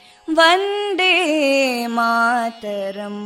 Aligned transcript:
वन्दे 0.38 1.14
मातरम् 1.96 3.22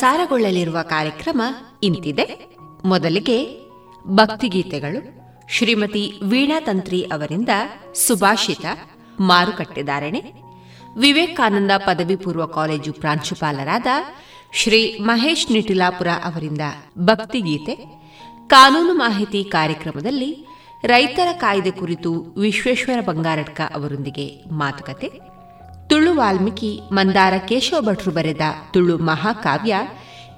ಪ್ರಸಾರಗೊಳ್ಳಲಿರುವ 0.00 0.78
ಕಾರ್ಯಕ್ರಮ 0.82 1.42
ಇಂತಿದೆ. 1.82 2.56
ಮೊದಲಿಗೆ 2.84 3.36
ಭಕ್ತಿಗೀತೆಗಳು. 4.06 5.00
ಶ್ರೀಮತಿ 5.52 6.12
ವೀಣಾ 6.22 6.60
ತಂತ್ರಿ 6.60 7.02
ಅವರಿಂದ 7.02 7.48
ಸುಭಾಷಿತ 8.06 8.66
ಮಾರುಕಟ್ಟೆದಾರಣೆ 9.20 10.22
ವಿವೇಕಾನಂದ 10.96 11.70
ಪದವಿ 11.76 12.16
ಪೂರ್ವ 12.16 12.46
ಕಾಲೇಜು 12.46 12.92
ಪ್ರಾಂಶುಪಾಲರಾದ 12.92 13.86
ಶ್ರೀ 14.52 14.98
ಮಹೇಶ್ 14.98 15.52
ನಿಟಿಲಾಪುರ 15.52 16.08
ಅವರಿಂದ 16.24 16.60
ಭಕ್ತಿಗೀತೆ. 16.98 17.76
ಕಾನೂನು 18.46 18.94
ಮಾಹಿತಿ 18.94 19.44
ಕಾರ್ಯಕ್ರಮದಲ್ಲಿ 19.44 20.46
ರೈತರ 20.84 21.28
ಕಾಯ್ದೆ 21.32 21.70
ಕುರಿತು 21.70 22.12
ವಿಶ್ವೇಶ್ವರ 22.14 23.00
ಬಂಗಾರಡ್ಕ 23.00 23.60
ಅವರೊಂದಿಗೆ 23.74 24.48
ಮಾತುಕತೆ. 24.50 25.29
ತುಳು 25.90 26.14
ವಾಲ್ಮೀಕಿ 26.14 26.80
ಮಂದಾರ 26.92 27.34
ಕೇಶವ 27.48 27.80
ಭಟ್ರು 27.80 28.12
ಬರೆದ 28.12 28.40
ತುಳು 28.72 28.98
ಮಹಾಕಾವ್ಯ 28.98 29.76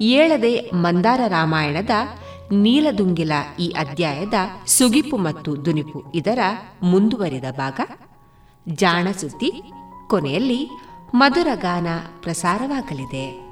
ಏಳದೆ 0.01 0.71
ಮಂದಾರ 0.75 1.21
ರಾಮಾಯಣದ 1.29 1.91
ನೀಲದುಂಗಿಲ 2.53 3.33
ಈ 3.61 3.69
ಅಧ್ಯಾಯದ 3.69 4.35
ಸುಗಿಪು 4.67 5.17
ಮತ್ತು 5.17 5.65
ದುನಿಪು 5.65 6.13
ಇದರ 6.15 6.39
ಮುಂದುವರಿದ 6.83 7.45
ಭಾಗ. 7.51 7.81
ಜಾಣಸುದ್ದಿ 8.69 9.73
ಕೊನೆಯಲ್ಲಿ 10.09 10.71
ಮಧುರ 11.15 11.47
ಗಾನ 11.55 11.87
ಪ್ರಸಾರವಾಗಲಿದೆ. 12.23 13.52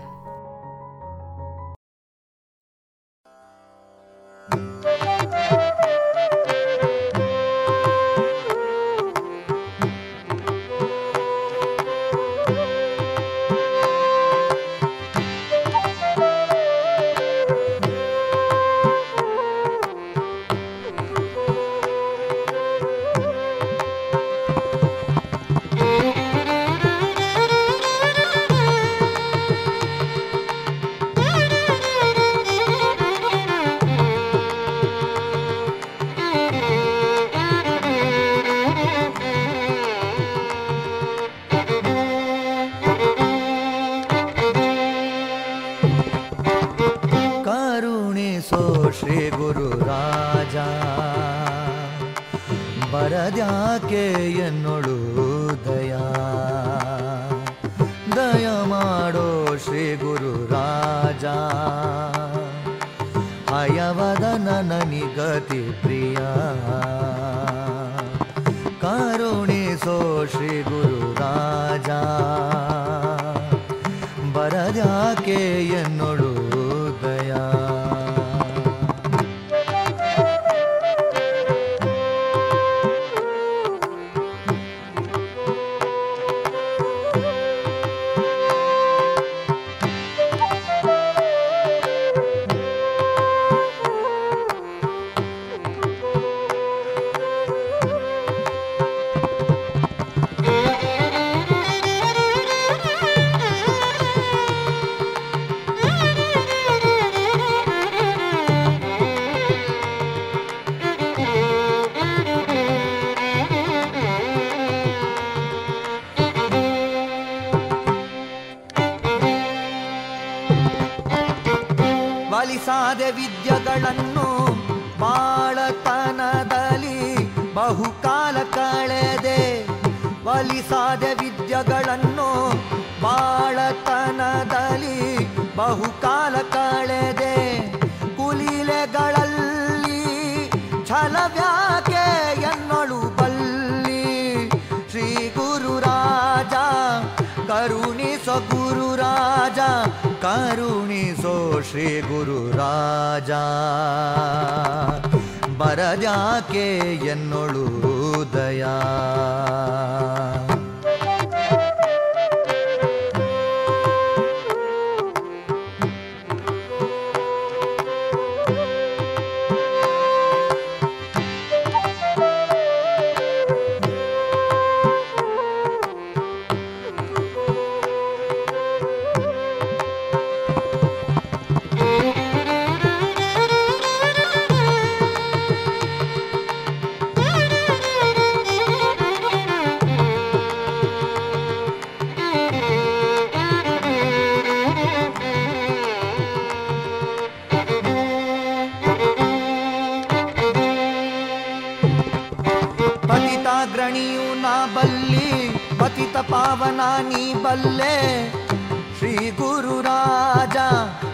ಶ್ರೀ 208.97 209.29
ಗುರು 209.31 209.81
ರಾಜ, 209.81 210.57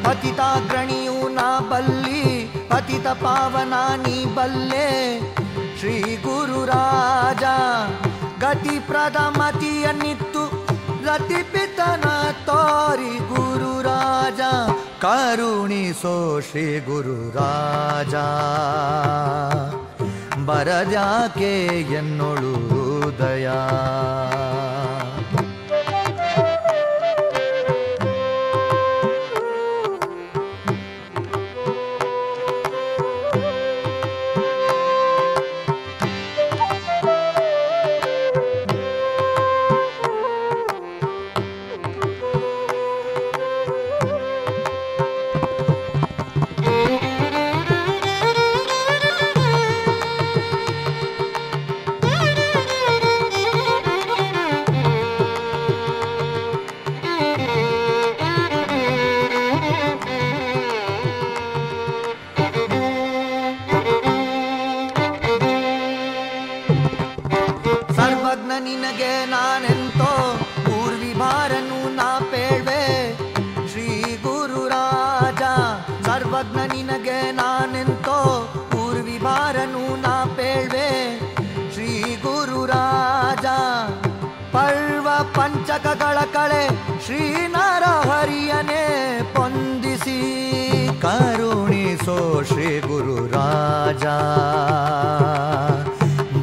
ಪತಿತಾಗ್ರಣಿಯು 0.06 1.34
ನಾ 1.34 1.60
ಬಲ್ಲಿ. 1.60 2.54
ಪತಿತ 2.70 3.08
ಪಾವನಾನಿ 3.08 4.36
ಬಲ್ಲೆ. 4.36 5.20
ಶ್ರೀ 5.80 6.16
ಗುರುರಾಜ 6.16 7.44
ಗತಿ 8.44 8.80
ಪ್ರದಮತಿಯನ್ನಿತ್ತು 8.80 10.44
ಗತಿ 11.06 11.44
ಪಿತನ 11.44 12.04
ತೋರಿ 12.46 13.18
ಗುರುರಾಜ 13.18 14.40
ಕರುಣಿಸೋ 15.02 16.40
ಶ್ರೀ 16.40 16.80
ಗುರು 16.80 17.30
ರಾಜ. 17.30 18.14
ಬರದ್ಯಾಕೆ 20.46 21.68
ಎನ್ನೊಳು 21.82 22.54
ದಯಾ? 23.20 23.70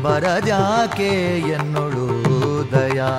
ಬರದ್ಯಾಕೆ 0.03 1.39
ಎನ್ನುಳು 1.39 2.05
ದಯಾ? 2.73 3.11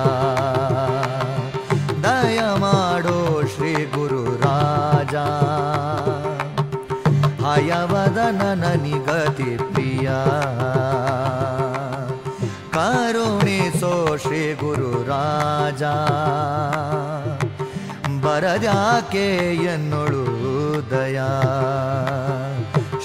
ದಯ 2.02 2.40
ಮಾಡೋ 2.58 3.42
ಶ್ರೀ 3.56 3.74
ಗುರು 3.74 4.24
ರಾಜ. 4.40 5.14
ಹಯವದನ 7.44 8.64
ನಿಗತಿ 8.82 9.56
ಪ್ರಿಯ. 9.56 10.10
ಕರುಣಿಸೋ 12.70 14.16
ಶ್ರೀ 14.16 14.54
ಗುರು 14.54 15.02
ರಾಜ. 15.08 15.82
ಬರದ್ಯಾಕೆ 18.24 19.54
ಎನ್ನುಳು 19.54 20.26
ದಯಾ? 20.90 21.28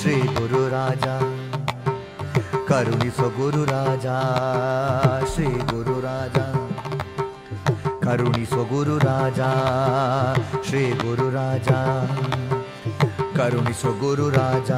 ಶ್ರೀ 0.01 0.15
ಗುರು 0.15 0.69
ರಾಜ. 0.69 1.03
ಕರುಣಿಸೋ 2.71 3.29
ಗುರು 3.29 3.63
ರಾಜ 3.65 4.07
ಶ್ರೀ 5.33 5.47
ಗುರು 5.71 5.95
ರಾಜ 5.99 6.37
ಕರುಣಿಸೋ 8.03 8.61
ಗುರು 8.65 8.95
ರಾಜ 8.97 9.41
ಶ್ರೀ 10.67 10.83
ಗುರು 10.93 11.27
ರಾಜ 11.29 11.69
ಕರುಣಿಸೋ 13.37 13.91
ಗುರು 13.99 14.29
ರಾಜ 14.29 14.71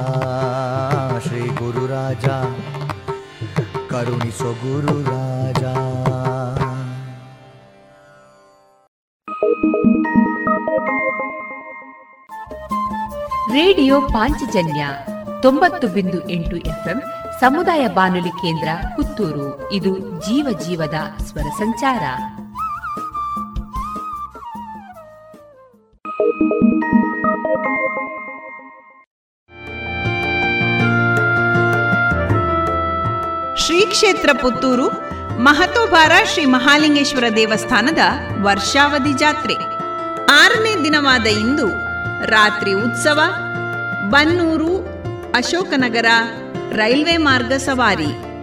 ಶ್ರೀ 1.28 1.44
ಗುರು 1.60 1.86
ರಾಜ 1.88 2.28
ಕರುಣಿಸೋ 3.90 4.52
ಗುರು 4.64 4.98
ರಾಜ 5.04 5.64
ರೇಡಿಯೋ 13.54 14.02
ಪಾಂಚಜನ್ಯ 14.02 14.84
ತೊಂಬತ್ತು 15.42 15.88
ಬಿಂದು 15.88 16.30
ಎಂಟು 16.30 16.58
ಎಫ್ಎಂ 16.58 17.00
ಸಮುದಾಯ 17.44 17.88
ಬಾನುಲಿ 17.88 18.30
ಕೇಂದ್ರ 18.30 18.68
ಪುತ್ತೂರು. 18.96 19.72
ಇದು 19.72 20.00
ಜೀವ 20.00 20.60
ಜೀವದ 20.60 20.94
ಸ್ವರ 21.24 21.42
ಸಂಚಾರ. 21.42 22.00
ಶ್ರೀ 33.58 33.86
ಕ್ಷೇತ್ರ 33.86 34.30
ಪುತ್ತೂರು 34.42 34.88
ಮಹತೋಬಾರ 35.40 36.12
ಶ್ರೀ 36.34 36.46
ಮಹಾಲಿಂಗೇಶ್ವರ 36.46 37.24
ದೇವಸ್ಥಾನದ 37.36 38.00
ವರ್ಷಾವಧಿ 38.42 39.14
ಜಾತ್ರೆ. 39.14 39.56
ಆರನೇ 40.32 40.84
ದಿನವಾದ 40.84 41.26
ಇಂದು 41.26 41.68
ರಾತ್ರಿ 42.26 42.74
ಉತ್ಸವ, 42.74 43.22
ಬನ್ನೂರು 44.10 44.78
ಅಶೋಕನಗರ 45.36 46.06
ರೈಲ್ವೆ 46.75 47.18
ಮಾರ್ಗ 47.18 47.53
ಸವಾರಿ. 47.53 48.34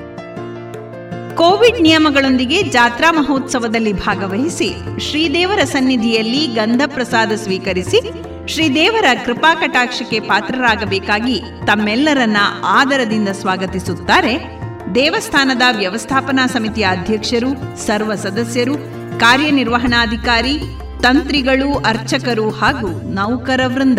ಕೋವಿಡ್ 1.37 1.83
ನಿಯಮಗಳೊಂದಿಗೆ 1.83 2.63
ಜಾತ್ರಾ 2.63 3.13
ಮಹೋತ್ಸವದಲ್ಲಿ 3.13 3.93
ಭಾಗವಹಿಸಿ 3.93 5.01
ಶ್ರೀದೇವರ 5.01 5.65
ಸನ್ನಿಧಿಯಲ್ಲಿ 5.65 6.47
ಗಂಧ 6.47 6.81
ಪ್ರಸಾದ 6.87 7.33
ಸ್ವೀಕರಿಸಿ 7.33 8.31
ಶ್ರೀದೇವರ 8.49 9.05
ಕೃಪಾ 9.27 9.55
ಕಟಾಕ್ಷಕ್ಕೆ 9.55 10.21
ಪಾತ್ರರಾಗಬೇಕಾಗಿ 10.21 11.43
ತಮ್ಮೆಲ್ಲರನ್ನ 11.67 12.37
ಆದರದಿಂದ 12.65 13.29
ಸ್ವಾಗತಿಸುತ್ತಾರೆ 13.29 14.61
ದೇವಸ್ಥಾನದ 14.95 15.63
ವ್ಯವಸ್ಥಾಪನಾ 15.77 16.47
ಸಮಿತಿಯ 16.47 16.87
ಅಧ್ಯಕ್ಷರು, 16.91 17.81
ಸರ್ವ 17.87 18.15
ಸದಸ್ಯರು, 18.15 18.75
ಕಾರ್ಯನಿರ್ವಹಣಾಧಿಕಾರಿ, 19.19 20.61
ತಂತ್ರಿಗಳು, 21.03 21.75
ಅರ್ಚಕರು 21.75 22.51
ಹಾಗೂ 22.51 22.89
ನೌಕರ 22.89 23.61
ವೃಂದ 23.67 23.99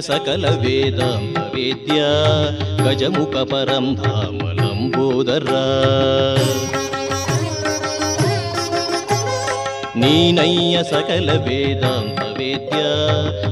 ಸಕಲ 0.02 0.46
ವೇದಾಂತ 0.46 1.38
ವೇದ್ಯ 1.38 2.02
ಗಜಮುಖ 2.84 3.36
ಪರಂ 3.36 3.96
ಧಾಮ 3.96 4.52
ಲಂಬೋದರ 4.52 5.50
ನೀನಯ್ಯ 9.96 10.84
ಸಕಲ 10.84 11.30
ವೇದಾಂತ 11.32 12.20
ವೇದ್ಯ 12.20 12.82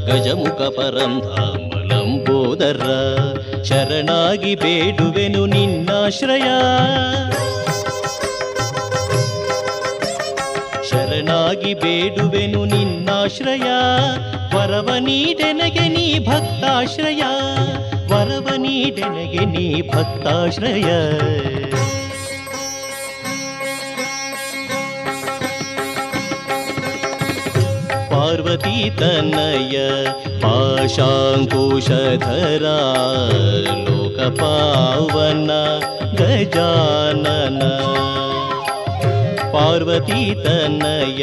ಗಜಮುಖ 0.06 0.62
ಪರಂ 0.62 1.20
ಧಾಮ 1.20 1.72
ಲಂಬೋದರ 1.92 2.84
ಶರಣಾಗಿ 3.64 4.56
ಬೇಡುವೆನು 4.56 5.46
ನಿನ್ನಾಶ್ರಯ. 5.46 6.48
ಶರಣಾಗಿ 10.90 11.74
ಬೇಡುವೆನು 11.74 12.66
ನಿನ್ನಾಶ್ರಯ 13.27 13.69
ವರವ 14.53 14.89
ನೀಡೆನಗೆ 15.07 15.87
ನೀ 15.95 16.05
ಭಕ್ತಾಶ್ರಯ 16.27 17.23
ವರವ 18.11 18.49
ನೀಡೆನಗೆ 18.65 19.45
ನೀ 19.47 19.65
ಭಕ್ತಾಶ್ರಯ 19.91 20.89
ಪಾರ್ವತಿ 28.11 28.77
ತನಯ 29.01 29.77
ಪಾಶಾಂಕುಶಧರ 30.43 31.07
ಲೋಕಪಾವನ 33.87 35.51
ಗಜಾನನ 36.21 37.63
ಪಾರ್ವತಿ 39.55 40.23
ತನಯ 40.45 41.23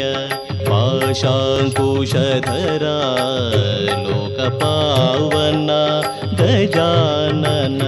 शाङ्कुशधरा 1.21 2.99
लोकपावना 4.05 5.81
गजानन। 6.39 7.79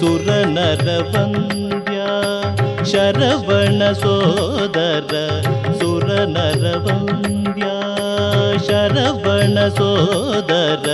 सुरनरवन्द्या 0.00 2.10
शरवणसोदर 2.92 5.12
सुरनरवन्द्या 5.80 7.76
शरवणसोदर 8.66 10.86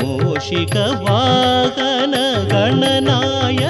मूषिकवाहन 0.00 2.14
गणनाय 2.52 3.62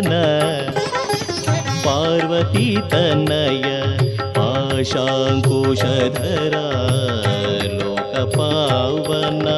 ಗಜವದನ 0.00 0.12
ಪಾರ್ವತಿ 1.84 2.76
ತನಯ 2.90 3.64
ಪಾಶಾಂಕುಶಧರ 4.32 6.54
ಲೋಕಪಾವನ 7.64 9.48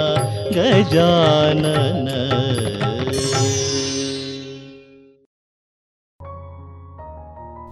ಗಜಾನನ. 0.55 2.09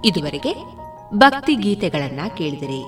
ಇದುವರೆಗೆ 0.05 0.55
ಭಕ್ತಿ 1.15 1.55
ಗೀತೆಗಳನ್ನ 1.55 2.21
ಕೇಳಿದಿರಿ. 2.37 2.83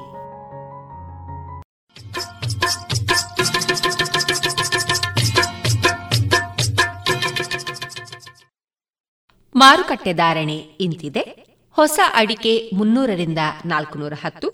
ಮಾರುಕಟ್ಟೆ 9.63 10.13
ಧಾರಣೆ 10.23 10.57
ಇಂತಿದೆ. 10.85 11.23
ಹೊಸ 11.77 11.99
ಅಡಿಕೆ 12.21 12.53
ಮುನ್ನೂರರಿಂದ 12.79 13.43
ನಾಲ್ಕುನೂರ 13.73 14.15
ಹತ್ತು, 14.23 14.49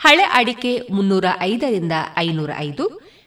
ಹಳೆ 0.00 0.24
ಅಡಿಕೆ 0.38 0.72
ಮುನ್ನೂರ 0.96 1.26
ಐದರಿಂದ 1.50 1.94
ಐನೂರ 2.24 2.50
ಐದು, 2.66 2.84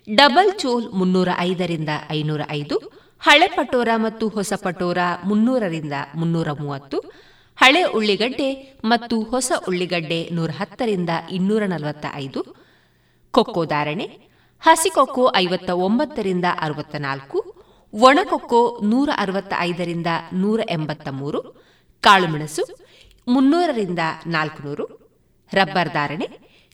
ಡಬಲ್ 0.08 0.52
ಚೋಲ್ 0.62 0.86
ಮುನ್ನೂರ 1.00 1.30
ಐದರಿಂದ 1.50 1.91
ಐನೂರ 2.17 2.41
ಐದು, 2.60 2.76
ಹಳೆ 3.21 3.47
ಪಟೋರ 3.58 3.89
ಮತ್ತು 4.06 4.26
ಹೊಸ 4.38 4.54
ಪಟೋರ 4.65 5.00
ಮುನ್ನೂರರಿಂದ 5.30 5.95
ಮುನ್ನೂರ 6.15 6.50
ಮೂವತ್ತು, 6.62 6.97
ಹಳೆ 7.60 7.82
ಉಳ್ಳಿಗಡ್ಡೆ 7.97 8.50
ಮತ್ತು 8.86 9.15
ಹೊಸ 9.34 9.52
ಉಳ್ಳಿಗಡ್ಡೆ 9.69 10.19
ನೂರ 10.38 10.52
ಹತ್ತರಿಂದ 10.60 11.12
ಇನ್ನೂರ 11.38 11.63
ನಲವತ್ತ 11.73 12.06
ಐದು. 12.23 12.41
ಕೊಕ್ಕೋ 13.34 13.63
ಧಾರಣೆ 13.73 14.08
ಹಸಿಕೊಕ್ಕೋ 14.63 15.23
ಐವತ್ತ 15.43 15.69
ಒಂಬತ್ತರಿಂದ 15.88 16.47
ಅರವತ್ತ 16.65 16.95
ನಾಲ್ಕು 17.08 17.39
ಒಣಕೊಕ್ಕೋ 17.93 18.80
ನೂರ 18.84 19.10
ಅರವತ್ತ 19.17 19.54
ಐದರಿಂದ 19.60 20.08
ನೂರ 20.34 20.60
ಎಂಬತ್ತ 20.69 21.08
ಮೂರು 21.10 21.67
ಕಾಳುಮೆಣಸು 22.02 22.78
ಮುನ್ನೂರರಿಂದ 23.28 24.00
ನಾಲ್ಕುನೂರು, 24.28 24.86
ರಬ್ಬರ್ 25.54 25.93
ಧಾರಣೆ, 25.93 26.28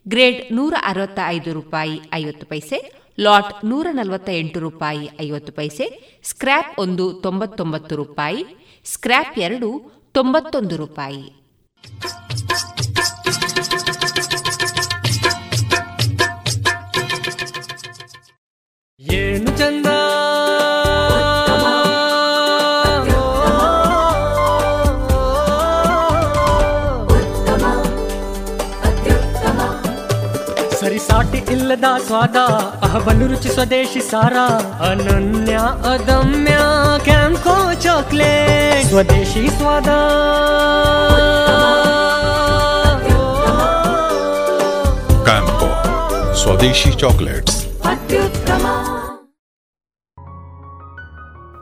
ಗ್ರೇಡ್ 0.07 0.55
ನೂರ 0.55 0.73
ಅರವತ್ತ 0.83 1.19
ಐದು 1.27 1.53
ರೂಪಾಯಿ 1.53 2.01
ಐವತ್ತು 2.13 2.45
ಪೈಸೆ, 2.45 2.93
ಲಾಟ್ 3.19 3.65
ನೂರ 3.65 3.87
ನಲವತ್ತ 3.91 4.29
ಎಂಟು 4.29 4.59
ರೂಪಾಯಿ 4.59 5.09
ಐವತ್ತು 5.21 5.53
ಪೈಸೆ, 5.53 6.19
ಸ್ಕ್ರ್ಯಾಪ್ 6.23 6.79
ಒಂದು 6.79 7.13
ತೊಂಬತ್ತೊಂಬತ್ತು 7.13 7.95
ರೂಪಾಯಿ, 7.95 8.45
ಸ್ಕ್ರ್ಯಾಪ್ 8.85 9.39
ಎರಡು 9.39 9.91
ತೊಂಬತ್ತೊಂದು 10.13 10.75
ರೂಪಾಯಿ. 10.77 11.23
ಏನು 19.11 19.57
ಚಂದ? 19.57 19.85
ಸರಿಸಾಟಿ 31.73 32.03
ಇಲ್ಲದ 32.03 32.07
ಸ್ವಾದ 32.07 32.35
ಅಹಬಲು 32.83 33.27
ರುಚಿ 33.27 33.49
ಸ್ವದೇಶಿ 33.49 33.99
ಸಾರ 33.99 34.33
ಅನನ್ಯ 34.91 35.53
ಅದಮ್ಯ 35.89 36.57
ಕ್ಯಾಂಕೋ 37.03 37.73
ಚಾಕ್ಲೇಟ್ 37.73 38.87
ಸ್ವದೇಶಿ 38.87 39.49
ಸ್ವಾದ 39.49 39.87
ಕ್ಯಾಂಪ್ 45.23 46.35
ಸ್ವದೇಶಿ 46.35 46.91
ಚಾಕೊಲೇಟ್ಸ್ 46.91 47.81
ಅತ್ಯುತ್ತಮ 47.81 48.65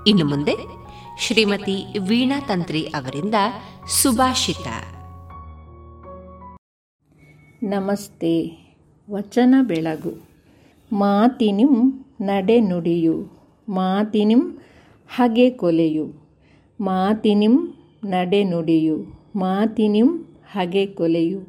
ಇನ್ನು 0.08 0.26
ಮುಂದೆ 0.26 0.56
ಶ್ರೀಮತಿ 1.20 2.00
ವೀಣಾ 2.00 2.40
ತಂತ್ರಿ 2.40 2.84
ಅವರಿಂದ 2.84 3.36
ಸುಭಾಷಿತ. 4.02 4.68
ನಮಸ್ತೆ. 7.64 8.61
ವಚನ 9.12 9.56
ಬೆಳಗು. 9.62 10.22
ಮಾತಿನಿಂ 10.94 12.06
ನಡೆ 12.22 12.60
ನುಡಿಯು. 12.60 13.28
ಮಾತಿನಿಂ 13.70 14.58
ಹಗೆ 15.16 15.50
ಕೊಲೆಯು. 15.50 16.14
ಮಾತಿನಿಂ 16.82 17.74
ನಡೆ 18.06 18.44
ನುಡಿಯು. 18.44 19.06
ಮಾತಿನಿಂ 19.36 20.26
ಹಗೆ 20.52 20.86
ಕೊಲೆಯು. 20.86 21.40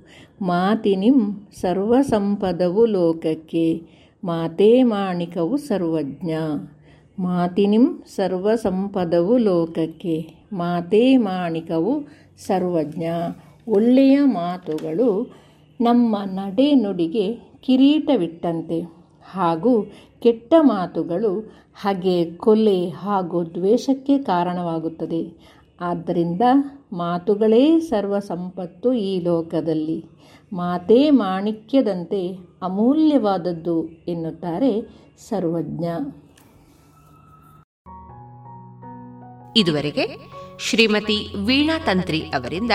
ಮಾತಿನಿಂ 0.43 1.47
ಸರ್ವಸಂಪದವು 1.61 2.87
ಲೋಕಕ್ಕೆ. 2.87 3.83
ಮಾತೇ 4.25 4.83
ಮಾಣಿಕವು 4.83 5.57
ಸರ್ವಜ್ಞ. 5.57 6.31
ಮಾತಿನಿಂ 7.19 8.03
ಸರ್ವಸಂಪದವು 8.17 9.37
ಲೋಕಕ್ಕೆ. 9.37 10.35
ಮಾತೇ 10.53 11.17
ಮಾಣಿಕವು 11.17 12.03
ಸರ್ವಜ್ಞ. 12.47 13.05
ಒಳ್ಳೆಯ 13.69 14.19
ಮಾತುಗಳು 14.25 15.43
ನಮ್ಮ 15.81 16.17
ನಡೆ 16.25 16.75
ನುಡಿಗೆ 16.75 17.52
ಕಿರೀಟವಿಟ್ಟಂತೆ 17.63 18.81
ಹಾಗೂ 19.31 19.93
ಕೆಟ್ಟ 20.23 20.55
ಮಾತುಗಳು 20.61 21.53
ಹಾಗೆ 21.81 22.35
ಕೊಲೆ 22.35 22.89
ಹಾಗೂ 22.89 23.45
ದ್ವೇಷಕ್ಕೆ 23.45 24.19
ಕಾರಣವಾಗುತ್ತದೆ. 24.19 25.53
ಆದ್ದರಿಂದ 25.81 26.43
ಮಾತುಗಳೇ 26.93 27.81
ಸರ್ವ 27.81 28.19
ಸಂಪತ್ತು 28.19 28.93
ಈ 28.93 29.21
ಲೋಕದಲ್ಲಿ. 29.21 30.05
ಮಾತೇ 30.53 31.11
ಮಾಣಿಕ್ಯದಂತೆ 31.11 32.39
ಅಮೂಲ್ಯವಾದದ್ದು 32.63 33.89
ಎನ್ನುತ್ತಾರೆ 34.09 34.83
ಸರ್ವಜ್ಞ. 35.29 35.85
ಇದುವರೆಗೆ 39.57 40.07
ಶ್ರೀಮತಿ 40.59 41.45
ವೀಣಾ 41.45 41.79
ತಂತ್ರಿ 41.79 42.21
ಅವರಿಂದ 42.21 42.71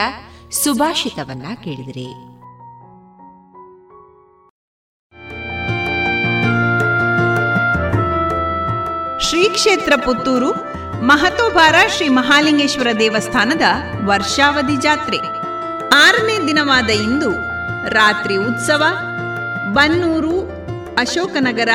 ಸುಭಾಷಿತವನ್ನ 0.52 1.45
ಕೇಳಿದಿರಿ. 1.63 2.27
ಶ್ರೀ 9.47 9.55
ಕ್ಷೇತ್ರ 9.55 9.93
ಪುತ್ತೂರು 10.05 10.49
ಮಹತೋಬಾರ 11.01 11.75
ಶ್ರೀ 11.97 12.07
ಮಹಾಲಿಂಗೇಶ್ವರ 12.07 12.88
ದೇವಸ್ಥಾನದ 12.99 13.62
ವರ್ಷಾವಧಿ 14.05 14.77
ಜಾತ್ರೆ. 14.77 15.17
ಆರನೇ 15.95 16.47
ದಿನವಾದ 16.47 16.89
ಇಂದು 16.89 17.31
ರಾತ್ರಿ 17.89 18.36
ಉತ್ಸವ, 18.36 18.83
ಬನ್ನೂರು 19.73 20.49
ಅಶೋಕನಗರ 20.95 21.69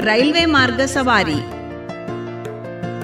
ರೈಲ್ವೆ 0.00 0.44
ಮಾರ್ಗ 0.44 0.80
ಸವಾರಿ. 0.80 1.38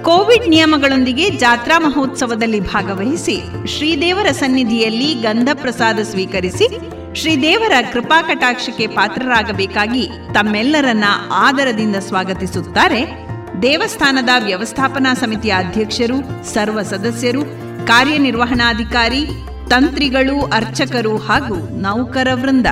ಕೋವಿಡ್ 0.03 0.49
ನಿಯಮಗಳೊಂದಿಗೆ 0.49 1.31
ಜಾತ್ರಾ 1.31 1.79
ಮಹೋತ್ಸವದಲ್ಲಿ 1.79 2.61
ಭಾಗವಹಿಸಿ 2.61 3.69
ಶ್ರೀದೇವರ 3.77 4.27
ಸನ್ನಿಧಿಯಲ್ಲಿ 4.31 5.15
ಗಂಧ 5.15 5.49
ಪ್ರಸಾದ 5.55 5.99
ಸ್ವೀಕರಿಸಿ 6.03 6.69
ಶ್ರೀದೇವರ 7.15 7.73
ಕೃಪಾ 7.93 8.23
ಕಟಾಕ್ಷಕ್ಕೆ 8.23 8.87
ಪಾತ್ರರಾಗಬೇಕಾಗಿ 8.87 10.11
ತಮ್ಮೆಲ್ಲರನ್ನ 10.35 11.05
ಆದರದಿಂದ 11.33 11.97
ಸ್ವಾಗತಿಸುತ್ತಾರೆ 11.97 13.28
ದೇವಸ್ಥಾನದ 13.63 14.29
ವ್ಯವಸ್ಥಾಪನಾ 14.45 15.15
ಸಮಿತಿಯ 15.15 15.55
ಅಧ್ಯಕ್ಷರು, 15.59 16.45
ಸರ್ವ 16.55 16.83
ಸದಸ್ಯರು, 16.83 17.43
ಕಾರ್ಯನಿರ್ವಹಣಾಧಿಕಾರಿ, 17.87 19.27
ತಂತ್ರಿಗಳು, 19.71 20.47
ಅರ್ಚಕರು 20.47 21.17
ಹಾಗೂ 21.17 21.55
ನೌಕರ 21.57 22.29
ವೃಂದ. 22.35 22.67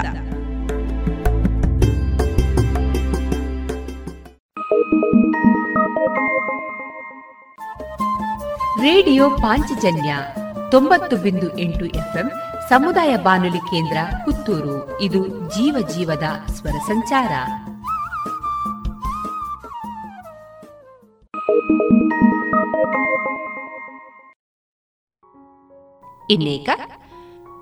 ರೇಡಿಯೋ 8.81 9.31
ಪಾಂಚಜನ್ಯ 9.31 10.17
ತೊಂಬತ್ತು 10.71 11.17
ಬಿಂದು 11.17 11.59
ಎಂಟು 11.59 11.85
ಎಫ್ಎಂ 11.85 12.31
ಸಮುದಾಯ 12.69 13.17
ಬಾನುಲಿ 13.17 13.59
ಕೇಂದ್ರ 13.59 13.97
ಪುತ್ತೂರು. 14.25 14.99
ಇದು 15.01 15.27
ಜೀವ 15.29 15.89
ಜೀವದ 15.89 16.25
ಸ್ವರ 16.53 16.79
ಸಂಚಾರ. 16.87 17.29
ಇನ್ನೇಕ 26.30 26.70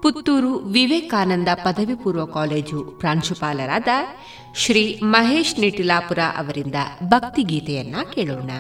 ಪುತ್ತೂರು 0.02 0.52
ವಿವೇಕಾನಂದ 0.76 1.50
ಪದವಿ 1.64 1.96
ಪೂರ್ವ 1.96 2.26
ಕಾಲೇಜು 2.26 2.82
ಪ್ರಾಂಶುಪಾಲರಾದ 3.00 3.94
ಶ್ರೀ 4.56 4.84
ಮಹೇಶ್ 5.06 5.56
ನಿಟಿಲಾಪುರ 5.60 6.20
ಅವರಿಂದ 6.38 6.78
ಭಕ್ತಿಗೀತೆಯನ್ನ 7.04 7.96
ಕೇಳೋಣ 8.14 8.52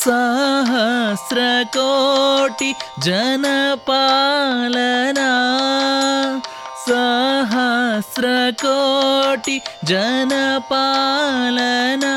सहस्रकोटि 0.05 2.75
जनपालना। 2.99 5.31
सहस्रकोटि 6.89 9.61
जनपालना। 9.85 12.17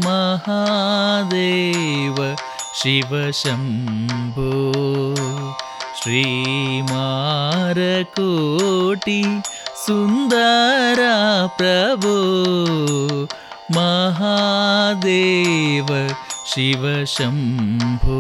महादेव 0.05 2.17
शिवशम्भो 2.81 4.51
श्रीमारकोटि 6.01 6.81
सुन्दरा 9.85 11.15
प्रभो 11.59 12.17
महादेव 13.75 15.87
शिवशम्भो। 16.49 18.19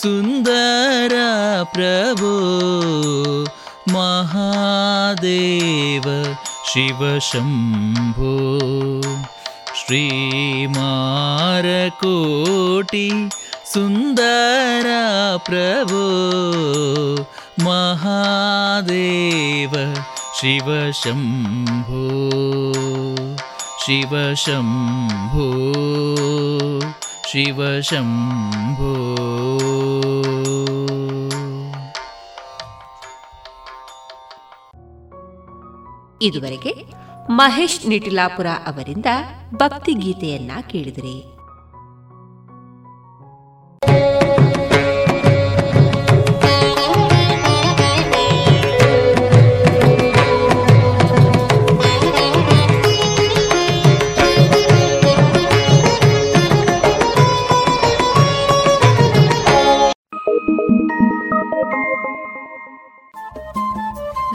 सुन्दर 0.00 1.12
प्रभो 1.74 2.30
महादेव 3.92 6.06
शिव 6.72 7.04
शम्भो 7.28 8.32
श्रीमारकोटि 9.82 10.66
सुन्दर 13.74 14.90
प्रभो 15.50 16.02
महादेव 17.64 19.72
शिव 20.33 20.67
शम्भो 20.93 22.03
शिव 23.79 24.13
शम्भो 24.35 25.47
शिव 27.27 27.59
शम्भो 27.81 28.93
ಇದುವರೆಗೆ 36.21 36.71
ಮಹೇಶ್ 37.29 37.87
ನಿಟಿಲಾಪುರ 37.87 38.47
ಅವರಿಂದ 38.65 39.09
ಭಕ್ತಿಗೀತೆಯನ್ನ 39.53 40.51
ಕೇಳಿದಿರಿ 40.61 41.15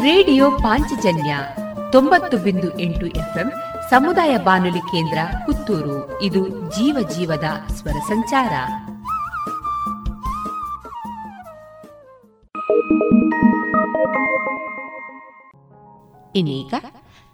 ರೇಡಿಯೋ 0.10 0.52
ಪಾಂಚಜನ್ಯ 0.52 1.38
ತೊಂಬತ್ತು 1.92 2.38
ಬಿಂದು 2.38 2.80
ಎಂಟು 2.80 3.06
ಎಫ್ಎಂ 3.06 3.52
ಸಮುದಾಯ 3.90 4.38
ಬಾನುಲಿ 4.38 4.80
ಕೇಂದ್ರ 4.80 5.18
ಪುತ್ತೂರು. 5.46 6.22
ಇದು 6.22 6.50
ಜೀವ 6.50 7.10
ಜೀವದ 7.18 7.44
ಸ್ವರ 7.74 7.92
ಸಂಚಾರ. 7.92 8.52
ಇನ್ನೀಗ 16.36 16.74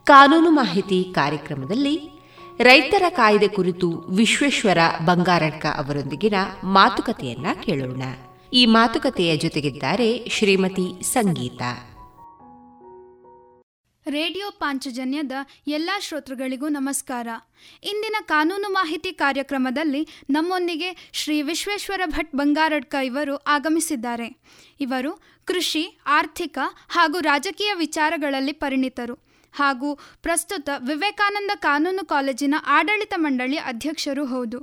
ಕಾನೂನು 0.03 0.49
ಮಾಹಿತಿ 0.49 1.11
ಕಾರ್ಯಕ್ರಮದಲ್ಲಿ 1.15 2.23
ರೈತರ 2.59 3.03
ಕಾಯ್ದೆ 3.09 3.47
ಕುರಿತು 3.47 3.89
ವಿಶ್ವೇಶ್ವರ 3.89 4.77
ಬಂಗಾರಡ್ಕ 5.05 5.65
ಅವರೊಂದಿಗಿನ 5.65 6.33
ಮಾತುಕತೆಯನ್ನ 6.63 7.45
ಕೇಳೋಣ. 7.63 8.01
ಈ 8.53 8.65
ಮಾತುಕತೆಯ 8.65 9.37
ಜೊತೆಗಿದ್ದಾರೆ 9.37 10.27
ಶ್ರೀಮತಿ 10.29 11.03
ಸಂಗೀತ. 11.03 11.61
ರೇಡಿಯೋ 14.07 14.51
ಪಾಂಚಜನ್ಯದ 14.51 15.31
ಎಲ್ಲ 15.67 15.89
ಶ್ರೋತೃಗಳಿಗೂ 15.99 16.67
ನಮಸ್ಕಾರ. 16.67 17.27
ಇಂದಿನ 17.83 18.15
ಕಾನೂನು 18.21 18.69
ಮಾಹಿತಿ 18.69 19.13
ಕಾರ್ಯಕ್ರಮದಲ್ಲಿ 19.13 20.07
ನಮ್ಮೊಂದಿಗೆ 20.29 21.09
ಶ್ರೀ 21.13 21.41
ವಿಶ್ವೇಶ್ವರ 21.41 22.01
ಭಟ್ 22.05 22.35
ಬಂಗಾರಡ್ಕ 22.35 22.95
ಇವರು 23.03 23.35
ಆಗಮಿಸಿದ್ದಾರೆ. 23.35 24.37
ಇವರು 24.79 25.21
ಕೃಷಿ, 25.45 25.97
ಆರ್ಥಿಕ 26.05 26.57
ಹಾಗೂ 26.89 27.19
ರಾಜಕೀಯ 27.19 27.73
ವಿಚಾರಗಳಲ್ಲಿ 27.73 28.53
ಪರಿಣಿತರು. 28.53 29.24
ಹಾಗೂ 29.55 29.89
ಪ್ರಸ್ತುತ 30.21 30.69
ವಿವೇಕಾನಂದ 30.77 31.51
ಕಾನೂನು 31.55 32.05
ಕಾಲೇಜಿನ 32.05 32.55
ಆಡಳಿತ 32.67 33.13
ಮಂಡಳಿ 33.17 33.57
ಅಧ್ಯಕ್ಷರು 33.57 34.25
ಹೌದು. 34.25 34.59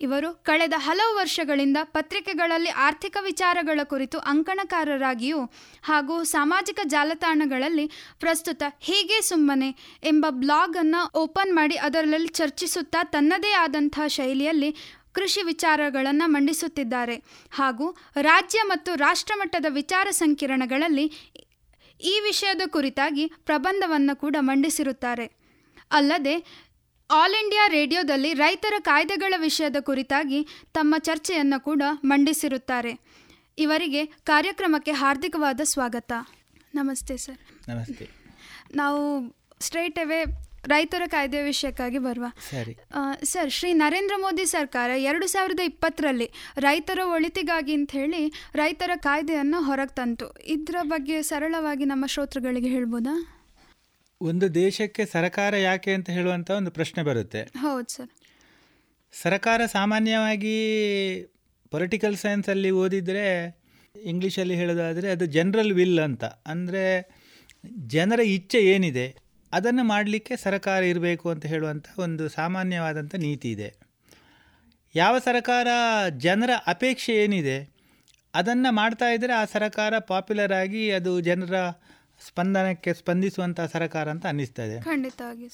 ಇವರು 0.00 0.30
ಕಳೆದ 0.44 0.72
ಹಲವು 0.76 1.16
ವರ್ಷಗಳಿಂದ 1.16 1.76
ಪತ್ರಿಕೆಗಳಲ್ಲಿ 1.82 2.70
ಆರ್ಥಿಕ 2.70 3.16
ವಿಚಾರಗಳ 3.20 3.80
ಕುರಿತು 3.84 4.18
ಅಂಕಣಕಾರರಾಗಿಯೂ 4.18 5.40
ಹಾಗೂ 5.82 6.24
ಸಾಮಾಜಿಕ 6.24 6.80
ಜಾಲತಾಣಗಳಲ್ಲಿ 6.84 7.86
ಪ್ರಸ್ತುತ 8.20 8.62
ಹೀಗೆ 8.80 9.20
ಸುಮ್ಮನೆ 9.22 9.70
ಎಂಬ 10.04 10.26
ಬ್ಲಾಗ್ 10.30 10.76
ಅನ್ನು 10.76 11.10
ಓಪನ್ 11.14 11.56
ಮಾಡಿ 11.56 11.76
ಅದರಲ್ಲಿ 11.76 12.28
ಚರ್ಚಿಸುತ್ತಾ 12.28 13.04
ತನ್ನದೇ 13.04 13.52
ಆದಂತಹ 13.52 14.06
ಶೈಲಿಯಲ್ಲಿ 14.08 14.70
ಕೃಷಿ 15.12 15.42
ವಿಚಾರಗಳನ್ನು 15.42 16.30
ಮಂಡಿಸುತ್ತಿದ್ದಾರೆ. 16.30 17.16
ಹಾಗೂ 17.50 17.86
ರಾಜ್ಯ 18.20 18.58
ಮತ್ತು 18.66 18.94
ರಾಷ್ಟ್ರಮಟ್ಟದ 18.94 19.66
ವಿಚಾರ 19.68 20.08
ಸಂಕಿರಣಗಳಲ್ಲಿ 20.10 21.04
ಈ 22.04 22.20
ವಿಷಯದ 22.24 22.60
ಕುರಿತಾಗಿ 22.66 23.26
ಪ್ರಬಂಧವನ್ನು 23.26 24.16
ಕೂಡ 24.16 24.36
ಮಂಡಿಸಿರುತ್ತಾರೆ. 24.40 25.26
ಅಲ್ಲದೆ 25.90 26.34
ಆಲ್ 27.10 27.34
ಇಂಡಿಯಾ 27.34 27.66
ರೇಡಿಯೋದಲ್ಲಿ 27.68 28.34
ರೈತರ 28.34 28.72
ಕಾಯ್ದೆಗಳ 28.78 29.34
ವಿಷಯದ 29.36 29.76
ಕುರಿತಾಗಿ 29.80 30.46
ತಮ್ಮ 30.72 30.94
ಚರ್ಚೆಯನ್ನು 30.98 31.60
ಕೂಡ 31.60 31.82
ಮಂಡಿಸಿರುತ್ತಾರೆ. 32.04 32.98
ಇವರಿಗೆ 33.58 34.06
ಕಾರ್ಯಕ್ರಮಕ್ಕೆ 34.06 34.90
ಹಾರ್ದಿಕವಾದ 34.90 35.60
ಸ್ವಾಗತ. 35.64 36.12
ನಮಸ್ತೆ 36.74 37.16
ಸರ್. 37.16 37.38
ನಮಸ್ತೆ. 37.68 38.08
ನಾವು 38.74 39.02
ಸ್ಟ್ರೈಟ್ 39.60 39.98
ಅವೇ 39.98 40.24
ರೈತರ 40.66 41.02
ಕಾಯ್ದೆ 41.06 41.42
ವಿಷಯಕ್ಕಾಗಿ 41.42 41.98
ಬರುವ. 41.98 42.24
ಸರಿ. 42.50 42.74
ಸರ್ 43.24 43.50
ಶ್ರೀ 43.50 43.72
ನರೇಂದ್ರ 43.72 44.16
ಮೋದಿ 44.16 44.44
ಸರ್ಕಾರ 44.46 44.90
ಎರಡು 44.90 45.26
ಸಾವಿರದ 45.26 45.60
ಇಪ್ಪತ್ತರಲ್ಲಿ 45.64 46.30
ರೈತರ 46.58 47.00
ಒಳಿತಿಗಾಗಿ 47.04 47.74
ಅಂತ 47.74 47.92
ಹೇಳಿ 47.92 48.32
ರೈತರ 48.54 48.90
ಕಾಯ್ದೆಯನ್ನು 48.96 49.60
ಹೊರಗೆ 49.62 49.94
ತಂತು. 49.94 50.28
ಇದರ 50.46 50.76
ಬಗ್ಗೆ 50.82 51.22
ಸರಳವಾಗಿ 51.22 51.84
ನಮ್ಮ 51.84 52.06
ಶ್ರೋತೃಗಳಿಗೆ 52.06 52.68
ಹೇಳ್ಬೋದಾ? 52.68 53.14
ಒಂದು 54.20 54.54
ದೇಶಕ್ಕೆ 54.54 55.06
ಸರ್ಕಾರ 55.06 55.56
ಯಾಕೆ 55.56 55.92
ಅಂತ 55.92 56.10
ಹೇಳುವಂಥ 56.10 56.50
ಒಂದು 56.50 56.70
ಪ್ರಶ್ನೆ 56.70 57.02
ಬರುತ್ತೆ. 57.02 57.42
ಹೌದು 57.60 57.90
ಸರ್. 57.96 58.10
ಸರ್ಕಾರ 59.12 59.60
ಸಾಮಾನ್ಯವಾಗಿ 59.66 60.56
ಪೊಲಿಟಿಕಲ್ 61.70 62.16
ಸೈನ್ಸಲ್ಲಿ 62.16 62.70
ಓದಿದರೆ 62.70 63.26
ಇಂಗ್ಲೀಷಲ್ಲಿ 64.02 64.54
ಹೇಳೋದಾದರೆ 64.54 65.10
ಅದು 65.10 65.26
ಜನರಲ್ 65.26 65.72
ವಿಲ್ 65.72 65.98
ಅಂತ. 65.98 66.24
ಅಂದರೆ 66.24 66.84
ಜನರ 67.86 68.20
ಇಚ್ಛೆ 68.20 68.60
ಏನಿದೆ? 68.60 69.06
ಅದನ್ನು 69.54 69.84
ಮಾಡಲಿಕ್ಕೆ 69.84 70.36
ಸರಕಾರ 70.36 70.82
ಇರಬೇಕು 70.82 71.30
ಅಂತ 71.30 71.46
ಹೇಳುವಂಥ 71.46 71.86
ಒಂದು 71.98 72.28
ಸಾಮಾನ್ಯವಾದಂಥ 72.28 73.14
ನೀತಿ 73.14 73.50
ಇದೆ. 73.50 73.68
ಯಾವ 74.94 75.18
ಸರಕಾರ 75.18 75.68
ಜನರ 76.16 76.50
ಅಪೇಕ್ಷೆ 76.66 77.14
ಏನಿದೆ 77.24 77.58
ಅದನ್ನು 78.34 78.74
ಮಾಡ್ತಾ 78.74 79.10
ಇದ್ದರೆ 79.10 79.32
ಆ 79.32 79.44
ಸರಕಾರ 79.44 79.98
ಪಾಪ್ಯುಲರ್ 79.98 80.52
ಆಗಿ 80.52 80.90
ಅದು 80.90 81.20
ಜನರ 81.20 81.54
ಸ್ಪಂದನಕ್ಕೆ 82.26 82.94
ಸ್ಪಂದಿಸುವಂಥ 82.94 83.60
ಸರಕಾರ 83.60 84.10
ಅಂತ 84.10 84.26
ಅನ್ನಿಸ್ತದೆ. 84.26 84.82
ಖಂಡಿತವಾಗಿ 84.82 85.48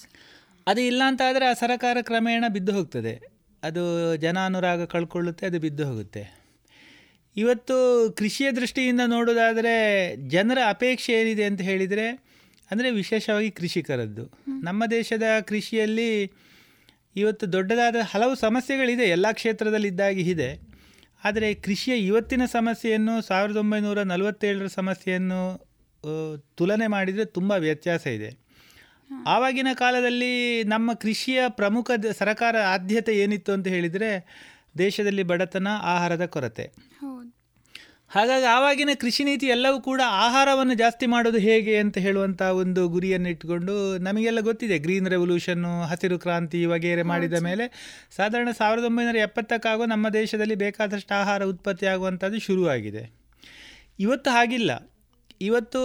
ಅದು 0.66 0.80
ಇಲ್ಲ 0.80 1.02
ಅಂತ 1.06 1.20
ಆದರೆ 1.28 1.46
ಆ 1.46 1.52
ಸರಕಾರ 1.52 1.96
ಕ್ರಮೇಣ 2.02 2.44
ಬಿದ್ದು 2.48 2.72
ಹೋಗ್ತದೆ. 2.72 3.14
ಅದು 3.62 4.16
ಜನಾನುರಾಗ 4.16 4.84
ಕಳ್ಕೊಳ್ಳುತ್ತೆ 4.84 5.46
ಅದು 5.46 5.58
ಬಿದ್ದು 5.60 5.86
ಹೋಗುತ್ತೆ. 5.86 6.22
ಇವತ್ತು 7.36 7.76
ಕೃಷಿಯ 8.16 8.52
ದೃಷ್ಟಿಯಿಂದ 8.52 9.00
ನೋಡೋದಾದರೆ 9.06 9.74
ಜನರ 10.28 10.58
ಅಪೇಕ್ಷೆ 10.68 11.12
ಏನಿದೆ 11.12 11.44
ಅಂತ 11.44 11.60
ಹೇಳಿದರೆ 11.60 12.29
ಅಂದರೆ 12.70 12.90
ವಿಶೇಷವಾಗಿ 12.90 13.50
ಕೃಷಿಕರದ್ದು. 13.50 14.24
ನಮ್ಮ 14.62 14.87
ದೇಶದ 14.87 15.22
ಕೃಷಿಯಲ್ಲಿ 15.46 16.33
ಇವತ್ತು 17.16 17.52
ದೊಡ್ಡದಾದ 17.52 17.96
ಹಲವು 18.11 18.35
ಸಮಸ್ಯೆಗಳಿದೆ. 18.35 19.02
ಎಲ್ಲ 19.02 19.26
ಕ್ಷೇತ್ರದಲ್ಲಿದ್ದಾಗಿ 19.33 20.20
ಇದೆ. 20.30 20.50
ಆದರೆ 21.24 21.54
ಕೃಷಿಯ 21.54 21.94
ಇವತ್ತಿನ 21.96 22.44
ಸಮಸ್ಯೆಯನ್ನು 22.44 23.22
ಸಾವಿರದ 23.22 23.56
ಒಂಬೈನೂರ 23.56 24.02
ನಲವತ್ತೇಳರ 24.02 24.66
ಸಮಸ್ಯೆಯನ್ನು 24.66 25.40
ತುಲನೆ 26.56 26.87
ಮಾಡಿದರೆ 26.87 27.24
ತುಂಬ 27.24 27.52
ವ್ಯತ್ಯಾಸ 27.52 28.06
ಇದೆ. 28.06 28.30
ಆವಾಗಿನ 29.26 29.68
ಕಾಲದಲ್ಲಿ 29.74 30.64
ನಮ್ಮ 30.64 30.92
ಕೃಷಿಯ 30.94 31.40
ಪ್ರಮುಖ 31.48 31.90
ಸರಕಾರ 32.18 32.56
ಆದ್ಯತೆ 32.56 33.12
ಏನಿತ್ತು 33.18 33.52
ಅಂತ 33.52 33.66
ಹೇಳಿದರೆ 33.66 34.11
ದೇಶದಲ್ಲಿ 34.78 35.22
ಬಡತನ 35.22 35.68
ಆಹಾರದ 35.83 36.26
ಕೊರತೆ. 36.26 36.64
ಹಾಗಾಗಿ 38.10 38.44
ಆವಾಗಿನ 38.44 38.88
ಕೃಷಿ 39.00 39.24
ನೀತಿ 39.24 39.46
ಎಲ್ಲವೂ 39.46 39.80
ಕೂಡ 39.80 40.00
ಆಹಾರವನ್ನು 40.06 40.74
ಜಾಸ್ತಿ 40.74 41.06
ಮಾಡೋದು 41.06 41.38
ಹೇಗೆ 41.38 41.78
ಅಂತ 41.78 41.98
ಹೇಳುವಂಥ 41.98 42.42
ಒಂದು 42.42 42.88
ಗುರಿಯನ್ನು 42.88 43.28
ಇಟ್ಕೊಂಡು 43.28 43.98
ನಮಗೆಲ್ಲ 43.98 44.40
ಗೊತ್ತಿದೆ 44.40 44.78
ಗ್ರೀನ್ 44.78 45.08
ರೆವಲ್ಯೂಷನ್ನು 45.08 45.82
ಹಸಿರು 45.82 46.18
ಕ್ರಾಂತಿ 46.18 46.64
ವಗೇರೆ 46.64 47.02
ಮಾಡಿದ 47.02 47.32
ಮೇಲೆ 47.32 47.66
ಸಾಧಾರಣ 48.16 48.48
ಸಾವಿರದ 48.58 48.84
ಒಂಬೈನೂರ 48.84 49.16
ಎಪ್ಪತ್ತಕ್ಕಾಗೋ 49.16 49.86
ನಮ್ಮ 49.86 50.08
ದೇಶದಲ್ಲಿ 50.08 50.54
ಬೇಕಾದಷ್ಟು 50.54 51.14
ಆಹಾರ 51.14 51.44
ಉತ್ಪತ್ತಿ 51.44 51.86
ಆಗುವಂಥದ್ದು 51.86 52.40
ಶುರುವಾಗಿದೆ. 52.40 53.12
ಇವತ್ತು 53.98 54.30
ಹಾಗಿಲ್ಲ. 54.30 54.92
ಇವತ್ತು 55.40 55.82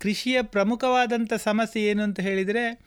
ಕೃಷಿಯ 0.00 0.42
ಪ್ರಮುಖವಾದಂಥ 0.42 1.32
ಸಮಸ್ಯೆ 1.34 1.82
ಏನು 1.82 2.02
ಅಂತ 2.02 2.20
ಹೇಳಿದರೆ 2.20 2.84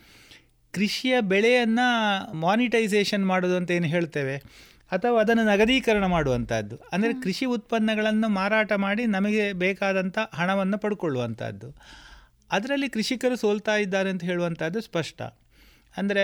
ಕೃಷಿಯ 0.72 1.22
ಬೆಳೆಯನ್ನು 1.22 1.88
ಮಾನಿಟೈಸೇಷನ್ 2.34 3.26
ಮಾಡೋದು 3.26 3.56
ಅಂತ 3.56 3.72
ಏನು 3.72 3.86
ಹೇಳ್ತೇವೆ. 3.86 4.69
ಅಥವಾ 4.92 5.22
ಅದನ್ನು 5.22 5.44
ನಗದೀಕರಣ 5.44 6.06
ಮಾಡುವಂಥದ್ದು. 6.06 6.76
ಅಂದರೆ 6.94 7.14
ಕೃಷಿ 7.14 7.46
ಉತ್ಪನ್ನಗಳನ್ನು 7.46 8.30
ಮಾರಾಟ 8.30 8.74
ಮಾಡಿ 8.74 9.06
ನಮಗೆ 9.06 9.54
ಬೇಕಾದಂಥ 9.54 10.18
ಹಣವನ್ನು 10.34 10.78
ಪಡ್ಕೊಳ್ಳುವಂಥದ್ದು. 10.78 11.76
ಅದರಲ್ಲಿ 12.52 12.90
ಕೃಷಿಕರು 12.90 13.36
ಸೋಲ್ತಾ 13.36 13.78
ಇದ್ದಾರೆ 13.78 14.10
ಅಂತ 14.10 14.24
ಹೇಳುವಂಥದ್ದು 14.24 14.82
ಸ್ಪಷ್ಟ. 14.82 15.22
ಅಂದರೆ 15.98 16.24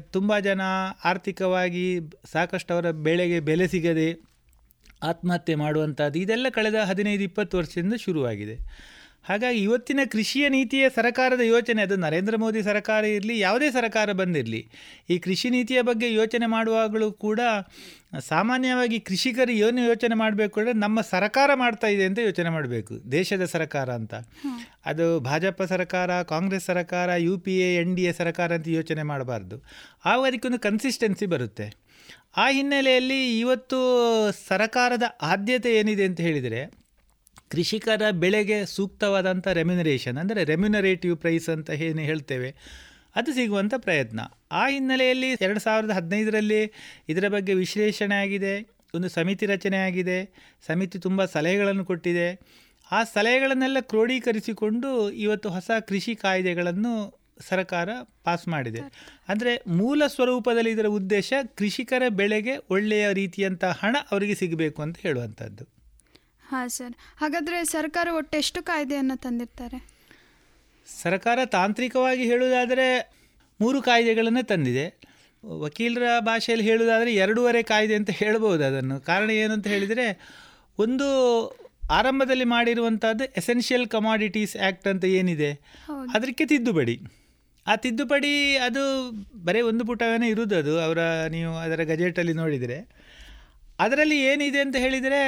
ತುಂಬ 0.00 0.38
ಜನ 0.38 0.60
ಆರ್ಥಿಕವಾಗಿ 1.04 2.00
ಸಾಕಷ್ಟು 2.32 2.74
ಅವರ 2.74 2.90
ಬೆಳೆಗೆ 2.90 3.40
ಬೆಲೆ 3.40 3.68
ಸಿಗದೆ 3.68 4.08
ಆತ್ಮಹತ್ಯೆ 5.02 5.54
ಮಾಡುವಂಥದ್ದು. 5.54 6.18
ಇದೆಲ್ಲ 6.18 6.46
ಕಳೆದ 6.48 6.74
ಹದಿನೈದು 6.74 7.22
ಇಪ್ಪತ್ತು 7.22 7.58
ವರ್ಷದಿಂದ 7.58 7.94
ಶುರುವಾಗಿದೆ. 7.94 8.56
ಹಾಗಾಗಿ 9.24 9.58
ಇವತ್ತಿನ 9.58 10.00
ಕೃಷಿಯ 10.10 10.44
ನೀತಿಯ 10.48 10.84
ಸರ್ಕಾರದ 10.88 11.40
ಯೋಚನೆ. 11.40 11.80
ಅದು 11.82 11.96
ನರೇಂದ್ರ 11.96 12.36
ಮೋದಿ 12.36 12.62
ಸರ್ಕಾರ 12.62 13.02
ಇರಲಿ, 13.04 13.38
ಯಾವುದೇ 13.38 13.70
ಸರ್ಕಾರ 13.70 14.12
ಬಂದಿರಲಿ, 14.12 14.60
ಈ 15.10 15.18
ಕೃಷಿ 15.18 15.50
ನೀತಿಯ 15.50 15.82
ಬಗ್ಗೆ 15.82 16.08
ಯೋಚನೆ 16.14 16.46
ಮಾಡುವಾಗಲೂ 16.46 17.12
ಕೂಡ 17.12 17.40
ಸಾಮಾನ್ಯವಾಗಿ 18.28 19.00
ಕೃಷಿಕರು 19.00 19.52
ಏನು 19.66 19.80
ಯೋಚನೆ 19.80 20.14
ಮಾಡಬೇಕು 20.14 20.60
ಅಂದರೆ 20.60 20.74
ನಮ್ಮ 20.78 21.00
ಸರ್ಕಾರ 21.00 21.50
ಮಾಡ್ತಾ 21.54 21.86
ಇದೆ 21.86 22.04
ಅಂತ 22.04 22.18
ಯೋಚನೆ 22.18 22.50
ಮಾಡಬೇಕು, 22.50 22.94
ದೇಶದ 23.12 23.44
ಸರ್ಕಾರ 23.44 23.88
ಅಂತ. 23.90 24.14
ಅದು 24.86 25.06
ಭಾಜಪ 25.20 25.62
ಸರ್ಕಾರ, 25.62 26.10
ಕಾಂಗ್ರೆಸ್ 26.22 26.64
ಸರ್ಕಾರ, 26.64 27.10
U 27.16 27.38
P 27.38 27.54
A, 27.58 27.70
N 27.74 27.94
D 27.96 28.02
A 28.02 28.12
ಸರ್ಕಾರ 28.12 28.52
ಅಂತ 28.54 28.68
ಯೋಚನೆ 28.68 29.02
ಮಾಡಬಾರ್ದು. 29.02 29.58
ಆವಾಗ 30.04 30.28
ಅದಕ್ಕೊಂದು 30.32 30.58
ಕನ್ಸಿಸ್ಟೆನ್ಸಿ 30.58 31.26
ಬರುತ್ತೆ. 31.26 31.68
ಆ 32.36 32.46
ಹಿನ್ನೆಲೆಯಲ್ಲಿ 32.48 33.18
ಇವತ್ತು 33.40 33.78
ಸರ್ಕಾರದ 34.48 35.06
ಆದ್ಯತೆ 35.22 35.70
ಏನಿದೆ 35.76 36.04
ಅಂತ 36.04 36.20
ಹೇಳಿದರೆ 36.20 36.60
ಕೃಷಿಕರ 37.52 38.02
ಬೆಳೆಗೆ 38.22 38.58
ಸೂಕ್ತವಾದಂಥ 38.76 39.46
ರೆಮ್ಯುನರೇಷನ್ 39.58 40.18
ಅಂದರೆ 40.22 40.40
ರೆಮ್ಯುನರೇಟಿವ್ 40.50 41.14
ಪ್ರೈಸ್ 41.22 41.48
ಅಂತ 41.54 41.70
ಏನು 41.86 42.02
ಹೇಳ್ತೇವೆ. 42.10 42.50
ಅದು 43.18 43.30
ಸಿಗುವಂಥ 43.38 43.74
ಪ್ರಯತ್ನ. 43.86 44.20
ಆ 44.60 44.62
ಹಿನ್ನೆಲೆಯಲ್ಲಿ 44.74 45.30
ಎರಡು 45.46 45.60
ಸಾವಿರದ 45.64 45.92
ಹದಿನೈದರಲ್ಲಿ 45.98 46.60
ಇದರ 47.12 47.26
ಬಗ್ಗೆ 47.34 47.54
ವಿಶ್ಲೇಷಣೆ 47.62 48.16
ಆಗಿದೆ, 48.24 48.54
ಒಂದು 48.94 49.08
ಸಮಿತಿ 49.16 49.46
ರಚನೆ 49.54 49.78
ಆಗಿದೆ, 49.88 50.18
ಸಮಿತಿ 50.68 50.98
ತುಂಬ 51.06 51.24
ಸಲಹೆಗಳನ್ನು 51.34 51.84
ಕೊಟ್ಟಿದೆ. 51.90 52.28
ಆ 52.86 53.00
ಸಲಹೆಗಳನ್ನೆಲ್ಲ 53.14 53.80
ಕ್ರೋಢೀಕರಿಸಿಕೊಂಡು 53.90 54.88
ಇವತ್ತು 55.24 55.50
ಹೊಸ 55.56 55.70
ಕೃಷಿ 55.90 56.14
ಕಾಯ್ದೆಗಳನ್ನು 56.22 56.94
ಸರ್ಕಾರ 57.50 57.88
ಪಾಸ್ 58.26 58.44
ಮಾಡಿದೆ. 58.54 58.80
ಅಂದರೆ 59.32 59.52
ಮೂಲ 59.78 60.02
ಸ್ವರೂಪದಲ್ಲಿ 60.06 60.72
ಇದರ 60.76 60.88
ಉದ್ದೇಶ 60.98 61.32
ಕೃಷಿಕರ 61.60 62.02
ಬೆಳೆಗೆ 62.20 62.56
ಒಳ್ಳೆಯ 62.74 63.06
ರೀತಿಯಂಥ 63.20 63.64
ಹಣ 63.80 63.96
ಅವರಿಗೆ 64.10 64.34
ಸಿಗಬೇಕು 64.42 64.80
ಅಂತ 64.86 64.96
ಹೇಳುವಂಥದ್ದು. 65.06 65.64
ಹಾಂ 66.52 66.68
ಸರ್. 66.68 66.94
ಹಾಗಾದರೆ 67.20 67.64
ಸರ್ಕಾರ 67.64 68.08
ಒಟ್ಟು 68.16 68.36
ಎಷ್ಟು 68.36 68.62
ಕಾಯ್ದೆಯನ್ನು 68.62 69.16
ತಂದಿರ್ತಾರೆ? 69.16 69.78
ಸರ್ಕಾರ 71.02 71.38
ತಾಂತ್ರಿಕವಾಗಿ 71.44 72.24
ಹೇಳುವುದಾದರೆ 72.24 72.86
ಮೂರು 73.60 73.82
ಕಾಯ್ದೆಗಳನ್ನು 73.82 74.42
ತಂದಿದೆ. 74.46 74.86
ವಕೀಲರ 75.44 76.06
ಭಾಷೆಯಲ್ಲಿ 76.20 76.66
ಹೇಳುವುದಾದರೆ 76.66 77.14
ಎರಡೂವರೆ 77.14 77.62
ಕಾಯ್ದೆ 77.62 77.94
ಅಂತ 77.94 78.10
ಹೇಳ್ಬೋದು 78.10 78.64
ಅದನ್ನು. 78.64 79.00
ಕಾರಣ 79.00 79.30
ಏನು 79.30 79.52
ಅಂತ 79.52 79.66
ಹೇಳಿದರೆ 79.66 80.06
ಒಂದು 80.78 81.06
ಆರಂಭದಲ್ಲಿ 81.90 82.44
ಮಾಡಿರುವಂಥದ್ದು 82.44 83.24
ಎಸೆನ್ಷಿಯಲ್ 83.24 83.86
ಕಮಾಡಿಟೀಸ್ 83.86 84.56
ಆ್ಯಕ್ಟ್ 84.56 84.88
ಅಂತ 84.88 85.04
ಏನಿದೆ 85.04 85.50
ಅದಕ್ಕೆ 86.14 86.44
ತಿದ್ದುಪಡಿ. 86.46 86.96
ಆ 87.66 87.76
ತಿದ್ದುಪಡಿ 87.76 88.56
ಅದು 88.56 88.82
ಬರೀ 89.44 89.60
ಒಂದು 89.60 89.84
ಪುಟವೇ 89.84 90.28
ಇರುವುದು 90.28 90.56
ಅದು 90.56 90.80
ಅವರ 90.80 90.98
ನೀವು 91.26 91.56
ಅದರ 91.56 91.82
ಗಜೆಟಲ್ಲಿ 91.82 92.32
ನೋಡಿದರೆ. 92.32 92.78
ಅದರಲ್ಲಿ 93.78 94.20
ಏನಿದೆ 94.20 94.60
ಅಂತ 94.60 94.76
ಹೇಳಿದರೆ 94.76 95.20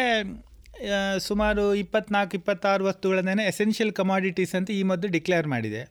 ಸುಮಾರು 1.18 1.64
ಇಪ್ಪತ್ನಾಲ್ಕು 1.74 2.34
ಇಪ್ಪತ್ತಾರು 2.36 2.84
ವಸ್ತುಗಳನ್ನೇ 2.84 3.44
ಎಸೆನ್ಷಿಯಲ್ 3.52 3.92
ಕಮಾಡಿಟೀಸ್ 3.92 4.54
ಅಂತ 4.58 4.70
ಈ 4.70 4.82
ಮೊದಲು 4.82 5.10
ಡಿಕ್ಲೇರ್ 5.12 5.46
ಮಾಡಿದೆ. 5.46 5.82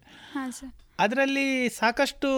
ಅದರಲ್ಲಿ 1.00 1.48
ಸಾಕಷ್ಟು 1.80 2.30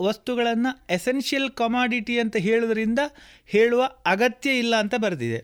ವಸ್ತುಗಳನ್ನು 0.00 0.70
ಎಸೆನ್ಷಿಯಲ್ 0.90 1.48
ಕಮಾಡಿಟಿ 1.50 2.14
ಅಂತ 2.20 2.36
ಹೇಳೋದ್ರಿಂದ 2.36 3.00
ಹೇಳುವ 3.48 3.82
ಅಗತ್ಯ 4.06 4.50
ಇಲ್ಲ 4.62 4.74
ಅಂತ 4.76 4.94
ಬರೆದಿದೆ. 5.04 5.40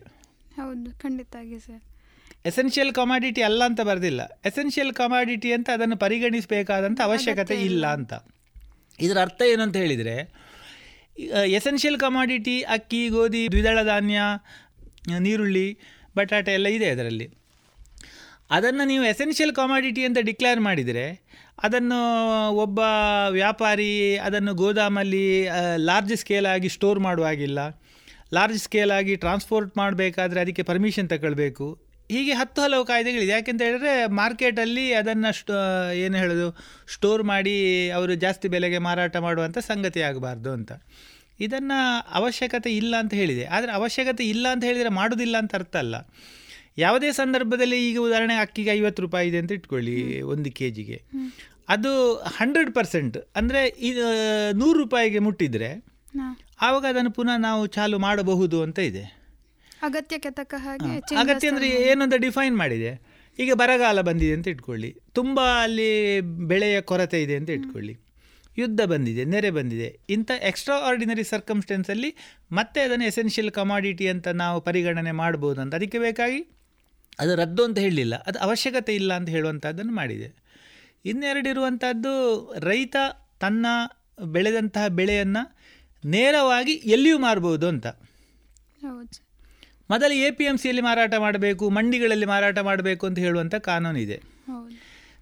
ಹೌದು 0.57 0.89
ಖಂಡಿತ 1.03 1.35
ಸರ್ 1.65 1.81
ಎಸೆನ್ಷಿಯಲ್ 2.45 2.91
ಕಮಾಡಿಟಿ 2.93 3.41
ಅಲ್ಲ 3.41 3.61
ಅಂತ 3.69 3.81
ಬರೆದಿಲ್ಲ. 3.81 4.21
ಎಸೆನ್ಷಿಯಲ್ 4.45 4.93
ಕಮಾಡಿಟಿ 4.93 5.49
ಅಂತ 5.53 5.69
ಅದನ್ನು 5.69 5.97
ಪರಿಗಣಿಸಬೇಕಾದಂಥ 5.97 6.99
ಅವಶ್ಯಕತೆ 7.01 7.55
ಇಲ್ಲ. 7.69 7.85
ಅಂತ. 7.97 8.13
ಇದರ 8.99 9.17
ಅರ್ಥ 9.21 9.41
ಏನು 9.51 9.63
ಅಂತ 9.63 9.77
ಹೇಳಿದರೆ 9.77 10.15
ಎಸೆನ್ಷಿಯಲ್ 11.59 11.97
ಕಮಾಡಿಟಿ 11.99 12.55
ಅಕ್ಕಿ 12.75 13.01
ಗೋಧಿ 13.09 13.41
ದ್ವಿದಳ 13.53 13.79
ಧಾನ್ಯ 13.83 14.19
ನೀರುಳ್ಳಿ 15.19 15.67
ಬಟಾಟೆ 16.17 16.53
ಎಲ್ಲ 16.53 16.67
ಇದೆ 16.77 16.89
ಅದರಲ್ಲಿ. 16.89 17.27
ಅದನ್ನು 18.51 18.83
ನೀವು 18.87 19.03
ಎಸೆನ್ಷಿಯಲ್ 19.03 19.53
ಕಾಮಾಡಿಟಿ 19.55 20.01
ಅಂತ 20.03 20.19
ಡಿಕ್ಲೇರ್ 20.21 20.59
ಮಾಡಿದರೆ, 20.59 21.05
ಅದನ್ನು 21.63 21.99
ಒಬ್ಬ 22.63 22.79
ವ್ಯಾಪಾರಿ 23.29 23.91
ಅದನ್ನು 24.17 24.53
ಗೋದಾಮಲ್ಲಿ 24.53 25.25
ಲಾರ್ಜ್ 25.89 26.13
ಸ್ಕೇಲಾಗಿ 26.15 26.69
ಸ್ಟೋರ್ 26.69 26.99
ಮಾಡುವಾಗಿಲ್ಲ. 26.99 27.59
ಲಾರ್ಜ್ 28.33 28.59
ಸ್ಕೇಲಾಗಿ 28.63 29.15
ಟ್ರಾನ್ಸ್ಪೋರ್ಟ್ 29.15 29.73
ಮಾಡಬೇಕಾದ್ರೆ 29.77 30.39
ಅದಕ್ಕೆ 30.41 30.63
ಪರ್ಮಿಷನ್ 30.63 31.09
ತಗೊಳ್ಬೇಕು. 31.09 31.67
ಹೀಗೆ 32.09 32.33
ಹತ್ತು 32.33 32.59
ಹಲವು 32.61 32.85
ಕಾಯ್ದೆಗಳಿದೆ. 32.85 33.31
ಯಾಕೆಂತ 33.31 33.61
ಹೇಳಿದ್ರೆ 33.61 33.91
ಮಾರ್ಕೆಟಲ್ಲಿ 34.19 34.85
ಅದನ್ನು 34.93 35.29
ಸ್ಟೋ 35.33 35.55
ಏನು 36.03 36.17
ಹೇಳೋದು 36.17 36.47
ಸ್ಟೋರ್ 36.93 37.23
ಮಾಡಿ 37.23 37.55
ಅವರು 37.89 38.13
ಜಾಸ್ತಿ 38.15 38.47
ಬೆಲೆಗೆ 38.47 38.79
ಮಾರಾಟ 38.87 39.17
ಮಾಡುವಂಥ 39.17 39.57
ಸಂಗತಿ 39.69 40.01
ಆಗಬಾರ್ದು 40.01 40.51
ಅಂತ. 40.51 40.71
ಇದನ್ನು 41.39 41.77
ಅವಶ್ಯಕತೆ 42.13 42.71
ಇಲ್ಲ 42.75 42.93
ಅಂತ 42.99 43.13
ಹೇಳಿದೆ. 43.13 43.45
ಆದರೆ 43.45 43.71
ಅವಶ್ಯಕತೆ 43.71 44.23
ಇಲ್ಲ 44.25 44.45
ಅಂತ 44.53 44.63
ಹೇಳಿದರೆ 44.63 44.89
ಮಾಡೋದಿಲ್ಲ 44.89 45.37
ಅಂತ 45.37 45.55
ಅರ್ಥ 45.55 45.75
ಅಲ್ಲ. 45.75 45.95
ಯಾವುದೇ 46.77 47.11
ಸಂದರ್ಭದಲ್ಲಿ 47.11 47.77
ಈಗ 47.89 47.97
ಉದಾಹರಣೆ 47.99 48.35
ಅಕ್ಕಿಗೆ 48.35 48.71
ಐವತ್ತು 48.71 49.01
ರೂಪಾಯಿ 49.01 49.27
ಇದೆ 49.29 49.37
ಅಂತ 49.37 49.51
ಇಟ್ಕೊಳ್ಳಿ 49.51 49.97
ಒಂದು 50.21 50.49
ಕೆ 50.51 50.69
ಜಿಗೆ 50.69 50.97
ಅದು 51.69 51.91
ಹಂಡ್ರೆಡ್ 52.37 52.71
ಪರ್ಸೆಂಟ್ 52.73 53.17
ಅಂದರೆ 53.35 53.61
ಇದು 53.79 54.05
ನೂರು 54.53 54.77
ರೂಪಾಯಿಗೆ 54.79 55.19
ಮುಟ್ಟಿದರೆ 55.19 55.69
ಆವಾಗ 56.61 56.85
ಅದನ್ನು 56.85 57.11
ಪುನಃ 57.11 57.37
ನಾವು 57.37 57.61
ಚಾಲು 57.67 57.97
ಮಾಡಬಹುದು 57.99 58.57
ಅಂತ 58.61 58.79
ಇದೆ. 58.79 59.03
ಅಗತ್ಯಕ್ಕೆ 59.83 60.29
ತಕ್ಕ 60.29 60.55
ಹಾಗೆ 60.57 60.91
ಅಗತ್ಯ 61.21 61.49
ಅಂದರೆ 61.49 61.67
ಏನಂತ 61.89 62.17
ಡಿಫೈನ್ 62.25 62.57
ಮಾಡಿದೆ. 62.57 62.91
ಈಗ 63.39 63.51
ಬರಗಾಲ 63.53 64.01
ಬಂದಿದೆ 64.01 64.33
ಅಂತ 64.33 64.47
ಇಟ್ಕೊಳ್ಳಿ. 64.47 64.89
ತುಂಬ 65.13 65.39
ಅಲ್ಲಿ 65.63 65.89
ಬೆಳೆಯ 66.21 66.81
ಕೊರತೆ 66.81 67.19
ಇದೆ 67.23 67.35
ಅಂತ 67.35 67.49
ಇಟ್ಕೊಳ್ಳಿ. 67.49 67.93
ಯುದ್ಧ 68.57 68.81
ಬಂದಿದೆ 68.81 69.23
ನೆರೆ 69.25 69.49
ಬಂದಿದೆ. 69.49 69.99
ಇಂಥ 70.09 70.31
ಎಕ್ಸ್ಟ್ರಾ 70.41 70.75
ಆರ್ಡಿನರಿ 70.79 71.23
ಸರ್ಕಮ್ಸ್ಟೆನ್ಸಲ್ಲಿ 71.23 72.15
ಮತ್ತೆ 72.51 72.81
ಅದನ್ನು 72.81 73.05
ಎಸೆನ್ಷಿಯಲ್ 73.05 73.51
ಕಮಾಡಿಟಿ 73.51 74.07
ಅಂತ 74.07 74.27
ನಾವು 74.27 74.61
ಪರಿಗಣನೆ 74.61 75.11
ಮಾಡ್ಬೋದು 75.11 75.61
ಅಂತ. 75.61 75.75
ಅದಕ್ಕೆ 75.75 75.99
ಬೇಕಾಗಿ 75.99 76.39
ಅದು 77.19 77.35
ರದ್ದು 77.35 77.63
ಅಂತ 77.63 77.77
ಹೇಳಲಿಲ್ಲ. 77.77 78.15
ಅದು 78.15 78.39
ಅವಶ್ಯಕತೆ 78.39 78.95
ಇಲ್ಲ 78.95 79.13
ಅಂತ 79.13 79.29
ಹೇಳುವಂಥದ್ದನ್ನು 79.29 79.93
ಮಾಡಿದೆ. 79.93 80.29
ಇನ್ನೆರಡಿರುವಂಥದ್ದು 81.05 82.13
ರೈತ 82.59 82.95
ತನ್ನ 83.39 83.65
ಬೆಳೆದಂತಹ 84.25 84.87
ಬೆಳೆಯನ್ನು 84.87 85.43
ನೇರವಾಗಿ 86.05 86.71
ಎಲ್ಲಿಯೂ 86.71 87.17
ಮಾರ್ಬೋದು 87.17 87.67
ಅಂತ. 87.67 87.87
ಮೊದಲು 89.89 90.13
ಎ 90.13 90.31
ಪಿ 90.31 90.43
ಎಂ 90.43 90.57
ಸಿಯಲ್ಲಿ 90.57 90.81
ಮಾರಾಟ 90.81 91.13
ಮಾಡಬೇಕು 91.19 91.69
ಮಂಡಿಗಳಲ್ಲಿ 91.69 92.25
ಮಾರಾಟ 92.25 92.59
ಮಾಡಬೇಕು 92.59 93.07
ಅಂತ 93.07 93.19
ಹೇಳುವಂಥ 93.19 93.55
ಕಾನೂನಿದೆ. 93.55 94.17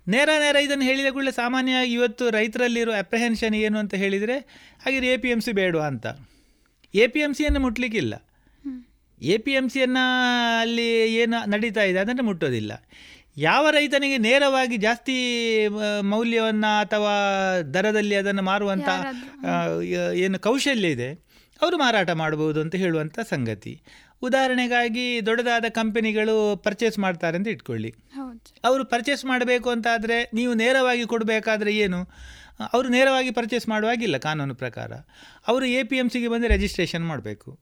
ನೇರ 0.07 0.29
ನೇರ 0.39 0.55
ಇದನ್ನು 0.55 0.85
ಹೇಳಿದ 0.85 1.09
ಕೂಡಲೇ 1.13 1.31
ಸಾಮಾನ್ಯವಾಗಿ 1.31 1.93
ಇವತ್ತು 1.93 2.29
ರೈತರಲ್ಲಿರೋ 2.29 2.91
ಅಪ್ರಹೆನ್ಷನ್ 2.91 3.55
ಏನು 3.55 3.79
ಅಂತ 3.79 3.95
ಹೇಳಿದರೆ 3.95 4.37
ಹಾಗೆ 4.83 4.97
ಎ 5.13 5.17
ಪಿ 5.17 5.29
ಎಂ 5.29 5.41
ಸಿ 5.41 5.51
ಬೇಡವಾ 5.51 5.87
ಅಂತ. 5.87 6.05
ಎ 6.95 7.07
ಪಿ 7.07 7.19
ಎಂ 7.19 7.33
ಸಿಯನ್ನು 7.33 7.59
ಮುಟ್ಲಿಕ್ಕಿಲ್ಲ. 7.59 8.13
ಎ 9.21 9.37
ಪಿ 9.37 9.51
ಎಂ 9.51 9.69
ಸಿಯನ್ನು 9.69 10.03
ಅಲ್ಲಿ 10.61 10.87
ಏನು 11.23 11.49
ನಡೀತಾ 11.51 11.83
ಇದೆ 11.83 11.99
ಅದನ್ನು 11.99 12.23
ಮುಟ್ಟೋದಿಲ್ಲ. 12.23 12.71
ಯಾವ 13.37 13.69
ರೈತನಿಗೆ 13.69 14.17
ನೇರವಾಗಿ 14.17 14.77
ಜಾಸ್ತಿ 14.77 15.15
ಮೌಲ್ಯವನ್ನು 16.01 16.79
ಅಥವಾ 16.79 17.13
ದರದಲ್ಲಿ 17.73 18.15
ಅದನ್ನು 18.15 18.41
ಮಾರುವಂಥ 18.41 18.89
ಏನು 20.15 20.39
ಕೌಶಲ್ಯ 20.39 20.87
ಇದೆ 20.87 21.09
ಅವರು 21.61 21.77
ಮಾರಾಟ 21.77 22.09
ಮಾಡ್ಬೋದು 22.09 22.61
ಅಂತ 22.61 22.75
ಹೇಳುವಂಥ 22.75 23.19
ಸಂಗತಿ. 23.19 23.81
ಉದಾಹರಣೆಗಾಗಿ 24.21 25.25
ದೊಡ್ಡದಾದ 25.25 25.65
ಕಂಪನಿಗಳು 25.69 26.57
ಪರ್ಚೇಸ್ 26.57 26.99
ಮಾಡ್ತಾರೆ 26.99 27.37
ಅಂತ 27.37 27.47
ಇಟ್ಕೊಳ್ಳಿ. 27.47 27.93
ಅವರು 28.63 28.85
ಪರ್ಚೇಸ್ 28.85 29.25
ಮಾಡಬೇಕು 29.25 29.69
ಅಂತಾದರೆ 29.69 30.29
ನೀವು 30.33 30.53
ನೇರವಾಗಿ 30.53 31.05
ಕೊಡಬೇಕಾದ್ರೆ 31.05 31.77
ಏನು? 31.77 32.09
ಅವರು 32.73 32.87
ನೇರವಾಗಿ 32.89 33.31
ಪರ್ಚೇಸ್ 33.31 33.69
ಮಾಡುವಾಗಿಲ್ಲ 33.69 34.17
ಕಾನೂನು 34.17 34.55
ಪ್ರಕಾರ. 34.55 34.93
ಅವರು 35.47 35.65
ಎ 35.65 35.83
ಪಿ 35.83 35.97
ಎಂ 35.97 36.09
ಸಿಗೆ 36.09 36.27
ಬಂದು 36.27 36.47
ರಿಜಿಸ್ಟ್ರೇಷನ್ 36.47 37.07
ಮಾಡಬೇಕು. 37.07 37.59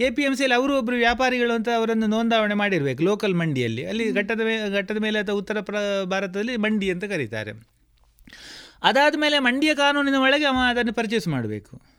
ಎ 0.00 0.10
ಪಿ 0.10 0.22
ಎಂ 0.22 0.36
ಸಿಯಲ್ಲಿ 0.36 0.56
ಅವರು 0.56 0.78
ಒಬ್ಬರು 0.78 0.96
ವ್ಯಾಪಾರಿಗಳು 0.96 1.52
ಅಂತ 1.52 1.68
ಅವರನ್ನು 1.76 2.06
ನೋಂದಾವಣೆ 2.06 2.54
ಮಾಡಿರಬೇಕು 2.54 3.02
ಲೋಕಲ್ 3.02 3.34
ಮಂಡಿಯಲ್ಲಿ. 3.34 3.86
ಅಲ್ಲಿ 3.86 4.12
ಘಟ್ಟದ 4.12 4.40
ಮೇ 4.40 4.70
ಘಟ್ಟದ 4.70 4.96
ಮೇಲೆ 4.96 5.18
ಅಥವಾ 5.18 5.36
ಉತ್ತರ 5.36 5.60
ಪ್ರ 5.60 5.76
ಭಾರತದಲ್ಲಿ 6.04 6.56
ಮಂಡಿ 6.56 6.90
ಅಂತ 6.90 7.04
ಕರೀತಾರೆ. 7.04 7.52
ಅದಾದ 8.82 9.14
ಮೇಲೆ 9.18 9.38
ಮಂಡಿಯ 9.38 9.74
ಕಾನೂನಿನ 9.74 10.14
ಒಳಗೆ 10.14 10.44
ಅವ 10.44 10.56
ಅದನ್ನು 10.68 10.92
ಪರ್ಚೇಸ್ 10.92 11.28
ಮಾಡಬೇಕು. 11.28 11.93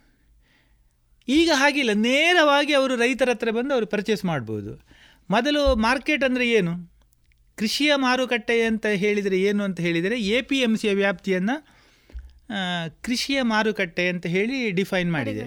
ಈಗ 1.27 1.49
ಹಾಗಿಲ್ಲ 1.61 1.91
ನೇರವಾಗಿ 2.07 2.73
ಅವರು 2.79 2.95
ರೈತರ 3.03 3.29
ಹತ್ರ 3.33 3.51
ಬಂದು 3.57 3.73
ಅವರು 3.75 3.87
ಪರ್ಚೇಸ್ 3.93 4.23
ಮಾಡ್ಬೋದು. 4.31 4.73
ಮೊದಲು 5.29 5.61
ಮಾರ್ಕೆಟ್ 5.85 6.23
ಅಂದರೆ 6.27 6.45
ಏನು? 6.57 6.73
ಕೃಷಿಯ 7.57 7.91
ಮಾರುಕಟ್ಟೆ 8.05 8.57
ಅಂತ 8.69 8.85
ಹೇಳಿದರೆ 9.03 9.37
ಏನು 9.49 9.61
ಅಂತ 9.67 9.79
ಹೇಳಿದರೆ 9.87 10.15
ಎ 10.35 10.39
ಪಿ 10.49 10.57
ಎಂ 10.65 10.73
ಸಿಯ 10.81 10.93
ವ್ಯಾಪ್ತಿಯನ್ನು 11.01 11.55
ಕೃಷಿಯ 13.05 13.39
ಮಾರುಕಟ್ಟೆ 13.51 14.03
ಅಂತ 14.13 14.25
ಹೇಳಿ 14.33 14.57
ಡಿಫೈನ್ 14.79 15.09
ಮಾಡಿದೆ. 15.15 15.43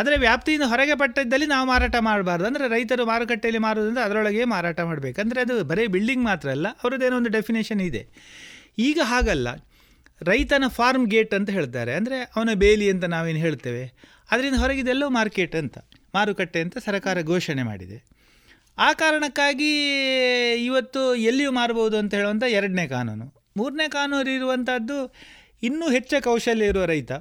ಅದರ 0.00 0.12
ವ್ಯಾಪ್ತಿಯಿಂದ 0.24 0.66
ಹೊರಗೆ 0.72 0.94
ಪಟ್ಟದ್ದಲ್ಲಿ 1.00 1.46
ನಾವು 1.52 1.64
ಮಾರಾಟ 1.70 1.96
ಮಾಡಬಾರ್ದು. 2.08 2.46
ಅಂದರೆ 2.50 2.66
ರೈತರು 2.74 3.04
ಮಾರುಕಟ್ಟೆಯಲ್ಲಿ 3.12 3.60
ಮಾರುವುದಂದ್ರೆ 3.66 4.04
ಅದರೊಳಗೆ 4.06 4.44
ಮಾರಾಟ 4.54 4.78
ಮಾಡಬೇಕು. 4.90 5.18
ಅಂದರೆ 5.24 5.40
ಅದು 5.46 5.54
ಬರೀ 5.70 5.86
ಬಿಲ್ಡಿಂಗ್ 5.96 6.24
ಮಾತ್ರ 6.30 6.50
ಅಲ್ಲ 6.56 6.68
ಅವರದ್ದೇನೋ 6.82 7.16
ಒಂದು 7.20 7.32
ಡೆಫಿನೇಷನ್ 7.38 7.82
ಇದೆ. 7.88 8.02
ಈಗ 8.88 8.98
ಹಾಗಲ್ಲ. 9.12 9.48
ರೈತನ 10.20 10.68
ಫಾರ್ಮ್ 10.78 11.06
ಗೇಟ್ 11.14 11.34
ಅಂತ 11.38 11.50
ಹೇಳ್ತಾರೆ. 11.56 11.94
ಅಂದರೆ 12.00 12.18
ಅವನ 12.36 12.50
ಬೇಲಿ 12.62 12.86
ಅಂತ 12.94 13.04
ನಾವೇನು 13.14 13.40
ಹೇಳ್ತೇವೆ? 13.46 13.84
ಅದರಿಂದ 14.30 14.56
ಹೊರಗಿದೆಲ್ಲೋ 14.56 15.08
ಮಾರ್ಕೆಟ್ 15.08 15.56
ಅಂತ, 15.56 15.78
ಮಾರುಕಟ್ಟೆ 16.14 16.60
ಅಂತ 16.60 16.78
ಸರ್ಕಾರ 16.78 17.22
ಘೋಷಣೆ 17.22 17.62
ಮಾಡಿದೆ. 17.62 17.98
ಆ 18.78 18.88
ಕಾರಣಕ್ಕಾಗಿ 18.92 19.70
ಇವತ್ತು 20.64 21.02
ಎಲ್ಲಿಯೂ 21.14 21.52
ಮಾರಬಹುದು 21.52 21.96
ಅಂತ 21.96 22.14
ಹೇಳುವಂಥ 22.14 22.44
ಎರಡನೇ 22.48 22.86
ಕಾನೂನು. 22.88 23.26
ಮೂರನೇ 23.56 23.86
ಕಾನೂನು 23.88 24.30
ಇರುವಂಥದ್ದು 24.30 24.98
ಇನ್ನೂ 25.62 25.86
ಹೆಚ್ಚು 25.90 26.22
ಕೌಶಲ್ಯ 26.24 26.64
ಇರುವ 26.64 26.84
ರೈತ. 26.84 27.12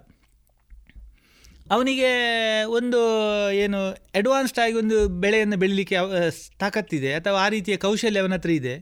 ಅವನಿಗೆ 1.72 2.10
ಒಂದು 2.70 3.00
ಏನು 3.54 3.80
ಅಡ್ವಾನ್ಸ್ಡ್ 4.16 4.60
ಆಗಿ 4.60 4.74
ಒಂದು 4.74 4.98
ಬೆಳೆಯನ್ನು 5.22 5.58
ಬೆಳೀಲಿಕ್ಕೆ 5.58 5.96
ತಾಕತ್ತಿದೆ 6.60 7.14
ಅಥವಾ 7.14 7.38
ಆ 7.46 7.48
ರೀತಿಯ 7.50 7.78
ಕೌಶಲ್ಯ 7.78 8.20
ಅವನ 8.20 8.34
ಹತ್ರ 8.34 8.52
ಇದೆ. 8.52 8.76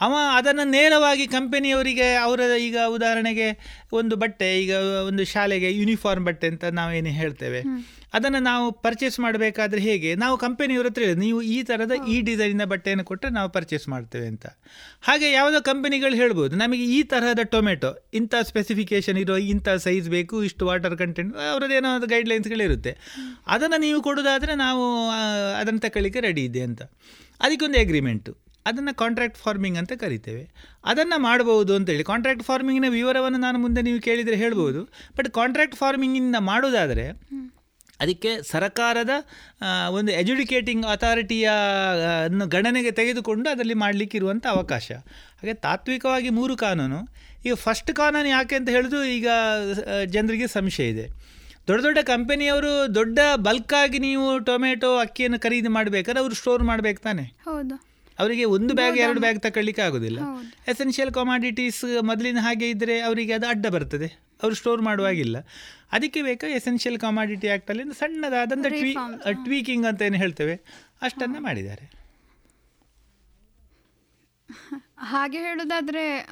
ಅವ 0.00 0.14
ಅದನ್ನು 0.36 0.64
ನೇರವಾಗಿ 0.64 1.26
ಕಂಪೆನಿಯವರಿಗೆ 1.26 2.14
ಅವರ 2.14 2.40
ಈಗ 2.58 2.78
ಉದಾಹರಣೆಗೆ 2.86 3.60
ಒಂದು 3.92 4.16
ಬಟ್ಟೆ 4.16 4.60
ಈಗ 4.60 4.70
ಒಂದು 5.06 5.24
ಶಾಲೆಗೆ 5.24 5.72
ಯೂನಿಫಾರ್ಮ್ 5.72 6.26
ಬಟ್ಟೆ 6.26 6.46
ಅಂತ 6.46 6.64
ನಾವೇನು 6.64 7.08
ಹೇಳ್ತೇವೆ. 7.08 7.62
ಅದನ್ನು 8.14 8.38
ನಾವು 8.38 8.72
ಪರ್ಚೇಸ್ 8.72 9.20
ಮಾಡಬೇಕಾದ್ರೆ 9.20 9.80
ಹೇಗೆ? 9.80 10.14
ನಾವು 10.14 10.36
ಕಂಪೆನಿಯವರ 10.36 10.86
ಹತ್ರ 10.86 11.02
ನೀವು 11.14 11.42
ಈ 11.42 11.62
ಥರದ 11.62 11.92
ಈ 12.08 12.20
ಡಿಸೈನಿನ 12.20 12.64
ಬಟ್ಟೆಯನ್ನು 12.64 13.04
ಕೊಟ್ಟರೆ 13.04 13.30
ನಾವು 13.30 13.48
ಪರ್ಚೇಸ್ 13.50 13.88
ಮಾಡ್ತೇವೆ 13.88 14.26
ಅಂತ. 14.26 14.46
ಹಾಗೆ 15.02 15.32
ಯಾವುದೋ 15.32 15.60
ಕಂಪನಿಗಳು 15.60 16.14
ಹೇಳ್ಬೋದು 16.14 16.56
ನಮಗೆ 16.56 16.84
ಈ 16.84 17.02
ತರಹದ 17.02 17.38
ಟೊಮೆಟೊ 17.38 17.90
ಇಂಥ 18.14 18.34
ಸ್ಪೆಸಿಫಿಕೇಶನ್ 18.42 19.18
ಇರೋ 19.18 19.36
ಇಂಥ 19.36 19.68
ಸೈಜ್ 19.68 20.10
ಬೇಕು 20.10 20.42
ಇಷ್ಟು 20.42 20.66
ವಾಟರ್ 20.66 20.96
ಕಂಟೆಂಟ್ 20.96 21.36
ಅವರದ್ದೇನೋ 21.36 21.94
ಒಂದು 21.94 22.06
ಗೈಡ್ಲೈನ್ಸ್ಗಳಿರುತ್ತೆ 22.06 22.96
ಅದನ್ನು 23.46 23.76
ನೀವು 23.76 24.02
ಕೊಡೋದಾದರೆ 24.02 24.54
ನಾವು 24.54 25.10
ಅದನ್ನು 25.54 25.80
ತಗೊಳ್ಳಿಕ್ಕೆ 25.80 26.20
ರೆಡಿ 26.20 26.44
ಇದೆ 26.44 26.60
ಅಂತ. 26.60 26.82
ಅದಕ್ಕೊಂದು 27.40 27.78
ಅಗ್ರಿಮೆಂಟು 27.78 28.45
ಅದನ್ನು 28.66 28.92
ಕಾಂಟ್ರಾಕ್ಟ್ 29.02 29.38
ಫಾರ್ಮಿಂಗ್ 29.38 29.78
ಅಂತ 29.78 29.92
ಕರಿತೇವೆ. 30.02 30.44
ಅದನ್ನು 30.84 31.18
ಮಾಡ್ಬೋದು 31.22 31.72
ಅಂತೇಳಿ 31.74 32.04
ಕಾಂಟ್ರಾಕ್ಟ್ 32.04 32.44
ಫಾರ್ಮಿಂಗಿನ 32.48 32.88
ವಿವರವನ್ನು 32.90 33.38
ನಾನು 33.38 33.58
ಮುಂದೆ 33.58 33.82
ನೀವು 33.82 34.00
ಕೇಳಿದರೆ 34.00 34.36
ಹೇಳ್ಬೋದು 34.36 34.82
ಬಟ್ 35.18 35.28
ಕಾಂಟ್ರಾಕ್ಟ್ 35.28 35.76
ಫಾರ್ಮಿಂಗಿಂದ 35.76 36.40
ಮಾಡೋದಾದರೆ, 36.50 37.06
ಅದಕ್ಕೆ 38.00 38.30
ಸರಕಾರದ 38.42 39.12
ಒಂದು 39.90 40.10
ಎಜುಡಿಕೇಟಿಂಗ್ 40.12 40.84
ಅಥಾರಿಟಿಯ 40.86 41.50
ಗಣನೆಗೆ 42.54 42.90
ತೆಗೆದುಕೊಂಡು 42.90 43.46
ಅದರಲ್ಲಿ 43.50 43.76
ಮಾಡಲಿಕ್ಕಿರುವಂಥ 43.84 44.44
ಅವಕಾಶ. 44.46 44.88
ಹಾಗೆ 45.40 45.54
ತಾತ್ವಿಕವಾಗಿ 45.66 46.30
ಮೂರು 46.38 46.56
ಕಾನೂನು. 46.56 47.00
ಈಗ 47.46 47.54
ಫಸ್ಟ್ 47.54 47.92
ಕಾನೂನು 47.92 48.28
ಯಾಕೆ 48.28 48.54
ಅಂತ 48.56 48.68
ಹೇಳಿದ್ರು 48.68 49.00
ಈಗ 49.16 49.28
ಜನರಿಗೆ 50.06 50.46
ಸಂಶಯ 50.46 50.92
ಇದೆ. 50.94 51.06
ದೊಡ್ಡ 51.68 51.80
ದೊಡ್ಡ 51.84 52.00
ಕಂಪನಿಯವರು 52.04 52.72
ದೊಡ್ಡ 52.94 53.18
ಬಲ್ಕಾಗಿ 53.36 53.98
ನೀವು 53.98 54.26
ಟೊಮೆಟೊ, 54.44 54.90
ಅಕ್ಕಿಯನ್ನು 54.96 55.38
ಖರೀದಿ 55.40 55.68
ಮಾಡಬೇಕಾದ್ರೆ 55.68 56.20
ಅವರು 56.20 56.34
ಸ್ಟೋರ್ 56.34 56.62
ಮಾಡಬೇಕು 56.62 57.00
ತಾನೆ. 57.02 57.24
ಹೌದು. 57.48 57.76
ಅವರಿಗೆ 58.18 58.44
ಒಂದು 58.44 58.74
ಬ್ಯಾಗ್ 58.74 58.98
ಎರಡು 58.98 59.20
ಬ್ಯಾಗ್ 59.20 59.40
ತಗೊಳ್ಳಿಕ್ಕೆ 59.42 59.82
ಆಗೋದಿಲ್ಲ. 59.82 60.20
ಎಸೆನ್ಷಿಯಲ್ 60.68 61.10
ಕಮಾಡಿಟೀಸ್ 61.10 62.02
ಮೊದಲಿನ 62.02 62.38
ಹಾಗೆ 62.40 62.70
ಇದ್ದರೆ 62.70 63.00
ಅವರಿಗೆ 63.00 63.32
ಅದು 63.32 63.46
ಅಡ್ಡ 63.46 63.66
ಬರ್ತದೆ. 63.66 64.08
ಅವರು 64.42 64.54
ಸ್ಟೋರ್ 64.54 64.82
ಮಾಡುವಾಗಿಲ್ಲ. 64.82 65.36
ಅದಕ್ಕೆ 65.92 66.22
ಬೇಕಾ 66.22 66.46
ಎಸೆನ್ಷಿಯಲ್ 66.46 66.98
ಕಮಾಡಿಟಿ 66.98 67.48
ಆ್ಯಕ್ಟಲ್ಲಿ 67.48 67.84
ಸಣ್ಣದಾದಂಥ 67.98 68.66
ಟ್ವೀ 68.66 68.94
ಟ್ವೀಕಿಂಗ್ 69.32 69.86
ಅಂತ 69.86 70.02
ಏನು 70.02 70.16
ಹೇಳ್ತೇವೆ. 70.16 70.56
ಅಷ್ಟನ್ನು 71.02 71.40
ಮಾಡಿದ್ದಾರೆ. 71.40 71.84
ಹಾಗೆ 74.98 75.38
ಹೇಳೋದಾದರೆ 75.38 76.28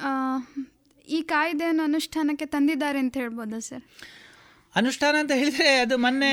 ಈ 1.07 1.21
ಕಾಯ್ದೆಯನ್ನು 1.21 1.83
ಅನುಷ್ಠಾನಕ್ಕೆ 1.83 2.45
ತಂದಿದ್ದಾರೆ 2.45 2.99
ಅಂತ 2.99 3.17
ಹೇಳ್ಬೋದಾ 3.17 3.59
ಸರ್? 3.59 3.83
ಅನುಷ್ಠಾನ 4.75 5.15
ಅಂತ 5.19 5.31
ಹೇಳಿದರೆ 5.31 5.67
ಅದು 5.75 5.97
ಮೊನ್ನೆ 5.97 6.31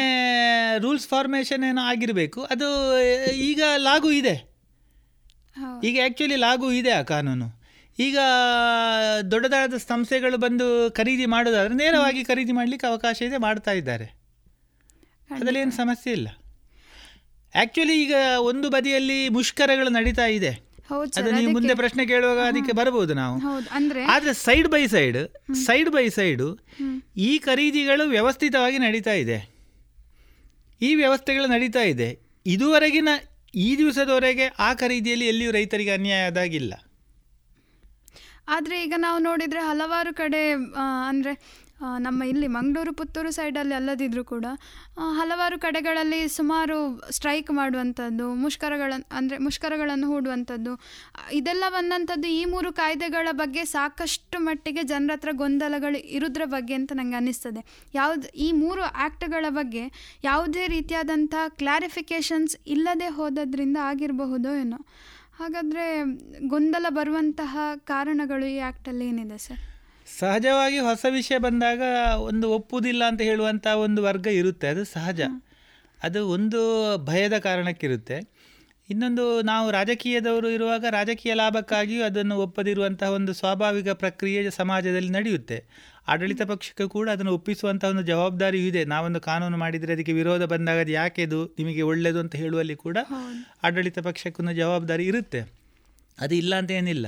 ರೂಲ್ಸ್ 0.78 1.08
ಫಾರ್ಮೇಷನ್ 1.08 1.64
ಏನೋ 1.64 1.82
ಆಗಿರಬೇಕು. 1.82 2.42
ಅದು 2.42 2.68
ಈಗ 3.30 3.62
ಲಾಗು 3.76 4.10
ಇದೆ. 4.10 4.51
ಈಗ 5.84 5.98
ಆ್ಯಕ್ಚುಲಿ 6.00 6.36
ಲಾಗು 6.36 6.72
ಇದೆ 6.72 6.90
ಆ 6.90 7.02
ಕಾನೂನು. 7.02 7.62
ಈಗ 7.98 8.18
ದೊಡ್ಡದಾದ 9.30 9.74
ಸಂಸ್ಥೆಗಳು 9.76 10.38
ಬಂದು 10.38 10.90
ಖರೀದಿ 10.90 11.26
ಮಾಡೋದಾದ್ರೆ 11.26 11.74
ನೇರವಾಗಿ 11.74 12.24
ಖರೀದಿ 12.24 12.52
ಮಾಡಲಿಕ್ಕೆ 12.52 12.86
ಅವಕಾಶ 12.86 13.22
ಇದೆ 13.22 13.36
ಮಾಡ್ತಾ 13.36 13.72
ಇದ್ದಾರೆ. 13.72 14.04
ಅದರಲ್ಲಿ 15.30 15.60
ಏನು 15.60 15.70
ಸಮಸ್ಯೆ 15.70 16.12
ಇಲ್ಲ. 16.12 16.28
ಆ್ಯಕ್ಚುಲಿ 17.54 18.02
ಈಗ 18.02 18.14
ಒಂದು 18.38 18.70
ಬದಿಯಲ್ಲಿ 18.70 19.28
ಮುಷ್ಕರಗಳು 19.28 19.88
ನಡೀತಾ 19.88 20.26
ಇದೆ. 20.26 20.72
ಅದು 21.16 21.30
ನೀವು 21.30 21.52
ಮುಂದೆ 21.52 21.74
ಪ್ರಶ್ನೆ 21.74 22.06
ಕೇಳುವಾಗ 22.06 22.38
ಅದಕ್ಕೆ 22.38 22.72
ಬರಬಹುದು 22.72 23.14
ನಾವು. 23.14 23.36
ಆದ್ರೆ 24.06 24.32
side 24.34 24.68
by 24.68 24.86
side 24.86 25.18
side 25.64 25.90
by 25.90 26.08
side 26.08 26.58
ಈ 27.16 27.38
ಖರೀದಿಗಳು 27.38 28.08
ವ್ಯವಸ್ಥಿತವಾಗಿ 28.08 28.78
ನಡೀತಾ 28.78 29.12
ಇದೆ. 29.12 29.38
ಈ 30.82 30.94
ವ್ಯವಸ್ಥೆಗಳು 30.94 31.46
ನಡೀತಾ 31.46 31.82
ಇದೆ. 31.82 32.18
ಇದುವರೆಗಿನ 32.46 33.08
ಈ 33.54 33.76
ದಿವಸದವರೆಗೆ 33.76 34.46
ಆ 34.58 34.74
ಖರೀದಿಯಲ್ಲಿ 34.74 35.26
ಎಲ್ಲಿಯೂ 35.26 35.50
ರೈತರಿಗೆ 35.50 35.90
ಅನ್ಯಾಯ 35.90 36.26
ಆದಾಗಿಲ್ಲ. 36.26 36.74
ಆದರೆ 38.48 38.82
ಈಗ 38.82 38.94
ನಾವು 38.96 39.18
ನೋಡಿದರೆ 39.18 39.60
ಹಲವಾರು 39.60 40.14
ಕಡೆ 40.14 40.50
ಅಂದರೆ 41.08 41.32
ನಮ್ಮ 42.04 42.22
ಇಲ್ಲಿ 42.30 42.48
ಮಂಗಳೂರು, 42.56 42.92
ಪುತ್ತೂರು 42.98 43.30
ಸೈಡಲ್ಲಿ 43.36 43.74
ಅಲ್ಲದಿದ್ದರೂ 43.78 44.22
ಕೂಡ 44.32 44.46
ಹಲವಾರು 45.18 45.56
ಕಡೆಗಳಲ್ಲಿ 45.64 46.20
ಸುಮಾರು 46.36 46.76
ಸ್ಟ್ರೈಕ್ 47.16 47.50
ಮಾಡುವಂಥದ್ದು 47.58 48.26
ಮುಷ್ಕರಗಳ 48.42 48.92
ಅಂದರೆ 49.18 49.36
ಮುಷ್ಕರಗಳನ್ನು 49.46 50.08
ಹೂಡುವಂಥದ್ದು 50.12 50.72
ಇದೆಲ್ಲ 51.38 51.64
ಬಂದಂಥದ್ದು 51.76 52.28
ಈ 52.40 52.42
ಮೂರು 52.52 52.70
ಕಾಯ್ದೆಗಳ 52.80 53.28
ಬಗ್ಗೆ 53.42 53.64
ಸಾಕಷ್ಟು 53.76 54.38
ಮಟ್ಟಿಗೆ 54.48 54.84
ಜನರ 54.92 55.16
ಹತ್ರ 55.16 55.32
ಗೊಂದಲಗಳು 55.42 56.00
ಇರೋದ್ರ 56.18 56.46
ಬಗ್ಗೆ 56.54 56.76
ಅಂತ 56.80 56.92
ನನಗೆ 57.00 57.18
ಅನ್ನಿಸ್ತದೆ. 57.20 57.62
ಯಾವುದು, 58.00 58.28
ಈ 58.46 58.48
ಮೂರು 58.62 58.84
ಆ್ಯಕ್ಟ್ಗಳ 58.90 59.46
ಬಗ್ಗೆ 59.58 59.84
ಯಾವುದೇ 60.28 60.64
ರೀತಿಯಾದಂಥ 60.76 61.34
ಕ್ಲಾರಿಫಿಕೇಷನ್ಸ್ 61.62 62.56
ಇಲ್ಲದೆ 62.76 63.10
ಹೋದದ್ರಿಂದ 63.18 63.78
ಆಗಿರಬಹುದೋ 63.90 64.54
ಏನೋ. 64.62 64.80
ಹಾಗಾದರೆ 65.40 65.84
ಗೊಂದಲ 66.54 66.86
ಬರುವಂತಹ 67.00 67.52
ಕಾರಣಗಳು 67.92 68.48
ಈ 68.54 68.58
ಆ್ಯಕ್ಟಲ್ಲಿ 68.68 69.04
ಏನಿದೆ 69.12 69.38
ಸರ್? 69.46 69.62
ಸಹಜವಾಗಿ 70.18 70.78
ಹೊಸ 70.78 71.06
ವಿಷಯ 71.10 71.38
ಬಂದಾಗ 71.38 71.82
ಒಂದು 72.16 72.50
ಒಪ್ಪುವುದಿಲ್ಲ 72.50 73.04
ಅಂತ 73.04 73.20
ಹೇಳುವಂಥ 73.20 73.66
ಒಂದು 73.66 74.02
ವರ್ಗ 74.02 74.26
ಇರುತ್ತೆ 74.26 74.68
ಅದು 74.68 74.84
ಸಹಜ. 74.84 75.20
ಅದು 76.02 76.28
ಒಂದು 76.28 76.60
ಭಯದ 77.04 77.38
ಕಾರಣಕ್ಕಿರುತ್ತೆ. 77.38 78.20
ಇನ್ನೊಂದು 78.90 79.42
ನಾವು 79.42 79.70
ರಾಜಕೀಯದವರು 79.70 80.48
ಇರುವಾಗ 80.48 80.84
ರಾಜಕೀಯ 80.90 81.34
ಲಾಭಕ್ಕಾಗಿಯೂ 81.34 82.04
ಅದನ್ನು 82.04 82.36
ಒಪ್ಪದಿರುವಂತಹ 82.36 83.10
ಒಂದು 83.10 83.32
ಸ್ವಾಭಾವಿಕ 83.32 83.88
ಪ್ರಕ್ರಿಯೆ 83.88 84.50
ಸಮಾಜದಲ್ಲಿ 84.50 85.08
ನಡೆಯುತ್ತೆ. 85.08 85.64
ಆಡಳಿತ 86.08 86.42
ಪಕ್ಷಕ್ಕೆ 86.42 86.88
ಕೂಡ 86.88 87.10
ಅದನ್ನು 87.10 87.34
ಒಪ್ಪಿಸುವಂತಹ 87.34 87.88
ಒಂದು 87.88 88.02
ಜವಾಬ್ದಾರಿಯೂ 88.02 88.66
ಇದೆ. 88.66 88.84
ನಾವೊಂದು 88.84 89.20
ಕಾನೂನು 89.20 89.56
ಮಾಡಿದರೆ 89.56 89.92
ಅದಕ್ಕೆ 89.92 90.12
ವಿರೋಧ 90.12 90.42
ಬಂದಾಗ 90.42 90.80
ಅದು 90.80 90.92
ಯಾಕೆ 90.92 91.22
ಇದು 91.22 91.46
ನಿಮಗೆ 91.46 91.82
ಒಳ್ಳೆಯದು 91.82 92.18
ಅಂತ 92.18 92.36
ಹೇಳುವಲ್ಲಿ 92.36 92.76
ಕೂಡ 92.76 92.98
ಆಡಳಿತ 93.62 93.98
ಪಕ್ಷಕ್ಕೊಂದು 93.98 94.52
ಜವಾಬ್ದಾರಿ 94.52 95.06
ಇರುತ್ತೆ. 95.06 95.40
ಅದು 96.20 96.34
ಇಲ್ಲ 96.34 96.54
ಅಂತ 96.54 96.70
ಏನಿಲ್ಲ. 96.70 97.06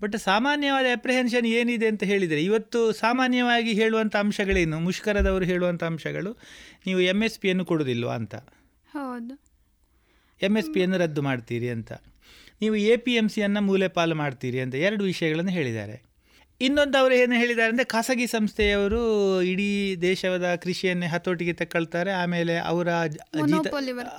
ಬಟ್ 0.00 0.16
ಸಾಮಾನ್ಯವಾದ 0.16 0.84
ಅಪ್ರಿಹೆನ್ಷನ್ 0.84 1.46
ಏನಿದೆ 1.46 1.86
ಅಂತ 1.86 2.04
ಹೇಳಿದರೆ 2.04 2.44
ಇವತ್ತು 2.44 2.92
ಸಾಮಾನ್ಯವಾಗಿ 2.92 3.72
ಹೇಳುವಂಥ 3.72 4.16
ಅಂಶಗಳೇನು? 4.16 4.80
ಮುಷ್ಕರದವರು 4.80 5.44
ಹೇಳುವಂಥ 5.44 5.84
ಅಂಶಗಳು? 5.84 6.32
ನೀವು 6.86 7.00
ಎಂ 7.00 7.22
ಎಸ್ 7.22 7.38
ಪಿಯನ್ನು 7.38 7.64
ಕೊಡೋದಿಲ್ವಾ 7.64 8.14
ಅಂತ? 8.14 8.34
ಹೌದು. 8.92 9.42
ಎಂ 10.42 10.56
ಎಸ್ 10.56 10.72
ಪಿಯನ್ನು 10.74 10.98
ರದ್ದು 10.98 11.22
ಮಾಡ್ತೀರಿ 11.22 11.68
ಅಂತ. 11.68 11.92
ನೀವು 12.60 12.76
ಎ 12.76 12.96
ಪಿ 12.96 13.14
ಎಂ 13.14 13.28
ಸಿಯನ್ನು 13.28 13.60
ಮೂಲೆ 13.60 13.88
ಪಾಲು 13.88 14.14
ಮಾಡ್ತೀರಿ 14.14 14.60
ಅಂತ 14.60 14.74
ಎರಡು 14.74 15.04
ವಿಷಯಗಳನ್ನು 15.04 15.50
ಹೇಳಿದ್ದಾರೆ. 15.50 15.96
ಇನ್ನೊಂದು 16.60 16.98
ಅವರು 16.98 17.14
ಏನು 17.14 17.34
ಹೇಳಿದ್ದಾರೆ 17.34 17.70
ಅಂದರೆ 17.70 17.84
ಖಾಸಗಿ 17.84 18.26
ಸಂಸ್ಥೆಯವರು 18.26 19.00
ಇಡೀ 19.42 19.96
ದೇಶದ 19.96 20.54
ಕೃಷಿಯನ್ನೇ 20.54 21.06
ಹತೋಟಿಗೆ 21.06 21.52
ತಕ್ಕೊಳ್ತಾರೆ. 21.52 22.10
ಆಮೇಲೆ 22.10 22.58
ಅವರ 22.58 22.88
ಜೀತ 23.06 23.66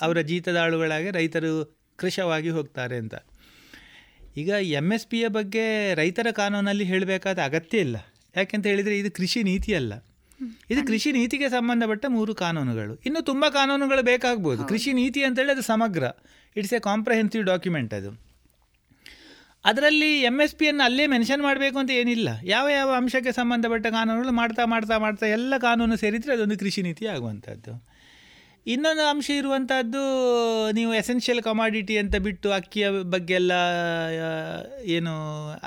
ಅವರ 0.02 0.22
ಜೀತದಾಳುಗಳಾಗಿ 0.22 1.12
ರೈತರು 1.12 1.80
ಕೃಷವಾಗಿ 1.96 2.50
ಹೋಗ್ತಾರೆ 2.50 2.96
ಅಂತ. 2.96 3.16
ಈಗ 4.38 4.50
ಎಂ 4.50 4.94
ಎಸ್ 4.94 5.08
ಪಿಯ 5.08 5.28
ಬಗ್ಗೆ 5.28 5.94
ರೈತರ 5.94 6.28
ಕಾನೂನಲ್ಲಿ 6.32 6.84
ಹೇಳಬೇಕಾದ 6.84 7.40
ಅಗತ್ಯ 7.40 7.78
ಇಲ್ಲ. 7.78 7.96
ಯಾಕೆಂತ 8.36 8.66
ಹೇಳಿದರೆ 8.66 9.00
ಇದು 9.00 9.12
ಕೃಷಿ 9.12 9.44
ನೀತಿ 9.44 9.76
ಅಲ್ಲ. 9.76 9.94
ಇದು 10.70 10.88
ಕೃಷಿ 10.88 11.12
ನೀತಿಗೆ 11.12 11.50
ಸಂಬಂಧಪಟ್ಟ 11.50 12.06
ಮೂರು 12.08 12.36
ಕಾನೂನುಗಳು. 12.36 13.02
ಇನ್ನು 13.06 13.22
ತುಂಬ 13.22 13.46
ಕಾನೂನುಗಳು 13.50 14.06
ಬೇಕಾಗ್ಬೋದು. 14.06 14.66
ಕೃಷಿ 14.66 14.94
ನೀತಿ 14.94 15.24
ಅಂತೇಳಿ 15.24 15.52
ಅದು 15.52 15.62
ಸಮಗ್ರ. 15.62 16.04
ಇಟ್ಸ್ 16.58 16.74
ಎ 16.74 16.80
ಕಾಂಪ್ರಹೆನ್ಸಿವ್ 16.80 17.46
ಡಾಕ್ಯುಮೆಂಟ್ 17.46 17.94
ಅದು. 17.94 18.28
ಅದರಲ್ಲಿ 19.66 20.22
ಎಂ 20.22 20.40
ಎಸ್ 20.40 20.56
ಪಿಯನ್ನು 20.56 20.84
ಅಲ್ಲೇ 20.84 21.08
ಮೆನ್ಷನ್ 21.08 21.42
ಮಾಡಬೇಕು 21.42 21.80
ಅಂತ 21.80 21.92
ಏನಿಲ್ಲ. 21.92 22.30
ಯಾವ 22.44 22.70
ಯಾವ 22.70 22.94
ಅಂಶಕ್ಕೆ 22.94 23.32
ಸಂಬಂಧಪಟ್ಟ 23.32 23.88
ಕಾನೂನುಗಳು 23.88 24.32
ಮಾಡ್ತಾ 24.32 24.66
ಮಾಡ್ತಾ 24.66 24.98
ಮಾಡ್ತಾ 24.98 25.26
ಎಲ್ಲ 25.26 25.58
ಕಾನೂನು 25.58 25.98
ಸೇರಿದರೆ 25.98 26.34
ಅದೊಂದು 26.34 26.60
ಕೃಷಿ 26.60 26.82
ನೀತಿ 26.82 27.08
ಆಗುವಂಥದ್ದು. 27.08 27.97
ಇನ್ನೊಂದು 28.74 29.04
ಅಂಶ 29.10 29.28
ಇರುವಂಥದ್ದು 29.42 30.02
ನೀವು 30.78 30.92
ಎಸೆನ್ಷಿಯಲ್ 30.94 31.42
ಕಮಾಡಿಟಿ 31.50 31.96
ಅಂತ 32.02 32.16
ಬಿಟ್ಟು 32.26 32.48
ಅಕ್ಕಿಯ 32.58 32.88
ಬಗ್ಗೆ 33.14 33.36
ಎಲ್ಲ 33.40 33.54
ಏನು, 34.98 35.14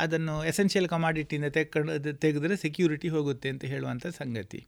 ಅದನ್ನು 0.05 0.35
ಎಸೆನ್ಷಿಯಲ್ 0.51 0.89
ಕಮಾಡಿಟಿಯಿಂದ 0.95 1.49
ತೆಕ್ಕೊಂಡು 1.57 2.15
ತೆಗೆದ್ರೆ 2.25 2.57
ಸೆಕ್ಯೂರಿಟಿ 2.65 3.11
ಹೋಗುತ್ತೆ 3.17 3.49
ಅಂತ 3.53 3.65
ಹೇಳುವಂಥ 3.73 4.07
ಸಂಗತಿ. 4.21 4.61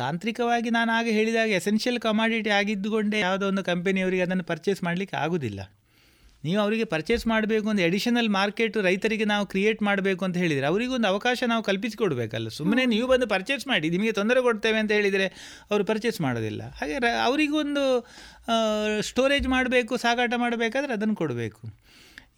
ತಾಂತ್ರಿಕವಾಗಿ 0.00 0.70
ನಾನು 0.78 0.90
ಆಗ 0.98 1.06
ಹೇಳಿದಾಗ 1.18 1.50
ಎಸೆನ್ಷಿಯಲ್ 1.60 2.00
ಕಮಾಡಿಟಿ 2.08 2.50
ಆಗಿದ್ದುಕೊಂಡೇ 2.60 3.20
ಯಾವುದೋ 3.26 3.46
ಒಂದು 3.52 3.64
ಕಂಪನಿಯವರಿಗೆ 3.70 4.24
ಅದನ್ನು 4.26 4.46
ಪರ್ಚೇಸ್ 4.52 4.82
ಮಾಡಲಿಕ್ಕೆ 4.88 5.16
ಆಗೋದಿಲ್ಲ. 5.24 5.60
ನೀವು 6.44 6.62
ಅವರಿಗೆ 6.62 6.84
ಪರ್ಚೇಸ್ 6.84 7.26
ಮಾಡಬೇಕು 7.26 7.68
ಒಂದು 7.68 7.82
ಎಡಿಷನಲ್ 7.82 8.28
ಮಾರ್ಕೆಟ್ 8.28 8.76
ರೈತರಿಗೆ 8.76 9.24
ನಾವು 9.24 9.46
ಕ್ರಿಯೇಟ್ 9.46 9.82
ಮಾಡಬೇಕು 9.82 10.24
ಅಂತ 10.24 10.36
ಹೇಳಿದರೆ 10.36 10.66
ಅವರಿಗೊಂದು 10.66 11.08
ಅವಕಾಶ 11.08 11.42
ನಾವು 11.46 11.62
ಕಲ್ಪಿಸಿಕೊಡ್ಬೇಕಲ್ಲ. 11.62 12.48
ಸುಮ್ಮನೆ 12.48 12.86
ನೀವು 12.86 13.08
ಬಂದು 13.08 13.26
ಪರ್ಚೇಸ್ 13.26 13.66
ಮಾಡಿ 13.66 13.90
ನಿಮಗೆ 13.90 14.12
ತೊಂದರೆ 14.12 14.42
ಕೊಡ್ತೇವೆ 14.42 14.78
ಅಂತ 14.78 14.92
ಹೇಳಿದರೆ 14.92 15.26
ಅವರು 15.70 15.84
ಪರ್ಚೇಸ್ 15.84 16.20
ಮಾಡೋದಿಲ್ಲ. 16.20 16.62
ಹಾಗೆ 16.70 16.98
ರ 16.98 17.04
ಅವರಿಗೊಂದು 17.24 18.08
ಸ್ಟೋರೇಜ್ 19.00 19.48
ಮಾಡಬೇಕು 19.48 19.96
ಸಾಗಾಟ 19.96 20.34
ಮಾಡಬೇಕಾದ್ರೆ 20.36 20.92
ಅದನ್ನು 20.92 21.16
ಕೊಡಬೇಕು. 21.16 21.62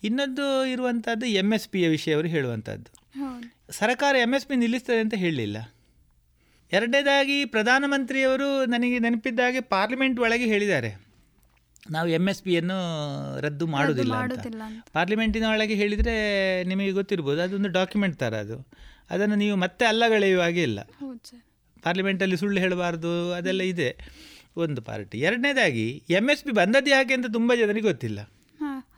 ಇನ್ನೊಂದು 0.04 0.66
ಇರುವಂಥದ್ದು 0.66 1.26
ಎಂ 1.26 1.54
ಎಸ್ 1.54 1.68
ಪಿಯ 1.68 1.88
ವಿಷಯ 1.88 2.14
ಅವರು 2.14 2.28
ಹೇಳುವಂಥದ್ದು 2.28 2.90
ಸರ್ಕಾರ 3.72 4.16
ಎಂ 4.16 4.34
ಎಸ್ 4.34 4.46
ಪಿ 4.46 4.56
ನಿಲ್ಲಿಸ್ತದೆ 4.56 5.00
ಅಂತ 5.00 5.14
ಹೇಳಲಿಲ್ಲ. 5.14 5.74
ಎರಡನೇದಾಗಿ 6.72 7.44
ಪ್ರಧಾನಮಂತ್ರಿಯವರು 7.44 8.66
ನನಗೆ 8.66 8.98
ನೆನಪಿದ್ದಾಗೆ 8.98 9.60
ಪಾರ್ಲಿಮೆಂಟ್ 9.60 10.20
ಒಳಗೆ 10.20 10.44
ಹೇಳಿದ್ದಾರೆ. 10.44 11.07
ನಾವು 11.90 12.08
ಎಂ 12.08 12.28
ಎಸ್ 12.28 12.42
ಪಿಯನ್ನು 12.42 12.78
ರದ್ದು 13.40 13.66
ಮಾಡುವುದಿಲ್ಲ 13.66 14.14
ಅಂತ. 14.14 14.88
ಪಾರ್ಲಿಮೆಂಟಿನ 14.92 15.44
ಒಳಗೆ 15.44 15.74
ಹೇಳಿದರೆ 15.74 16.14
ನಿಮಗೆ 16.64 16.92
ಗೊತ್ತಿರ್ಬೋದು 16.92 17.42
ಅದೊಂದು 17.42 17.68
ಡಾಕ್ಯುಮೆಂಟ್ 17.68 18.18
ಥರ 18.18 18.34
ಅದು. 18.34 18.68
ಅದನ್ನು 19.10 19.34
ನೀವು 19.34 19.56
ಮತ್ತೆ 19.56 19.84
ಅಲ್ಲಗಳೆಯುವ 19.84 20.42
ಹಾಗೆ 20.42 20.62
ಇಲ್ಲ. 20.62 20.80
ಪಾರ್ಲಿಮೆಂಟಲ್ಲಿ 21.82 22.36
ಸುಳ್ಳು 22.36 22.60
ಹೇಳಬಾರ್ದು 22.60 23.32
ಅದೆಲ್ಲ 23.32 23.62
ಇದೆ. 23.62 23.98
ಒಂದು 24.56 24.82
ಪಾರ್ಟಿ. 24.82 25.18
ಎರಡನೇದಾಗಿ 25.18 26.02
ಎಂ 26.10 26.30
ಎಸ್ 26.30 26.44
ಪಿ 26.44 26.50
ಬಂದದ್ದು 26.50 26.90
ಯಾಕೆ 26.90 27.14
ಅಂತ 27.14 27.26
ತುಂಬ 27.32 27.54
ಜನರಿಗೆ 27.54 27.86
ಗೊತ್ತಿಲ್ಲ. 27.86 28.20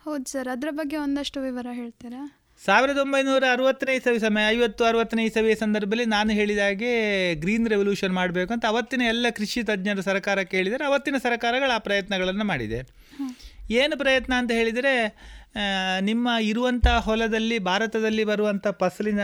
ಹೌದು 0.05 0.33
ಸರ್. 0.33 0.49
ಅದರ 0.49 0.69
ಬಗ್ಗೆ 0.71 0.97
ಒಂದಷ್ಟು 0.97 1.41
ವಿವರ 1.41 1.67
ಹೇಳ್ತೀರಾ? 1.73 2.40
ಸಾವಿರದ 2.67 2.99
ಒಂಬೈನೂರ 2.99 3.45
ಅರವತ್ತನೇ 3.53 3.93
ಇಸವಿ 3.95 4.19
ಸಮಯ, 4.19 4.43
ಐವತ್ತು 4.55 4.85
ಅರವತ್ತನೇ 4.85 5.25
ಇಸವಿಯ 5.25 5.55
ಸಂದರ್ಭದಲ್ಲಿ 5.55 6.05
ನಾನು 6.05 6.31
ಹೇಳಿದ 6.31 6.59
ಹಾಗೆ 6.59 6.91
ಗ್ರೀನ್ 7.35 7.69
ರೆವಲ್ಯೂಷನ್ 7.69 8.15
ಮಾಡಬೇಕು 8.15 8.51
ಅಂತ 8.53 8.65
ಅವತ್ತಿನ 8.67 9.03
ಎಲ್ಲ 9.03 9.27
ಕೃಷಿ 9.31 9.63
ತಜ್ಞರು 9.63 10.03
ಸರ್ಕಾರಕ್ಕೆ 10.03 10.57
ಕೇಳಿದರೆ 10.57 10.85
ಅವತ್ತಿನ 10.85 11.19
ಸರ್ಕಾರಗಳು 11.23 11.73
ಆ 11.75 11.79
ಪ್ರಯತ್ನಗಳನ್ನು 11.79 12.45
ಮಾಡಿದೆ. 12.45 12.81
ಏನು 13.71 13.97
ಪ್ರಯತ್ನ 13.99 14.33
ಅಂತ 14.39 14.53
ಹೇಳಿದರೆ 14.53 14.93
ನಿಮ್ಮ 16.01 16.29
ಇರುವಂಥ 16.43 16.87
ಹೊಲದಲ್ಲಿ, 17.07 17.59
ಭಾರತದಲ್ಲಿ 17.59 18.25
ಬರುವಂಥ 18.25 18.67
ಫಸಲಿನ 18.81 19.23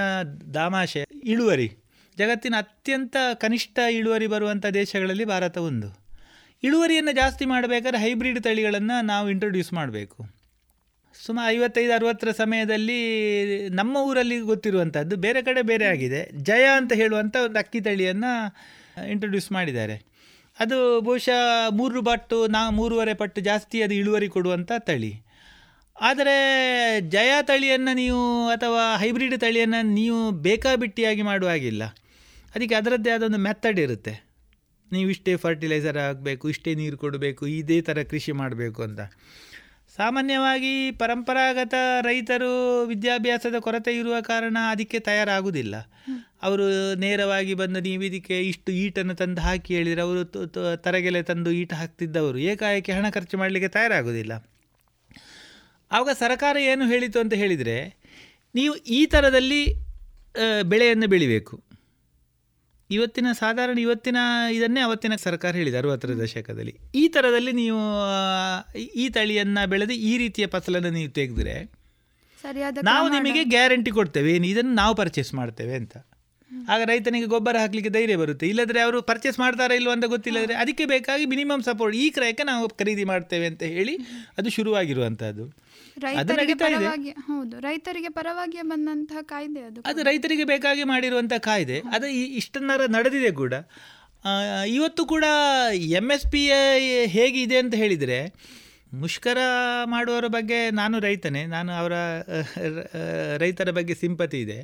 ದಾಮಾಶೆ 0.55 1.03
ಇಳುವರಿ. 1.25 1.69
ಜಗತ್ತಿನ 2.17 2.55
ಅತ್ಯಂತ 2.59 3.17
ಕನಿಷ್ಠ 3.35 3.79
ಇಳುವರಿ 3.91 4.27
ಬರುವಂಥ 4.27 4.67
ದೇಶಗಳಲ್ಲಿ 4.67 5.25
ಭಾರತ 5.25 5.57
ಒಂದು. 5.71 5.89
ಇಳುವರಿಯನ್ನು 6.63 7.13
ಜಾಸ್ತಿ 7.13 7.45
ಮಾಡಬೇಕಾದ್ರೆ 7.45 8.01
ಹೈಬ್ರಿಡ್ 8.03 8.41
ತಳಿಗಳನ್ನು 8.43 8.97
ನಾವು 9.05 9.27
ಇಂಟ್ರೊಡ್ಯೂಸ್ 9.31 9.73
ಮಾಡಬೇಕು. 9.73 10.36
ಸುಮಾರು 11.27 11.49
ಐವತ್ತೈದು, 11.57 11.93
ಅರವತ್ತರ 11.93 12.31
ಸಮಯದಲ್ಲಿ 12.31 12.99
ನಮ್ಮ 13.69 13.97
ಊರಲ್ಲಿ 14.09 14.39
ಗೊತ್ತಿರುವಂಥದ್ದು 14.51 15.15
ಬೇರೆ 15.17 15.41
ಕಡೆ 15.43 15.63
ಬೇರೆ 15.63 15.87
ಆಗಿದೆ. 15.87 16.21
ಜಯ 16.43 16.65
ಅಂತ 16.77 16.93
ಹೇಳುವಂಥ 16.93 17.37
ಒಂದು 17.47 17.59
ಅಕ್ಕಿ 17.59 17.81
ತಳಿಯನ್ನು 17.81 18.33
ಇಂಟ್ರೊಡ್ಯೂಸ್ 19.11 19.49
ಮಾಡಿದ್ದಾರೆ. 19.53 19.97
ಅದು 20.59 20.77
ಬಹುಶಃ 21.01 21.41
ಮೂರು 21.71 22.01
ಪಟ್ಟು, 22.03 22.47
ನಾ, 22.47 22.61
ಮೂರುವರೆ 22.71 23.15
ಪಟ್ಟು 23.15 23.41
ಜಾಸ್ತಿ 23.41 23.83
ಅದು 23.83 23.95
ಇಳುವರಿ 23.95 24.29
ಕೊಡುವಂಥ 24.29 24.73
ತಳಿ. 24.79 25.13
ಆದರೆ 26.01 26.37
ಜಯ 27.09 27.33
ತಳಿಯನ್ನು 27.43 27.93
ನೀವು 27.95 28.23
ಅಥವಾ 28.49 28.97
ಹೈಬ್ರಿಡ್ 28.97 29.37
ತಳಿಯನ್ನು 29.41 29.81
ನೀವು 29.95 30.19
ಬೇಕಾಬಿಟ್ಟಿಯಾಗಿ 30.43 31.23
ಮಾಡುವಾಗಿಲ್ಲ 31.23 31.85
ಅದಕ್ಕೆ 32.55 32.75
ಅದರದ್ದೇ 32.75 33.11
ಆದ 33.11 33.23
ಒಂದು 33.23 33.39
ಮೆಥಡ್ 33.39 33.79
ಇರುತ್ತೆ. 33.79 34.15
ನೀವು 34.93 35.09
ಇಷ್ಟೇ 35.11 35.33
ಫರ್ಟಿಲೈಸರ್ 35.37 35.99
ಹಾಕಬೇಕು, 35.99 36.45
ಇಷ್ಟೇ 36.49 36.73
ನೀರು 36.75 36.97
ಕೊಡಬೇಕು, 36.97 37.47
ಇದೇ 37.47 37.79
ಥರ 37.81 38.03
ಕೃಷಿ 38.03 38.33
ಮಾಡಬೇಕು 38.33 38.81
ಅಂತ. 38.83 39.01
ಸಾಮಾನ್ಯವಾಗಿ 39.97 40.91
ಪರಂಪರಾಗತ 40.91 41.75
ರೈತರು 42.01 42.51
ವಿದ್ಯಾಭ್ಯಾಸದ 42.87 43.59
ಕೊರತೆ 43.59 43.93
ಇರುವ 43.99 44.17
ಕಾರಣ 44.21 44.57
ಅದಕ್ಕೆ 44.71 44.99
ತಯಾರಾಗುವುದಿಲ್ಲ. 44.99 45.75
ಅವರು 46.43 46.67
ನೇರವಾಗಿ 46.95 47.55
ಬಂದು 47.55 47.81
ನೀವು 47.81 48.03
ಇದಕ್ಕೆ 48.03 48.37
ಇಷ್ಟು 48.49 48.73
ಈಟನ್ನು 48.73 49.15
ತಂದು 49.15 49.41
ಹಾಕಿ 49.41 49.75
ಹೇಳಿದರೆ 49.75 50.01
ಅವರು 50.01 50.25
ತರಗೆಲೆ 50.77 51.23
ತಂದು 51.23 51.51
ಈಟ 51.51 51.73
ಹಾಕ್ತಿದ್ದವರು. 51.75 52.39
ಏಕಾಏಕಿ 52.39 52.93
ಹಣ 52.93 53.11
ಖರ್ಚು 53.11 53.39
ಮಾಡಲಿಕ್ಕೆ 53.39 53.69
ತಯಾರಾಗುವುದಿಲ್ಲ. 53.69 54.33
ಆವಾಗ 55.91 56.13
ಸರ್ಕಾರ 56.19 56.57
ಏನು 56.73 56.85
ಹೇಳಿತು 56.89 57.19
ಅಂತ 57.21 57.35
ಹೇಳಿದರೆ 57.35 57.79
ನೀವು 58.55 58.75
ಈ 58.99 59.01
ಥರದಲ್ಲಿ 59.07 59.63
ಬೆಳೆಯನ್ನು 60.63 61.07
ಬೆಳಿಬೇಕು. 61.07 61.66
ಇವತ್ತಿನ 62.91 63.29
ಸಾಧಾರಣ 63.33 63.79
ಇವತ್ತಿನ 63.79 64.19
ಇದನ್ನೇ 64.53 64.81
ಅವತ್ತಿನ 64.81 65.15
ಸರ್ಕಾರ 65.17 65.53
ಹೇಳಿದೆ 65.57 65.79
ಅರವತ್ತರ 65.79 66.11
ದಶಕದಲ್ಲಿ. 66.23 66.75
ಈ 66.95 67.09
ಥರದಲ್ಲಿ 67.09 67.53
ನೀವು 67.53 67.81
ಈ 69.03 69.09
ತಳಿಯನ್ನು 69.09 69.71
ಬೆಳೆದು 69.71 69.93
ಈ 70.11 70.13
ರೀತಿಯ 70.19 70.47
ಫಸಲನ್ನು 70.47 70.91
ನೀವು 70.91 71.11
ತೆಗೆದ್ರೆ 71.11 71.57
ನಾವು 72.83 73.07
ನಿಮಗೆ 73.09 73.43
ಗ್ಯಾರಂಟಿ 73.45 73.91
ಕೊಡ್ತೇವೆ 73.91 74.31
ಏನು 74.33 74.47
ಇದನ್ನು 74.47 74.75
ನಾವು 74.75 74.95
ಪರ್ಚೇಸ್ 74.95 75.35
ಮಾಡ್ತೇವೆ 75.35 75.75
ಅಂತ. 75.75 75.95
ಆಗ 76.69 76.81
ರೈತನಿಗೆ 76.85 77.27
ಗೊಬ್ಬರ 77.27 77.57
ಹಾಕಲಿಕ್ಕೆ 77.59 77.91
ಧೈರ್ಯ 77.91 78.17
ಬರುತ್ತೆ. 78.17 78.45
ಇಲ್ಲದ್ರೆ 78.47 78.81
ಅವರು 78.81 78.99
ಪರ್ಚೇಸ್ 79.03 79.39
ಮಾಡ್ತಾರಾ 79.39 79.75
ಇಲ್ವ 79.75 79.91
ಅಂತ 79.91 80.05
ಗೊತ್ತಿಲ್ಲದ್ರೆ 80.05 80.55
ಅದಕ್ಕೆ 80.55 80.85
ಬೇಕಾಗಿ 80.85 81.25
ಮಿನಿಮಮ್ 81.27 81.63
ಸಪೋರ್ಟ್ 81.63 81.97
ಈ 81.97 82.11
ಕ್ರಯಕ್ಕೆ 82.11 82.45
ನಾವು 82.45 82.69
ಖರೀದಿ 82.81 83.05
ಮಾಡ್ತೇವೆ 83.05 83.47
ಅಂತ 83.47 83.63
ಹೇಳಿ 83.77 83.95
ಅದು 84.39 84.51
ಶುರುವಾಗಿರುವಂಥದ್ದು 84.51 85.47
ಅದು 86.21 86.33
ನಡೀತಾ 86.37 86.67
ಹೌದು 87.29 87.61
ರೈತರಿಗೆ 87.61 88.09
ಪರವಾಗಿ 88.09 88.63
ಬಂದಂತಹ 88.63 89.21
ಕಾಯ್ದೆ 89.23 89.61
ಅದು 89.61 89.81
ಅದು 89.85 90.01
ರೈತರಿಗೆ 90.03 90.45
ಬೇಕಾಗಿ 90.45 90.85
ಮಾಡಿರುವಂತಹ 90.85 91.41
ಕಾಯ್ದೆ. 91.49 91.79
ಅದು 91.95 92.07
ಇಷ್ಟನ್ನರ 92.41 92.87
ನಡೆದಿದೆ 92.87 93.31
ಕೂಡ. 93.31 93.55
ಇವತ್ತು 94.69 95.03
ಕೂಡ 95.07 95.25
ಎಂ 95.75 96.11
ಎಸ್ 96.11 96.27
ಪಿ 96.33 96.43
ಹೇಗಿದೆ 97.07 97.57
ಅಂತ 97.59 97.75
ಹೇಳಿದರೆ 97.75 98.19
ಮುಷ್ಕರ 98.95 99.39
ಮಾಡುವವರ 99.85 100.27
ಬಗ್ಗೆ 100.27 100.59
ನಾನು 100.71 100.97
ರೈತನೇ 100.99 101.43
ನಾನು 101.47 101.73
ಅವರ 101.73 101.95
ರೈತರ 103.37 103.71
ಬಗ್ಗೆ 103.71 103.95
ಸಿಂಪತಿ 103.95 104.41
ಇದೆ. 104.41 104.59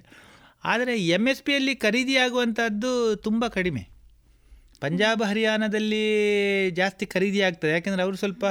ಆದರೆ 0.65 0.95
ಎಂ 1.07 1.25
ಎಸ್ 1.29 1.43
ಪಿಯಲ್ಲಿ 1.43 1.75
ಖರೀದಿಯಾಗುವಂಥದ್ದು 1.77 3.17
ತುಂಬ 3.17 3.47
ಕಡಿಮೆ. 3.47 3.83
ಪಂಜಾಬ್ 4.81 5.23
ಹರಿಯಾಣದಲ್ಲಿ 5.23 6.05
ಜಾಸ್ತಿ 6.71 7.07
ಖರೀದಿ 7.07 7.41
ಆಗ್ತದೆ. 7.41 7.71
ಯಾಕೆಂದರೆ 7.71 8.03
ಅವರು 8.03 8.17
ಸ್ವಲ್ಪ 8.17 8.45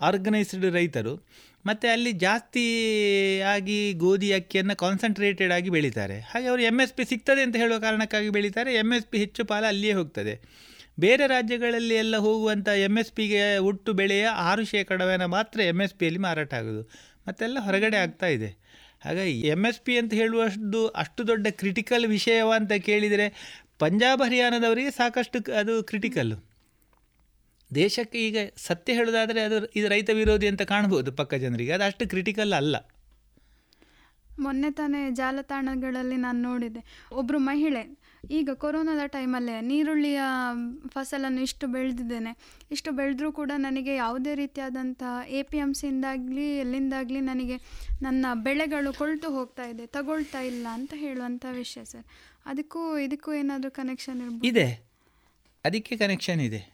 ಆರ್ಗನೈಸ್ಡ್ 0.00 0.64
ರೈತರು. 0.64 1.14
ಮತ್ತು 1.66 1.92
ಅಲ್ಲಿ 1.92 2.12
ಜಾಸ್ತಿ 2.12 2.64
ಆಗಿ 3.40 3.92
ಗೋಧಿ 3.92 4.32
ಅಕ್ಕಿಯನ್ನು 4.32 4.76
ಕಾನ್ಸಂಟ್ರೇಟೆಡ್ 4.76 5.52
ಆಗಿ 5.52 5.70
ಬೆಳೀತಾರೆ. 5.70 6.20
ಹಾಗೆ 6.20 6.46
ಅವರು 6.46 6.62
ಎಂ 6.62 6.80
ಎಸ್ 6.80 6.92
ಪಿ 6.92 7.04
ಸಿಗ್ತದೆ 7.04 7.42
ಅಂತ 7.42 7.56
ಹೇಳುವ 7.56 7.78
ಕಾರಣಕ್ಕಾಗಿ 7.78 8.28
ಬೆಳೀತಾರೆ. 8.28 8.74
ಎಂ 8.74 8.92
ಎಸ್ 8.92 9.06
ಪಿ 9.06 9.18
ಹೆಚ್ಚು 9.18 9.44
ಪಾಲ 9.44 9.64
ಅಲ್ಲಿಯೇ 9.66 9.92
ಹೋಗ್ತದೆ. 9.92 10.40
ಬೇರೆ 11.00 11.26
ರಾಜ್ಯಗಳಲ್ಲಿ 11.26 11.94
ಎಲ್ಲ 11.94 12.16
ಹೋಗುವಂಥ 12.16 12.68
ಎಂ 12.68 12.98
ಎಸ್ 12.98 13.12
ಪಿಗೆ 13.12 13.56
ಒಟ್ಟು 13.56 13.92
ಬೆಳೆಯ 13.92 14.26
ಆರು 14.26 14.64
ಶೇಕಡವೇನ 14.64 15.24
ಮಾತ್ರ 15.24 15.60
ಎಂ 15.60 15.80
ಎಸ್ 15.80 15.94
ಪಿಯಲ್ಲಿ 15.94 16.20
ಮಾರಾಟ 16.20 16.54
ಆಗೋದು. 16.54 16.82
ಮತ್ತೆಲ್ಲ 17.28 17.58
ಹೊರಗಡೆ 17.60 17.96
ಆಗ್ತಾ 17.96 18.26
ಇದೆ. 18.26 18.64
ಹಾಗಾಗಿ 19.04 19.40
ಎಂ 19.40 19.66
ಎಸ್ 19.66 19.80
ಪಿ 19.80 19.98
ಅಂತ 19.98 20.14
ಹೇಳುವಷ್ಟು, 20.14 20.88
ಅಷ್ಟು 20.88 21.26
ದೊಡ್ಡ 21.26 21.46
ಕ್ರಿಟಿಕಲ್ 21.50 22.06
ವಿಷಯವ 22.06 22.52
ಅಂತ 22.56 22.72
ಕೇಳಿದರೆ, 22.72 23.54
ಪಂಜಾಬ್ 23.78 24.22
ಹರಿಯಾಣದವರಿಗೆ 24.22 24.90
ಸಾಕಷ್ಟು 24.90 25.52
ಅದು 25.52 25.82
ಕ್ರಿಟಿಕಲ್ಲು 25.82 26.53
ದೇಶಕ್ಕೆ 27.74 28.18
ಈಗ 28.18 28.36
ಸತ್ಯ 28.56 28.92
ಹೇಳೋದಾದರೆ 28.92 29.40
ಅದು 29.40 29.66
ಇದು 29.66 29.88
ರೈತ 29.88 30.10
ವಿರೋಧಿ 30.10 30.48
ಅಂತ 30.48 30.62
ಕಾಣ್ಬೋದು 30.62 31.12
ಪಕ್ಕ 31.12 31.34
ಜನರಿಗೆ. 31.34 31.72
ಅದು 31.72 31.84
ಅಷ್ಟು 31.84 32.08
ಕ್ರಿಟಿಕಲ್ 32.08 32.52
ಅಲ್ಲ. 32.52 32.76
ಮೊನ್ನೆ 34.38 34.70
ತಾನೇ 34.70 35.10
ಜಾಲತಾಣಗಳಲ್ಲಿ 35.10 36.16
ನಾನು 36.16 36.42
ನೋಡಿದೆ 36.42 37.08
ಒಬ್ಬರು 37.12 37.38
ಮಹಿಳೆ 37.38 38.04
ಈಗ 38.30 38.50
ಕೊರೋನಾದ 38.54 39.06
ಟೈಮಲ್ಲೇ 39.06 39.60
ನೀರುಳ್ಳಿಯ 39.60 40.20
ಫಸಲನ್ನು 40.88 41.40
ಇಷ್ಟು 41.40 41.66
ಬೆಳೆದಿದ್ದೇನೆ. 41.66 42.36
ಇಷ್ಟು 42.70 42.92
ಬೆಳೆದರೂ 42.92 43.32
ಕೂಡ 43.32 43.50
ನನಗೆ 43.56 43.94
ಯಾವುದೇ 43.94 44.34
ರೀತಿಯಾದಂಥ 44.34 45.02
ಎ 45.28 45.42
ಪಿ 45.42 45.56
ಎಂ 45.56 45.74
ಸಿಯಿಂದಾಗಲಿ 45.74 46.58
ಎಲ್ಲಿಂದಾಗಲಿ 46.58 47.20
ನನಗೆ 47.20 47.56
ನನ್ನ 48.02 48.26
ಬೆಳೆಗಳು 48.34 48.92
ಕೊಳ್ತು 48.92 49.30
ಹೋಗ್ತಾ 49.30 49.62
ಇದೆ 49.62 49.86
ತಗೊಳ್ತಾ 49.86 50.40
ಇಲ್ಲ 50.40 50.66
ಅಂತ 50.70 50.94
ಹೇಳುವಂಥ 50.96 51.46
ವಿಷಯ 51.52 51.84
ಸರ್. 51.84 52.04
ಅದಕ್ಕೂ 52.46 52.98
ಇದಕ್ಕೂ 52.98 53.32
ಏನಾದರೂ 53.32 53.70
ಕನೆಕ್ಷನ್ 53.70 54.20
ಇರ್ಬೋದು? 54.20 54.46
ಇದೆ. 54.46 54.84
ಅದಕ್ಕೆ 55.64 55.96
ಕನೆಕ್ಷನ್ 55.96 56.40
ಇದೆ. 56.40 56.73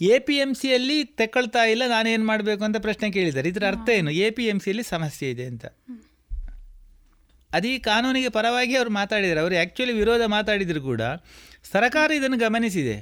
ಎ 0.00 0.18
ಪಿ 0.18 0.36
ಎಂ 0.36 0.54
ಸಿಯಲ್ಲಿ 0.54 1.04
ತಗೊಳ್ತಾ 1.04 1.64
ಇಲ್ಲ 1.64 1.82
ನಾನೇನು 1.88 2.26
ಮಾಡಬೇಕು 2.26 2.64
ಅಂತ 2.64 2.76
ಪ್ರಶ್ನೆ 2.76 3.10
ಕೇಳಿದ್ದಾರೆ. 3.10 3.48
ಇದರ 3.48 3.66
ಅರ್ಥ 3.66 3.88
ಏನು? 3.88 4.10
ಎ 4.10 4.30
ಪಿ 4.30 4.44
ಎಂ 4.44 4.60
ಸಿಯಲ್ಲಿ 4.60 4.82
ಸಮಸ್ಯೆ 4.82 5.30
ಇದೆ 5.30 5.44
ಅಂತ. 5.44 5.66
ಅದೇ 7.52 7.78
ಕಾನೂನಿಗೆ 7.78 8.28
ಪರವಾಗಿ 8.28 8.76
ಅವರು 8.76 8.90
ಮಾತಾಡಿದ್ದಾರೆ. 8.90 9.40
ಅವರು 9.40 9.54
ಆ್ಯಕ್ಚುಲಿ 9.54 9.92
ವಿರೋಧ 9.92 10.20
ಮಾತಾಡಿದ್ರು 10.26 10.82
ಕೂಡ. 10.82 11.02
ಸರ್ಕಾರ 11.72 12.10
ಇದನ್ನು 12.10 12.38
ಗಮನಿಸಿದೆ. 12.38 13.00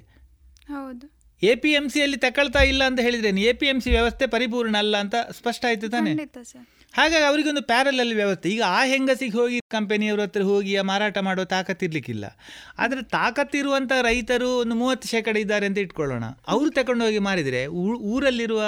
ಹೌದು. 0.69 1.23
ಎ 1.43 1.55
ಪಿ 1.55 1.71
ಎಂ 1.71 1.89
ಸಿಯಲ್ಲಿ 1.89 2.17
ತಕೊಳ್ತಾ 2.17 2.63
ಇಲ್ಲ 2.63 2.85
ಅಂತ 2.85 3.01
ಹೇಳಿದ್ರೆ 3.01 3.29
ಎ 3.29 3.53
ಪಿ 3.53 3.67
ಎಂ 3.67 3.81
ಸಿ 3.81 3.91
ವ್ಯವಸ್ಥೆ 3.91 4.27
ಪರಿಪೂರ್ಣ 4.27 4.77
ಅಲ್ಲ 4.77 4.97
ಅಂತ 4.97 5.15
ಸ್ಪಷ್ಟ 5.31 5.65
ಆಯಿತು 5.65 5.89
ತಾನೆ? 5.89 6.15
ಹಾಗಾಗಿ 6.95 7.25
ಅವರಿಗೊಂದು 7.29 7.63
ಪ್ಯಾರಲಲ್ಲಿ 7.63 8.15
ವ್ಯವಸ್ಥೆ. 8.15 8.49
ಈಗ 8.55 8.63
ಆ 8.79 8.81
ಹೆಂಗಸಿಗೆ 8.85 9.37
ಹೋಗಿ 9.41 9.59
ಕಂಪೆನಿಯವ್ರ 9.75 10.23
ಹತ್ರ 10.23 10.43
ಹೋಗಿ 10.51 10.73
ಮಾರಾಟ 10.91 11.19
ಮಾಡೋ 11.29 11.45
ತಾಕತ್ತಿರ್ಲಿಕ್ಕಿಲ್ಲ 11.53 12.25
ಆದರೆ 12.83 13.03
ತಾಕತ್ತಿರುವಂಥ 13.17 13.93
ರೈತರು 14.09 14.49
ಒಂದು 14.63 14.75
ಮೂವತ್ತು 14.75 15.09
ಶೇಕಡ 15.09 15.37
ಇದ್ದಾರೆ 15.37 15.67
ಅಂತ 15.67 15.79
ಇಟ್ಕೊಳ್ಳೋಣ. 15.79 16.25
ಅವರು 16.49 16.71
ತಗೊಂಡು 16.71 17.05
ಹೋಗಿ 17.05 17.21
ಮಾರಿದರೆ 17.29 17.63
ಊರಲ್ಲಿರುವ 18.15 18.63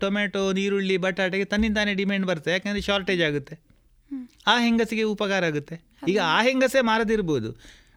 ಟೊಮೆಟೊ 0.00 0.42
ನೀರುಳ್ಳಿ 0.52 0.96
ಬಟಾಟೆಗೆ 0.96 1.44
ತನ್ನಿಂದಾನೇ 1.44 1.94
ಡಿಮ್ಯಾಂಡ್ 1.94 2.26
ಬರ್ತದೆ. 2.26 2.52
ಯಾಕಂದರೆ 2.52 2.84
ಶಾರ್ಟೇಜ್ 2.88 3.22
ಆಗುತ್ತೆ. 3.22 3.56
ಆ 4.46 4.56
ಹೆಂಗಸಿಗೆ 4.58 5.02
ಉಪಕಾರ 5.14 5.44
ಆಗುತ್ತೆ. 5.44 5.76
ಈಗ 6.08 6.18
ಆ 6.36 6.38
ಹೆಂಗಸೇ 6.42 6.80
ಮಾರದಿರ್ಬೋದು. 6.80 7.50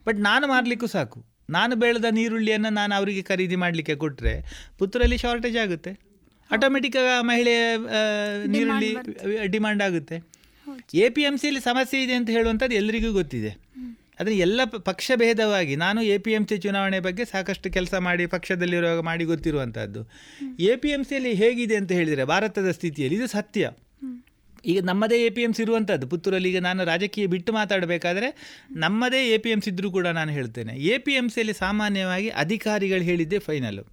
ಬಟ್ 0.08 0.20
ನಾನು 0.30 0.46
ಮಾರಲಿಕ್ಕೂ 0.48 0.88
ಸಾಕು. 0.88 1.20
ನಾನು 1.50 1.74
ಬೆಳೆದ 1.76 2.08
ನೀರುಳ್ಳಿಯನ್ನು 2.12 2.70
ನಾನು 2.70 2.94
ಅವರಿಗೆ 2.96 3.22
ಖರೀದಿ 3.22 3.56
ಮಾಡಲಿಕ್ಕೆ 3.56 3.96
ಕೊಟ್ಟರೆ 3.96 4.34
ಪುತ್ತೂರಲ್ಲಿ 4.80 5.18
ಶಾರ್ಟೇಜ್ 5.18 5.58
ಆಗುತ್ತೆ. 5.58 5.92
ಆಟೋಮೆಟಿಕ್ 6.56 6.98
ಮಹಿಳೆಯ 7.30 7.62
ನೀರುಳ್ಳಿ 8.54 8.92
ಡಿಮಾಂಡ್ 9.56 9.84
ಆಗುತ್ತೆ. 9.88 10.18
ಎ 11.06 11.08
ಪಿ 11.16 11.22
ಎಂ 11.30 11.36
ಸಿಯಲ್ಲಿ 11.42 11.62
ಸಮಸ್ಯೆ 11.70 12.00
ಇದೆ 12.06 12.16
ಅಂತ 12.20 12.30
ಹೇಳುವಂಥದ್ದು 12.38 12.76
ಎಲ್ಲರಿಗೂ 12.82 13.12
ಗೊತ್ತಿದೆ. 13.20 13.52
ಆದರೆ 14.20 14.34
ಎಲ್ಲ 14.46 14.62
ಪಕ್ಷ 14.90 15.12
ಭೇದವಾಗಿ 15.22 15.76
ನಾನು 15.84 16.00
ಎ 16.16 16.18
ಪಿ 16.26 16.32
ಎಂ 16.38 16.44
ಸಿ 16.50 16.56
ಚುನಾವಣೆ 16.66 16.98
ಬಗ್ಗೆ 17.06 17.24
ಸಾಕಷ್ಟು 17.32 17.68
ಕೆಲಸ 17.76 17.94
ಮಾಡಿ 18.08 18.26
ಪಕ್ಷದಲ್ಲಿರುವಾಗ 18.34 19.00
ಮಾಡಿ 19.08 19.24
ಗೊತ್ತಿರುವಂಥದ್ದು. 19.32 20.02
ಎ 20.72 20.74
ಪಿ 20.82 20.90
ಎಂ 20.96 21.04
ಸಿಯಲ್ಲಿ 21.10 21.32
ಹೇಗಿದೆ 21.42 21.76
ಅಂತ 21.82 21.92
ಹೇಳಿದರೆ 22.00 22.26
ಭಾರತದ 22.34 22.72
ಸ್ಥಿತಿಯಲ್ಲಿ 22.78 23.18
ಇದು 23.20 23.30
ಸತ್ಯ. 23.38 23.72
ಈಗ 24.72 24.80
ನಮ್ಮದೇ 24.90 25.18
ಎ 25.28 25.30
ಪಿ 25.36 25.42
ಎಂ 25.46 25.54
ಸಿ 25.58 25.62
ಇರುವಂಥದ್ದು. 25.66 26.06
ಪುತ್ತೂರಲ್ಲಿ 26.12 26.50
ಈಗ 26.52 26.60
ನಾನು 26.68 26.82
ರಾಜಕೀಯ 26.92 27.28
ಬಿಟ್ಟು 27.34 27.52
ಮಾತಾಡಬೇಕಾದ್ರೆ 27.60 28.30
ನಮ್ಮದೇ 28.84 29.22
ಎ 29.36 29.40
ಪಿ 29.46 29.52
ಎಂ 29.56 29.62
ಸಿ 29.66 29.70
ಇದ್ದರೂ 29.74 29.90
ಕೂಡ 29.98 30.08
ನಾನು 30.20 30.32
ಹೇಳ್ತೇನೆ. 30.38 30.76
ಎ 30.94 30.98
ಪಿ 31.06 31.16
ಎಂ 31.22 31.30
ಸಿಯಲ್ಲಿ 31.36 31.56
ಸಾಮಾನ್ಯವಾಗಿ 31.64 32.30
ಅಧಿಕಾರಿಗಳು 32.44 33.06
ಹೇಳಿದ್ದೆ 33.10 33.40
ಫೈನಲು 33.48 33.86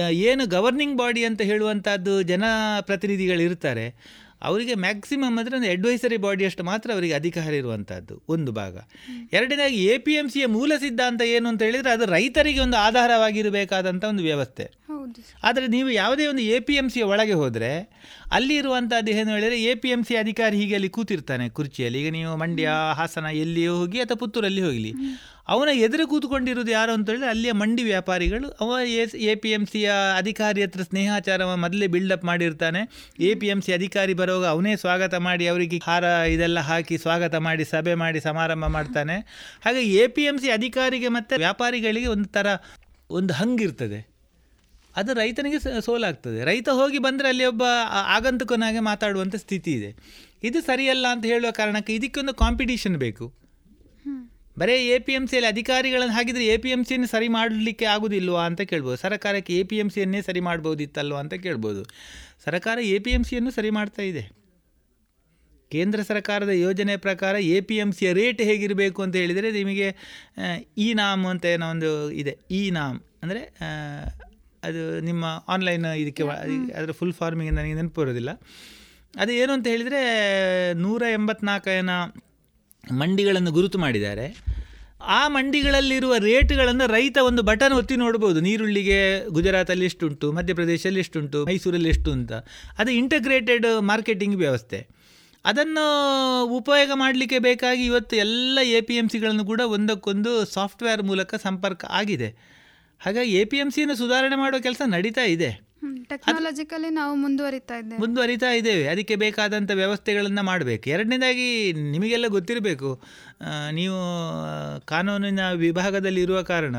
ಏನು 0.00 0.46
ಗವರ್ನಿಂಗ್ 0.46 0.98
ಬಾಡಿ 0.98 1.24
ಅಂತ 1.24 1.42
ಹೇಳುವಂಥದ್ದು 1.42 2.22
ಜನಪ್ರತಿನಿಧಿಗಳು 2.22 3.40
ಇರ್ತಾರೆ 3.40 3.94
ಅವರಿಗೆ 4.42 4.74
ಮ್ಯಾಕ್ಸಿಮಮ್ 4.74 5.38
ಅಂದರೆ 5.38 5.56
ಒಂದು 5.56 5.70
ಅಡ್ವೈಸರಿ 5.70 6.16
ಬಾಡಿಯಷ್ಟು 6.16 6.64
ಮಾತ್ರ 6.64 6.92
ಅವರಿಗೆ 6.92 7.14
ಅಧಿಕಾರ 7.14 7.54
ಇರುವಂಥದ್ದು 7.54 8.22
ಒಂದು 8.28 8.52
ಭಾಗ. 8.52 8.76
ಎರಡನೇದಾಗಿ 9.32 9.84
ಎ 9.84 9.98
ಪಿ 9.98 10.12
ಎಂ 10.12 10.30
ಸಿಯ 10.30 10.46
ಮೂಲ 10.46 10.72
ಸಿದ್ಧಾಂತ 10.80 11.22
ಏನು 11.22 11.48
ಅಂತ 11.48 11.62
ಹೇಳಿದರೆ 11.62 11.90
ಅದು 11.90 12.04
ರೈತರಿಗೆ 12.04 12.60
ಒಂದು 12.60 12.76
ಆಧಾರವಾಗಿರಬೇಕಾದಂಥ 12.76 14.04
ಒಂದು 14.04 14.22
ವ್ಯವಸ್ಥೆ. 14.22 14.81
ಆದರೆ 15.44 15.66
ನೀವು 15.74 15.90
ಯಾವುದೇ 15.90 16.24
ಒಂದು 16.26 16.42
ಎ 16.54 16.56
ಪಿ 16.66 16.74
ಎಂ 16.80 16.86
ಸಿಯ 16.94 17.04
ಒಳಗೆ 17.12 17.32
ಹೋದರೆ 17.32 17.70
ಅಲ್ಲಿ 18.36 18.54
ಇರುವಂಥದ್ದು 18.56 19.10
ಏನು 19.10 19.30
ಹೇಳಿದರೆ 19.34 19.56
ಎ 19.70 19.74
ಪಿ 19.74 19.88
ಎಂ 19.94 20.02
ಸಿ 20.08 20.14
ಅಧಿಕಾರಿ 20.16 20.56
ಹೀಗೆ 20.60 20.74
ಅಲ್ಲಿ 20.78 20.88
ಕೂತಿರ್ತಾನೆ 20.88 21.48
ಕುರ್ಚಿಯಲ್ಲಿ. 21.48 21.98
ಈಗ 22.02 22.10
ನೀವು 22.12 22.36
ಮಂಡ್ಯ 22.42 22.68
ಹಾಸನ 22.98 23.26
ಎಲ್ಲಿಯೋ 23.44 23.72
ಹೋಗಿ 23.80 24.00
ಅಥವಾ 24.04 24.18
ಪುತ್ತೂರಲ್ಲಿ 24.22 24.62
ಹೋಗಲಿ. 24.66 24.92
ಅವನ 25.52 25.70
ಎದುರು 25.84 26.04
ಕೂತ್ಕೊಂಡಿರೋದು 26.12 26.70
ಯಾರು 26.70 26.92
ಅಂತ 26.96 27.08
ಹೇಳಿದ್ರೆ 27.10 27.28
ಅಲ್ಲಿಯ 27.30 27.52
ಮಂಡಿ 27.52 27.82
ವ್ಯಾಪಾರಿಗಳು. 27.82 28.48
ಅವ 28.60 28.78
ಎಸ್ 29.02 29.14
ಎ 29.14 29.34
ಪಿ 29.42 29.50
ಎಂ 29.56 29.64
ಸಿಯ 29.72 29.88
ಅಧಿಕಾರಿ 30.20 30.62
ಹತ್ರ 30.62 30.82
ಸ್ನೇಹಾಚಾರ 30.82 31.44
ಮೊದಲೇ 31.64 31.86
ಬಿಲ್ಡಪ್ 31.86 32.24
ಮಾಡಿರ್ತಾನೆ. 32.24 32.82
ಎ 33.20 33.32
ಪಿ 33.34 33.48
ಎಂ 33.54 33.62
ಸಿ 33.66 33.72
ಅಧಿಕಾರಿ 33.72 34.14
ಬರುವಾಗ 34.14 34.46
ಅವನೇ 34.54 34.76
ಸ್ವಾಗತ 34.76 35.14
ಮಾಡಿ 35.14 35.46
ಅವರಿಗೆ 35.46 35.80
ಹಾರ 35.88 36.04
ಇದೆಲ್ಲ 36.34 36.60
ಹಾಕಿ 36.60 36.98
ಸ್ವಾಗತ 36.98 37.34
ಮಾಡಿ 37.48 37.64
ಸಭೆ 37.64 37.94
ಮಾಡಿ 37.94 38.20
ಸಮಾರಂಭ 38.20 38.66
ಮಾಡ್ತಾನೆ. 38.78 39.18
ಹಾಗೆ 39.66 39.82
ಎ 40.04 40.06
ಪಿ 40.06 40.22
ಎಂ 40.22 40.38
ಸಿ 40.38 40.50
ಅಧಿಕಾರಿಗೆ 40.50 41.08
ಮತ್ತು 41.08 41.36
ವ್ಯಾಪಾರಿಗಳಿಗೆ 41.36 42.06
ಒಂದು 42.06 42.30
ಥರ 42.38 42.46
ಒಂದು 43.10 43.34
ಹಂಗಿರ್ತದೆ 43.34 44.11
ಅದು 44.94 45.10
ರೈತನಿಗೆ 45.14 45.58
ಸೋಲಾಗ್ತದೆ. 45.86 46.40
ರೈತ 46.44 46.68
ಹೋಗಿ 46.80 46.98
ಬಂದರೆ 46.98 47.28
ಅಲ್ಲಿ 47.32 47.44
ಒಬ್ಬ 47.44 47.64
ಆಗಂತುಕನಾಗೆ 48.16 48.80
ಮಾತಾಡುವಂಥ 48.90 49.36
ಸ್ಥಿತಿ 49.44 49.72
ಇದೆ. 49.78 49.90
ಇದು 50.42 50.58
ಸರಿಯಲ್ಲ 50.68 51.06
ಅಂತ 51.14 51.24
ಹೇಳುವ 51.32 51.50
ಕಾರಣಕ್ಕೆ 51.60 51.92
ಇದಕ್ಕೊಂದು 51.98 52.34
ಕಾಂಪಿಟೀಷನ್ 52.34 52.98
ಬೇಕು. 53.04 53.26
ಬರೀ 54.58 54.74
ಎ 54.94 54.96
ಪಿ 54.98 55.12
ಎಂ 55.12 55.24
ಸಿಯಲ್ಲಿ 55.30 55.48
ಅಧಿಕಾರಿಗಳನ್ನು 55.48 56.14
ಹಾಗಿದ್ರೆ 56.16 56.44
ಎ 56.44 56.56
ಪಿ 56.62 56.70
ಎಂ 56.70 56.80
ಸಿಯನ್ನು 56.88 57.08
ಸರಿ 57.12 57.28
ಮಾಡಲಿಕ್ಕೆ 57.36 57.86
ಆಗೋದಿಲ್ವಾ 57.92 58.42
ಅಂತ 58.48 58.62
ಕೇಳ್ಬೋದು. 58.70 58.96
ಸರ್ಕಾರಕ್ಕೆ 58.96 59.52
ಎ 59.60 59.62
ಪಿ 59.70 59.76
ಎಂ 59.82 59.88
ಸಿಯನ್ನೇ 59.94 60.20
ಸರಿ 60.28 60.40
ಮಾಡ್ಬೋದಿತ್ತಲ್ವ 60.48 61.16
ಅಂತ 61.22 61.34
ಕೇಳ್ಬೋದು. 61.46 61.82
ಸರ್ಕಾರ 62.44 62.78
ಎ 62.94 62.98
ಪಿ 63.04 63.12
ಎಂ 63.16 63.24
ಸಿಯನ್ನು 63.30 63.52
ಸರಿ 63.58 63.70
ಮಾಡ್ತಾ 63.78 64.02
ಇದೆ. 64.10 64.24
ಕೇಂದ್ರ 65.70 66.00
ಸರ್ಕಾರದ 66.02 66.52
ಯೋಜನೆ 66.64 66.94
ಪ್ರಕಾರ 67.06 67.34
ಎ 67.54 67.58
ಪಿ 67.68 67.76
ಎಂ 67.82 67.90
ಸಿಯ 67.98 68.10
ರೇಟ್ 68.18 68.42
ಹೇಗಿರಬೇಕು 68.48 69.00
ಅಂತ 69.04 69.16
ಹೇಳಿದರೆ 69.22 69.50
ನಿಮಗೆ 69.52 69.88
ಇ 70.86 70.88
ನಾಮ್ 71.00 71.24
ಅಂತ 71.32 71.46
ಏನೋ 71.54 71.68
ಒಂದು 71.74 71.92
ಇದೆ. 72.22 72.34
ಇ 72.58 72.62
ನಾಮ್ 72.70 72.98
ಅಂದರೆ 73.22 73.42
ಅದು 74.64 75.00
ನಿಮ್ಮ 75.00 75.24
ಆನ್ಲೈನ್ 75.48 75.86
ಇದಕ್ಕೆ 75.94 76.22
ಅದರ 76.72 76.90
ಫುಲ್ 76.90 77.12
ಫಾರ್ಮಿಂಗ್ 77.12 77.52
ನನಗೆ 77.52 77.74
ನೆನಪು 77.74 78.02
ಇರೋದಿಲ್ಲ 78.02 78.30
ಅದು 79.20 79.32
ಏನು 79.32 79.52
ಅಂತ 79.52 79.66
ಹೇಳಿದರೆ 79.66 80.00
ನೂರ 80.74 81.02
ಎಂಬತ್ನಾಲ್ಕನ 81.12 81.90
ಮಂಡಿಗಳನ್ನು 82.94 83.50
ಗುರುತು 83.52 83.78
ಮಾಡಿದ್ದಾರೆ. 83.78 84.26
ಆ 85.04 85.28
ಮಂಡಿಗಳಲ್ಲಿರುವ 85.28 86.16
ರೇಟ್ಗಳನ್ನು 86.16 86.86
ರೈತ 86.86 87.18
ಒಂದು 87.22 87.42
ಬಟನ್ 87.42 87.72
ಒತ್ತಿ 87.72 87.96
ನೋಡ್ಬೋದು. 87.96 88.40
ನೀರುಳ್ಳಿಗೆ 88.40 89.28
ಗುಜರಾತಲ್ಲಿ 89.28 89.84
ಎಷ್ಟುಂಟು 89.84 90.32
ಮಧ್ಯಪ್ರದೇಶಲ್ಲಿ 90.32 91.00
ಎಷ್ಟುಂಟು 91.00 91.44
ಮೈಸೂರಲ್ಲಿ 91.46 91.88
ಎಷ್ಟು 91.88 92.12
ಅಂತ 92.12 92.32
ಅದು 92.78 92.90
ಇಂಟಗ್ರೇಟೆಡ್ 92.90 93.66
ಮಾರ್ಕೆಟಿಂಗ್ 93.80 94.36
ವ್ಯವಸ್ಥೆ. 94.36 94.86
ಅದನ್ನು 95.44 95.84
ಉಪಯೋಗ 96.44 96.90
ಮಾಡಲಿಕ್ಕೆ 96.94 97.38
ಬೇಕಾಗಿ 97.38 97.84
ಇವತ್ತು 97.84 98.16
ಎಲ್ಲ 98.16 98.58
ಎ 98.62 98.80
ಪಿ 98.80 98.96
ಎಂ 98.96 99.08
ಸಿಗಳನ್ನು 99.08 99.44
ಕೂಡ 99.44 99.60
ಒಂದಕ್ಕೊಂದು 99.60 100.44
ಸಾಫ್ಟ್ವೇರ್ 100.44 101.02
ಮೂಲಕ 101.02 101.34
ಸಂಪರ್ಕ 101.34 101.84
ಆಗಿದೆ. 101.90 102.51
ಹಾಗಾಗಿ 103.04 103.30
ಎ 103.32 103.44
ಪಿ 103.44 103.56
ಎಂ 103.56 103.70
ಸಿಯನ್ನು 103.70 103.94
ಸುಧಾರಣೆ 103.94 104.36
ಮಾಡುವ 104.36 104.60
ಕೆಲಸ 104.60 104.82
ನಡೀತಾ 104.86 105.24
ಇದೆ. 105.24 105.50
ಟೆಕ್ನಾಲಜಿಕಲಿ 106.04 106.90
ನಾವು 106.90 107.14
ಮುಂದುವರಿತಾ 107.14 107.78
ಇದ್ದೇವೆ. 107.78 108.00
ಮುಂದುವರಿತಾ 108.00 108.50
ಇದ್ದೇವೆ. 108.52 108.88
ಅದಕ್ಕೆ 108.88 109.16
ಬೇಕಾದಂಥ 109.16 109.70
ವ್ಯವಸ್ಥೆಗಳನ್ನು 109.74 110.42
ಮಾಡಬೇಕು. 110.42 110.90
ಎರಡನೇದಾಗಿ 110.90 111.72
ನಿಮಗೆಲ್ಲ 111.72 112.26
ಗೊತ್ತಿರಬೇಕು 112.26 113.02
ನೀವು 113.72 113.98
ಕಾನೂನಿನ 114.84 115.52
ವಿಭಾಗದಲ್ಲಿ 115.52 116.22
ಇರುವ 116.22 116.42
ಕಾರಣ 116.42 116.76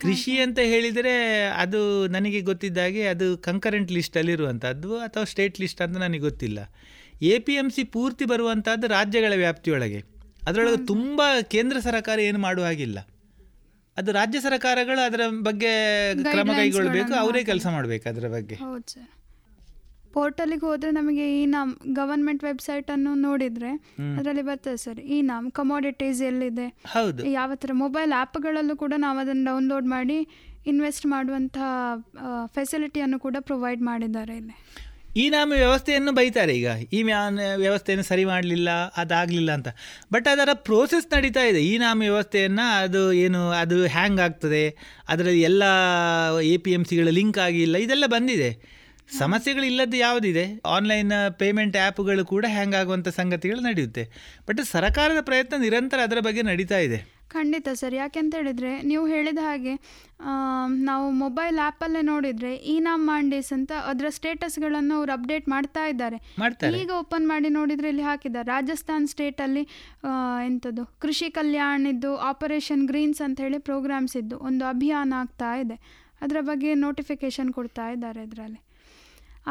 ಕೃಷಿ 0.00 0.38
ಅಂತ 0.38 0.58
ಹೇಳಿದರೆ 0.58 1.14
ಅದು 1.56 2.06
ನನಗೆ 2.06 2.40
ಗೊತ್ತಿದ್ದಾಗೆ 2.40 3.02
ಅದು 3.06 3.38
ಕಂಕರೆಂಟ್ 3.38 3.92
ಲಿಸ್ಟಲ್ಲಿರುವಂಥದ್ದು 3.92 4.98
ಅಥವಾ 4.98 5.24
ಸ್ಟೇಟ್ 5.24 5.60
ಲಿಸ್ಟ್ 5.60 5.82
ಅಂತ 5.82 5.96
ನನಗೆ 5.96 6.18
ಗೊತ್ತಿಲ್ಲ. 6.18 6.58
ಎ 7.22 7.38
ಪಿ 7.38 7.52
ಎಂ 7.52 7.70
ಸಿ 7.70 7.84
ಪೂರ್ತಿ 7.84 8.24
ಬರುವಂಥದ್ದು 8.24 8.86
ರಾಜ್ಯಗಳ 8.86 9.32
ವ್ಯಾಪ್ತಿಯೊಳಗೆ. 9.36 10.04
ಅದರೊಳಗೆ 10.48 10.86
ತುಂಬ 10.86 11.22
ಕೇಂದ್ರ 11.42 11.78
ಸರ್ಕಾರ 11.78 12.20
ಏನು 12.20 12.38
ಮಾಡುವ 12.38 12.64
ಹಾಗಿಲ್ಲ. 12.64 12.98
ಅದು 13.98 14.12
ರಾಜ್ಯ 14.12 14.40
ಸರ್ಕಾರಗಳು 14.40 15.00
ಅದರ 15.06 15.22
ಬಗ್ಗೆ 15.48 15.70
ಕ್ರಮ 16.32 16.50
ಕೈಗೊಳ್ಳಬೇಕು 16.58 17.14
ಅವರೇ 17.22 17.40
ಕೆಲಸ 17.44 17.66
ಮಾಡಬೇಕು 17.76 18.08
ಅದರ 18.08 18.26
ಬಗ್ಗೆ. 18.28 18.56
ಹೌದು 18.64 18.88
ಸರ್. 18.94 19.08
ಪೋರ್ಟಲಿಗೆ 20.12 20.64
ಹೋದ್ರೆ 20.66 20.90
ನಮಗೆ 20.90 21.24
ಈ 21.40 21.46
ನಾಮ್ 21.46 21.72
ಗವರ್ಮೆಂಟ್ 21.94 22.44
ವೆಬ್ಸೈಟ್ 22.44 22.88
ಅನ್ನು 22.90 23.14
ನೋಡಿದ್ರೆ 23.14 23.70
ಅದರಲ್ಲಿ 24.18 24.42
ಬರ್ತದೆ 24.42 24.76
ಸರ್. 24.76 25.00
ಈ 25.00 25.18
ನಾಮ್ 25.22 25.46
ಕಮೋಡಿಟೀಸ್ 25.50 26.22
ಎಲ್ಲಿದೆ? 26.22 26.66
ಹೌದು. 26.94 27.22
ಯಾವ 27.38 27.52
ತರ 27.54 27.70
ಮೊಬೈಲ್ 27.84 28.12
ಆ್ಯಪ್ಗಳಲ್ಲೂ 28.12 28.76
ಕೂಡ 28.76 28.92
ನಾವು 28.96 29.18
ಅದನ್ನು 29.18 29.44
ಡೌನ್ಲೋಡ್ 29.44 29.86
ಮಾಡಿ 29.86 30.18
ಇನ್ವೆಸ್ಟ್ 30.66 31.06
ಮಾಡುವಂತಹ 31.06 31.66
ಫೆಸಿಲಿಟಿಯನ್ನು 32.56 33.18
ಕೂಡ 33.26 33.36
ಪ್ರೊವೈಡ್ 33.40 33.82
ಮಾಡಿದ್ದಾರೆ 33.82 34.36
ಇಲ್ಲಿ. 34.36 34.56
ಈ 35.22 35.24
ನಾಮ 35.34 35.52
ವ್ಯವಸ್ಥೆಯನ್ನು 35.56 36.12
ಬೈತಾರೆ 36.12 36.52
ಈಗ. 36.60 36.68
ಈ 36.92 37.00
ವ್ಯವಸ್ಥೆಯನ್ನು 37.56 38.04
ಸರಿ 38.08 38.24
ಮಾಡಲಿಲ್ಲ, 38.24 38.70
ಅದಾಗಲಿಲ್ಲ 39.02 39.50
ಅಂತ. 39.58 39.68
ಬಟ್ 40.12 40.28
ಅದರ 40.32 40.48
ಪ್ರೋಸೆಸ್ 40.68 41.06
ನಡೀತಾ 41.16 41.44
ಇದೆ. 41.50 41.60
ಈ 41.70 41.74
ನಾಮ 41.78 41.98
ವ್ಯವಸ್ಥೆಯನ್ನು 42.00 42.66
ಅದು 42.82 43.02
ಏನು, 43.24 43.42
ಅದು 43.62 43.78
ಹ್ಯಾಂಗ್ 43.86 44.20
ಆಗ್ತದೆ. 44.20 44.64
ಅದರಲ್ಲಿ 45.08 45.42
ಎಲ್ಲ 45.50 45.62
ಎ 46.52 46.56
ಪಿ 46.56 46.72
ಎಂ 46.72 46.84
ಸಿಗಳ 46.84 47.08
ಲಿಂಕ್ 47.18 47.38
ಆಗಿಲ್ಲ 47.38 47.76
ಇದೆಲ್ಲ 47.86 48.06
ಬಂದಿದೆ. 48.06 48.50
ಸಮಸ್ಯೆಗಳಿಲ್ಲದ್ದು 49.18 49.96
ಯಾವುದಿದೆ? 49.96 50.46
ಆನ್ಲೈನ್ 50.66 51.12
ಪೇಮೆಂಟ್ 51.38 51.76
ಆ್ಯಪ್ಗಳು 51.76 52.24
ಕೂಡ 52.32 52.44
ಹ್ಯಾಂಗ್ 52.48 52.74
ಆಗುವಂಥ 52.74 53.08
ಸಂಗತಿಗಳು 53.20 53.60
ನಡೆಯುತ್ತೆ. 53.60 54.04
ಬಟ್ 54.48 54.60
ಸರ್ಕಾರದ 54.72 55.20
ಪ್ರಯತ್ನ 55.20 55.62
ನಿರಂತರ 55.62 56.00
ಅದರ 56.02 56.20
ಬಗ್ಗೆ 56.20 56.42
ನಡೀತಾ 56.42 56.78
ಇದೆ. 56.88 56.98
ಖಂಡಿತ 57.34 57.68
ಸರ್. 57.80 57.94
ಯಾಕೆಂತ 58.00 58.34
ಹೇಳಿದರೆ 58.38 58.72
ನೀವು 58.90 59.04
ಹೇಳಿದ 59.14 59.40
ಹಾಗೆ 59.46 59.74
ನಾವು 60.88 61.06
ಮೊಬೈಲ್ 61.22 61.58
ಆ್ಯಪಲ್ಲೇ 61.66 62.02
ನೋಡಿದರೆ 62.10 62.52
ಈ 62.72 62.74
ನಾಮ್ 62.86 63.02
ಮಾಂಡೀಸ್ 63.10 63.50
ಅಂತ 63.56 63.72
ಅದರ 63.90 64.06
ಸ್ಟೇಟಸ್ಗಳನ್ನು 64.18 64.94
ಅವ್ರು 64.98 65.12
ಅಪ್ಡೇಟ್ 65.16 65.46
ಮಾಡ್ತಾ 65.54 65.82
ಇದ್ದಾರೆ. 65.92 66.18
ಈಗ 66.80 66.90
ಓಪನ್ 67.02 67.26
ಮಾಡಿ 67.32 67.50
ನೋಡಿದರೆ 67.58 67.88
ಇಲ್ಲಿ 67.92 68.06
ಹಾಕಿದ್ದಾರೆ. 68.10 68.48
ರಾಜಸ್ಥಾನ್ 68.54 69.08
ಸ್ಟೇಟಲ್ಲಿ 69.14 69.64
ಎಂಥದ್ದು 70.48 70.84
ಕೃಷಿ 71.06 71.30
ಕಲ್ಯಾಣಿದ್ದು 71.38 72.12
ಆಪರೇಷನ್ 72.32 72.84
ಗ್ರೀನ್ಸ್ 72.92 73.22
ಅಂತ 73.28 73.40
ಹೇಳಿ 73.46 73.60
ಪ್ರೋಗ್ರಾಮ್ಸ್ 73.70 74.16
ಇದ್ದು 74.22 74.38
ಒಂದು 74.50 74.66
ಅಭಿಯಾನ 74.74 75.12
ಆಗ್ತಾ 75.22 75.52
ಇದೆ. 75.64 75.78
ಅದರ 76.24 76.38
ಬಗ್ಗೆ 76.50 76.70
ನೋಟಿಫಿಕೇಶನ್ 76.86 77.50
ಕೊಡ್ತಾ 77.58 77.86
ಇದ್ದಾರೆ 77.94 78.22
ಇದರಲ್ಲಿ. 78.28 78.60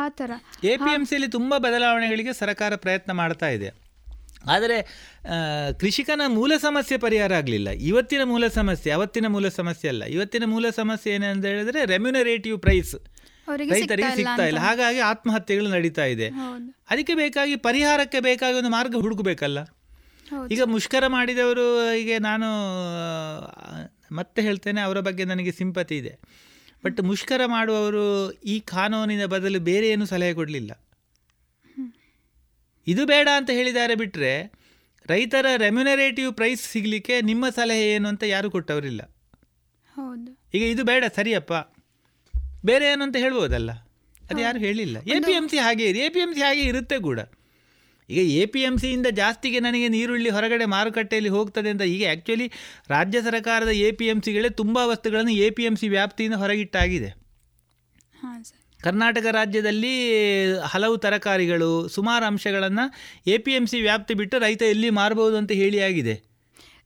ಆ 0.03 0.05
ಥರ. 0.19 0.32
ಎ 0.71 0.73
ಪಿ 0.82 0.89
ಎಂ 0.95 1.03
ಸಿಯಲ್ಲಿ 1.09 1.30
ತುಂಬ 1.36 1.53
ಬದಲಾವಣೆಗಳಿಗೆ 1.65 2.34
ಸರ್ಕಾರ 2.39 2.73
ಪ್ರಯತ್ನ 2.86 3.11
ಮಾಡ್ತಾ 3.19 3.47
ಇದೆ. 3.57 3.69
ಆದರೆ 4.45 4.77
ಕೃಷಿಕನ 5.79 6.21
ಮೂಲ 6.27 6.53
ಸಮಸ್ಯೆ 6.57 6.97
ಪರಿಹಾರ 6.97 7.33
ಆಗಲಿಲ್ಲ. 7.33 7.69
ಇವತ್ತಿನ 7.69 8.23
ಮೂಲ 8.23 8.47
ಸಮಸ್ಯೆ 8.47 8.91
ಅವತ್ತಿನ 8.91 9.25
ಮೂಲ 9.27 9.47
ಸಮಸ್ಯೆ 9.47 9.89
ಅಲ್ಲ. 9.89 10.03
ಇವತ್ತಿನ 10.03 10.43
ಮೂಲ 10.45 10.69
ಸಮಸ್ಯೆ 10.69 11.13
ಏನಂತ 11.13 11.45
ಹೇಳಿದ್ರೆ 11.45 11.85
ರೆಮ್ಯುನರೇಟಿವ್ 11.85 12.59
ಪ್ರೈಸ್ 12.59 12.95
ರೈತರಿಗೆ 13.55 14.15
ಸಿಗ್ತಾ 14.15 14.45
ಇಲ್ಲ. 14.45 14.59
ಹಾಗಾಗಿ 14.59 14.99
ಆತ್ಮಹತ್ಯೆಗಳು 14.99 15.69
ನಡೀತಾ 15.69 16.05
ಇದೆ. 16.05 16.27
ಅದಕ್ಕೆ 16.89 17.13
ಬೇಕಾಗಿ 17.13 17.55
ಪರಿಹಾರಕ್ಕೆ 17.55 18.19
ಬೇಕಾಗಿ 18.19 18.57
ಒಂದು 18.57 18.69
ಮಾರ್ಗ 18.69 18.95
ಹುಡುಕಬೇಕಲ್ಲ. 18.95 19.59
ಈಗ 20.51 20.61
ಮುಷ್ಕರ 20.63 21.07
ಮಾಡಿದವರು 21.07 21.93
ಈಗ 21.93 22.11
ನಾನು 22.19 22.47
ಮತ್ತೆ 24.15 24.41
ಹೇಳ್ತೇನೆ 24.41 24.81
ಅವರ 24.81 24.99
ಬಗ್ಗೆ 24.99 25.23
ನನಗೆ 25.25 25.51
ಸಿಂಪತಿ 25.51 25.97
ಇದೆ. 25.97 26.19
ಬಟ್ 26.85 27.01
ಮುಷ್ಕರ 27.01 27.41
ಮಾಡುವವರು 27.45 28.31
ಈ 28.31 28.59
ಕಾನೂನಿನ 28.59 29.25
ಬದಲು 29.25 29.59
ಬೇರೆ 29.59 29.89
ಏನು 29.89 30.05
ಸಲಹೆ 30.05 30.33
ಕೊಡಲಿಲ್ಲ. 30.33 30.71
ಇದು 32.88 33.05
ಬೇಡ 33.05 33.29
ಅಂತ 33.35 33.49
ಹೇಳಿದ್ದಾರೆ 33.49 33.95
ಬಿಟ್ಟರೆ 33.95 34.51
ರೈತರ 35.09 35.45
ರೆಮ್ಯುನರೇಟಿವ್ 35.57 36.33
ಪ್ರೈಸ್ 36.33 36.71
ಸಿಗಲಿಕ್ಕೆ 36.71 37.21
ನಿಮ್ಮ 37.21 37.49
ಸಲಹೆ 37.49 37.89
ಏನು 37.89 38.09
ಅಂತ 38.09 38.23
ಯಾರು 38.23 38.51
ಕೊಟ್ಟವರಿಲ್ಲ. 38.51 39.01
ಹೌದು. 39.97 40.31
ಈಗ 40.53 40.63
ಇದು 40.63 40.83
ಬೇಡ 40.83 41.03
ಸರಿಯಪ್ಪ. 41.15 41.53
ಬೇರೆ 42.65 42.91
ಏನು 42.91 43.03
ಅಂತ 43.03 43.15
ಹೇಳ್ಬೋದಲ್ಲ? 43.15 43.71
ಅದು 44.31 44.41
ಯಾರು 44.41 44.59
ಹೇಳಿಲ್ಲ. 44.59 44.97
ಎ 44.97 45.19
ಪಿ 45.19 45.31
ಎಂ 45.31 45.49
ಸಿ 45.49 45.57
ಹಾಗೆ 45.57 45.89
ಇದೆ. 45.89 45.99
ಎ 45.99 46.09
ಪಿ 46.09 46.19
ಎಂ 46.19 46.33
ಸಿ 46.33 46.41
ಹಾಗೆ 46.41 46.61
ಇರುತ್ತೆ 46.61 46.99
ಕೂಡ. 46.99 47.19
ಈಗ 48.09 48.41
ಎ 48.41 48.45
ಪಿ 48.45 48.59
ಎಂ 48.59 48.77
ಸಿಯಿಂದ 48.77 49.07
ಜಾಸ್ತಿಗೆ 49.07 49.59
ನನಗೆ 49.59 49.88
ನೀರುಳ್ಳಿ 49.88 50.29
ಹೊರಗಡೆ 50.29 50.65
ಮಾರುಕಟ್ಟೆಯಲ್ಲಿ 50.65 51.29
ಹೋಗ್ತದೆ 51.29 51.69
ಅಂತ 51.69 51.81
ಈಗ 51.81 52.05
ಆ್ಯಕ್ಚುಲಿ 52.07 52.51
ರಾಜ್ಯ 52.89 53.21
ಸರ್ಕಾರದ 53.21 53.67
ಎ 53.67 53.91
ಪಿ 53.91 54.05
ಎಂ 54.05 54.21
ಸಿಗಳೇ 54.21 54.49
ತುಂಬ 54.49 54.77
ವಸ್ತುಗಳನ್ನು 54.77 55.31
ಎ 55.31 55.49
ಪಿ 55.49 55.63
ಎಂ 55.63 55.75
ಸಿ 55.75 55.89
ವ್ಯಾಪ್ತಿಯಿಂದ 55.89 56.33
ಹೊರಗಿಟ್ಟಾಗಿದೆ. 56.35 57.09
ಕರ್ನಾಟಕ 58.84 59.25
ರಾಜ್ಯದಲ್ಲಿ 59.32 59.93
ಹಲವು 60.61 60.97
ತರಕಾರಿಗಳು 60.97 61.88
ಸುಮಾರು 61.88 62.25
ಅಂಶಗಳನ್ನು 62.25 62.86
ಎ 63.28 63.38
ಪಿ 63.38 63.51
ಎಂ 63.51 63.65
ಸಿ 63.67 63.82
ವ್ಯಾಪ್ತಿ 63.82 64.13
ಬಿಟ್ಟು 64.13 64.38
ರೈತ 64.38 64.61
ಎಲ್ಲಿ 64.61 64.89
ಮಾರಬಹುದು 64.89 65.38
ಅಂತ 65.38 65.51
ಹೇಳಿ 65.51 65.80
ಆಗಿದೆ. 65.80 66.15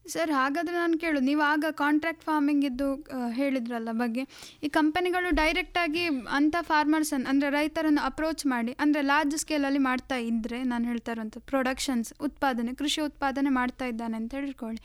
ಸರ್, 0.04 0.30
ಹಾಗಾದರೆ 0.38 0.76
ನಾನು 0.82 0.96
ಕೇಳೋದು 1.02 1.24
ನೀವು 1.28 1.42
ಆಗ 1.50 1.64
ಕಾಂಟ್ರಾಕ್ಟ್ 1.80 2.24
ಫಾರ್ಮಿಂಗ್ 2.28 2.64
ಇದ್ದು 2.68 2.88
ಹೇಳಿದ್ರಲ್ಲ 3.38 3.90
ಬಗ್ಗೆ, 4.00 4.22
ಈ 4.64 4.68
ಕಂಪನಿಗಳು 4.76 5.28
ಡೈರೆಕ್ಟಾಗಿ 5.40 6.02
ಅಂಥ 6.38 6.56
ಫಾರ್ಮರ್ಸನ್ನು 6.70 7.28
ಅಂದರೆ 7.32 7.48
ರೈತರನ್ನು 7.56 8.02
ಅಪ್ರೋಚ್ 8.08 8.44
ಮಾಡಿ, 8.52 8.72
ಅಂದರೆ 8.84 9.02
ಲಾರ್ಜ್ 9.10 9.36
ಸ್ಕೇಲಲ್ಲಿ 9.42 9.82
ಮಾಡ್ತಾ 9.88 10.18
ಇದ್ದರೆ 10.30 10.58
ನಾನು 10.72 10.84
ಹೇಳ್ತಾ 10.90 11.12
ಇರೋಂಥ 11.16 11.38
ಪ್ರೊಡಕ್ಷನ್ಸ್ 11.52 12.10
ಉತ್ಪಾದನೆ, 12.28 12.72
ಕೃಷಿ 12.80 13.00
ಉತ್ಪಾದನೆ 13.08 13.52
ಮಾಡ್ತಾ 13.60 13.86
ಇದ್ದಾನೆ 13.92 14.16
ಅಂತ 14.20 14.34
ಹೇಳ್ಕೊಳ್ಳಿ. 14.40 14.82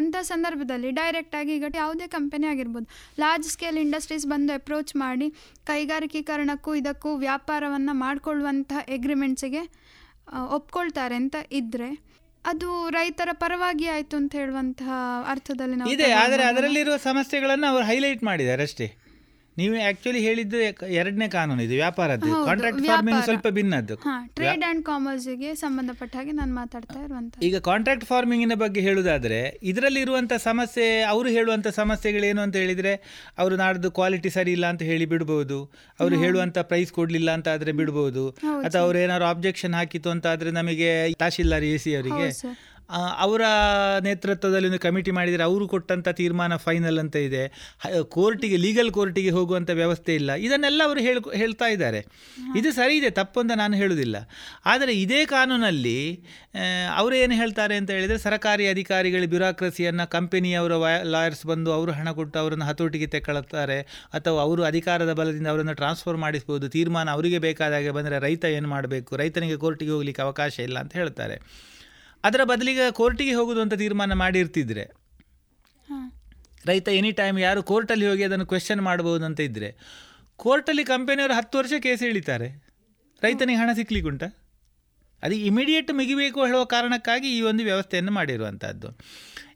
ಅಂಥ 0.00 0.16
ಸಂದರ್ಭದಲ್ಲಿ 0.32 0.90
ಡೈರೆಕ್ಟಾಗಿ 1.00 1.52
ಈಗ 1.58 1.70
ಯಾವುದೇ 1.82 2.08
ಕಂಪನಿ 2.16 2.48
ಆಗಿರ್ಬೋದು 2.52 2.88
ಲಾರ್ಜ್ 3.22 3.48
ಸ್ಕೇಲ್ 3.54 3.78
ಇಂಡಸ್ಟ್ರೀಸ್ 3.84 4.26
ಬಂದು 4.34 4.52
ಅಪ್ರೋಚ್ 4.60 4.92
ಮಾಡಿ, 5.04 5.28
ಕೈಗಾರಿಕೀಕರಣಕ್ಕೂ 5.70 6.72
ಇದಕ್ಕೂ 6.82 7.12
ವ್ಯಾಪಾರವನ್ನು 7.26 7.94
ಮಾಡಿಕೊಳ್ಳುವಂತಹ 8.04 8.82
ಎಗ್ರಿಮೆಂಟ್ಸಿಗೆ 8.98 9.64
ಒಪ್ಕೊಳ್ತಾರೆ 10.58 11.16
ಅಂತ 11.22 11.36
ಇದ್ದರೆ 11.58 11.88
ಅದು 12.46 12.68
ರೈತರ 12.90 13.28
ಪರವಾಗಿ 13.34 13.86
ಆಯ್ತು 13.88 14.16
ಅಂತ 14.16 14.34
ಹೇಳುವಂತಹ 14.34 14.90
ಅರ್ಥದಲ್ಲಿ 15.28 15.76
ನಾವು 15.76 15.90
ಇದೆ 15.90 16.08
ಆದರೆ? 16.14 16.42
ಅದರಲ್ಲಿರುವ 16.44 16.96
ಸಮಸ್ಯೆಗಳನ್ನು 17.04 17.66
ಅವರು 17.66 17.84
ಹೈಲೈಟ್ 17.84 18.22
ಮಾಡಿದ್ದಾರೆ 18.24 18.62
ಅಷ್ಟೇ 18.62 18.86
ನೀವು 19.58 19.74
ಆಕ್ಚುಲಿ 19.88 20.20
ಹೇಳಿದ್ದು 20.26 20.58
ಎರಡನೇ 21.00 21.26
ಕಾನೂನು 21.28 21.62
ಇದು 21.62 21.74
ವ್ಯಾಪಾರದ್ದು. 21.74 22.30
Contract 22.46 22.82
farming. 22.86 23.20
ಸ್ವಲ್ಪ 23.24 23.48
ಭಿನ್ನದ್ದು 23.58 23.96
ಟ್ರೇಡ್ 24.36 24.64
ಕಾಮರ್ಸ್ 24.64 24.82
ಕಾಮರ್ಸ್ಗೆ 24.88 25.50
ಸಂಬಂಧಪಟ್ಟ 25.54 26.12
ಹಾಗೆ 26.16 26.32
ನಾನು 26.32 26.52
ಮಾತಾಡ್ತಾ 26.54 26.98
ಇರುವಂತ 27.04 27.42
ಈಗ 27.42 27.56
ಕಾಂಟ್ರಾಕ್ಟ್ 27.68 28.06
ಫಾರ್ಮಿಂಗಿನ 28.06 28.54
ಬಗ್ಗೆ 28.54 28.80
ಹೇಳುವುದಾದ್ರೆ 28.80 29.40
ಇದರಲ್ಲಿ 29.62 30.00
ಇರುವಂತ 30.00 30.32
ಸಮಸ್ಯೆ 30.48 30.86
ಅವರು 31.12 31.28
ಸಮಸ್ಯೆಗಳು 31.28 31.68
ಸಮಸ್ಯೆಗಳೇನು 31.76 32.40
ಅಂತ 32.42 32.56
ಹೇಳಿದ್ರೆ 32.56 32.92
ಅವರು 33.38 33.56
ನಾಡ್ದು 33.56 33.90
ಕ್ವಾಲಿಟಿ 33.90 34.30
ಸರಿ 34.30 34.52
ಇಲ್ಲ 34.52 34.66
ಅಂತ 34.66 34.82
ಹೇಳಿ 34.82 35.06
ಬಿಡ್ಬೋದು. 35.06 35.58
ಅವರು 36.00 36.16
ಹೇಳುವಂತ 36.24 36.58
ಪ್ರೈಸ್ 36.70 36.92
ಕೊಡ್ಲಿಲ್ಲ 36.92 37.30
ಅಂತ 37.30 37.48
ಆದ್ರೆ 37.48 37.72
ಬಿಡ್ಬೋದು. 37.72 38.24
ಅಥವಾ 38.66 38.82
ಅವ್ರು 38.82 38.98
ಏನಾದ್ರು 38.98 39.26
ಆಬ್ಜೆಕ್ಷನ್ 39.32 39.74
ಹಾಕಿತ್ತು 39.74 40.10
ಅಂತ 40.10 40.26
ಆದ್ರೆ 40.26 40.50
ನಮಗೆ 40.50 40.90
ತಹಶೀಲ್ದಾರ್ 41.14 41.64
ಎ 41.64 41.76
ಸಿ 41.76 41.92
ಅವರಿಗೆ 41.96 42.28
ಅವರ 43.24 43.42
ನೇತೃತ್ವದಲ್ಲಿ 44.06 44.68
ಒಂದು 44.70 44.80
ಕಮಿಟಿ 44.84 45.10
ಮಾಡಿದರೆ 45.10 45.42
ಅವರು 45.42 45.64
ಕೊಟ್ಟಂಥ 45.68 46.08
ತೀರ್ಮಾನ 46.20 46.56
ಫೈನಲ್ 46.56 46.98
ಅಂತ 46.98 47.16
ಇದೆ. 47.28 47.42
ಕೋರ್ಟಿಗೆ 48.16 48.56
ಲೀಗಲ್ 48.56 48.90
ಕೋರ್ಟಿಗೆ 48.90 49.30
ಹೋಗುವಂಥ 49.30 49.70
ವ್ಯವಸ್ಥೆ 49.80 50.14
ಇಲ್ಲ. 50.14 50.30
ಇದನ್ನೆಲ್ಲ 50.46 50.80
ಅವರು 50.84 51.00
ಹೇಳ್ 51.00 51.20
ಹೇಳ್ತಾ 51.42 51.66
ಇದ್ದಾರೆ. 51.66 52.00
ಇದು 52.60 52.70
ಸರಿ 52.72 52.96
ಇದೆ 52.96 53.10
ತಪ್ಪು 53.10 53.40
ಅಂತ 53.40 53.52
ನಾನು 53.62 53.76
ಹೇಳುವುದಿಲ್ಲ. 53.76 54.16
ಆದರೆ 54.72 54.94
ಇದೇ 55.04 55.20
ಕಾನೂನಲ್ಲಿ 55.34 55.98
ಏನು 57.24 57.34
ಹೇಳ್ತಾರೆ 57.40 57.74
ಅಂತ 57.80 57.90
ಹೇಳಿದರೆ 57.90 58.18
ಸರ್ಕಾರಿ 58.18 58.64
ಅಧಿಕಾರಿಗಳ 58.68 59.24
ಬ್ಯೂರಾಕ್ರಸಿಯನ್ನು 59.34 60.06
ಕಂಪೆನಿಯವರ 60.16 60.72
ಲಾಯರ್ಸ್ 61.14 61.44
ಬಂದು 61.46 61.70
ಅವರು 61.72 61.92
ಹಣ 61.92 62.08
ಕೊಟ್ಟು 62.18 62.36
ಅವರನ್ನು 62.38 62.66
ಹತೋಟಿಗೆ 62.70 63.08
ತೆಕ್ಕೊಳ್ತಾರೆ. 63.14 63.78
ಅಥವಾ 64.18 64.40
ಅವರು 64.46 64.62
ಅಧಿಕಾರದ 64.64 65.12
ಬಲದಿಂದ 65.12 65.48
ಅವರನ್ನು 65.54 65.74
ಟ್ರಾನ್ಸ್ಫರ್ 65.74 66.18
ಮಾಡಿಸ್ಬೋದು. 66.24 66.68
ತೀರ್ಮಾನ 66.68 67.08
ಅವರಿಗೆ 67.16 67.38
ಬೇಕಾದಾಗೆ 67.38 67.90
ಬಂದರೆ 67.90 68.18
ರೈತ 68.18 68.44
ಏನು 68.58 68.68
ಮಾಡಬೇಕು? 68.68 69.16
ರೈತನಿಗೆ 69.16 69.56
ಕೋರ್ಟಿಗೆ 69.64 69.92
ಹೋಗಲಿಕ್ಕೆ 69.96 70.22
ಅವಕಾಶ 70.22 70.54
ಇಲ್ಲ 70.68 70.78
ಅಂತ 70.84 70.94
ಹೇಳ್ತಾರೆ. 71.02 71.38
ಅದರ 72.26 72.44
ಬದಲಿಗೆ 72.44 72.84
ಕೋರ್ಟಿಗೆ 72.92 73.34
ಹೋಗುದು 73.34 73.60
ಅಂತ 73.60 73.74
ತೀರ್ಮಾನ 73.74 74.12
ಮಾಡಿರ್ತಿದ್ರೆ 74.12 74.84
ರೈತ 76.66 76.88
ಎನಿ 76.88 77.10
ಟೈಮ್ 77.12 77.38
ಯಾರು 77.38 77.60
ಕೋರ್ಟಲ್ಲಿ 77.62 78.06
ಹೋಗಿ 78.06 78.24
ಅದನ್ನು 78.24 78.46
ಕ್ವೆಶನ್ 78.46 78.80
ಮಾಡಬಹುದು 78.80 79.24
ಅಂತ 79.24 79.40
ಇದ್ರೆ 79.40 79.68
ಕೋರ್ಟಲ್ಲಿ 80.36 80.84
ಕಂಪನಿಯವರು 80.84 81.34
ಹತ್ತು 81.34 81.58
ವರ್ಷ 81.58 81.72
ಕೇಸ್ 81.82 82.02
ಎಳಿತಾರೆ 82.02 82.48
ರೈತನಿಗೆ 83.22 83.58
ಹಣ 83.58 83.70
ಸಿಕ್ಲಿಕ್ಕುಂಟ. 83.74 84.24
ಅದು 85.22 85.34
ಇಮಿಡಿಯೇಟ್ 85.48 85.90
ಮುಗಿಬೇಕು 85.94 86.40
ಹೇಳುವ 86.44 86.64
ಕಾರಣಕ್ಕಾಗಿ 86.64 87.28
ಈ 87.36 87.40
ಒಂದು 87.40 87.62
ವ್ಯವಸ್ಥೆಯನ್ನು 87.64 88.12
ಮಾಡಿರುವಂಥದ್ದು 88.12 88.88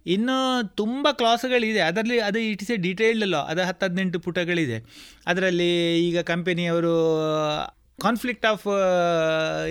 ಇನ್ನು 0.07 0.37
ತುಂಬ 0.77 1.09
ಕ್ಲಾಸ್ಗಳಿದೆ 1.13 1.81
ಅದರಲ್ಲಿ 1.81 2.19
ಅದು 2.21 2.39
it 2.39 2.63
is 2.63 2.71
a 2.71 2.77
detailed 2.77 3.27
law 3.27 3.41
ಅದು 3.53 3.63
ಹತ್ತು 3.63 3.87
ಹದಿನೆಂಟು 3.87 4.21
ಪುಟಗಳಿದೆ. 4.21 4.79
ಅದರಲ್ಲಿ 5.27 5.69
ಈಗ 6.09 6.21
ಕಂಪನಿಯವರು 6.21 6.95
ಕಾನ್ಫ್ಲಿಕ್ಟ್ 8.05 8.47
ಆಫ್ 8.47 8.67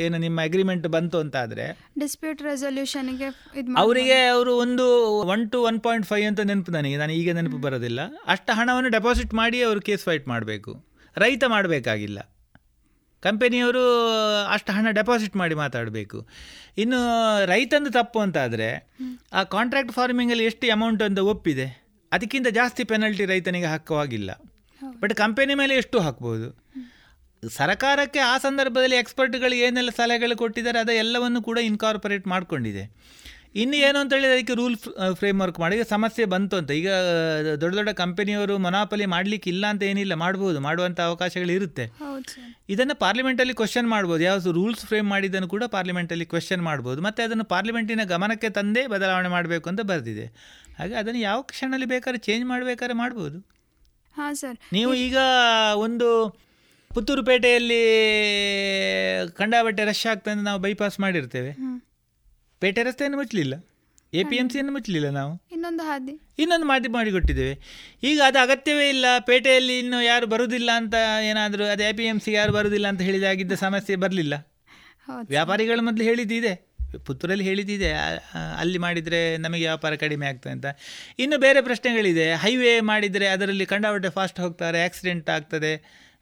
ಏನು 0.06 0.18
ನಿಮ್ಮ 0.18 0.40
ಅಗ್ರಿಮೆಂಟ್ 0.44 0.88
ಬಂತು 0.96 1.18
ಅಂತ 1.24 1.36
ಆದರೆ 1.36 1.66
ಡಿಸ್ಪ್ಯೂಟ್ 2.00 2.42
ರೆಸೊಲ್ಯೂಷನ್ಗೆ 2.42 3.30
ಅವರಿಗೆ 3.78 4.18
ಅವರು 4.28 4.52
ಒಂದು 4.58 4.86
one 5.36 5.46
two 5.52 5.60
one 5.70 5.80
point 5.80 6.08
five 6.08 6.28
ಅಂತ 6.28 6.40
ನೆನಪು 6.40 6.72
ನನಗೆ 6.72 6.98
ನಾನು 6.98 7.14
ಈಗ 7.20 7.36
ನೆನಪು 7.36 7.58
ಬರೋದಿಲ್ಲ. 7.58 8.02
ಅಷ್ಟು 8.28 8.54
ಹಣವನ್ನು 8.54 8.90
ಡೆಪಾಸಿಟ್ 8.90 9.34
ಮಾಡಿ 9.34 9.62
ಅವರು 9.64 9.82
ಕೇಸ್ 9.82 10.04
ಫೈಟ್ 10.04 10.28
ಮಾಡಬೇಕು. 10.28 10.74
ರೈತ 11.18 11.44
ಮಾಡಬೇಕಾಗಿಲ್ಲ. 11.48 12.20
ಕಂಪನಿಯವರು 13.24 13.84
ಅಷ್ಟು 14.52 14.72
ಹಣ 14.72 14.88
ಡೆಪಾಸಿಟ್ 14.92 15.36
ಮಾಡಿ 15.36 15.56
ಮಾತಾಡಬೇಕು. 15.56 16.28
ಇನ್ನು 16.78 17.00
ರೈತಂದು 17.46 17.90
ತಪ್ಪು 17.92 18.20
ಅಂತಾದರೆ 18.20 18.70
ಆ 19.34 19.44
ಕಾಂಟ್ರಾಕ್ಟ್ 19.44 19.92
ಫಾರ್ಮಿಂಗಲ್ಲಿ 19.92 20.46
ಎಷ್ಟು 20.46 20.72
ಅಮೌಂಟ್ 20.72 21.04
ಅಂತ 21.04 21.20
ಒಪ್ಪಿದೆ? 21.20 21.68
ಅದಕ್ಕಿಂತ 22.12 22.48
ಜಾಸ್ತಿ 22.48 22.84
ಪೆನಲ್ಟಿ 22.84 23.26
ರೈತನಿಗೆ 23.26 23.66
ಹಾಕುವಾಗಿಲ್ಲ. 23.66 24.32
ಬಟ್ 25.00 25.14
ಕಂಪೆನಿ 25.14 25.54
ಮೇಲೆ 25.54 25.74
ಎಷ್ಟು 25.76 26.00
ಹಾಕ್ಬೋದು? 26.00 26.48
ಸರ್ಕಾರಕ್ಕೆ 27.48 28.20
ಆ 28.20 28.38
ಸಂದರ್ಭದಲ್ಲಿ 28.38 28.96
ಎಕ್ಸ್ಪರ್ಟ್ಗಳು 28.96 29.54
ಏನೆಲ್ಲ 29.54 29.90
ಸಲಹೆಗಳು 29.90 30.38
ಕೊಟ್ಟಿದ್ದಾರೆ 30.38 30.80
ಅದ 30.80 30.90
ಎಲ್ಲವನ್ನು 30.90 31.42
ಕೂಡ 31.42 31.58
ಇನ್ಕಾರ್ಪೊರೇಟ್ 31.58 32.28
ಮಾಡಿಕೊಂಡಿದೆ. 32.28 32.84
ಇನ್ನು 33.56 33.78
ಏನು 33.78 34.00
ಅಂತ 34.00 34.14
ಹೇಳಿದ್ರೆ 34.14 34.34
ಅದಕ್ಕೆ 34.34 34.54
ರೂಲ್ 34.54 34.78
ಫ್ರೇಮ್ವರ್ಕ್ 35.14 35.60
ಮಾಡಿ. 35.60 35.76
ಈಗ 35.76 35.82
ಸಮಸ್ಯೆ 35.82 36.26
ಬಂತು 36.26 36.56
ಅಂತ. 36.58 36.72
ಈಗ 36.72 36.90
ದೊಡ್ಡ 37.62 37.76
ದೊಡ್ಡ 37.76 37.90
ಕಂಪನಿಯವರು 37.90 38.58
ಮೊನಾಪಲಿ 38.58 39.06
ಮಾಡಲಿಕ್ಕೆ 39.06 39.50
ಇಲ್ಲ 39.50 39.66
ಅಂತ 39.68 39.84
ಏನಿಲ್ಲ 39.84 40.14
ಮಾಡ್ಬೋದು. 40.14 40.60
ಮಾಡುವಂಥ 40.60 41.00
ಅವಕಾಶಗಳು 41.00 41.52
ಇರುತ್ತೆ. 41.52 41.92
ಇದನ್ನು 42.70 42.96
ಪಾರ್ಲಿಮೆಂಟಲ್ಲಿ 42.96 43.54
ಕ್ವಶನ್ 43.54 43.88
ಮಾಡ್ಬೋದು. 43.88 44.24
ಯಾವ 44.24 44.38
ರೂಲ್ಸ್ 44.52 44.86
ಫ್ರೇಮ್ 44.86 45.10
ಮಾಡಿದ್ದನ್ನು 45.10 45.48
ಕೂಡ 45.48 45.64
ಪಾರ್ಲಿಮೆಂಟಲ್ಲಿ 45.64 46.26
ಕ್ವಶನ್ 46.26 46.62
ಮಾಡ್ಬೋದು. 46.62 47.02
ಮತ್ತು 47.02 47.24
ಅದನ್ನು 47.24 47.44
ಪಾರ್ಲಿಮೆಂಟಿನ 47.44 48.04
ಗಮನಕ್ಕೆ 48.04 48.50
ತಂದೇ 48.50 48.88
ಬದಲಾವಣೆ 48.88 49.28
ಮಾಡಬೇಕು 49.28 49.70
ಅಂತ 49.70 49.82
ಬರೆದಿದೆ. 49.82 50.26
ಹಾಗೆ 50.80 50.94
ಅದನ್ನು 50.94 51.20
ಯಾವ 51.20 51.42
ಕ್ಷಣದಲ್ಲಿ 51.42 51.86
ಬೇಕಾದ್ರೆ 51.86 52.20
ಚೇಂಜ್ 52.20 52.46
ಮಾಡಬೇಕಾದ್ರೆ 52.46 52.98
ಮಾಡ್ಬೋದು. 52.98 53.40
ಹಾಂ 54.18 54.36
ಸರ್. 54.36 54.58
ನೀವು 54.74 54.94
ಈಗ 54.94 55.18
ಒಂದು 55.76 56.40
ಪುತ್ತೂರು 57.00 57.26
ಪೇಟೆಯಲ್ಲಿ 57.26 57.82
ಕಂಡಾಬಟ್ಟೆ 59.34 59.84
ರಶ್ 59.86 60.08
ಆಗ್ತದೆ 60.08 60.44
ನಾವು 60.44 60.60
ಬೈಪಾಸ್ 60.62 61.00
ಮಾಡಿರ್ತೇವೆ. 61.00 61.52
ಪೇಟೆ 62.60 62.84
ರಸ್ತೆಯನ್ನು 62.84 63.18
ಮುಚ್ಚಲಿಲ್ಲ. 63.18 63.54
ಎ 64.14 64.24
ಪಿ 64.24 64.36
ಎಂ 64.36 64.50
ಸಿಯನ್ನು 64.50 64.72
ಮುಚ್ಚಲಿಲ್ಲ 64.72 65.10
ನಾವು. 65.10 65.42
ಇನ್ನೊಂದು 65.52 65.84
ಹಾದಿ. 65.84 66.22
ಇನ್ನೊಂದು 66.40 66.66
ಮಾದಿ 66.66 66.88
ಮಾಡಿಕೊಟ್ಟಿದ್ದೇವೆ 66.88 67.54
ಈಗ 68.04 68.22
ಅದು 68.26 68.40
ಅಗತ್ಯವೇ 68.40 68.90
ಇಲ್ಲ. 68.90 69.06
ಪೇಟೆಯಲ್ಲಿ 69.20 69.80
ಇನ್ನು 69.80 70.04
ಯಾರು 70.04 70.28
ಬರುವುದಿಲ್ಲ 70.28 70.70
ಅಂತ 70.76 70.96
ಏನಾದರೂ 71.30 71.66
ಅದು 71.66 71.84
ಎ 71.84 71.94
ಪಿ 71.94 72.04
ಎಂ 72.04 72.20
ಸಿ 72.20 72.32
ಯಾರು 72.32 72.52
ಬರುವುದಿಲ್ಲ 72.52 72.88
ಅಂತ 72.88 73.02
ಹೇಳಿದಾಗಿದ್ದ 73.02 73.52
ಸಮಸ್ಯೆ 73.52 73.96
ಬರಲಿಲ್ಲ. 73.96 74.34
ವ್ಯಾಪಾರಿಗಳು 75.28 75.82
ಮೊದಲು 75.82 76.04
ಹೇಳಿದ್ದಿದೆ. 76.04 76.54
ಪುತ್ತೂರಲ್ಲಿ 77.06 77.46
ಹೇಳಿದ್ದಿದೆ. 77.46 77.94
ಅಲ್ಲಿ 78.60 78.78
ಮಾಡಿದರೆ 78.78 79.38
ನಮಗೆ 79.38 79.62
ವ್ಯಾಪಾರ 79.62 79.96
ಕಡಿಮೆ 79.96 80.28
ಆಗ್ತದೆ 80.28 80.54
ಅಂತ. 80.54 80.66
ಇನ್ನು 81.20 81.38
ಬೇರೆ 81.38 81.62
ಪ್ರಶ್ನೆಗಳಿದೆ. 81.62 82.34
ಹೈವೇ 82.34 82.80
ಮಾಡಿದರೆ 82.80 83.28
ಅದರಲ್ಲಿ 83.28 83.66
ಕಂಡಾವಟ್ಟೆ 83.66 84.10
ಫಾಸ್ಟ್ 84.10 84.40
ಹೋಗ್ತಾರೆ 84.40 84.86
ಆಕ್ಸಿಡೆಂಟ್ 84.86 85.30
ಆಗ್ತದೆ. 85.30 85.74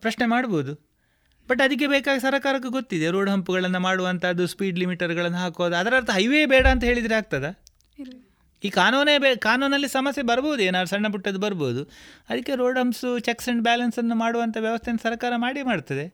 ಪ್ರಶ್ನೆ 0.02 0.26
ಮಾಡ್ಬೋದು. 0.26 0.74
ಬಟ್ 1.50 1.62
ಅದಕ್ಕೆ 1.62 1.88
ಬೇಕಾಗಿ 1.88 2.20
ಸರ್ಕಾರಕ್ಕೆ 2.20 2.70
ಗೊತ್ತಿದೆ 2.70 3.10
ರೋಡ್ 3.10 3.30
ಹಂಪ್ಗಳನ್ನು 3.30 3.80
ಮಾಡುವಂಥದ್ದು 3.80 4.48
ಸ್ಪೀಡ್ 4.48 4.80
ಲಿಮಿಟರ್ಗಳನ್ನು 4.80 5.38
ಹಾಕೋದು 5.38 5.76
ಅದರ 5.76 5.96
ಅರ್ಥ 5.96 6.10
ಹೈವೇ 6.10 6.46
ಬೇಡ 6.46 6.68
ಅಂತ 6.68 6.84
ಹೇಳಿದರೆ 6.84 7.16
ಆಗ್ತದಾ? 7.16 7.64
ಈ 8.64 8.70
ಕಾನೂನೇ 8.70 9.18
ಬೇ 9.18 9.36
ಕಾನೂನಲ್ಲಿ 9.36 9.88
ಸಮಸ್ಯೆ 9.88 10.24
ಬರ್ಬೋದು 10.24 10.64
ಏನಾದ್ರು 10.64 10.90
ಸಣ್ಣ 10.90 11.08
ಪುಟ್ಟದ್ದು 11.08 11.40
ಬರ್ಬೋದು. 11.40 11.84
ಅದಕ್ಕೆ 12.30 12.56
ರೋಡ್ 12.56 12.80
ಹಂಪ್ಸು 12.80 13.20
ಚೆಕ್ಸ್ 13.20 13.48
ಆ್ಯಂಡ್ 13.48 13.64
ಬ್ಯಾಲೆನ್ಸನ್ನು 13.64 14.16
ಮಾಡುವಂಥ 14.16 14.58
ವ್ಯವಸ್ಥೆಯನ್ನು 14.60 15.04
ಸರ್ಕಾರ 15.04 15.34
ಮಾಡಿ 15.36 15.62
ಮಾಡ್ತದೆ. 15.62 16.06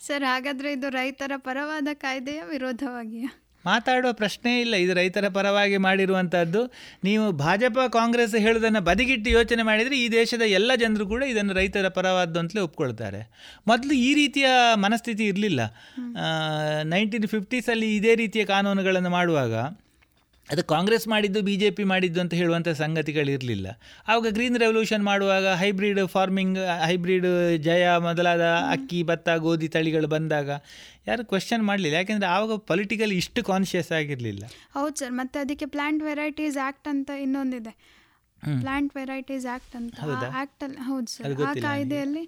ಸರ್ 0.00 0.24
ಹಾಗಾದರೆ 0.24 0.72
ಇದು 0.72 0.88
ರೈತರ 0.88 1.32
ಪರವಾದ 1.36 1.88
ಕಾಯ್ದೆಯ 1.92 2.42
ವಿರೋಧವಾಗಿಯಾ? 2.42 3.41
ಮಾತಾಡುವ 3.64 4.12
ಪ್ರಶ್ನೆ 4.12 4.52
ಇಲ್ಲ. 4.60 4.74
ಇದು 4.74 4.94
ರೈತರ 4.94 5.28
ಪರವಾಗಿ 5.28 5.76
ಮಾಡಿರುವಂಥದ್ದು 5.76 6.62
ನೀವು 7.04 7.24
ಭಾಜಪ, 7.44 7.78
ಕಾಂಗ್ರೆಸ್ 7.92 8.34
ಹೇಳೋದನ್ನು 8.36 8.80
ಬದಿಗಿಟ್ಟು 8.80 9.30
ಯೋಚನೆ 9.30 9.62
ಮಾಡಿದರೆ 9.62 9.98
ಈ 9.98 10.08
ದೇಶದ 10.12 10.46
ಎಲ್ಲ 10.58 10.72
ಜನರು 10.80 11.06
ಕೂಡ 11.06 11.22
ಇದನ್ನು 11.22 11.54
ರೈತರ 11.54 11.88
ಪರವಾದ್ದು 11.88 12.40
ಅಂತಲೇ 12.40 12.60
ಒಪ್ಕೊಳ್ತಾರೆ. 12.60 13.22
ಮೊದಲು 13.66 13.94
ಈ 14.08 14.10
ರೀತಿಯ 14.14 14.48
ಮನಸ್ಥಿತಿ 14.74 15.24
ಇರಲಿಲ್ಲ. 15.24 15.60
ನೈನ್ಟೀನ್ 16.84 17.28
ಫಿಫ್ಟೀಸಲ್ಲಿ 17.28 17.90
ಇದೇ 17.96 18.14
ರೀತಿಯ 18.14 18.44
ಕಾನೂನುಗಳನ್ನು 18.44 19.10
ಮಾಡುವಾಗ 19.10 19.54
ಅದು 20.48 20.62
ಕಾಂಗ್ರೆಸ್ 20.64 21.04
ಮಾಡಿದ್ದು 21.08 21.40
ಬಿ 21.42 21.52
ಜೆ 21.56 21.68
ಪಿ 21.70 21.84
ಮಾಡಿದ್ದು 21.84 22.20
ಅಂತ 22.20 22.34
ಹೇಳುವಂಥ 22.34 22.68
ಸಂಗತಿಗಳಿರಲಿಲ್ಲ. 22.68 23.66
ಆವಾಗ 24.08 24.30
ಗ್ರೀನ್ 24.30 24.56
ರೆವಲ್ಯೂಷನ್ 24.58 25.04
ಮಾಡುವಾಗ 25.04 25.46
ಹೈಬ್ರಿಡ್ 25.54 26.00
ಫಾರ್ಮಿಂಗ್ 26.06 26.58
ಹೈಬ್ರಿಡ್ 26.86 27.26
ಜಯ 27.58 27.84
ಮೊದಲಾದ 27.98 28.40
ಅಕ್ಕಿ, 28.70 29.02
ಭತ್ತ, 29.02 29.28
ಗೋಧಿ 29.38 29.68
ತಳಿಗಳು 29.68 30.08
ಬಂದಾಗ 30.08 30.50
ಯಾರು 31.06 31.22
ಕ್ವೆಶನ್ 31.24 31.62
ಮಾಡಲಿಲ್ಲ. 31.62 31.96
ಯಾಕೆಂದರೆ 31.96 32.28
ಆವಾಗ 32.28 32.56
ಪೊಲಿಟಿಕಲಿ 32.70 33.16
ಇಷ್ಟು 33.16 33.40
ಕಾನ್ಷಿಯಸ್ 33.44 33.92
ಆಗಿರಲಿಲ್ಲ. 33.92 34.44
ಹೌದು 34.74 34.96
ಸರ್ 34.96 35.12
ಮತ್ತೆ 35.12 35.38
ಅದಕ್ಕೆ 35.38 35.66
ಪ್ಲಾಂಟ್ 35.66 36.02
ವೆರೈಟೀಸ್ 36.02 36.58
ಆಕ್ಟ್ 36.68 36.88
ಅಂತ 36.88 37.10
ಇನ್ನೊಂದಿದೆ. 37.24 37.72
ಪ್ಲಾಂಟ್ 38.60 38.92
ವೆರೈಟೀಸ್ 38.96 39.46
ಆಕ್ಟ್ 39.46 39.76
ಅಂತ. 39.76 39.94
ಆಕ್ಟ್ 40.00 40.24
ಆಕ್ಟಲ್ಲಿ 40.42 40.80
ಹೌದು 40.80 41.08
ಸರ್ 41.12 41.42
ಆ 41.50 41.52
ಕಾಯ್ದೆಯಲ್ಲಿ 41.66 42.24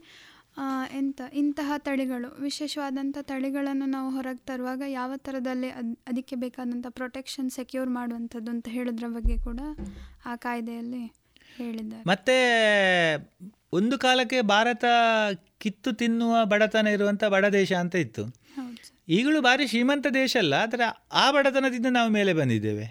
ಎಂತ 0.98 1.20
ಇಂತಹ 1.32 1.76
ತಳಿಗಳು 1.78 2.28
ವಿಶೇಷವಾದಂಥ 2.42 3.16
ತಳಿಗಳನ್ನು 3.22 3.86
ನಾವು 3.86 4.08
ಹೊರಗೆ 4.10 4.42
ತರುವಾಗ 4.46 4.82
ಯಾವ 4.86 5.12
ಥರದಲ್ಲಿ 5.16 5.70
ಅದ್ 5.70 5.90
ಅದಕ್ಕೆ 6.06 6.36
ಬೇಕಾದಂಥ 6.36 6.86
ಪ್ರೊಟೆಕ್ಷನ್ 6.90 7.48
ಸೆಕ್ಯೂರ್ 7.50 7.90
ಮಾಡುವಂಥದ್ದು 7.90 8.50
ಅಂತ 8.50 8.68
ಹೇಳೋದ್ರ 8.68 9.08
ಬಗ್ಗೆ 9.08 9.36
ಕೂಡ 9.38 9.60
ಆ 10.26 10.34
ಕಾಯ್ದೆಯಲ್ಲಿ 10.36 11.02
ಹೇಳಿದ್ದಾರೆ. 11.56 12.04
ಮತ್ತು 12.06 12.36
ಒಂದು 13.74 13.98
ಕಾಲಕ್ಕೆ 13.98 14.40
ಭಾರತ 14.40 14.84
ಕಿತ್ತು 15.58 15.92
ತಿನ್ನುವ 15.92 16.44
ಬಡತನ 16.44 16.86
ಇರುವಂಥ 16.86 17.24
ಬಡ 17.24 17.46
ದೇಶ 17.46 17.72
ಅಂತ 17.72 17.94
ಇತ್ತು. 17.96 18.24
ಈಗಲೂ 19.08 19.40
ಭಾರಿ 19.40 19.66
ಶ್ರೀಮಂತ 19.66 20.06
ದೇಶ 20.14 20.36
ಅಲ್ಲ 20.36 20.54
ಆದರೆ 20.54 20.84
ಆ 21.12 21.30
ಬಡತನದಿಂದ 21.30 21.86
ನಾವು 21.90 22.10
ಮೇಲೆ 22.10 22.32
ಬಂದಿದ್ದೇವೆ. 22.32 22.86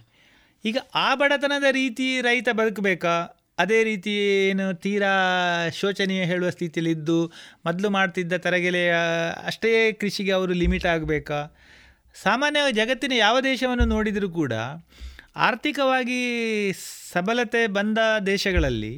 ಈಗ 0.65 0.77
ಆ 0.95 1.15
ಬಡತನದ 1.15 1.63
ರೀತಿ 1.71 2.21
ರೈತ 2.21 2.49
ಬದುಕಬೇಕಾ? 2.49 3.15
ಅದೇ 3.57 3.83
ರೀತಿ 3.83 4.11
ಏನು 4.49 4.73
ತೀರಾ 4.73 5.13
ಶೋಚನೀಯ 5.69 6.23
ಹೇಳುವ 6.23 6.49
ಸ್ಥಿತಿಯಲ್ಲಿದ್ದು 6.49 7.17
ಮೊದಲು 7.65 7.89
ಮಾಡ್ತಿದ್ದ 7.89 8.33
ತರಗೆಲೆಯ 8.33 8.95
ಅಷ್ಟೇ 9.45 9.91
ಕೃಷಿಗೆ 9.91 10.31
ಅವರು 10.31 10.53
ಲಿಮಿಟ್ 10.53 10.85
ಆಗಬೇಕಾ? 10.85 11.39
ಸಾಮಾನ್ಯವಾಗಿ 12.23 12.75
ಜಗತ್ತಿನ 12.75 13.11
ಯಾವ 13.11 13.39
ದೇಶವನ್ನು 13.39 13.85
ನೋಡಿದರೂ 13.85 14.29
ಕೂಡ 14.29 14.53
ಆರ್ಥಿಕವಾಗಿ 15.35 16.21
ಸಬಲತೆ 17.13 17.67
ಬಂದ 17.67 17.97
ದೇಶಗಳಲ್ಲಿ 18.25 18.93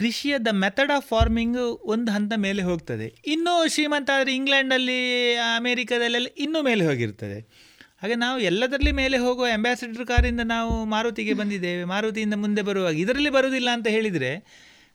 ಕೃಷಿಯ 0.00 0.38
ದ 0.38 0.48
ಮೆಥಡ್ 0.48 0.90
ಆಫ್ 0.96 1.06
ಫಾರ್ಮಿಂಗ್ 1.06 1.80
ಒಂದು 1.82 2.12
ಹಂತ 2.12 2.32
ಮೇಲೆ 2.36 2.62
ಹೋಗ್ತದೆ. 2.62 3.22
ಇನ್ನೂ 3.26 3.68
ಶ್ರೀಮಂತ 3.68 4.10
ಆದರೆ 4.14 4.34
ಇಂಗ್ಲೆಂಡಲ್ಲಿ 4.34 5.34
ಅಮೇರಿಕಾದಲ್ಲೆಲ್ಲ 5.34 6.26
ಇನ್ನೂ 6.38 6.62
ಮೇಲೆ 6.62 6.86
ಹೋಗಿರ್ತದೆ. 6.86 7.40
ಹಾಗೆ 8.02 8.14
ನಾವು 8.14 8.40
ಎಲ್ಲದರಲ್ಲಿ 8.40 8.92
ಮೇಲೆ 8.92 9.18
ಹೋಗುವ 9.18 9.46
ಅಂಬಾಸಿಡರ್ 9.54 10.06
ಕಾರಿಂದ 10.06 10.40
ನಾವು 10.40 10.84
ಮಾರುತಿಗೆ 10.84 11.34
ಬಂದಿದ್ದೇವೆ. 11.34 11.84
ಮಾರುತಿಯಿಂದ 11.84 12.34
ಮುಂದೆ 12.34 12.62
ಬರುವಾಗ 12.62 12.98
ಇದರಲ್ಲಿ 12.98 13.30
ಬರುವುದಿಲ್ಲ 13.30 13.70
ಅಂತ 13.70 13.86
ಹೇಳಿದರೆ 13.86 14.44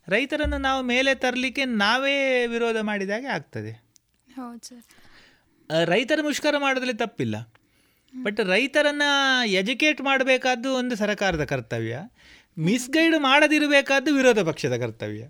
ರೈತರನ್ನು 0.07 0.57
ನಾವು 0.57 0.83
ಮೇಲೆ 0.83 1.15
ತರಲಿಕ್ಕೆ 1.15 1.65
ನಾವೇ 1.65 2.47
ವಿರೋಧ 2.47 2.77
ಮಾಡಿದಾಗೆ 2.77 3.27
ಆಗ್ತದೆ. 3.27 3.71
ಹೌದು 4.35 4.67
ಸರ್. 4.67 5.89
ರೈತರ 5.89 6.19
ಮುಷ್ಕರ 6.21 6.55
ಮಾಡೋದ್ರಲ್ಲಿ 6.57 6.97
ತಪ್ಪಿಲ್ಲ. 6.97 7.53
ಬಟ್ 8.23 8.39
ರೈತರನ್ನು 8.39 9.47
ಎಜುಕೇಟ್ 9.47 10.01
ಮಾಡಬೇಕಾದ್ದು 10.01 10.73
ಒಂದು 10.73 10.95
ಸರ್ಕಾರದ 10.95 11.43
ಕರ್ತವ್ಯ. 11.43 11.99
ಮಿಸ್ಗೈಡ್ 12.57 13.15
ಮಾಡದಿರಬೇಕಾದ್ದು 13.19 14.13
ವಿರೋಧ 14.15 14.39
ಪಕ್ಷದ 14.39 14.75
ಕರ್ತವ್ಯ. 14.77 15.23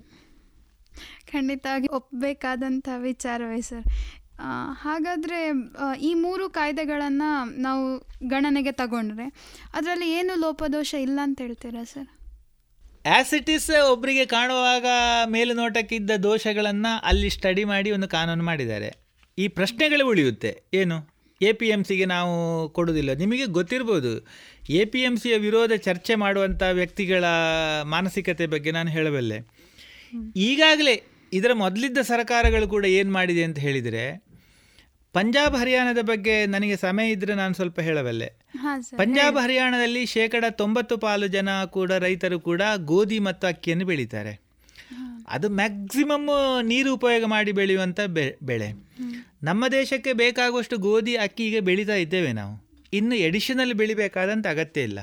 ಖಂಡಿತವಾಗಿ 1.32 1.88
ಒಪ್ಪಬೇಕಾದಂಥ 1.88 2.88
ವಿಚಾರವೇ 2.98 3.62
ಸರ್. 3.62 3.88
ಹಾಗಾದರೆ 4.82 5.40
ಈ 6.02 6.14
ಮೂರು 6.14 6.50
ಕಾಯ್ದೆಗಳನ್ನು 6.50 7.30
ನಾವು 7.62 7.84
ಗಣನೆಗೆ 8.28 8.72
ತಗೊಂಡ್ರೆ 8.72 9.28
ಅದರಲ್ಲಿ 9.74 10.10
ಏನು 10.12 10.40
ಲೋಪದೋಷ 10.40 10.94
ಇಲ್ಲ 10.94 11.20
ಅಂತ 11.24 11.42
ಹೇಳ್ತೀರಾ 11.42 11.84
ಸರ್? 11.84 12.10
ಆ್ಯಸ್ 13.08 13.34
ಇಟ್ 13.34 13.50
ಈಸ್ 13.50 13.70
ಒಬ್ಬರಿಗೆ 13.92 14.26
ಕಾಣುವಾಗ 14.26 14.86
ಮೇಲುನೋಟಕ್ಕಿದ್ದ 15.28 16.12
ದೋಷಗಳನ್ನು 16.24 16.92
ಅಲ್ಲಿ 17.04 17.30
ಸ್ಟಡಿ 17.30 17.64
ಮಾಡಿ 17.64 17.92
ಒಂದು 17.92 18.08
ಕಾನೂನು 18.08 18.44
ಮಾಡಿದ್ದಾರೆ. 18.44 18.90
ಈ 19.38 19.48
ಪ್ರಶ್ನೆಗಳು 19.48 20.08
ಉಳಿಯುತ್ತೆ. 20.08 20.52
ಏನು? 20.74 20.98
ಎ 21.42 21.52
ಪಿ 21.54 21.68
ಎಂ 21.68 21.84
ಸಿಗೆ 21.84 22.06
ನಾವು 22.06 22.34
ಕೊಡೋದಿಲ್ಲ 22.70 23.14
ನಿಮಗೆ 23.14 23.46
ಗೊತ್ತಿರ್ಬೋದು. 23.46 24.14
ಎ 24.70 24.86
ಪಿ 24.86 25.00
ಎಂ 25.00 25.18
ಸಿಯ 25.18 25.38
ವಿರೋಧ 25.38 25.72
ಚರ್ಚೆ 25.72 26.16
ಮಾಡುವಂಥ 26.16 26.64
ವ್ಯಕ್ತಿಗಳ 26.72 27.26
ಮಾನಸಿಕತೆ 27.84 28.46
ಬಗ್ಗೆ 28.46 28.72
ನಾನು 28.72 28.90
ಹೇಳಬಲ್ಲೆ. 28.90 29.48
ಈಗಾಗಲೇ 30.36 31.04
ಇದರ 31.34 31.54
ಮೊದಲಿದ್ದ 31.54 31.98
ಸರ್ಕಾರಗಳು 31.98 32.68
ಕೂಡ 32.68 32.86
ಏನು 32.86 33.12
ಮಾಡಿದೆ 33.12 33.44
ಅಂತ 33.44 33.60
ಹೇಳಿದರೆ 33.60 34.26
ಪಂಜಾಬ್ 35.14 35.56
ಹರಿಯಾಣದ 35.56 35.98
ಬಗ್ಗೆ 36.02 36.46
ನನಗೆ 36.46 36.76
ಸಮಯ 36.76 37.12
ಇದ್ದರೆ 37.12 37.36
ನಾನು 37.36 37.54
ಸ್ವಲ್ಪ 37.54 37.80
ಹೇಳಬಲ್ಲೆ. 37.80 38.26
ಪಂಜಾಬ್ 38.98 39.38
ಹರಿಯಾಣದಲ್ಲಿ 39.38 40.06
ಶೇಕಡ 40.06 40.46
ತೊಂಬತ್ತು 40.50 40.98
ಪಾಲು 40.98 41.28
ಜನ 41.28 41.64
ಕೂಡ 41.64 41.92
ರೈತರು 41.92 42.40
ಕೂಡ 42.40 42.62
ಗೋಧಿ 42.78 43.20
ಮತ್ತು 43.20 43.48
ಅಕ್ಕಿಯನ್ನು 43.48 43.86
ಬೆಳೀತಾರೆ. 43.86 44.42
ಅದು 45.28 45.50
ಮ್ಯಾಕ್ಸಿಮಮ್ 45.50 46.30
ನೀರು 46.64 46.94
ಉಪಯೋಗ 46.94 47.26
ಮಾಡಿ 47.26 47.52
ಬೆಳೆಯುವಂಥ 47.52 48.00
ಬೆಳೆ. 48.44 48.72
ನಮ್ಮ 49.44 49.68
ದೇಶಕ್ಕೆ 49.68 50.14
ಬೇಕಾಗುವಷ್ಟು 50.14 50.78
ಗೋಧಿ 50.78 51.16
ಅಕ್ಕಿಗೆ 51.16 51.60
ಬೆಳೀತಾ 51.60 51.94
ಇದ್ದೇವೆ 51.94 52.34
ನಾವು. 52.34 52.65
ಇನ್ನು 52.98 53.16
ಎಡಿಷನಲ್ 53.28 53.74
ಬೆಳಿಬೇಕಾದಂಥ 53.74 54.46
ಅಗತ್ಯ 54.56 54.88
ಇಲ್ಲ. 54.90 55.00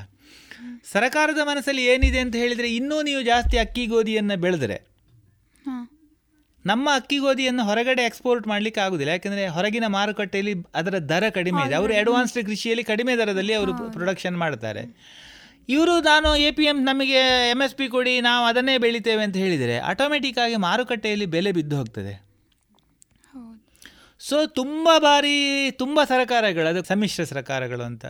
ಸರಕಾರದ 0.91 1.41
ಮನಸ್ಸಲ್ಲಿ 1.49 1.83
ಏನಿದೆ 1.91 2.19
ಅಂತ 2.19 2.35
ಹೇಳಿದರೆ 2.43 2.69
ಇನ್ನೂ 2.75 2.97
ನೀವು 3.01 3.21
ಜಾಸ್ತಿ 3.31 3.57
ಅಕ್ಕಿ 3.57 3.85
ಗೋಧಿಯನ್ನು 3.93 4.35
ಬೆಳೆದರೆ 4.45 4.77
ನಮ್ಮ 6.65 6.89
ಅಕ್ಕಿ 6.95 7.17
ಗೋಧಿಯನ್ನು 7.17 7.63
ಹೊರಗಡೆ 7.63 8.03
ಎಕ್ಸ್ಪೋರ್ಟ್ 8.09 8.45
ಮಾಡಲಿಕ್ಕೆ 8.47 8.81
ಆಗುದಿಲ್ಲ. 8.81 9.11
ಯಾಕೆಂದರೆ 9.11 9.43
ಹೊರಗಿನ 9.47 9.87
ಮಾರುಕಟ್ಟೆಯಲ್ಲಿ 9.87 10.53
ಅದರ 10.75 10.95
ದರ 11.11 11.23
ಕಡಿಮೆ 11.29 11.61
ಇದೆ. 11.67 11.75
ಅವರು 11.75 11.93
ಅಡ್ವಾನ್ಸ್ಡ್ 12.01 12.41
ಕೃಷಿಯಲ್ಲಿ 12.45 12.83
ಕಡಿಮೆ 12.83 13.13
ದರದಲ್ಲಿ 13.15 13.53
ಅವರು 13.53 13.73
ಪ್ರೊಡಕ್ಷನ್ 13.95 14.37
ಮಾಡ್ತಾರೆ. 14.37 14.83
ಇವರು 15.69 15.93
ನಾನು 16.01 16.29
ಎ 16.35 16.51
ಪಿ 16.51 16.65
ಎಂ 16.65 16.77
ನಮಗೆ 16.83 17.19
ಎಂ 17.49 17.59
ಎಸ್ 17.65 17.75
ಪಿ 17.75 17.85
ಕೊಡಿ 17.87 18.13
ನಾವು 18.21 18.43
ಅದನ್ನೇ 18.45 18.75
ಬೆಳಿತೇವೆ 18.77 19.23
ಅಂತ 19.23 19.37
ಹೇಳಿದರೆ 19.45 19.75
ಆಟೋಮೆಟಿಕ್ 19.91 20.39
ಆಗಿ 20.45 20.55
ಮಾರುಕಟ್ಟೆಯಲ್ಲಿ 20.67 21.27
ಬೆಲೆ 21.35 21.51
ಬಿದ್ದು 21.51 21.75
ಹೋಗ್ತದೆ. 21.77 22.13
ಸೊ 24.27 24.37
ತುಂಬ 24.59 24.89
ಬಾರಿ 25.05 25.35
ತುಂಬ 25.81 25.99
ಸರ್ಕಾರಗಳು 26.11 26.67
ಅದು 26.71 26.81
ಸಮ್ಮಿಶ್ರ 26.91 27.23
ಸರ್ಕಾರಗಳು 27.31 27.83
ಅಂತ. 27.89 28.05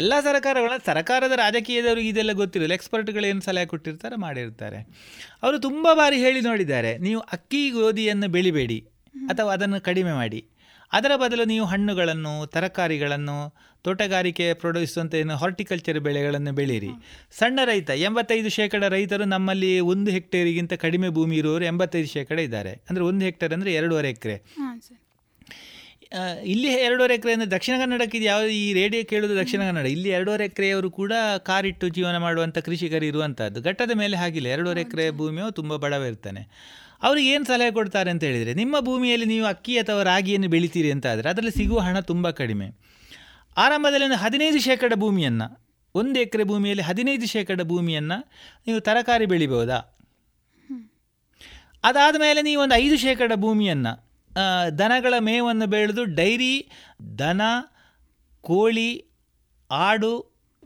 ಎಲ್ಲ 0.00 0.12
ಸರ್ಕಾರಗಳು 0.28 0.74
ಸರ್ಕಾರದ 0.90 1.34
ರಾಜಕೀಯದವ್ರಿಗೆ 1.42 2.08
ಇದೆಲ್ಲ 2.12 2.32
ಗೊತ್ತಿರಲ್ಲ. 2.42 2.74
ಎಕ್ಸ್ಪರ್ಟ್ಗಳು 2.78 3.26
ಏನು 3.30 3.42
ಸಲಹೆ 3.48 3.68
ಕೊಟ್ಟಿರ್ತಾರೆ 3.72 4.16
ಮಾಡಿರ್ತಾರೆ. 4.16 4.80
ಅವರು 5.44 5.58
ತುಂಬ 5.68 5.86
ಬಾರಿ 6.00 6.18
ಹೇಳಿ 6.24 6.42
ನೋಡಿದ್ದಾರೆ 6.48 6.92
ನೀವು 7.06 7.20
ಅಕ್ಕಿ 7.36 7.62
ಗೋಧಿಯನ್ನು 7.78 8.28
ಬೆಳಿಬೇಡಿ 8.36 8.78
ಅಥವಾ 9.14 9.50
ಅದನ್ನು 9.56 9.80
ಕಡಿಮೆ 9.88 10.12
ಮಾಡಿ. 10.20 10.42
ಅದರ 10.92 11.12
ಬದಲು 11.22 11.44
ನೀವು 11.52 11.64
ಹಣ್ಣುಗಳನ್ನು 11.70 12.32
ತರಕಾರಿಗಳನ್ನು 12.56 13.38
ತೋಟಗಾರಿಕೆ 13.84 14.46
ಪ್ರೊಡ್ಯೂಸುವಂಥ 14.60 15.14
ಏನು 15.22 15.34
ಹಾರ್ಟಿಕಲ್ಚರ್ 15.36 15.98
ಬೆಳೆಗಳನ್ನು 16.06 16.52
ಬೆಳೀರಿ. 16.58 16.92
ಸಣ್ಣ 17.38 17.58
ರೈತ 17.70 17.90
ಎಂಬತ್ತೈದು 18.06 18.50
ಶೇಕಡ 18.58 18.84
ರೈತರು 18.96 19.24
ನಮ್ಮಲ್ಲಿ 19.34 19.72
ಒಂದು 19.92 20.10
ಹೆಕ್ಟೇರಿಗಿಂತ 20.16 20.74
ಕಡಿಮೆ 20.84 21.10
ಭೂಮಿ 21.18 21.36
ಇರುವವರು 21.36 21.64
ಎಂಬತ್ತೈದು 21.72 22.10
ಶೇಕಡ 22.16 22.38
ಇದ್ದಾರೆ. 22.38 22.74
ಅಂದರೆ 22.88 23.04
ಒಂದು 23.10 23.24
ಹೆಕ್ಟೇರ್ 23.24 23.54
ಅಂದರೆ 23.58 23.72
ಎರಡೂವರೆ 23.80 24.10
ಎಕರೆ. 24.16 24.38
ಇಲ್ಲಿ 26.44 26.68
ಎರಡೂವರೆ 26.86 27.14
ಎಕರೆ 27.14 27.32
ಅಂದರೆ 27.32 27.50
ದಕ್ಷಿಣ 27.54 27.74
ಕನ್ನಡಕ್ಕೆ 27.82 28.18
ಯಾವುದು 28.24 28.50
ಈ 28.58 28.66
ರೇಡಿಯೋ 28.78 29.02
ಕೇಳೋದು 29.12 29.34
ದಕ್ಷಿಣ 29.40 29.60
ಕನ್ನಡ. 29.68 29.86
ಇಲ್ಲಿ 29.86 30.08
ಎರಡೂವರೆ 30.08 30.44
ಎಕರೆಯವರು 30.44 30.90
ಕೂಡ 30.90 31.12
ಕಾರಿಟ್ಟು 31.48 31.88
ಜೀವನ 31.96 32.16
ಮಾಡುವಂಥ 32.16 32.58
ಕೃಷಿಕರು 32.58 33.04
ಇರುವಂಥದ್ದು 33.04 33.60
ಘಟ್ಟದ 33.62 33.94
ಮೇಲೆ 33.94 34.16
ಹಾಗಿಲ್ಲ. 34.16 34.48
ಎರಡೂವರೆ 34.48 34.80
ಎಕರೆ 34.86 35.06
ಭೂಮಿಯು 35.10 35.48
ತುಂಬ 35.50 35.76
ಬಡವ 35.76 36.04
ಇರ್ತಾನೆ 36.04 36.42
ಅವ್ರಿಗೆ 37.02 37.28
ಏನು 37.34 37.44
ಸಲಹೆ 37.44 37.70
ಕೊಡ್ತಾರೆ 37.70 38.10
ಅಂತ 38.10 38.24
ಹೇಳಿದರೆ 38.24 38.52
ನಿಮ್ಮ 38.54 38.76
ಭೂಮಿಯಲ್ಲಿ 38.80 39.26
ನೀವು 39.26 39.46
ಅಕ್ಕಿ 39.46 39.74
ಅಥವಾ 39.78 40.02
ರಾಗಿಯನ್ನು 40.02 40.48
ಬೆಳಿತೀರಿ 40.54 40.90
ಅಂತ 40.90 41.06
ಆದರೆ 41.06 41.28
ಅದರಲ್ಲಿ 41.32 41.54
ಸಿಗುವ 41.58 41.80
ಹಣ 41.88 41.98
ತುಂಬ 42.00 42.30
ಕಡಿಮೆ. 42.30 42.68
ಆರಂಭದಲ್ಲಿ 43.56 44.06
ಒಂದು 44.06 44.20
ಹದಿನೈದು 44.24 44.60
ಶೇಕಡ 44.60 44.92
ಭೂಮಿಯನ್ನು 44.94 45.46
ಒಂದು 45.94 46.16
ಎಕರೆ 46.20 46.44
ಭೂಮಿಯಲ್ಲಿ 46.44 46.82
ಹದಿನೈದು 46.82 47.26
ಶೇಕಡ 47.26 47.60
ಭೂಮಿಯನ್ನು 47.62 48.18
ನೀವು 48.66 48.80
ತರಕಾರಿ 48.80 49.26
ಬೆಳಿಬೋದಾ? 49.26 49.78
ಅದಾದ 51.84 52.16
ಮೇಲೆ 52.18 52.40
ನೀವು 52.42 52.60
ಒಂದು 52.62 52.74
ಐದು 52.74 52.96
ಶೇಕಡ 52.96 53.32
ಭೂಮಿಯನ್ನು 53.36 53.92
ದನಗಳ 54.78 55.14
ಮೇವನ್ನು 55.18 55.66
ಬೆಳೆದು 55.66 56.04
ಡೈರಿ, 56.04 56.54
ದನ, 57.18 57.42
ಕೋಳಿ, 58.40 58.90
ಆಡು, 59.70 60.14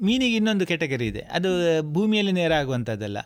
ಮೀನಿಗೆ 0.02 0.36
ಇನ್ನೊಂದು 0.36 0.66
ಕೆಟಗರಿ 0.66 1.06
ಇದೆ. 1.06 1.20
ಅದು 1.20 1.48
ಭೂಮಿಯಲ್ಲಿ 1.92 2.32
ನೇರ 2.32 2.52
ಆಗುವಂಥದ್ದಲ್ಲ 2.52 3.18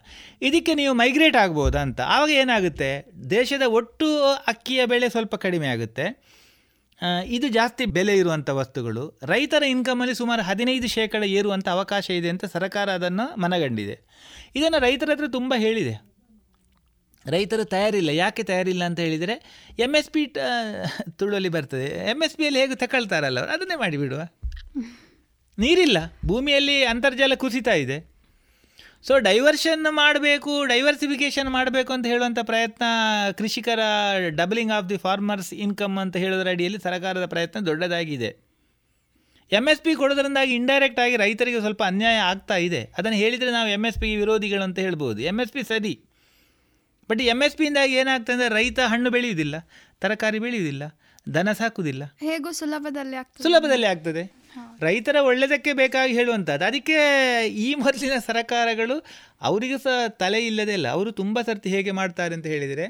ಇದಕ್ಕೆ 0.43 0.75
ನೀವು 0.75 0.95
ಮೈಗ್ರೇಟ್ 0.95 1.37
ಆಗ್ಬೋದಾ 1.37 1.81
ಅಂತ. 1.81 2.01
ಆವಾಗ 2.01 2.31
ಏನಾಗುತ್ತೆ? 2.31 2.89
ದೇಶದ 3.31 3.63
ಒಟ್ಟು 3.63 4.09
ಅಕ್ಕಿಯ 4.47 4.87
ಬೆಳೆ 4.87 5.09
ಸ್ವಲ್ಪ 5.09 5.35
ಕಡಿಮೆ 5.35 5.67
ಆಗುತ್ತೆ. 5.67 6.07
ಇದು 7.27 7.49
ಜಾಸ್ತಿ 7.49 7.85
ಬೆಲೆ 7.87 8.17
ಇರುವಂಥ 8.17 8.51
ವಸ್ತುಗಳು. 8.51 9.05
ರೈತರ 9.23 9.63
ಇನ್ಕಮಲ್ಲಿ 9.63 10.15
ಸುಮಾರು 10.15 10.43
ಹದಿನೈದು 10.43 10.89
ಶೇಕಡ 10.89 11.23
ಏರುವಂಥ 11.25 11.69
ಅವಕಾಶ 11.69 12.11
ಇದೆ 12.11 12.29
ಅಂತ 12.29 12.45
ಸರ್ಕಾರ 12.45 12.89
ಅದನ್ನು 12.91 13.41
ಮನಗಂಡಿದೆ. 13.41 13.97
ಇದನ್ನು 14.57 14.79
ರೈತರ 14.79 15.11
ಹತ್ರ 15.13 15.29
ತುಂಬ 15.29 15.55
ಹೇಳಿದೆ. 15.57 16.14
ರೈತರು 17.33 17.65
ತಯಾರಿಲ್ಲ, 17.75 18.11
ಯಾಕೆ 18.23 18.43
ತಯಾರಿಲ್ಲ 18.51 18.83
ಅಂತ 18.91 19.01
ಹೇಳಿದರೆ 19.07 19.35
ಎಂ 19.85 19.93
ಎಸ್ 20.01 20.11
ಪಿ 20.15 20.23
ತುಳುವಲ್ಲಿ 21.19 21.51
ಬರ್ತದೆ. 21.57 21.87
ಎಂ 22.13 22.21
ಎಸ್ 22.27 22.37
ಪಿಯಲ್ಲಿ 22.41 22.61
ಹೇಗೆ 22.63 22.77
ತಕೊಳ್ತಾರಲ್ಲ 22.83 23.39
ಅವರು? 23.43 23.53
ಅದನ್ನೇ 23.57 23.77
ಮಾಡಿಬಿಡುವ 23.85 24.23
ನೀರಿಲ್ಲ, 25.59 25.99
ಭೂಮಿಯಲ್ಲಿ 26.31 26.77
ಅಂತರ್ಜಲ 26.93 27.35
ಕುಸಿತಾ 27.43 27.75
ಇದೆ. 27.85 27.99
ಸೊ 29.07 29.15
ಡೈವರ್ಷನ್ 29.27 29.87
ಮಾಡಬೇಕು 30.03 30.53
ಡೈವರ್ಸಿಫಿಕೇಷನ್ 30.71 31.49
ಮಾಡಬೇಕು 31.57 31.91
ಅಂತ 31.97 32.07
ಹೇಳುವಂಥ 32.13 32.41
ಪ್ರಯತ್ನ, 32.51 32.85
ಕೃಷಿಕರ 33.39 33.81
doubling 34.41 34.73
of 34.77 34.89
the 34.93 34.99
farmers 35.05 35.53
income 35.65 35.99
ಅಂತ 36.05 36.17
ಹೇಳೋದರ 36.25 36.53
ಅಡಿಯಲ್ಲಿ 36.57 36.81
ಸರ್ಕಾರದ 36.87 37.27
ಪ್ರಯತ್ನ 37.35 37.61
ದೊಡ್ಡದಾಗಿದೆ. 37.71 38.31
ಎಂ 39.59 39.67
ಎಸ್ 39.73 39.83
ಪಿ 39.85 39.93
ಕೊಡೋದ್ರಿಂದಾಗಿ 40.01 40.53
ಇಂಡೈರೆಕ್ಟ್ 40.61 41.01
ಆಗಿ 41.05 41.17
ರೈತರಿಗೆ 41.23 41.61
ಸ್ವಲ್ಪ 41.65 41.83
ಅನ್ಯಾಯ 41.93 42.19
ಆಗ್ತಾ 42.31 42.57
ಇದೆ. 42.67 42.81
ಅದನ್ನು 42.99 43.19
ಹೇಳಿದರೆ 43.23 43.51
ನಾವು 43.57 43.69
ಎಂ 43.77 43.85
ಎಸ್ 43.89 43.99
ಪಿ 44.03 44.11
ವಿರೋಧಿಗಳು 44.23 44.65
ಅಂತ 44.69 44.79
ಹೇಳ್ಬೋದು. 44.87 45.21
ಎಂ 45.31 45.39
ಎಸ್ 45.45 45.53
ಪಿ 45.57 45.63
ಸರಿ. 45.73 45.95
ಬಟ್ 47.11 47.21
ಎಂ 47.33 47.41
ಎಸ್ 47.43 47.57
ಪಿಯಿಂದಾಗಿ 47.57 47.95
ಏನಾಗ್ತದೆ 47.95 48.35
ಅಂದರೆ 48.35 48.49
ರೈತ 48.55 48.81
ಹಣ್ಣು 48.93 49.11
ಬೆಳೆಯುವುದಿಲ್ಲ 49.11 49.57
ತರಕಾರಿ 50.01 50.39
ಬೆಳೆಯುವುದಿಲ್ಲ 50.39 50.85
ದನ 51.35 51.53
ಸಾಕುವುದಿಲ್ಲ. 51.53 52.03
ಹೇಗೂ 52.21 52.51
ಸುಲಭದಲ್ಲಿ 52.53 53.17
ಆಗ್ತದೆ? 53.17 53.43
ಸುಲಭದಲ್ಲಿ 53.43 53.87
ಆಗ್ತದೆ. 53.87 54.23
ರೈತರ 54.81 55.17
ಒಳ್ಳೆಯದಕ್ಕೆ 55.21 55.73
ಬೇಕಾಗಿ 55.73 56.13
ಹೇಳುವಂಥದ್ದು 56.15 56.65
ಅದಕ್ಕೆ 56.65 56.97
ಈ 57.67 57.69
ಮೊದಲಿನ 57.75 58.17
ಸರಕಾರಗಳು 58.27 58.97
ಅವರಿಗೂ 59.43 59.79
ಸಹ 59.79 60.07
ತಲೆ 60.23 60.41
ಇಲ್ಲದೇ 60.47 60.75
ಇಲ್ಲ. 60.79 60.89
ಅವರು 60.89 61.11
ತುಂಬ 61.21 61.41
ಸರ್ತಿ 61.41 61.69
ಹೇಗೆ 61.69 61.91
ಮಾಡ್ತಾರೆ 61.91 62.35
ಅಂತ 62.35 62.47
ಹೇಳಿದರೆ 62.47 62.87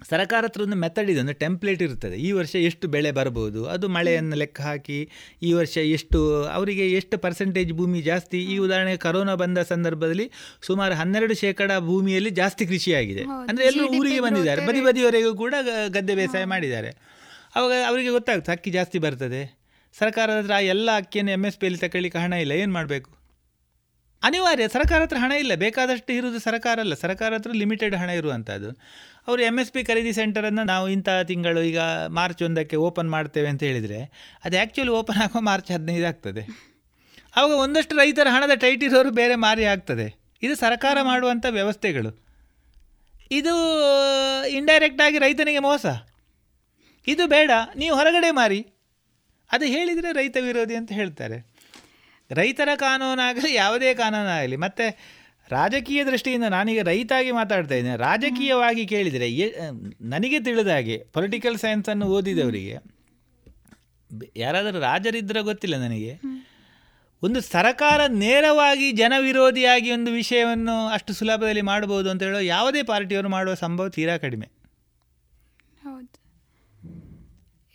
ಸರ್ಕಾರ 0.00 0.42
ಹತ್ರ 0.46 0.60
ಒಂದು 0.62 0.76
ಮೆಥಡ್ 0.76 1.08
ಇದೆ 1.12 1.20
ಒಂದು 1.20 1.32
ಟೆಂಪ್ಲೇಟ್ 1.32 1.82
ಇರ್ತದೆ 1.82 2.16
ಈ 2.16 2.32
ವರ್ಷ 2.32 2.54
ಎಷ್ಟು 2.68 2.88
ಬೆಳೆ 2.88 3.10
ಬರ್ಬೋದು 3.10 3.66
ಅದು 3.66 3.88
ಮಳೆಯನ್ನು 3.88 4.36
ಲೆಕ್ಕ 4.36 4.60
ಹಾಕಿ 4.60 4.98
ಈ 5.42 5.52
ವರ್ಷ 5.52 5.76
ಎಷ್ಟು 5.96 6.18
ಅವರಿಗೆ 6.46 6.92
ಎಷ್ಟು 6.92 7.18
ಪರ್ಸೆಂಟೇಜ್ 7.18 7.72
ಭೂಮಿ 7.72 8.00
ಜಾಸ್ತಿ? 8.02 8.40
ಈ 8.52 8.58
ಉದಾಹರಣೆಗೆ 8.58 8.96
ಕರೋನಾ 8.96 9.34
ಬಂದ 9.34 9.58
ಸಂದರ್ಭದಲ್ಲಿ 9.58 10.30
ಸುಮಾರು 10.68 10.94
ಹನ್ನೆರಡು 10.94 11.34
ಶೇಕಡ 11.34 11.70
ಭೂಮಿಯಲ್ಲಿ 11.78 12.30
ಜಾಸ್ತಿ 12.30 12.66
ಕೃಷಿಯಾಗಿದೆ. 12.66 13.24
ಅಂದರೆ 13.48 13.66
ಎಲ್ಲರೂ 13.66 13.88
ಊರಿಗೆ 14.00 14.20
ಬಂದಿದ್ದಾರೆ 14.20 14.66
ಬದಿ 14.66 14.80
ಬದಿಯವರೆಗೂ 14.80 15.34
ಕೂಡ 15.34 15.54
ಗದ್ದೆ 15.88 16.14
ಬೇಸಾಯ 16.14 16.44
ಮಾಡಿದ್ದಾರೆ. 16.44 16.92
ಅವಾಗ 17.56 17.72
ಅವರಿಗೆ 17.90 18.10
ಗೊತ್ತಾಗುತ್ತೆ 18.10 18.52
ಅಕ್ಕಿ 18.52 18.70
ಜಾಸ್ತಿ 18.70 18.98
ಬರ್ತದೆ. 18.98 19.42
ಸರ್ಕಾರದ 19.94 20.38
ಹತ್ರ 20.40 20.56
ಎಲ್ಲ 20.74 20.96
ಅಕ್ಕಿಯನ್ನು 20.96 21.32
ಎಂ 21.32 21.46
ಎಸ್ 21.46 21.58
ಪಿಯಲ್ಲಿ 21.58 21.78
ತಗೊಳ್ಳಿಕ್ಕೆ 21.78 22.18
ಹಣ 22.18 22.32
ಇಲ್ಲ 22.32 22.52
ಏನು 22.52 22.72
ಮಾಡಬೇಕು? 22.72 23.10
ಅನಿವಾರ್ಯ 24.22 24.68
ಸರ್ಕಾರ 24.68 25.02
ಹತ್ರ 25.02 25.16
ಹಣ 25.16 25.32
ಇಲ್ಲ 25.32 25.54
ಬೇಕಾದಷ್ಟು 25.54 26.12
ಇರುವುದು 26.12 26.38
ಸರ್ಕಾರ 26.38 26.80
ಅಲ್ಲ 26.80 26.94
ಸರ್ಕಾರ 26.94 27.34
ಹತ್ರ 27.34 27.50
ಲಿಮಿಟೆಡ್ 27.52 27.94
ಹಣ 27.94 28.10
ಇರುವಂಥದ್ದು 28.10 28.70
ಅವರು 29.26 29.42
ಎಂ 29.42 29.60
ಎಸ್ 29.60 29.72
ಪಿ 29.72 29.84
ಖರೀದಿ 29.84 30.12
ಸೆಂಟರನ್ನು 30.12 30.64
ನಾವು 30.64 30.88
ಇಂಥ 30.88 31.08
ತಿಂಗಳು 31.24 31.62
ಈಗ 31.62 31.80
ಮಾರ್ಚ್ 32.08 32.42
ಒಂದಕ್ಕೆ 32.42 32.76
ಓಪನ್ 32.76 33.10
ಮಾಡ್ತೇವೆ 33.10 33.48
ಅಂತ 33.48 33.62
ಹೇಳಿದರೆ 33.62 34.12
ಅದು 34.44 34.56
ಆ್ಯಕ್ಚುಲಿ 34.56 34.90
ಓಪನ್ 34.90 35.16
ಆಗೋ 35.16 35.40
ಮಾರ್ಚ್ 35.40 35.72
ಹದಿನೈದು 35.72 36.06
ಆಗ್ತದೆ. 36.06 36.42
ಆವಾಗ 37.36 37.50
ಒಂದಷ್ಟು 37.50 37.96
ರೈತರ 37.96 38.26
ಹಣದ 38.30 38.54
ಟೈಟ್ 38.54 38.82
ಇರೋರು 38.84 39.10
ಬೇರೆ 39.10 39.34
ಮಾರಿ 39.34 39.64
ಆಗ್ತದೆ. 39.64 40.14
ಇದು 40.42 40.56
ಸರ್ಕಾರ 40.56 40.98
ಮಾಡುವಂಥ 41.02 41.46
ವ್ಯವಸ್ಥೆಗಳು. 41.50 42.10
ಇದು 43.30 43.54
ಇಂಡೈರೆಕ್ಟಾಗಿ 44.48 45.18
ರೈತನಿಗೆ 45.18 45.58
ಮೋಸ. 45.58 45.86
ಇದು 47.06 47.26
ಬೇಡ 47.26 47.50
ನೀವು 47.76 47.96
ಹೊರಗಡೆ 47.96 48.30
ಮಾರಿ. 48.30 48.66
ಅದು 49.52 49.64
ಹೇಳಿದರೆ 49.64 50.12
ರೈತ 50.12 50.36
ವಿರೋಧಿ 50.40 50.74
ಅಂತ 50.74 50.92
ಹೇಳ್ತಾರೆ. 50.92 51.57
ರೈತರ 52.30 52.68
ಕಾನೂನಾಗಲಿ, 52.76 53.54
ಯಾವುದೇ 53.54 53.94
ಕಾನೂನಾಗಲಿ, 53.94 54.56
ಮತ್ತು 54.56 54.98
ರಾಜಕೀಯ 55.50 56.04
ದೃಷ್ಟಿಯಿಂದ 56.04 56.44
ನಾನೀಗ 56.44 56.82
ರೈತಾಗಿ 56.82 57.30
ಮಾತಾಡ್ತಾ 57.30 57.74
ಇದ್ದೇನೆ. 57.74 57.96
ರಾಜಕೀಯವಾಗಿ 57.96 58.86
ಕೇಳಿದರೆ 58.86 59.28
ನನಗೆ 60.00 60.40
ತಿಳಿದ 60.40 60.68
ಹಾಗೆ 60.68 60.98
ಪೊಲಿಟಿಕಲ್ 61.12 61.58
ಸೈನ್ಸನ್ನು 61.58 62.06
ಓದಿದವರಿಗೆ 62.06 62.76
ಯಾರಾದರೂ 64.36 64.80
ರಾಜರಿದ್ದರೆ 64.80 65.40
ಗೊತ್ತಿಲ್ಲ 65.40 65.76
ನನಗೆ. 65.76 66.20
ಒಂದು 67.22 67.40
ಸರಕಾರ 67.40 68.00
ನೇರವಾಗಿ 68.06 68.92
ಜನವಿರೋಧಿಯಾಗಿ 68.92 69.90
ಒಂದು 69.90 70.10
ವಿಷಯವನ್ನು 70.10 70.86
ಅಷ್ಟು 70.86 71.12
ಸುಲಭದಲ್ಲಿ 71.12 71.60
ಮಾಡಬಹುದು 71.60 72.10
ಅಂತ 72.10 72.22
ಹೇಳೋ 72.22 72.38
ಯಾವುದೇ 72.38 72.82
ಪಾರ್ಟಿಯವರು 72.82 73.28
ಮಾಡುವ 73.28 73.54
ಸಂಭವ 73.54 73.88
ತೀರಾ 73.88 74.16
ಕಡಿಮೆ. 74.16 74.48
ಹೌದು. 75.82 76.17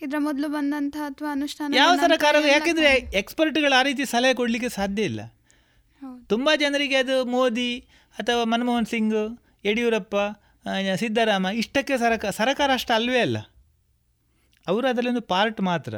ಇದರ 0.06 0.20
ಮೊದಲು 0.28 0.48
ಬಂದಂತಹ 0.56 1.04
ಅಥವಾ 1.12 1.30
ಅನುಷ್ಠಾನ 1.38 1.78
ಯಾವ 1.80 1.92
ಸರ್ಕಾರ 2.04 2.42
ಯಾಕೆಂದರೆ 2.54 2.90
ಎಕ್ಸ್ಪರ್ಟ್ಗಳು 3.22 3.76
ಆ 3.80 3.82
ರೀತಿ 3.88 4.04
ಸಲಹೆ 4.14 4.34
ಕೊಡಲಿಕ್ಕೆ 4.40 4.70
ಸಾಧ್ಯ 4.78 5.10
ಇಲ್ಲ. 5.10 5.22
ತುಂಬ 6.32 6.50
ಜನರಿಗೆ 6.64 6.98
ಅದು 7.04 7.16
ಮೋದಿ 7.36 7.72
ಅಥವಾ 8.16 8.44
ಮನಮೋಹನ್ 8.54 8.90
ಸಿಂಗ್ 8.94 9.20
ಯಡಿಯೂರಪ್ಪ 9.70 10.16
ಸಿದ್ದರಾಮ 11.02 11.48
ಇಷ್ಟಕ್ಕೆ 11.62 11.96
ಸರಕಾರ 12.04 12.32
ಸರಕಾರ 12.40 12.70
ಅಷ್ಟು 12.80 12.92
ಅಲ್ವೇ 12.98 13.22
ಅಲ್ಲ. 13.28 13.38
ಅವರು 14.68 14.86
ಅದರಲ್ಲೊಂದು 14.92 15.24
ಪಾರ್ಟ್ 15.32 15.62
ಮಾತ್ರ. 15.70 15.94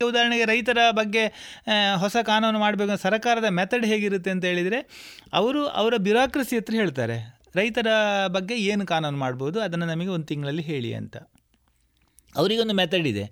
ಉದಾಹರಣೆಗೆ 0.00 0.44
ರೈತರ 0.50 0.78
ಬಗ್ಗೆ 0.98 1.22
ಹೊಸ 2.02 2.16
ಕಾನೂನು 2.28 2.58
ಮಾಡಬೇಕು 2.62 2.94
ಸರ್ಕಾರದ 3.02 3.48
ಮೆಥಡ್ 3.58 3.84
ಹೇಗಿರುತ್ತೆ 3.90 4.30
ಅಂತ 4.34 4.44
ಹೇಳಿದರೆ 4.50 4.78
ಅವರು 5.40 5.62
ಅವರ 5.80 5.94
ಬ್ಯೂರೋಕ್ರಸಿ 6.06 6.56
ಹತ್ರ 6.58 6.74
ಹೇಳ್ತಾರೆ. 6.82 7.18
ರೈತರ 7.58 7.88
ಬಗ್ಗೆ 8.36 8.56
ಏನು 8.70 8.84
ಕಾನೂನು 8.92 9.18
ಮಾಡ್ಬೋದು 9.24 9.58
ಅದನ್ನು 9.66 9.86
ನಮಗೆ 9.92 10.10
ಒಂದು 10.16 10.28
ತಿಂಗಳಲ್ಲಿ 10.32 10.64
ಹೇಳಿ 10.70 10.92
ಅಂತ. 11.00 11.16
ಅವರಿಗೊಂದು 12.38 12.74
ಮೆಥಡ್ 12.80 13.08
ಇದೆ. 13.12 13.24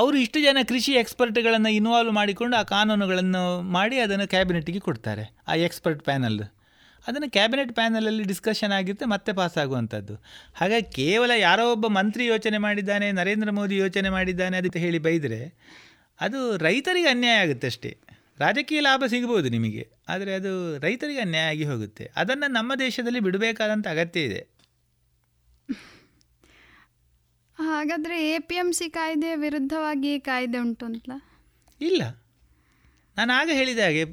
ಅವರು 0.00 0.16
ಇಷ್ಟು 0.24 0.38
ಜನ 0.44 0.58
ಕೃಷಿ 0.70 0.92
ಎಕ್ಸ್ಪರ್ಟ್ಗಳನ್ನು 1.00 1.70
ಇನ್ವಾಲ್ವ್ 1.78 2.12
ಮಾಡಿಕೊಂಡು 2.18 2.54
ಆ 2.60 2.62
ಕಾನೂನುಗಳನ್ನು 2.74 3.42
ಮಾಡಿ 3.76 3.96
ಅದನ್ನು 4.04 4.26
ಕ್ಯಾಬಿನೆಟ್ಗೆ 4.34 4.80
ಕೊಡ್ತಾರೆ, 4.88 5.24
ಆ 5.50 5.54
ಎಕ್ಸ್ಪರ್ಟ್ 5.68 6.02
ಪ್ಯಾನಲ್ 6.08 6.38
ಅದನ್ನು 7.04 7.28
ಕ್ಯಾಬಿನೆಟ್ 7.36 7.72
ಪ್ಯಾನಲಲ್ಲಿ 7.78 8.24
ಡಿಸ್ಕಷನ್ 8.30 8.72
ಆಗಿರುತ್ತೆ, 8.76 9.06
ಮತ್ತೆ 9.12 9.30
ಪಾಸ್ 9.38 9.56
ಆಗುವಂಥದ್ದು. 9.62 10.14
ಹಾಗಾಗಿ 10.60 10.88
ಕೇವಲ 10.98 11.32
ಯಾರೋ 11.46 11.64
ಒಬ್ಬ 11.72 11.86
ಮಂತ್ರಿ 11.98 12.24
ಯೋಚನೆ 12.32 12.58
ಮಾಡಿದ್ದಾನೆ, 12.66 13.08
ನರೇಂದ್ರ 13.18 13.50
ಮೋದಿ 13.58 13.76
ಯೋಚನೆ 13.82 14.10
ಮಾಡಿದ್ದಾನೆ 14.16 14.56
ಅದಕ್ಕೆ 14.62 14.80
ಹೇಳಿ 14.84 15.00
ಬೈದರೆ 15.06 15.40
ಅದು 16.20 16.40
ರೈತರಿಗೆ 16.66 17.08
ಅನ್ಯಾಯ 17.14 17.44
ಆಗುತ್ತೆ 17.44 17.68
ಅಷ್ಟೇ. 17.72 17.92
ರಾಜಕೀಯ 18.42 18.80
ಲಾಭ 18.86 19.02
ಸಿಗ್ಬೋದು 19.12 19.48
ನಿಮಗೆ, 19.48 19.82
ಆದರೆ 20.12 20.32
ಅದು 20.38 20.52
ರೈತರಿಗೆ 20.84 21.20
ಅನ್ಯಾಯ 21.26 21.52
ಆಗಿ 21.52 21.64
ಹೋಗುತ್ತೆ. 21.70 22.04
ಅದನ್ನು 22.22 22.48
ನಮ್ಮ 22.52 22.72
ದೇಶದಲ್ಲಿ 22.84 23.20
ಬಿಡಬೇಕಾದಂಥ 23.26 23.86
ಅಗತ್ಯ 23.94 24.28
ಇದೆ. 24.28 24.40
ಹಾಗಾದರೆ 27.68 28.16
ಎ 28.34 28.36
ಪಿ 28.48 28.56
ಎಂ 28.62 28.68
ಸಿ 28.78 28.86
ಕಾಯ್ದೆಯ 28.96 29.34
ವಿರುದ್ಧವಾಗಿ 29.44 30.12
ಕಾಯ್ದೆ 30.28 30.58
ಉಂಟು 30.64 30.84
ಅಂತ 30.90 31.10
ಇಲ್ಲ. 31.80 32.02
ನಾನು 33.16 33.30
ಆಗ 33.40 33.48
ಹೇಳಿದ 33.58 33.80
ಹಾಗೆ 33.86 34.04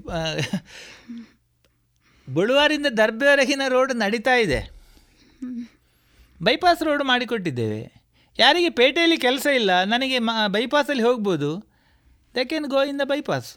ಬಳುವಾರಿಂದ 2.28 2.88
ದರ್ಬೆವರೆಗಿನ 3.00 3.64
ರೋಡ್ 3.76 3.94
ನಡೀತಾ 4.04 4.36
ಇದೆ. 4.46 4.60
ಬೈಪಾಸ್ 6.40 6.84
ರೋಡ್ 6.88 7.04
ಮಾಡಿಕೊಟ್ಟಿದ್ದೇವೆ. 7.12 7.82
ಯಾರಿಗೆ 8.40 8.70
ಪೇಟೆಯಲ್ಲಿ 8.80 9.18
ಕೆಲಸ 9.26 9.48
ಇಲ್ಲ, 9.60 9.72
ನನಗೆ 9.94 10.18
ಮ 10.28 10.32
ಬೈಪಾಸಲ್ಲಿ 10.56 11.04
ಹೋಗ್ಬೋದು. 11.08 11.52
They 12.36 12.44
can 12.52 12.68
go 12.76 12.82
in 12.92 13.00
the 13.04 13.06
bypass 13.14 13.50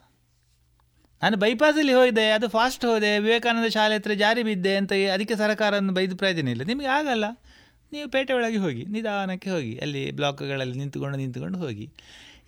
ನಾನು 1.23 1.37
ಬೈಪಾಸಲ್ಲಿ 1.43 1.93
ಹೋಗಿದೆ 1.97 2.25
ಅದು 2.37 2.47
ಫಾಸ್ಟ್ 2.55 2.85
ಹೋದೆ, 2.89 3.11
ವಿವೇಕಾನಂದ 3.25 3.69
ಶಾಲೆ 3.77 3.95
ಹತ್ರ 3.99 4.15
ಜಾರಿ 4.23 4.43
ಬಿದ್ದೆ 4.49 4.73
ಅಂತ 4.81 4.93
ಅದಕ್ಕೆ 5.15 5.37
ಸರ್ಕಾರವನ್ನು 5.43 5.93
ಬೈದು 5.99 6.15
ಪ್ರಯೋಜನ 6.23 6.49
ಇಲ್ಲ. 6.55 6.65
ನಿಮಗೆ 6.71 6.91
ಆಗಲ್ಲ. 6.99 7.27
ನೀವು 7.95 8.11
ಪೇಟೆ 8.11 8.33
ಒಳಗೆ 8.33 8.57
ಹೋಗಿ 8.57 8.85
ನಿಧಾನಕ್ಕೆ 8.85 9.51
ಹೋಗಿ 9.51 9.79
ಅಲ್ಲಿ 9.79 10.11
ಬ್ಲಾಕ್ಗಳಲ್ಲಿ 10.11 10.79
ನಿಂತುಕೊಂಡು 10.79 11.19
ನಿಂತುಕೊಂಡು 11.19 11.59
ಹೋಗಿ. 11.59 11.93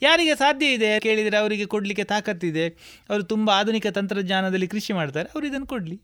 ಯಾರಿಗೆ 0.03 0.35
ಸಾಧ್ಯ 0.35 0.67
ಇದೆ? 0.67 1.01
ಕೇಳಿದರೆ 1.01 1.37
ಅವರಿಗೆ 1.37 1.67
ಕೊಡಲಿಕ್ಕೆ 1.67 2.05
ತಾಕತ್ತಿದೆ. 2.05 2.69
ಅವರು 3.11 3.23
ತುಂಬ 3.23 3.51
ಆಧುನಿಕ 3.51 3.87
ತಂತ್ರಜ್ಞಾನದಲ್ಲಿ 3.87 4.69
ಕೃಷಿ 4.69 4.93
ಮಾಡ್ತಾರೆ. 4.93 5.29
ಅವರು 5.29 5.47
ಇದನ್ನು 5.47 5.67
ಕೊಡಲಿ. 5.67 6.01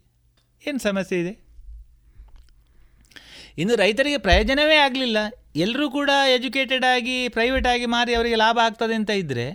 ಏನು 0.68 0.78
ಸಮಸ್ಯೆ 0.78 1.20
ಇದೆ? 1.20 1.32
ಇನ್ನು 3.58 3.74
ರೈತರಿಗೆ 3.74 4.18
ಪ್ರಯೋಜನವೇ 4.18 4.76
ಆಗಲಿಲ್ಲ. 4.76 5.18
ಎಲ್ಲರೂ 5.56 5.90
ಕೂಡ 5.90 6.10
ಎಜುಕೇಟೆಡ್ 6.34 6.84
ಆಗಿ 6.84 7.28
ಪ್ರೈವೇಟ್ 7.28 7.66
ಆಗಿ 7.66 7.86
ಮಾರಿ 7.86 8.14
ಅವರಿಗೆ 8.14 8.34
ಲಾಭ 8.34 8.58
ಆಗ್ತದೆ 8.62 8.94
ಅಂತ 8.94 9.10
ಇದ್ದರೆ 9.10 9.46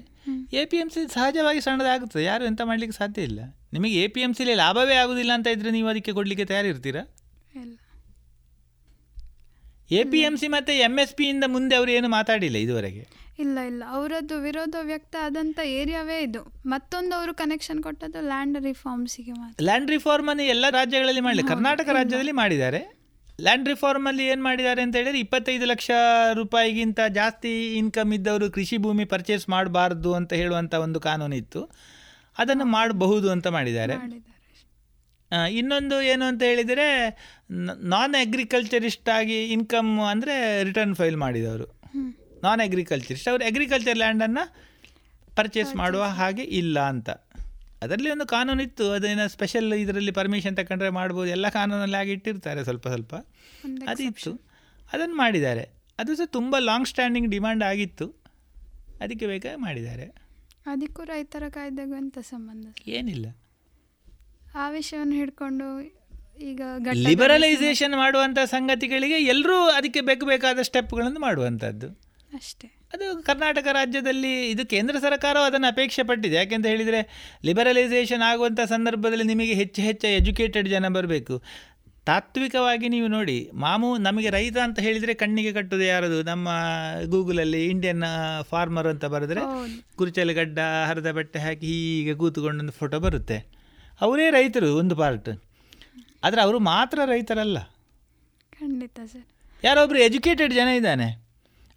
ಎ 0.53 0.65
ಪಿ 0.65 0.77
ಎಂ 0.77 0.89
ಸಿ 0.89 1.13
ಸಹಜವಾಗಿ 1.13 1.61
ಸಣ್ಣದಾಗುತ್ತದೆ 1.61 2.23
ಯಾರು 2.23 2.45
ಎಂತ 2.45 2.61
ಮಾಡಲಿಕ್ಕೆ 2.61 2.97
ಸಾಧ್ಯ 2.97 3.21
ಇಲ್ಲ. 3.21 3.39
ನಿಮಗೆ 3.73 4.03
ಎ 4.03 4.07
ಪಿ 4.07 4.21
ಎಂ 4.21 4.33
ಸಿಲಿ 4.33 4.53
ಲಾಭವೇ 4.53 4.95
ಆಗುವುದಿಲ್ಲ 4.95 5.31
ಅಂತ 5.33 5.47
ಇದ್ದರೆ 5.47 5.71
ನೀವು 5.71 5.87
ಅದಕ್ಕೆ 5.87 6.11
ಕೊಡಲಿಕ್ಕೆ 6.11 6.45
ತಯಾರಿರ್ತೀರಾ? 6.45 7.03
ಎ 9.91 10.03
ಪಿ 10.03 10.19
ಎಂ 10.19 10.37
ಸಿ 10.37 10.47
ಮತ್ತು 10.47 10.73
ಎಂ 10.73 10.99
ಎಸ್ 10.99 11.13
ಪಿಯಿಂದ 11.13 11.43
ಮುಂದೆ 11.47 11.75
ಅವರು 11.75 11.91
ಏನು 11.91 12.09
ಮಾತಾಡಿಲ್ಲ 12.09 12.55
ಇದುವರೆಗೆ. 12.55 13.07
ಇಲ್ಲ 13.39 13.59
ಇಲ್ಲ. 13.59 13.83
ಅವರದ್ದು 13.87 14.41
ವಿರೋಧ 14.41 14.75
ವ್ಯಕ್ತ 14.81 15.15
ಆದಂಥ 15.21 15.59
ಏರಿಯಾವೇ 15.65 16.21
ಇದು. 16.21 16.53
ಮತ್ತೊಂದು 16.65 17.15
ಅವರು 17.15 17.33
ಕನೆಕ್ಷನ್ 17.33 17.83
ಕೊಟ್ಟದ್ದು 17.83 18.21
ಲ್ಯಾಂಡ್ 18.21 18.63
ರಿಫಾರ್ಮ್ಸಿಗೆ 18.63 19.31
ಮಾತ್ರ. 19.31 19.63
ಲ್ಯಾಂಡ್ 19.63 19.91
ರಿಫಾರ್ಮನ್ನು 19.91 20.43
ಎಲ್ಲ 20.43 20.65
ರಾಜ್ಯಗಳಲ್ಲಿ 20.69 21.21
ಮಾಡಲಿ. 21.21 21.43
ಕರ್ನಾಟಕ 21.43 21.89
ರಾಜ್ಯದಲ್ಲಿ 21.89 22.31
ಮಾಡಿದ್ದಾರೆ. 22.31 22.97
ಲ್ಯಾಂಡ್ 23.41 23.69
ರಿಫಾರ್ಮಲ್ಲಿ 23.69 24.25
ಏನು 24.25 24.43
ಮಾಡಿದ್ದಾರೆ 24.43 24.81
ಅಂತ 24.81 24.95
ಹೇಳಿದರೆ 24.95 25.19
ಇಪ್ಪತ್ತೈದು 25.19 25.65
ಲಕ್ಷ 25.65 25.91
ರೂಪಾಯಿಗಿಂತ 26.33 26.99
ಜಾಸ್ತಿ 27.09 27.77
ಇನ್ಕಮ್ 27.77 28.13
ಇದ್ದವರು 28.13 28.51
ಕೃಷಿ 28.51 28.77
ಭೂಮಿ 28.77 29.05
ಪರ್ಚೇಸ್ 29.05 29.49
ಮಾಡಬಾರ್ದು 29.49 30.13
ಅಂತ 30.13 30.33
ಹೇಳುವಂಥ 30.33 30.73
ಒಂದು 30.73 30.99
ಕಾನೂನಿತ್ತು. 30.99 31.69
ಅದನ್ನು 32.37 32.65
ಮಾಡಬಹುದು 32.65 33.31
ಅಂತ 33.31 33.47
ಮಾಡಿದ್ದಾರೆ. 33.47 33.93
ಇನ್ನೊಂದು 35.51 36.01
ಏನು 36.01 36.25
ಅಂತ 36.25 36.43
ಹೇಳಿದರೆ 36.43 36.87
ನಾನ್ 37.83 38.15
ಅಗ್ರಿಕಲ್ಚರಿಸ್ಟ್ 38.25 39.09
ಆಗಿ 39.09 39.45
ಇನ್ಕಮ್ 39.45 39.99
ಅಂದರೆ 39.99 40.63
ರಿಟರ್ನ್ 40.63 40.95
ಫೈಲ್ 40.95 41.17
ಮಾಡಿದವರು. 41.17 41.81
ನಾನ್ 42.43 42.61
ಅಗ್ರಿಕಲ್ಚರಿಸ್ಟ್ 42.61 43.27
ಅವರು 43.27 43.45
ಅಗ್ರಿಕಲ್ಚರ್ 43.45 43.97
ಲ್ಯಾಂಡನ್ನು 43.97 44.43
ಪರ್ಚೇಸ್ 45.35 45.75
ಮಾಡುವ 45.75 46.03
ಹಾಗೆ 46.03 46.41
ಇಲ್ಲ 46.41 46.79
ಅಂತ. 46.79 47.09
ಅದರಲ್ಲಿ 47.81 48.09
ಒಂದು 48.09 48.25
ಕಾನೂನು 48.25 48.63
ಇತ್ತು. 48.63 48.91
ಅದನ್ನು 48.91 49.29
ಸ್ಪೆಷಲ್ 49.29 49.73
ಇದರಲ್ಲಿ 49.73 50.11
ಪರ್ಮಿಷನ್ 50.11 50.57
ತಗೊಂಡ್ರೆ 50.57 50.89
ಮಾಡ್ಬೋದು. 50.89 51.29
ಎಲ್ಲ 51.29 51.49
ಕಾನೂನಲ್ಲಿ 51.49 51.97
ಆಗಿಟ್ಟಿರ್ತಾರೆ 51.97 52.63
ಸ್ವಲ್ಪ 52.63 52.87
ಸ್ವಲ್ಪ. 52.87 53.15
ಸ್ವಲ್ಪ 53.15 54.01
ಇತ್ತು 54.01 54.31
ಅದನ್ನು 54.93 55.15
ಮಾಡಿದ್ದಾರೆ. 55.15 55.69
ಅದು 55.99 56.15
ಸಹ 56.15 56.25
ತುಂಬ 56.25 56.55
ಲಾಂಗ್ 56.59 56.87
ಸ್ಟ್ಯಾಂಡಿಂಗ್ 56.87 57.29
ಡಿಮ್ಯಾಂಡ್ 57.29 57.63
ಆಗಿತ್ತು. 57.63 58.07
ಅದಕ್ಕೆ 59.01 59.27
ಬೇಕಾಗಿ 59.27 59.61
ಮಾಡಿದ್ದಾರೆ. 59.61 60.07
ಅದಕ್ಕೂ 60.65 61.03
ರೈತರ 61.03 61.43
ಕಾಯ್ದೆಗೂ 61.49 61.95
ಎಂತ 61.95 62.17
ಸಂಬಂಧ 62.17 62.65
ಏನಿಲ್ಲ. 62.87 63.25
ಆ 64.57 64.69
ವಿಷಯವನ್ನು 64.69 65.15
ಹಿಡ್ಕೊಂಡು 65.15 65.67
ಈಗ 66.41 66.61
ಲಿಬರಲೈಸೇಷನ್ 66.93 67.95
ಮಾಡುವಂಥ 67.95 68.39
ಸಂಗತಿಗಳಿಗೆ 68.45 69.17
ಎಲ್ಲರೂ 69.25 69.57
ಅದಕ್ಕೆ 69.69 70.01
ಬೇಕು 70.01 70.25
ಬೇಕಾದ 70.25 70.59
ಸ್ಟೆಪ್ಗಳನ್ನು 70.61 71.19
ಮಾಡುವಂಥದ್ದು 71.19 71.87
ಅಷ್ಟೇ. 72.33 72.67
ಅದು 72.93 73.23
ಕರ್ನಾಟಕ 73.23 73.67
ರಾಜ್ಯದಲ್ಲಿ 73.71 74.49
ಇದು 74.49 74.65
ಕೇಂದ್ರ 74.65 74.95
ಸರ್ಕಾರವು 74.99 75.43
ಅದನ್ನು 75.43 75.67
ಅಪೇಕ್ಷೆ 75.67 76.03
ಪಟ್ಟಿದೆ. 76.03 76.35
ಯಾಕೆಂತ 76.35 76.65
ಹೇಳಿದರೆ 76.65 76.99
ಲಿಬರಲೈಸೇಷನ್ 77.45 78.21
ಆಗುವಂಥ 78.21 78.59
ಸಂದರ್ಭದಲ್ಲಿ 78.59 79.23
ನಿಮಗೆ 79.23 79.53
ಹೆಚ್ಚು 79.53 79.81
ಹೆಚ್ಚು 79.81 80.07
ಎಜುಕೇಟೆಡ್ 80.07 80.69
ಜನ 80.69 80.87
ಬರಬೇಕು. 80.87 81.41
ತಾತ್ವಿಕವಾಗಿ 82.05 82.89
ನೀವು 82.89 83.07
ನೋಡಿ 83.07 83.51
ಮಾಮೂ 83.53 83.97
ನಮಗೆ 83.97 84.29
ರೈತ 84.29 84.57
ಅಂತ 84.57 84.79
ಹೇಳಿದರೆ 84.79 85.13
ಕಣ್ಣಿಗೆ 85.13 85.53
ಕಟ್ಟುದು 85.53 85.83
ಯಾರದು? 85.83 86.23
ನಮ್ಮ 86.23 86.49
ಗೂಗಲಲ್ಲಿ 87.05 87.65
ಇಂಡಿಯನ್ 87.65 88.03
ಫಾರ್ಮರ್ 88.49 88.87
ಅಂತ 88.87 89.05
ಬರೆದ್ರೆ 89.05 89.41
ಕುರ್ಚಲು 89.97 90.33
ಗಡ್ಡ 90.33 90.59
ಹರಿದ 90.87 91.11
ಬಟ್ಟೆ 91.11 91.39
ಹಾಕಿ 91.39 91.65
ಹೀಗೆ 91.65 92.13
ಕೂತ್ಕೊಂಡೊಂದು 92.13 92.71
ಫೋಟೋ 92.71 92.99
ಬರುತ್ತೆ. 92.99 93.56
ಅವರೇ 94.01 94.29
ರೈತರು 94.29 94.75
ಒಂದು 94.75 94.95
ಪಾರ್ಟ್ 94.95 95.29
ಆದರೆ 96.23 96.41
ಅವರು 96.41 96.59
ಮಾತ್ರ 96.59 96.99
ರೈತರಲ್ಲ. 97.05 97.59
ಖಂಡಿತ 98.59 98.99
ಸರ್. 99.05 99.25
ಯಾರೊಬ್ಬರು 99.63 99.99
ಎಜುಕೇಟೆಡ್ 99.99 100.53
ಜನ 100.53 100.67
ಇದ್ದಾನೆ. 100.67 101.27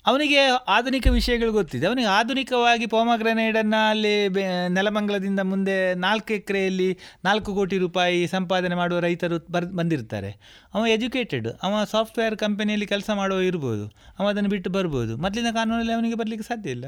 ಅವನಿಗೆ 0.06 0.38
ಆಧುನಿಕ 0.46 1.06
ವಿಷಯಗಳು 1.06 1.52
ಗೊತ್ತಿದೆ. 1.52 1.86
ಅವನಿಗೆ 1.86 2.08
ಆಧುನಿಕವಾಗಿ 2.08 2.86
ಪೋಮಗ್ರನೇಡನ್ನು 2.86 3.90
ಅಲ್ಲಿ 3.90 4.28
ನೆಲಮಂಗಲದಿಂದ 4.68 5.40
ಮುಂದೆ 5.40 5.94
ನಾಲ್ಕು 5.94 6.32
ಎಕರೆಯಲ್ಲಿ 6.32 6.98
ನಾಲ್ಕು 7.24 7.54
ಕೋಟಿ 7.54 7.78
ರೂಪಾಯಿ 7.78 8.26
ಸಂಪಾದನೆ 8.26 8.74
ಮಾಡುವ 8.74 8.98
ರೈತರು 8.98 9.52
ಬರ್ 9.52 9.66
ಬಂದಿರ್ತಾರೆ. 9.66 10.30
ಅವ 10.74 10.86
ಎಜುಕೇಟೆಡ್ 10.86 11.48
ಅವ 11.62 11.84
ಸಾಫ್ಟ್ವೇರ್ 11.84 12.36
ಕಂಪನಿಯಲ್ಲಿ 12.36 12.86
ಕೆಲಸ 12.86 13.10
ಮಾಡುವ 13.14 13.40
ಇರ್ಬೋದು. 13.40 13.92
ಅವ 14.18 14.28
ಅದನ್ನು 14.28 14.50
ಬಿಟ್ಟು 14.50 14.70
ಬರ್ಬೋದು. 14.70 15.16
ಮೊದಲಿನ 15.16 15.46
ಕಾನೂನಲ್ಲಿ 15.52 15.92
ಅವನಿಗೆ 15.92 16.14
ಬರಲಿಕ್ಕೆ 16.14 16.48
ಸಾಧ್ಯ 16.48 16.70
ಇಲ್ಲ. 16.70 16.84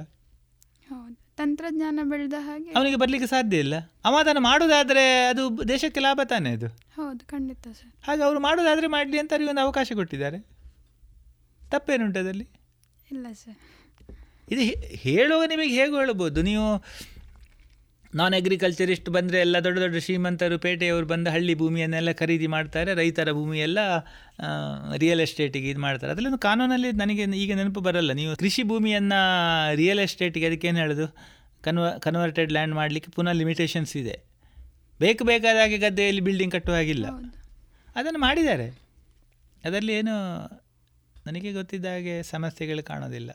ಹೌದು. 0.89 1.22
ತಂತ್ರಜ್ಞಾನ 1.37 2.01
ಬೆಳೆದ 2.03 2.33
ಹಾಗೆ. 2.39 2.71
ಅವನಿಗೆ 2.71 2.97
ಬರಲಿಕ್ಕೆ 2.97 3.27
ಸಾಧ್ಯ 3.27 3.59
ಇಲ್ಲ. 3.59 3.75
ಅವ 4.05 4.17
ಅದನ್ನು 4.21 4.41
ಮಾಡೋದಾದರೆ 4.41 5.27
ಅದು 5.27 5.69
ದೇಶಕ್ಕೆ 5.69 6.01
ಲಾಭ 6.01 6.21
ತಾನೇ 6.29 6.51
ಅದು? 6.51 6.67
ಹೌದು 6.69 7.27
ಖಂಡಿತ 7.27 7.63
ಸರ್. 7.63 8.05
ಹಾಗೆ 8.05 8.23
ಅವರು 8.23 8.41
ಮಾಡೋದಾದರೆ 8.41 8.87
ಮಾಡಲಿ 8.87 9.19
ಅಂತ 9.19 9.33
ಅವರಿಗೆ 9.33 9.51
ಒಂದು 9.51 9.61
ಅವಕಾಶ 9.61 9.93
ಕೊಟ್ಟಿದ್ದಾರೆ. 9.95 10.47
ತಪ್ಪೇನುಂಟು 11.71 12.21
ಅದರಲ್ಲಿ? 12.21 12.49
ಇಲ್ಲ 13.11 13.27
ಸರ್. 13.33 13.57
ಇದು 14.51 14.61
ಹೇಳುವಾಗ 14.87 15.49
ನಿಮಗೆ 15.49 15.69
ಹೇಗೆ 15.69 15.95
ಹೇಳ್ಬೋದು 15.95 16.43
ನೀವು 16.43 16.85
ನಾನ್ 18.15 18.35
ಅಗ್ರಿಕಲ್ಚರಿಸ್ಟ್ 18.35 19.11
ಬಂದರೆ 19.11 19.41
ಎಲ್ಲ 19.41 19.59
ದೊಡ್ಡ 19.59 19.79
ದೊಡ್ಡ 19.79 19.97
ಶ್ರೀಮಂತರು 19.97 20.59
ಪೇಟೆಯವರು 20.59 21.07
ಬಂದು 21.07 21.31
ಹಳ್ಳಿ 21.31 21.55
ಭೂಮಿಯನ್ನೆಲ್ಲ 21.55 22.13
ಖರೀದಿ 22.13 22.47
ಮಾಡ್ತಾರೆ 22.47 22.95
ರೈತರ 22.95 23.33
ಭೂಮಿಯೆಲ್ಲ 23.33 23.79
ರಿಯಲ್ 24.97 25.21
ಎಸ್ಟೇಟಿಗೆ 25.21 25.71
ಇದು 25.71 25.81
ಮಾಡ್ತಾರೆ. 25.81 26.13
ಅದರಲ್ಲಿ 26.13 26.41
ಕಾನೂನಲ್ಲಿ 26.41 26.93
ನನಗೆ 26.93 27.23
ಈಗ 27.23 27.55
ನೆನಪು 27.55 27.81
ಬರಲ್ಲ. 27.81 28.13
ನೀವು 28.13 28.37
ಕೃಷಿ 28.37 28.63
ಭೂಮಿಯನ್ನು 28.63 29.75
ರಿಯಲ್ 29.75 29.99
ಎಸ್ಟೇಟಿಗೆ 29.99 30.47
ಅದಕ್ಕೆ 30.47 30.69
ಏನು 30.69 30.79
ಹೇಳೋದು? 30.79 31.17
ಕನ್ವ 31.63 31.91
ಕನ್ವರ್ಟೆಡ್ 31.99 32.53
ಲ್ಯಾಂಡ್ 32.53 32.75
ಮಾಡಲಿಕ್ಕೆ 32.75 33.13
ಪುನಃ 33.13 33.33
ಲಿಮಿಟೇಷನ್ಸ್ 33.33 33.97
ಇದೆ. 33.97 34.23
ಬೇಕು 35.01 35.25
ಬೇಕಾದ 35.25 35.57
ಹಾಗೆ 35.57 35.79
ಗದ್ದೆಯಲ್ಲಿ 35.79 36.21
ಬಿಲ್ಡಿಂಗ್ 36.21 36.53
ಕಟ್ಟುವ 36.53 36.75
ಹಾಗಿಲ್ಲ. 36.75 37.07
ಅದನ್ನು 37.97 38.19
ಮಾಡಿದ್ದಾರೆ. 38.19 38.69
ಅದರಲ್ಲಿ 39.65 39.93
ಏನು 39.93 40.39
ನನಗೆ 41.27 41.53
ಗೊತ್ತಿದ್ದ 41.53 41.87
ಹಾಗೆ 41.87 42.23
ಸಮಸ್ಯೆಗಳು 42.23 42.83
ಕಾಣೋದಿಲ್ಲ. 42.83 43.31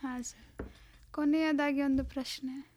ಹಾಂ 0.00 0.22
ಸರ್. 0.22 0.68
ಕೊನೆಯದಾಗಿ 1.12 1.82
ಒಂದು 1.82 2.04
ಪ್ರಶ್ನೆ. 2.04 2.71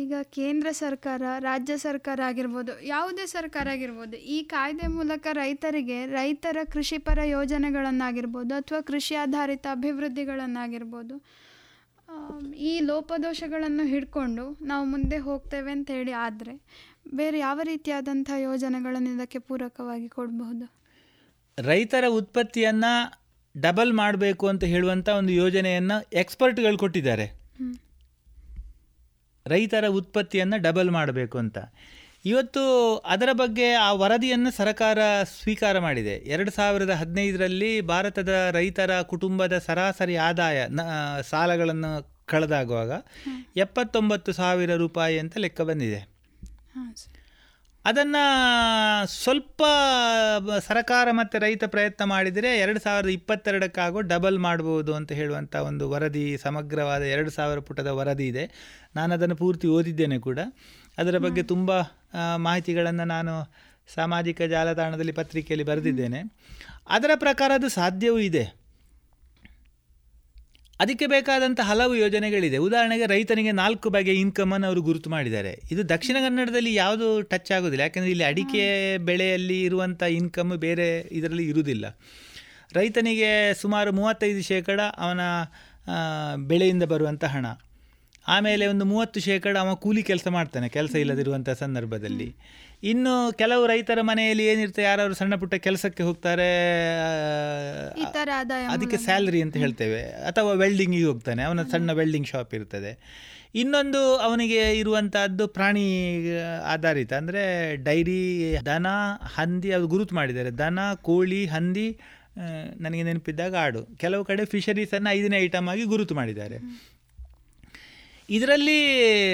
ಈಗ 0.00 0.14
ಕೇಂದ್ರ 0.34 0.68
ಸರ್ಕಾರ 0.72 1.22
ರಾಜ್ಯ 1.38 1.76
ಸರ್ಕಾರ 1.76 2.20
ಆಗಿರ್ಬೋದು 2.20 2.72
ಯಾವುದೇ 2.84 3.26
ಸರ್ಕಾರ 3.26 3.68
ಆಗಿರ್ಬೋದು 3.68 4.16
ಈ 4.16 4.42
ಕಾಯ್ದೆ 4.42 4.86
ಮೂಲಕ 4.86 5.26
ರೈತರಿಗೆ 5.32 6.06
ರೈತರ 6.06 6.58
ಕೃಷಿಪರ 6.72 7.18
ಯೋಜನೆಗಳನ್ನಾಗಿರ್ಬೋದು 7.24 8.54
ಅಥವಾ 8.54 8.80
ಕೃಷಿ 8.80 9.14
ಆಧಾರಿತ 9.14 9.66
ಅಭಿವೃದ್ಧಿಗಳನ್ನಾಗಿರ್ಬೋದು 9.72 11.16
ಈ 12.70 12.80
ಲೋಪದೋಷಗಳನ್ನು 12.80 13.84
ಹಿಡ್ಕೊಂಡು 13.86 14.44
ನಾವು 14.62 14.84
ಮುಂದೆ 14.84 15.18
ಹೋಗ್ತೇವೆ 15.18 15.70
ಅಂತ 15.72 15.90
ಹೇಳಿ 15.90 16.12
ಆದರೆ 16.12 16.54
ಬೇರೆ 17.14 17.38
ಯಾವ 17.38 17.60
ರೀತಿಯಾದಂಥ 17.62 18.30
ಯೋಜನೆಗಳನ್ನು 18.38 19.10
ಇದಕ್ಕೆ 19.14 19.38
ಪೂರಕವಾಗಿ 19.38 20.08
ಕೊಡಬಹುದು? 20.08 20.66
ರೈತರ 21.58 22.04
ಉತ್ಪತ್ತಿಯನ್ನು 22.20 22.92
ಡಬಲ್ 23.54 23.92
ಮಾಡಬೇಕು 23.92 24.46
ಅಂತ 24.46 24.64
ಹೇಳುವಂಥ 24.64 25.08
ಒಂದು 25.20 25.32
ಯೋಜನೆಯನ್ನು 25.32 25.96
ಎಕ್ಸ್ಪರ್ಟ್ಗಳು 26.16 26.78
ಕೊಟ್ಟಿದ್ದಾರೆ. 26.78 27.26
ರೈತರ 29.46 29.86
ಉತ್ಪತ್ತಿಯನ್ನು 29.88 30.62
ಡಬಲ್ 30.62 30.90
ಮಾಡಬೇಕು 30.90 31.38
ಅಂತ. 31.38 31.58
ಇವತ್ತು 32.24 32.96
ಅದರ 32.96 33.28
ಬಗ್ಗೆ 33.32 33.72
ಆ 33.72 33.92
ವರದಿಯನ್ನು 33.92 34.50
ಸರ್ಕಾರ 34.50 34.98
ಸ್ವೀಕಾರ 35.42 35.78
ಮಾಡಿದೆ. 35.78 36.14
ಎರಡು 36.14 36.50
ಸಾವಿರದ 36.50 36.90
ಹದಿನೈದರಲ್ಲಿ 36.90 37.80
ಭಾರತದ 37.80 38.48
ರೈತರ 38.52 39.02
ಕುಟುಂಬದ 39.02 39.58
ಸರಾಸರಿ 39.58 40.16
ಆದಾಯ 40.16 40.66
ನ 40.68 40.80
ಸಾಲಗಳನ್ನು 41.30 42.12
ಕಳೆದಾಗುವಾಗ 42.26 42.90
ಎಪ್ಪತ್ತೊಂಬತ್ತು 43.56 44.32
ಸಾವಿರ 44.32 44.74
ರೂಪಾಯಿ 44.74 45.18
ಅಂತ 45.18 45.38
ಲೆಕ್ಕ 45.38 45.60
ಬಂದಿದೆ. 45.60 46.12
ಅದನ್ನು 47.84 49.06
ಸ್ವಲ್ಪ 49.06 49.62
ಸರಕಾರ 50.58 51.08
ಮತ್ತು 51.10 51.38
ರೈತ 51.38 51.64
ಪ್ರಯತ್ನ 51.64 52.04
ಮಾಡಿದರೆ 52.04 52.58
ಎರಡು 52.58 52.80
ಸಾವಿರದ 52.80 53.08
ಇಪ್ಪತ್ತೆರಡಕ್ಕಾಗೋ 53.08 54.00
ಡಬಲ್ 54.00 54.38
ಮಾಡ್ಬೋದು 54.38 54.94
ಅಂತ 54.94 55.12
ಹೇಳುವಂಥ 55.12 55.56
ಒಂದು 55.56 55.90
ವರದಿ 55.90 56.38
ಸಮಗ್ರವಾದ 56.38 57.02
ಎರಡು 57.02 57.30
ಸಾವಿರ 57.30 57.58
ಪುಟದ 57.58 57.86
ವರದಿ 57.86 58.28
ಇದೆ. 58.28 58.50
ನಾನು 58.96 59.14
ಅದನ್ನು 59.14 59.36
ಪೂರ್ತಿ 59.36 59.68
ಓದಿದ್ದೇನೆ 59.68 60.18
ಕೂಡ. 60.18 60.38
ಅದರ 60.98 61.18
ಬಗ್ಗೆ 61.18 61.42
ತುಂಬ 61.42 61.70
ಮಾಹಿತಿಗಳನ್ನು 62.36 63.04
ನಾನು 63.04 63.52
ಸಾಮಾಜಿಕ 63.94 64.42
ಜಾಲತಾಣದಲ್ಲಿ 64.42 65.12
ಪತ್ರಿಕೆಯಲ್ಲಿ 65.12 65.66
ಬರೆದಿದ್ದೇನೆ. 65.66 66.22
ಅದರ 66.88 67.10
ಪ್ರಕಾರ 67.14 67.50
ಅದು 67.54 67.68
ಸಾಧ್ಯವೂ 67.68 68.18
ಇದೆ. 68.18 68.61
ಅದಕ್ಕೆ 70.80 71.06
ಬೇಕಾದಂಥ 71.06 71.60
ಹಲವು 71.60 71.94
ಯೋಜನೆಗಳಿದೆ. 71.94 72.56
ಉದಾಹರಣೆಗೆ 72.56 73.06
ರೈತನಿಗೆ 73.06 73.52
ನಾಲ್ಕು 73.52 73.90
ಬಗೆಯ 73.90 74.14
ಇನ್ಕಮನ್ನು 74.14 74.66
ಅವರು 74.66 74.82
ಗುರುತು 74.82 75.10
ಮಾಡಿದ್ದಾರೆ. 75.10 75.60
ಇದು 75.72 75.88
ದಕ್ಷಿಣ 75.88 76.16
ಕನ್ನಡದಲ್ಲಿ 76.20 76.74
ಯಾವುದು 76.74 77.22
ಟಚ್ 77.22 77.52
ಆಗೋದಿಲ್ಲ. 77.52 77.82
ಯಾಕೆಂದರೆ 77.82 78.10
ಇಲ್ಲಿ 78.10 78.24
ಅಡಿಕೆ 78.24 78.98
ಬೆಳೆಯಲ್ಲಿ 78.98 79.62
ಇರುವಂಥ 79.62 80.02
ಇನ್ಕಮ್ 80.02 80.52
ಬೇರೆ 80.52 81.08
ಇದರಲ್ಲಿ 81.12 81.48
ಇರುವುದಿಲ್ಲ. 81.48 81.98
ರೈತನಿಗೆ 82.72 83.54
ಸುಮಾರು 83.54 83.92
ಮೂವತ್ತೈದು 83.92 84.42
ಶೇಕಡ 84.42 84.80
ಅವನ 84.80 85.20
ಬೆಳೆಯಿಂದ 86.36 86.82
ಬರುವಂಥ 86.82 87.24
ಹಣ. 87.24 87.46
ಆಮೇಲೆ 88.28 88.66
ಒಂದು 88.66 88.84
ಮೂವತ್ತು 88.84 89.20
ಶೇಕಡ 89.20 89.56
ಅವ 89.56 89.74
ಕೂಲಿ 89.74 90.02
ಕೆಲಸ 90.02 90.28
ಮಾಡ್ತಾನೆ 90.28 90.68
ಕೆಲಸ 90.68 90.94
ಇಲ್ಲದಿರುವಂಥ 90.94 91.50
ಸಂದರ್ಭದಲ್ಲಿ. 91.50 92.36
ಇನ್ನು 92.82 93.32
ಕೆಲವು 93.38 93.66
ರೈತರ 93.66 94.00
ಮನೆಯಲ್ಲಿ 94.00 94.44
ಏನಿರುತ್ತೆ 94.46 94.82
ಯಾರಾದ್ರು 94.82 95.14
ಸಣ್ಣ 95.14 95.34
ಪುಟ್ಟ 95.34 95.54
ಕೆಲಸಕ್ಕೆ 95.54 96.02
ಹೋಗ್ತಾರೆ 96.02 96.48
ಅದಕ್ಕೆ 98.74 98.96
ಸ್ಯಾಲ್ರಿ 98.96 99.42
ಅಂತ 99.42 99.56
ಹೇಳ್ತೇವೆ. 99.56 100.02
ಅಥವಾ 100.02 100.52
ವೆಲ್ಡಿಂಗಿಗೆ 100.52 101.04
ಹೋಗ್ತಾನೆ 101.04 101.42
ಅವನ 101.42 101.62
ಸಣ್ಣ 101.62 101.92
ವೆಲ್ಡಿಂಗ್ 101.92 102.26
ಶಾಪ್ 102.26 102.54
ಇರ್ತದೆ. 102.54 102.92
ಇನ್ನೊಂದು 103.54 104.16
ಅವನಿಗೆ 104.16 104.78
ಇರುವಂತಹದ್ದು 104.78 105.48
ಪ್ರಾಣಿ 105.48 105.86
ಆಧಾರಿತ 106.64 107.12
ಅಂದರೆ 107.12 107.42
ಡೈರಿ 107.76 108.22
ದನ 108.66 108.86
ಹಂದಿ 109.36 109.72
ಅದು 109.72 109.86
ಗುರುತು 109.86 110.14
ಮಾಡಿದ್ದಾರೆ. 110.14 110.50
ದನ 110.50 110.78
ಕೋಳಿ 110.94 111.46
ಹಂದಿ 111.46 112.00
ನನಗೆ 112.80 113.02
ನೆನಪಿದ್ದಾಗ 113.02 113.54
ಆಡು. 113.56 113.82
ಕೆಲವು 113.96 114.24
ಕಡೆ 114.24 114.44
ಫಿಶರೀಸನ್ನು 114.44 115.10
ಐದನೇ 115.10 115.38
ಐಟಮ್ 115.38 115.68
ಆಗಿ 115.68 115.84
ಗುರುತು 115.84 116.14
ಮಾಡಿದ್ದಾರೆ. 116.14 116.58
ಇದರಲ್ಲಿ 118.34 118.78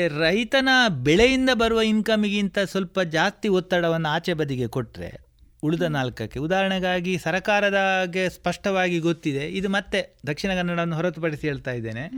ರೈತನ 0.09 0.69
ಬೆಳೆಯಿಂದ 0.89 1.51
ಬರುವ 1.55 1.81
ಇನ್ಕಮಿಗಿಂತ 1.81 2.59
ಸ್ವಲ್ಪ 2.59 3.01
ಜಾಸ್ತಿ 3.01 3.49
ಒತ್ತಡವನ್ನು 3.49 4.09
ಆಚೆ 4.09 4.35
ಬದಿಗೆ 4.35 4.69
ಕೊಟ್ಟರೆ 4.69 5.21
ಉಳಿದ 5.63 5.83
ನಾಲ್ಕಕ್ಕೆ. 5.83 6.39
ಉದಾಹರಣೆಗಾಗಿ 6.39 7.19
ಸರಕಾರದಾಗೆ 7.19 8.29
ಸ್ಪಷ್ಟವಾಗಿ 8.29 8.99
ಗೊತ್ತಿದೆ. 8.99 9.49
ಇದು 9.49 9.69
ಮತ್ತೆ 9.69 10.19
ದಕ್ಷಿಣ 10.27 10.55
ಕನ್ನಡವನ್ನು 10.55 10.97
ಹೊರತುಪಡಿಸಿ 10.97 11.47
ಹೇಳ್ತಾ 11.47 11.71
ಇದ್ದೇನೆ. 11.71 12.11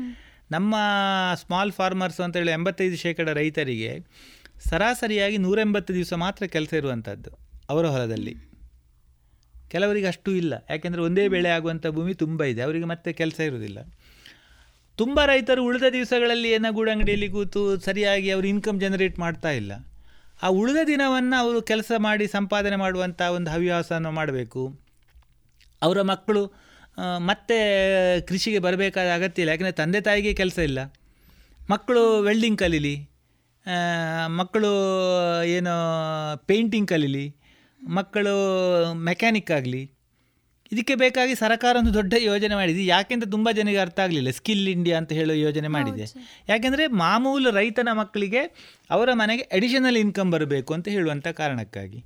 ನಮ್ಮ 0.51 0.75
ಸ್ಮಾಲ್ 1.35 1.73
ಫಾರ್ಮರ್ಸ್ 1.73 2.21
ಅಂತ 2.21 2.37
ಹೇಳಿ 2.37 2.51
ಎಂಬತ್ತೈದು 2.51 2.97
ಶೇಕಡ 2.97 3.29
ರೈತರಿಗೆ 3.29 3.99
ಸರಾಸರಿಯಾಗಿ 4.69 5.39
ನೂರೆಂಬತ್ತು 5.39 5.95
ದಿವಸ 5.95 6.13
ಮಾತ್ರ 6.13 6.47
ಕೆಲಸ 6.47 6.73
ಇರುವಂಥದ್ದು 6.73 7.31
ಅವರ 7.69 7.87
ಹೊಲದಲ್ಲಿ. 7.87 8.35
ಕೆಲವರಿಗೆ 9.69 10.07
ಅಷ್ಟು 10.07 10.31
ಇಲ್ಲ. 10.33 10.55
ಯಾಕೆಂದರೆ 10.71 11.01
ಒಂದೇ 11.01 11.29
ಬೆಳೆ 11.29 11.49
ಆಗುವಂಥ 11.49 11.87
ಭೂಮಿ 11.87 12.15
ತುಂಬ 12.15 12.45
ಇದೆ. 12.45 12.63
ಅವರಿಗೆ 12.63 12.85
ಮತ್ತೆ 12.85 13.13
ಕೆಲಸ 13.13 13.41
ಇರುವುದಿಲ್ಲ. 13.41 13.79
ತುಂಬ 15.01 15.19
ರೈತರು 15.31 15.61
ಉಳಿದ 15.65 15.87
ದಿವಸಗಳಲ್ಲಿ 15.93 16.49
ಏನೋ 16.57 16.69
ಗೂಡಂಗಡಿಯಲ್ಲಿ 16.79 17.29
ಕೂತು 17.35 17.61
ಸರಿಯಾಗಿ 17.81 18.29
ಅವರು 18.31 18.47
ಇನ್ಕಮ್ 18.47 18.79
ಜನರೇಟ್ 18.81 19.17
ಮಾಡ್ತಾ 19.19 19.51
ಇಲ್ಲ. 19.61 19.73
ಆ 20.45 20.49
ಉಳಿದ 20.61 20.81
ದಿನವನ್ನು 20.87 21.37
ಅವರು 21.43 21.59
ಕೆಲಸ 21.71 21.93
ಮಾಡಿ 22.07 22.25
ಸಂಪಾದನೆ 22.29 22.77
ಮಾಡುವಂಥ 22.77 23.21
ಒಂದು 23.37 23.49
ಹವ್ಯಾಸವನ್ನು 23.51 24.11
ಮಾಡಬೇಕು. 24.19 24.63
ಅವರ 25.83 25.99
ಮಕ್ಕಳು 26.13 26.43
ಮತ್ತೆ 27.29 27.59
ಕೃಷಿಗೆ 28.29 28.61
ಬರಬೇಕಾದ 28.67 29.09
ಅಗತ್ಯ 29.19 29.43
ಇಲ್ಲ. 29.43 29.53
ಯಾಕೆಂದರೆ 29.55 29.77
ತಂದೆ 29.83 30.01
ತಾಯಿಗೆ 30.09 30.33
ಕೆಲಸ 30.35 30.59
ಇಲ್ಲ. 30.69 30.81
ಮಕ್ಕಳು 31.71 32.03
ವೆಲ್ಡಿಂಗ್ 32.23 32.59
ಕಲೀಲಿ 32.59 32.97
ಮಕ್ಕಳು 34.39 34.71
ಏನು 35.57 35.75
ಪೇಂಟಿಂಗ್ 36.51 36.89
ಕಲೀಲಿ, 36.89 37.27
ಮಕ್ಕಳು 37.81 38.35
ಮೆಕ್ಯಾನಿಕ್ 39.09 39.51
ಆಗಲಿ 39.59 39.83
ಇದಕ್ಕೆ 40.73 40.95
ಬೇಕಾಗಿ 40.95 41.35
ಸರ್ಕಾರ 41.35 41.77
ಒಂದು 41.79 41.95
ದೊಡ್ಡ 41.95 42.15
ಯೋಜನೆ 42.19 42.55
ಮಾಡಿದೆ. 42.55 42.87
ಯಾಕೆಂದ್ರೆ 42.87 43.31
ತುಂಬ 43.31 43.51
ಜನರಿಗೆ 43.51 43.79
ಅರ್ಥ 43.79 44.01
ಆಗಲಿಲ್ಲ. 44.01 44.31
ಸ್ಕಿಲ್ 44.31 44.69
ಇಂಡಿಯಾ 44.69 44.99
ಅಂತ 44.99 45.13
ಹೇಳೋ 45.13 45.35
ಯೋಜನೆ 45.35 45.69
ಮಾಡಿದೆ. 45.69 46.05
ಯಾಕೆಂದರೆ 46.49 46.87
ಮಾಮೂಲು 46.87 47.51
ರೈತನ 47.51 47.89
ಮಕ್ಕಳಿಗೆ 47.93 48.43
ಅವರ 48.91 49.09
ಮನೆಗೆ 49.13 49.43
ಅಡಿಷನಲ್ 49.43 49.97
ಇನ್ಕಮ್ 49.97 50.33
ಬರಬೇಕು 50.33 50.75
ಅಂತ 50.75 50.89
ಹೇಳುವಂಥ 50.89 51.29
ಕಾರಣಕ್ಕಾಗಿ. 51.29 52.05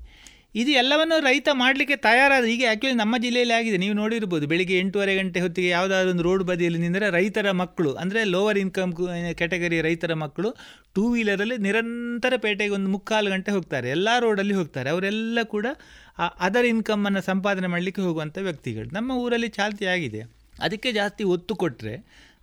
ಇದು 0.61 0.71
ಎಲ್ಲವನ್ನು 0.81 1.17
ರೈತ 1.27 1.49
ಮಾಡಲಿಕ್ಕೆ 1.61 1.97
ತಯಾರಾದ 2.07 2.45
ಈಗ 2.55 2.63
ಆ್ಯಕ್ಚುಲಿ 2.71 2.97
ನಮ್ಮ 3.01 3.15
ಜಿಲ್ಲೆಯಲ್ಲಿ 3.25 3.55
ಆಗಿದೆ. 3.57 3.79
ನೀವು 3.85 3.95
ನೋಡಿರ್ಬೋದು, 4.01 4.45
ಬೆಳಿಗ್ಗೆ 4.53 4.77
ಎಂಟೂವರೆ 4.83 5.15
ಗಂಟೆ 5.19 5.39
ಹೊತ್ತಿಗೆ 5.45 5.71
ಯಾವುದಾದ್ರು 5.77 6.11
ಒಂದು 6.15 6.25
ರೋಡ್ 6.27 6.43
ಬದಿಯಲ್ಲಿ 6.51 6.81
ನಿಂದರೆ 6.85 7.07
ರೈತರ 7.17 7.51
ಮಕ್ಕಳು, 7.61 7.91
ಅಂದರೆ 8.03 8.21
ಲೋವರ್ 8.35 8.59
ಇನ್ಕಮ್ 8.65 8.93
ಕ್ಯಾಟಗರಿ 9.41 9.79
ರೈತರ 9.87 10.15
ಮಕ್ಕಳು 10.25 10.51
ಟೂ 10.97 11.05
ವೀಲರಲ್ಲಿ 11.15 11.57
ನಿರಂತರ 11.67 12.35
ಪೇಟೆಗೆ 12.45 12.75
ಒಂದು 12.79 12.91
ಮುಕ್ಕಾಲು 12.95 13.31
ಗಂಟೆ 13.35 13.53
ಹೋಗ್ತಾರೆ. 13.57 13.89
ಎಲ್ಲ 13.97 14.09
ರೋಡಲ್ಲಿ 14.25 14.55
ಹೋಗ್ತಾರೆ. 14.61 14.91
ಅವರೆಲ್ಲ 14.95 15.39
ಕೂಡ 15.55 15.67
ಅದರ್ 16.47 16.69
ಇನ್ಕಮನ್ನು 16.73 17.23
ಸಂಪಾದನೆ 17.31 17.71
ಮಾಡಲಿಕ್ಕೆ 17.75 18.03
ಹೋಗುವಂಥ 18.07 18.39
ವ್ಯಕ್ತಿಗಳು. 18.49 18.89
ನಮ್ಮ 18.99 19.11
ಊರಲ್ಲಿ 19.25 19.51
ಚಾಲ್ತಿ 19.59 19.87
ಆಗಿದೆ. 19.95 20.21
ಅದಕ್ಕೆ 20.67 20.93
ಜಾಸ್ತಿ 20.99 21.23
ಒತ್ತು 21.37 21.55
ಕೊಟ್ಟರೆ 21.63 21.95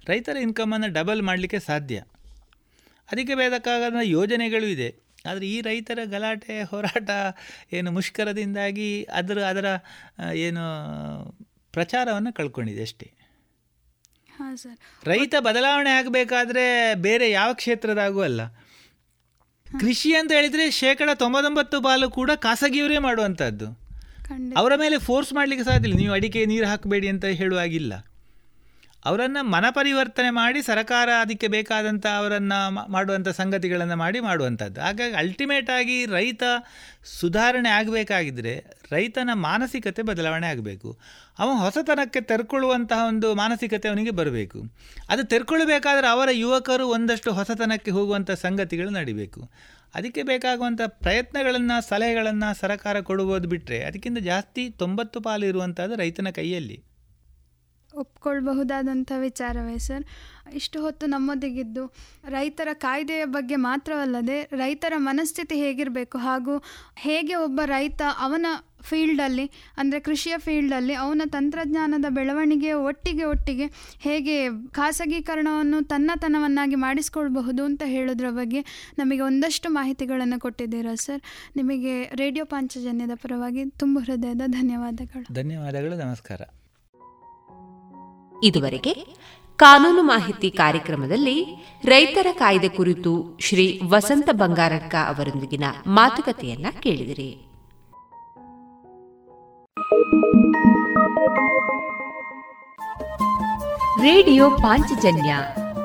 ರೈತರ 0.10 0.38
ಇನ್ಕಮನ್ನು 0.48 0.90
ಡಬಲ್ 0.98 1.22
ಮಾಡಲಿಕ್ಕೆ 1.30 1.62
ಸಾಧ್ಯ. 1.70 1.98
ಅದಕ್ಕೆ 3.10 3.36
ಬೇಕಾದ 3.42 4.04
ಯೋಜನೆಗಳು 4.18 4.68
ಇದೆ. 4.76 4.90
ಆದರೆ 5.26 5.46
ಈ 5.48 5.62
ರೈತರ 5.62 6.00
ಗಲಾಟೆ 6.06 6.64
ಹೋರಾಟ 6.64 7.10
ಏನು 7.74 7.92
ಮುಷ್ಕರದಿಂದಾಗಿ 7.92 9.04
ಅದರ 9.04 9.40
ಅದರ 9.44 9.66
ಏನು 10.36 10.64
ಪ್ರಚಾರವನ್ನು 11.74 12.34
ಕಳ್ಕೊಂಡಿದೆ 12.34 12.82
ಅಷ್ಟೇ. 12.82 13.08
ರೈತ 15.04 15.36
ಬದಲಾವಣೆ 15.40 15.90
ಆಗಬೇಕಾದ್ರೆ 15.90 16.66
ಬೇರೆ 16.96 17.32
ಯಾವ 17.32 17.54
ಕ್ಷೇತ್ರದಾಗೂ 17.54 18.22
ಅಲ್ಲ. 18.22 18.42
ಕೃಷಿ 19.80 20.16
ಅಂತ 20.16 20.32
ಹೇಳಿದರೆ 20.32 20.72
ಶೇಕಡ 20.72 21.10
ತೊಂಬತ್ತೊಂಬತ್ತು 21.14 21.80
ಬಾಲು 21.80 22.10
ಕೂಡ 22.10 22.32
ಖಾಸಗಿಯವರೇ 22.36 22.98
ಮಾಡುವಂಥದ್ದು 22.98 23.68
ಅವರ 24.58 24.74
ಮೇಲೆ 24.76 24.98
ಫೋರ್ಸ್ 25.00 25.34
ಮಾಡಲಿಕ್ಕೆ 25.34 25.66
ಸಾಧ್ಯ 25.66 25.88
ಇಲ್ಲ. 25.88 25.98
ನೀವು 25.98 26.14
ಅಡಿಕೆ 26.14 26.46
ನೀರು 26.46 26.68
ಹಾಕಬೇಡಿ 26.68 27.08
ಅಂತ 27.08 27.26
ಹೇಳುವಾಗಿಲ್ಲ 27.26 27.94
ಅವರನ್ನು 29.06 29.44
ಮನಪರಿವರ್ತನೆ 29.44 30.30
ಮಾಡಿ 30.30 30.62
ಸರ್ಕಾರ 30.62 31.10
ಅದಕ್ಕೆ 31.22 31.48
ಬೇಕಾದಂಥ 31.48 32.06
ಅವರನ್ನು 32.18 32.92
ಮಾಡುವಂಥ 32.92 33.30
ಸಂಗತಿಗಳನ್ನು 33.30 33.96
ಮಾಡಿ 33.96 34.20
ಮಾಡುವಂಥದ್ದು 34.20 34.82
ಹಾಗಾಗಿ 34.82 35.14
ಅಲ್ಟಿಮೇಟಾಗಿ 35.14 36.06
ರೈತ 36.06 36.44
ಸುಧಾರಣೆ 37.20 37.70
ಆಗಬೇಕಾಗಿದ್ದರೆ 37.70 38.66
ರೈತನ 38.92 39.30
ಮಾನಸಿಕತೆ 39.34 40.02
ಬದಲಾವಣೆ 40.02 40.48
ಆಗಬೇಕು. 40.48 41.00
ಅವ 41.40 41.50
ಹೊಸತನಕ್ಕೆ 41.50 42.22
ತೆರ್ಕೊಳ್ಳುವಂತಹ 42.22 43.08
ಒಂದು 43.08 43.36
ಮಾನಸಿಕತೆ 43.36 43.88
ಅವನಿಗೆ 43.88 44.12
ಬರಬೇಕು. 44.12 44.64
ಅದು 45.10 45.24
ತೆರ್ಕೊಳ್ಬೇಕಾದ್ರೆ 45.24 46.08
ಅವರ 46.08 46.30
ಯುವಕರು 46.32 46.88
ಒಂದಷ್ಟು 46.88 47.32
ಹೊಸತನಕ್ಕೆ 47.32 47.92
ಹೋಗುವಂಥ 47.92 48.32
ಸಂಗತಿಗಳು 48.32 48.90
ನಡಿಬೇಕು. 48.90 49.52
ಅದಕ್ಕೆ 49.96 50.24
ಬೇಕಾಗುವಂಥ 50.24 50.82
ಪ್ರಯತ್ನಗಳನ್ನು, 50.86 51.90
ಸಲಹೆಗಳನ್ನು 51.90 52.60
ಸರ್ಕಾರ 52.60 53.00
ಕೊಡುವುದು 53.00 53.50
ಬಿಟ್ಟರೆ 53.50 53.84
ಅದಕ್ಕಿಂತ 53.84 54.18
ಜಾಸ್ತಿ 54.20 54.70
ತೊಂಬತ್ತು 54.70 55.22
ಪಾಲು 55.22 55.46
ಇರುವಂಥದ್ದು 55.46 55.96
ರೈತನ 55.96 56.28
ಕೈಯಲ್ಲಿ. 56.30 56.91
ಒಪ್ಕೊಳ್ಬಹುದಾದಂಥ 57.96 59.12
ವಿಚಾರವೇ 59.18 59.78
ಸರ್. 59.78 60.06
ಇಷ್ಟು 60.54 60.82
ಹೊತ್ತು 60.82 61.06
ನಮ್ಮೊಂದಿಗಿದ್ದು 61.06 61.94
ರೈತರ 62.30 62.68
ಕಾಯ್ದೆಯ 62.74 63.26
ಬಗ್ಗೆ 63.26 63.56
ಮಾತ್ರವಲ್ಲದೆ 63.56 64.44
ರೈತರ 64.44 64.94
ಮನಸ್ಥಿತಿ 64.98 65.56
ಹೇಗಿರಬೇಕು 65.56 66.18
ಹಾಗೂ 66.18 66.64
ಹೇಗೆ 66.96 67.36
ಒಬ್ಬ 67.36 67.62
ರೈತ 67.66 68.02
ಅವನ 68.20 68.46
ಫೀಲ್ಡಲ್ಲಿ, 68.82 69.52
ಅಂದರೆ 69.78 70.00
ಕೃಷಿಯ 70.00 70.38
ಫೀಲ್ಡಲ್ಲಿ 70.38 70.94
ಅವನ 70.94 71.22
ತಂತ್ರಜ್ಞಾನದ 71.26 72.06
ಬೆಳವಣಿಗೆಯ 72.10 72.74
ಒಟ್ಟಿಗೆ 72.74 73.24
ಒಟ್ಟಿಗೆ 73.24 73.68
ಹೇಗೆ 74.00 74.50
ಖಾಸಗೀಕರಣವನ್ನು 74.72 75.84
ತನ್ನತನವನ್ನಾಗಿ 75.84 76.76
ಮಾಡಿಸ್ಕೊಳ್ಬಹುದು 76.76 77.64
ಅಂತ 77.64 77.84
ಹೇಳೋದ್ರ 77.86 78.30
ಬಗ್ಗೆ 78.30 78.62
ನಮಗೆ 78.98 79.22
ಒಂದಷ್ಟು 79.22 79.70
ಮಾಹಿತಿಗಳನ್ನು 79.70 80.40
ಕೊಟ್ಟಿದ್ದೀರಾ 80.40 80.96
ಸರ್. 80.96 81.22
ನಿಮಗೆ 81.56 82.04
ರೇಡಿಯೋ 82.04 82.46
ಪಾಂಚಜನ್ಯದ 82.46 83.12
ಪರವಾಗಿ 83.16 83.66
ತುಂಬ 83.70 84.00
ಹೃದಯದ 84.00 84.42
ಧನ್ಯವಾದಗಳು. 84.48 85.34
ಧನ್ಯವಾದಗಳು, 85.34 85.98
ನಮಸ್ಕಾರ. 85.98 86.42
ಇದುವರೆಗೆ 88.44 88.94
ಕಾನೂನು 89.56 90.04
ಮಾಹಿತಿ 90.04 90.52
ಕಾರ್ಯಕ್ರಮದಲ್ಲಿ 90.52 91.66
ರೈತರ 91.86 92.28
ಕಾಯ್ದೆ 92.32 92.70
ಕುರಿತು 92.70 93.38
ಶ್ರೀ 93.40 93.82
ವಸಂತ 93.90 94.30
ಬಂಗಾರಡ್ಕ 94.32 94.96
ಅವರೊಂದಿಗಿನ 94.96 95.64
ಮಾತುಕತೆಯನ್ನ 95.88 96.66
ಕೇಳಿದಿರಿ. 96.80 97.48
ರೇಡಿಯೋ 104.02 104.50
ಪಾಂಚಜನ್ಯ 104.50 105.36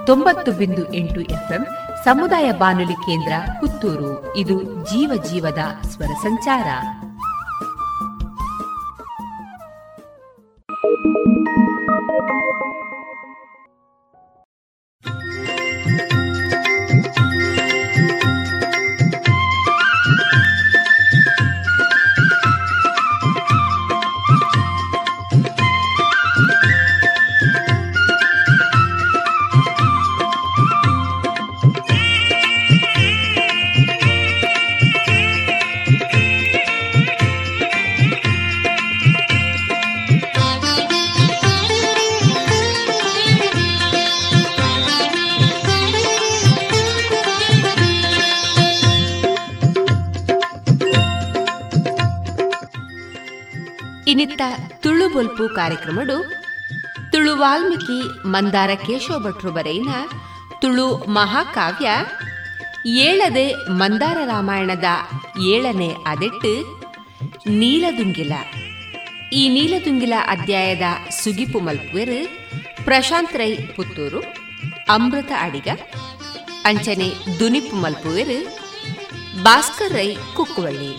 ತೊಂಬತ್ತು 0.06 0.52
ಬಿಂದು 0.52 0.94
ಎಂಟು 0.94 1.20
ಎಫ್ಎಂ 1.20 1.66
ಸಮುದಾಯ 2.04 2.52
ಬಾನುಲಿ 2.52 2.94
ಕೇಂದ್ರ 2.94 3.32
ಪುತ್ತೂರು. 3.60 4.36
ಇದು 4.36 4.62
ಜೀವ 4.62 5.22
ಜೀವದ 5.32 5.58
ಸ್ವರ 5.88 6.06
ಸಂಚಾರ. 6.06 6.66
Thank 11.02 11.16
you. 11.16 12.95
ಇನ್ನಿತ್ತ 54.16 54.42
ತುಳು 54.82 55.06
ಬೊಲ್ಪು 55.14 55.44
ಕಾರ್ಯಕ್ರಮಡು, 55.56 56.14
ತುಳು 57.12 57.32
ವಾಲ್ಮೀಕಿ 57.40 57.96
ಮಂದಾರ 58.34 58.70
ಕೇಶವ 58.84 59.16
ಭಟ್ರು 59.24 59.50
ಬರೆಯಿನ 59.56 59.90
ತುಳು 60.60 60.86
ಮಹಾಕಾವ್ಯ, 61.16 61.88
ಏಳದೆ 63.06 63.44
ಮಂದಾರ 63.80 64.18
ರಾಮಾಯಣದ 64.30 64.90
ಏಳನೇ 65.52 65.88
ಅದೆಟ್ಟು 66.12 66.52
ನೀಲದುಂಗಿಲ. 67.60 68.32
ಈ 69.40 69.42
ನೀಲದುಂಗಿಲ 69.56 70.14
ಅಧ್ಯಾಯದ 70.34 70.88
ಸುಗಿಪು 71.18 71.60
ಮಲ್ಪುವೆರು 71.66 72.20
ಪ್ರಶಾಂತ್ 72.86 73.36
ರೈ 73.42 73.52
ಪುತ್ತೂರು, 73.76 74.22
ಅಮೃತ 74.96 75.32
ಅಡಿಗ, 75.46 75.68
ಅಂಚನೆ 76.70 77.10
ದುನಿಪು 77.40 77.76
ಮಲ್ಪುವೆರು, 77.84 78.38
ಭಾಸ್ಕರ್ 79.42 79.94
ರೈ 80.00 80.08
ಕುಕ್ಕುವಳ್ಳಿ. 80.38 80.92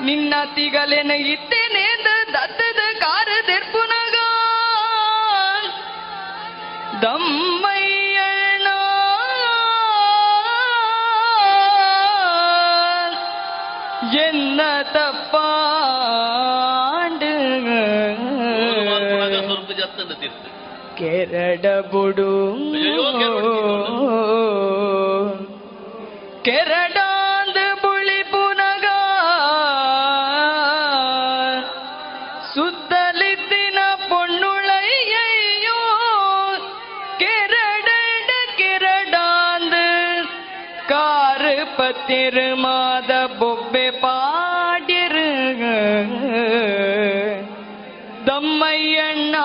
ನಿನ್ನ 0.00 0.34
ತಿಗಲೆನ 0.54 1.12
ಇತ್ತೇನೆ 1.26 1.84
ದತ್ತದ 2.32 2.80
ಕಾರ 2.98 3.28
ದೆರ್ಪುನಗ 3.46 4.16
ದಮ್ಮಯ್ಯಣ 7.02 8.66
ಎನ್ನ 14.20 14.60
ತಪ್ಪಾಂಡು. 14.92 15.36
ಕೆರಡ 20.98 21.66
ಬುಡು 21.92 22.30
ಕೆರಡ 26.44 26.85
ತಿರುಮಾದ 42.05 43.11
ಬೊಬ್ಬೆ 43.37 43.91
ಪಾಡಿರು 44.01 45.27
ದಮ್ಮಯ್ಯಣ್ಣ 48.25 49.35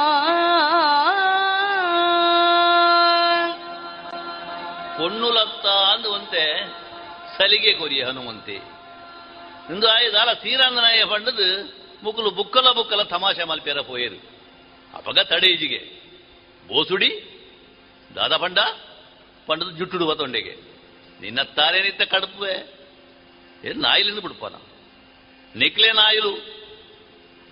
பொண்ணுலத்த 4.98 5.66
ஆண்டு 5.66 6.44
ಸಲಿಗೆ 7.36 7.72
ಕೊರಿಯ 7.72 8.02
ಹನುಮಂತೆ 8.04 8.56
ಇಂದು 9.70 9.86
ಆಯ್ದಾಲ 9.88 10.32
ತೀರಂಗನಾಯ 10.32 11.04
ಪಂಡದು 11.04 11.46
ಮುಕ್ಕಲು 12.02 12.30
ಬುಕ್ಕಲ 12.30 12.72
ಬುಕ್ಕಲ 12.72 13.02
ತಮಾಷೆ 13.02 13.44
ಮಲ್ಪೇರ 13.44 13.80
ಪೋಯರು 13.80 14.18
ಅಪಗ 14.94 15.18
ತಡೇಜಿಗೆ 15.18 15.80
ಬೋಸುಡಿ 16.68 17.10
ದಾದ 18.10 18.32
ಪಂಡ 18.36 18.58
ಪಂಡದು 19.48 19.70
ಜುಟ್ಟುಡು 19.70 20.06
ಬತ್ತೊಂಡೆಗೆ 20.06 20.69
ಕಡುಪುವೆ 22.11 22.81
ಏನು 23.63 23.81
ನಾಯಿಲಿಂದ 23.81 24.19
ಬಿಡ್ಪಾನ? 24.19 24.55
ನಿಕ್ಲೆ 25.55 25.91
ನಾಯಿಲು. 25.91 26.61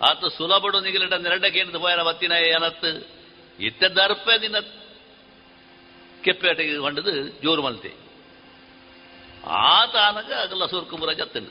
ಆತ 0.01 0.25
ಸುಲಭಡು 0.37 0.79
ನಿಗಲಿಟ 0.79 1.13
ನೆರಡಕ್ಕೆ 1.13 1.59
ಪೋಯನ 1.63 2.01
ಬತ್ತಿನ 2.01 2.31
ಏನತ್ತು? 2.31 3.07
ದರ್ಪೆ 3.95 4.39
ನಿನ್ನ 4.39 4.59
ಕೆಪ್ಪೇಟೆಗೆ 6.23 6.77
ಹೊಂಡದು 6.77 7.27
ಜೋರು 7.27 7.61
ಮಲ್ತೆ. 7.61 7.93
ಆತ 9.45 9.95
ಆನಗ 9.95 10.33
ಅಗಲ 10.33 10.65
ಸುರ್ಕುಂಬುರ 10.65 11.11
ಜತ್ತಂಡು. 11.11 11.49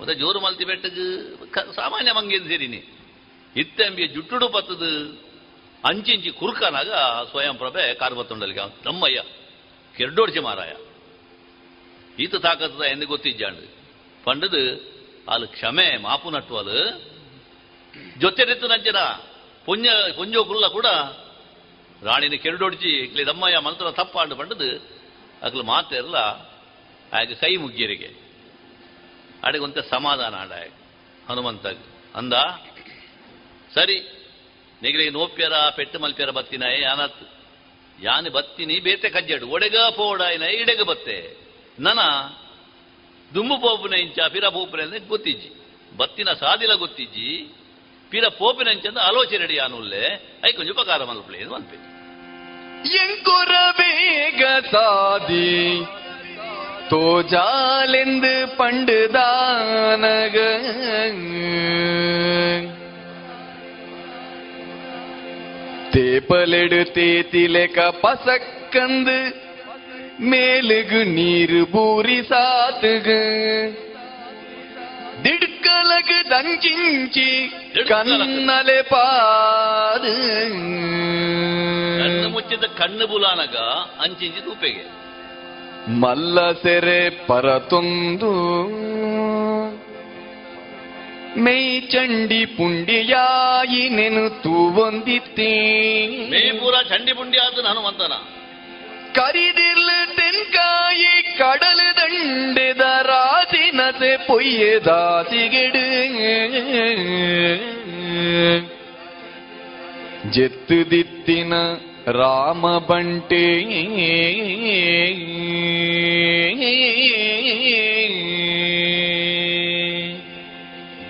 ಮತ್ತೆ 0.00 0.14
ಜೋರು 0.14 0.40
ಮಲ್ತಿ 0.40 0.64
ಬೆಟ್ಟಗೆ 0.64 1.36
ಸಾಮಾನ್ಯ 1.74 2.12
ಮಂಗೇನು 2.12 2.48
ಸೇರಿನಿ. 2.48 2.84
ಇತ್ತಂಬಿಯ 3.56 4.06
ಜುಟ್ಟುಡು 4.06 4.48
ಪತ್ತದು 4.48 5.10
ಅಂಚಿಂಚಿ 5.84 6.30
ಕುರುಕನಾಗ 6.30 6.92
ಸ್ವಯಂ 7.30 7.56
ಪ್ರಭೆ 7.56 7.94
ಕಾರು 7.94 8.14
ನಮ್ಮಯ್ಯ 8.84 9.22
ಕೆರ್ಡೋಡ್ಚಿ 9.96 10.38
ಮಾರಾಯ. 10.38 10.72
ಈತ 12.18 12.34
ತಾಕತ್ತದ 12.36 12.84
ಎಂದು 12.92 13.06
ಗೊತ್ತಿಜ್ಜಾಂಡು 13.06 13.66
ಪಂಡದು 14.24 14.62
ಅಲ್ಲಿ 15.32 15.46
ಕ್ಷಮೆ 15.46 15.86
ಮಾಪು 15.96 16.30
ನಟ್ಟುವಲು 16.30 16.78
ಜೊತೆರಿತ್ತು 18.20 18.66
ನಂಜನ 18.68 19.00
ಪುಂಜ 19.66 19.86
ಪುಂಜೋ 20.16 20.44
ಕುಲ್ಲ 20.44 20.66
ಕೂಡ. 20.66 20.86
ರಾಣಿನ 22.02 22.34
ಕೆರಡೊಡ್ಜಿ, 22.34 22.88
ಇಕ್ಲಿ 22.88 23.26
ದಮ್ಮಯ್ಯ 23.26 23.58
ಮಂತ್ರ 23.58 23.90
ತಪ್ಪಾಂಡು 23.90 24.36
ಪಂಡದು 24.36 24.68
ಅಕ್ಲು 25.42 25.62
ಮಾತೆಲ್ಲ 25.62 26.16
ಆಗ 27.18 27.32
ಕೈ 27.40 27.56
ಮುಗ್ಗಿರಿಗೆ. 27.56 28.10
ಅಡಿಗೆ 29.44 29.64
ಒಂತ 29.64 29.78
ಸಮಾಧಾನ 29.78 30.34
ಆಡ 30.34 30.52
ಹನುಮಂತ 31.28 31.66
ಅಂದ, 32.14 32.34
ಸರಿ 33.74 33.96
ನಿಗಲಿಗೆ 34.82 35.10
ನೋಪ್ಯರ, 35.10 35.52
ಪೆಟ್ಟು 35.76 35.98
ಮಲ್ಪ್ಯರ 35.98 36.30
ಬತ್ತಿನ 36.30 36.62
ಯಾನತ್ 36.62 37.22
ಯಾನಿ 38.02 38.28
ಬತ್ತಿನಿ 38.28 38.80
ಬೇತೆ 38.80 39.08
ಕಜ್ಜಡು, 39.10 39.46
ಒಡೆಗ 39.48 39.76
ಪೋಡಾಯಿನ, 39.76 40.42
ಇಡೆಗ 40.42 40.82
ಬತ್ತೆ. 40.82 41.41
ನನ 41.77 42.01
ದುಮ್ಮು 43.31 43.55
ಪೋಪಿನ 43.63 43.95
ಇಂಚ 44.03 44.19
ಪಿರ 44.33 44.45
ಪೋಪಿನ 44.49 44.81
ಗೊತ್ತಿಜ್ಜಿ 45.09 45.49
ಬತ್ತಿನ 45.91 46.29
ಸಾದಿಲ 46.41 46.73
ಗೊತ್ತಿಜ್ಜಿ 46.83 47.29
ಪಿರ 48.11 48.25
ಪೋಪಿನ 48.39 48.69
ಇಂಚಂದ 48.75 48.99
ಆಲೋಚನೆ 49.09 49.39
ರೆಡಿ 49.43 49.57
ಆನುಲ್ಲೆ 49.65 50.03
ಐ 50.43 50.51
ಕೊಂಚ 50.51 50.69
ಉಪಕಾರ 50.75 51.01
ಮಲ್ಪಲೆ 51.09 51.39
ಇದು 51.43 51.53
ಅನ್ಪೆ 51.59 51.77
ಎಂಕುರ 52.99 53.53
ಬೇಗ 53.79 54.41
ಸಾದಿ 54.73 55.47
தோஜாலெந்து 56.91 58.33
பண்டுதானக 58.59 60.35
தேப்பலெடுத்தே 65.93 67.09
திலக 67.31 67.77
பசக்கந்து 68.01 69.17
மேலுகு 70.22 71.00
நீர் 71.14 71.58
பூரி 71.72 72.18
சாத்துகு 72.30 73.20
திடுக்கலகு 75.24 76.18
தஞ்சிஞ்சி 76.30 77.28
கண்ணலே 77.90 78.80
பாது 78.92 80.14
ಕಣ್ಣು 82.00 82.28
ಮುಚ್ಚಿದ 82.28 82.66
ಕಣ್ಣು 82.80 83.06
ಬುಲಾನಗ 83.06 83.56
ಅಂಚಿಂಚಿ 84.04 84.40
ತೂಪೆಗೆ 84.40 84.84
ಮಲ್ಲ 86.00 86.38
ಸೆರೆ 86.62 87.00
ಪರತೊಂದು 87.26 88.32
ಮೈ 91.44 91.60
ಚಂಡಿ 91.92 92.40
ಪುಂಡಿಯಾಯಿ 92.56 93.82
ನೆನು 93.90 94.24
ತೂ 94.42 94.54
ಒಂದಿತ್ತೀ. 94.82 95.52
ಮೇಪುರ 96.32 96.74
ಚಂಡಿ 96.90 97.12
ಪುಂಡಿ 97.12 97.38
ಆದ 97.38 97.64
ಹನುಮಂತನ 97.66 98.14
ಕರಿದಿರ್ಲು 99.14 99.98
ತೆನ್ಕಾಯಿ 100.16 101.14
ಕಡಲು 101.38 101.88
ದಂಡೆದ 101.98 102.84
ರಾತಿನತೆ 103.06 104.16
ಪೊಯ್ಯದಾಸಿಗೆಡು 104.26 105.84
ಜೆತ್ತು 110.32 110.90
ದಿತ್ತಿನ 110.90 111.54
ರಾಮ 112.12 112.78
ಬಂಟೆ 112.78 113.46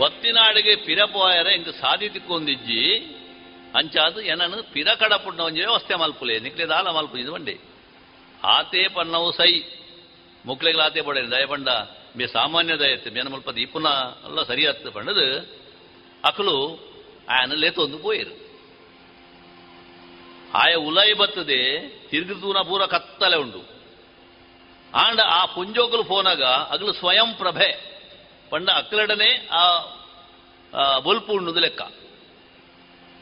ಬತ್ತಿನಾಡಿಗೆ 0.00 0.74
ಪಿರಪೋಯರ 0.86 1.48
ಇಂದು 1.48 1.72
ಸಾಧಿತಿಕೊಂದಿಜ್ಜಿ 1.72 2.82
ಅಂಚಾದು 3.74 4.20
ಎನನು 4.22 4.58
ಪಿರ 4.72 4.88
ಕಡಪುಣ್ಣ 4.94 5.40
ಒಂಜಿ 5.40 5.60
ವ್ಯವಸ್ಥೆ 5.60 5.94
ಮಲ್ಪುಲೆ 5.94 6.34
ನಿಕ್ಲೆ 6.38 6.66
ದಾಲ 6.66 6.88
ಮಲ್ಪು 6.90 7.16
ಇದು 7.16 7.32
ಬಂಡಿ. 7.32 7.54
ಪನ್ನವು 8.88 9.32
ಸೈ. 9.32 9.62
ಮುಕ್ಲೆಗಳು 10.46 10.82
ಆತೆ 10.82 11.02
ಪಡೆ 11.02 11.30
ದಯಪಂಡ 11.30 11.68
ಮೇ 12.16 12.26
ಸಾಮಾನ್ಯ 12.26 12.76
ದಯತ್ತೆ 12.76 13.10
ಮೇನ 13.10 13.28
ಮಲ್ಪದ 13.28 13.58
ಇಪ್ಪುನ 13.58 13.86
ಎಲ್ಲ 14.24 14.42
ಸರಿಯತ್ತು 14.42 14.92
ಪಂಡದು. 14.92 15.50
ಅಕಲು 16.24 16.78
ಆಯನ 17.28 17.52
ಲೇತೊಂದು 17.52 17.98
ಪೋಯಿರು. 17.98 18.42
ಆಯ 20.54 20.74
ಉಲಾಯಿ 20.74 21.12
ಬತ್ತದೆ 21.12 21.88
ತಿರುಗಿ 22.10 22.40
ತೂನ 22.40 22.58
ಪೂರ 22.58 22.86
ಕತ್ತಲೆ 22.86 23.36
ಉಂಡು. 23.36 23.58
ಆಂಡ 24.94 25.20
ಆ 25.20 25.44
ಪುಂಜೋಕಲು 25.44 26.02
ಫೋನಾಗ 26.02 26.42
ಅಗಲು 26.42 26.92
ಸ್ವಯಂ 26.92 27.34
ಪ್ರಭೆ. 27.34 28.00
ಪಂಡ 28.50 28.70
ಅಕ್ಕಲಡನೆ 28.70 29.48
ಆ 29.52 30.98
ಬೊಲ್ಪು 30.98 31.32
ಉಣ್ಣದು 31.32 31.60
ಲೆಕ್ಕ. 31.60 31.82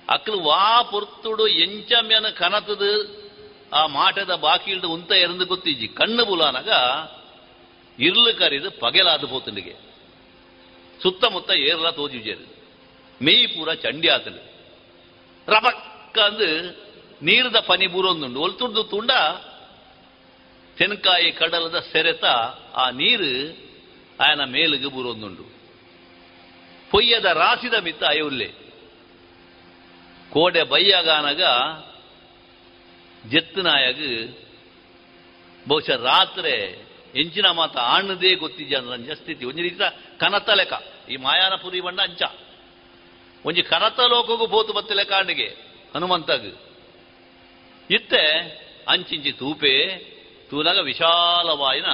ಅಕ್ಕಲು 0.08 0.40
ವಾ 0.40 0.82
ಪುರ್ತುಡು 0.82 1.46
ಎಂಚ 1.46 1.92
ಮೇನ 2.02 2.28
ಕನತದ 2.28 2.82
ಆ 3.72 3.86
ಮಾಟದ 3.86 4.30
ಉಂತ 4.86 5.10
ಎರಂದು 5.12 5.46
ಗೊತ್ತಿಜ್ಜಿ 5.46 5.88
ಕಣ್ಣು 5.88 6.24
ಬುಲಾನಗ 6.24 6.70
ಇರ್ಲು 7.98 8.38
ಕರಿದು 8.38 8.70
ಪಗೆಲಾದು 8.80 9.26
ಪೋತನಿಗೆ 9.28 9.74
ಸುತ್ತಮುತ್ತ 11.02 11.50
ತೋಜಿಜೇರು 11.96 12.46
ಮೇಯಿ 13.24 13.46
ಪೂರ 13.46 13.74
ಚಂಡಿ 13.74 14.08
ಆತನು 14.08 14.42
ರಪಕ್ಕ 15.48 16.18
ಅಂದು 16.18 16.48
ನೀರದ 17.22 17.58
ಪನಿ 17.60 17.86
ಬೂರೊಂದುಂಡು. 17.86 18.40
ಒಲ್ತುಡ್ದು 18.40 18.82
ತುಂಡ 18.84 19.10
ತೆನ್ಕಾಯಿ 20.78 21.32
ಕಡಲದ 21.32 21.78
ಸೆರೆತ 21.78 22.24
ಆ 22.74 22.90
ನೀರು 22.90 23.32
ಆಯನ 24.20 24.44
ಮೇಲಿಗೆ 24.44 24.86
ಬೂರೊಂದುಂಡು. 24.86 25.44
ಪೊಯ್ಯದ 26.90 27.24
ರಾಸಿದ 27.24 27.74
ಮಿತ್ತ 27.74 28.04
ಅಯುಲ್ಲೆ 28.04 28.48
ಕೋಡೆ 30.32 30.62
ಬಯ್ಯಗಾನಗ 30.62 31.42
ಜೆತ್ತನಾಯಗ 33.28 34.34
ಬಹುಶಃ 35.68 35.96
ರಾತ್ರೆ 35.96 36.84
ಎಂಚಿನ 37.14 37.50
ಮಾತ 37.50 37.76
ಆಣ್ಣದೇ 37.76 38.34
ಗೊತ್ತಿದ್ಯ 38.34 38.76
ಅಂದ್ರೆ 38.76 39.14
ಸ್ಥಿತಿ. 39.14 39.44
ಒಂಜಿ 39.44 39.62
ರೀತಿಯ 39.62 39.86
ಕನತ 40.18 40.50
ಲೆಕ್ಕ. 40.50 40.72
ಈ 41.10 41.16
ಮಾಯಾನಪುರಿ 41.16 41.80
ಬಣ್ಣ 41.80 42.02
ಅಂಚ. 42.02 42.22
ಒಂಜಿ 43.44 43.62
ಕನತ 43.62 44.00
ಲೋಕಗೂ 44.00 44.46
ಬೋತು 44.46 44.72
ಬತ್ತ 44.72 44.92
ಲೆಕ್ಕ 44.92 45.12
ಆಂಡಿಗೆ, 45.12 45.56
ಹನುಮಂತಗ್. 45.94 46.58
ಇತ್ತೆ 47.90 48.38
ಅಂಚಿಂಚಿ 48.88 49.32
ತೂಪೆ 49.32 49.98
ತೂನಗ 50.50 50.78
ವಿಶಾಲವಾಯಿನ 50.78 51.86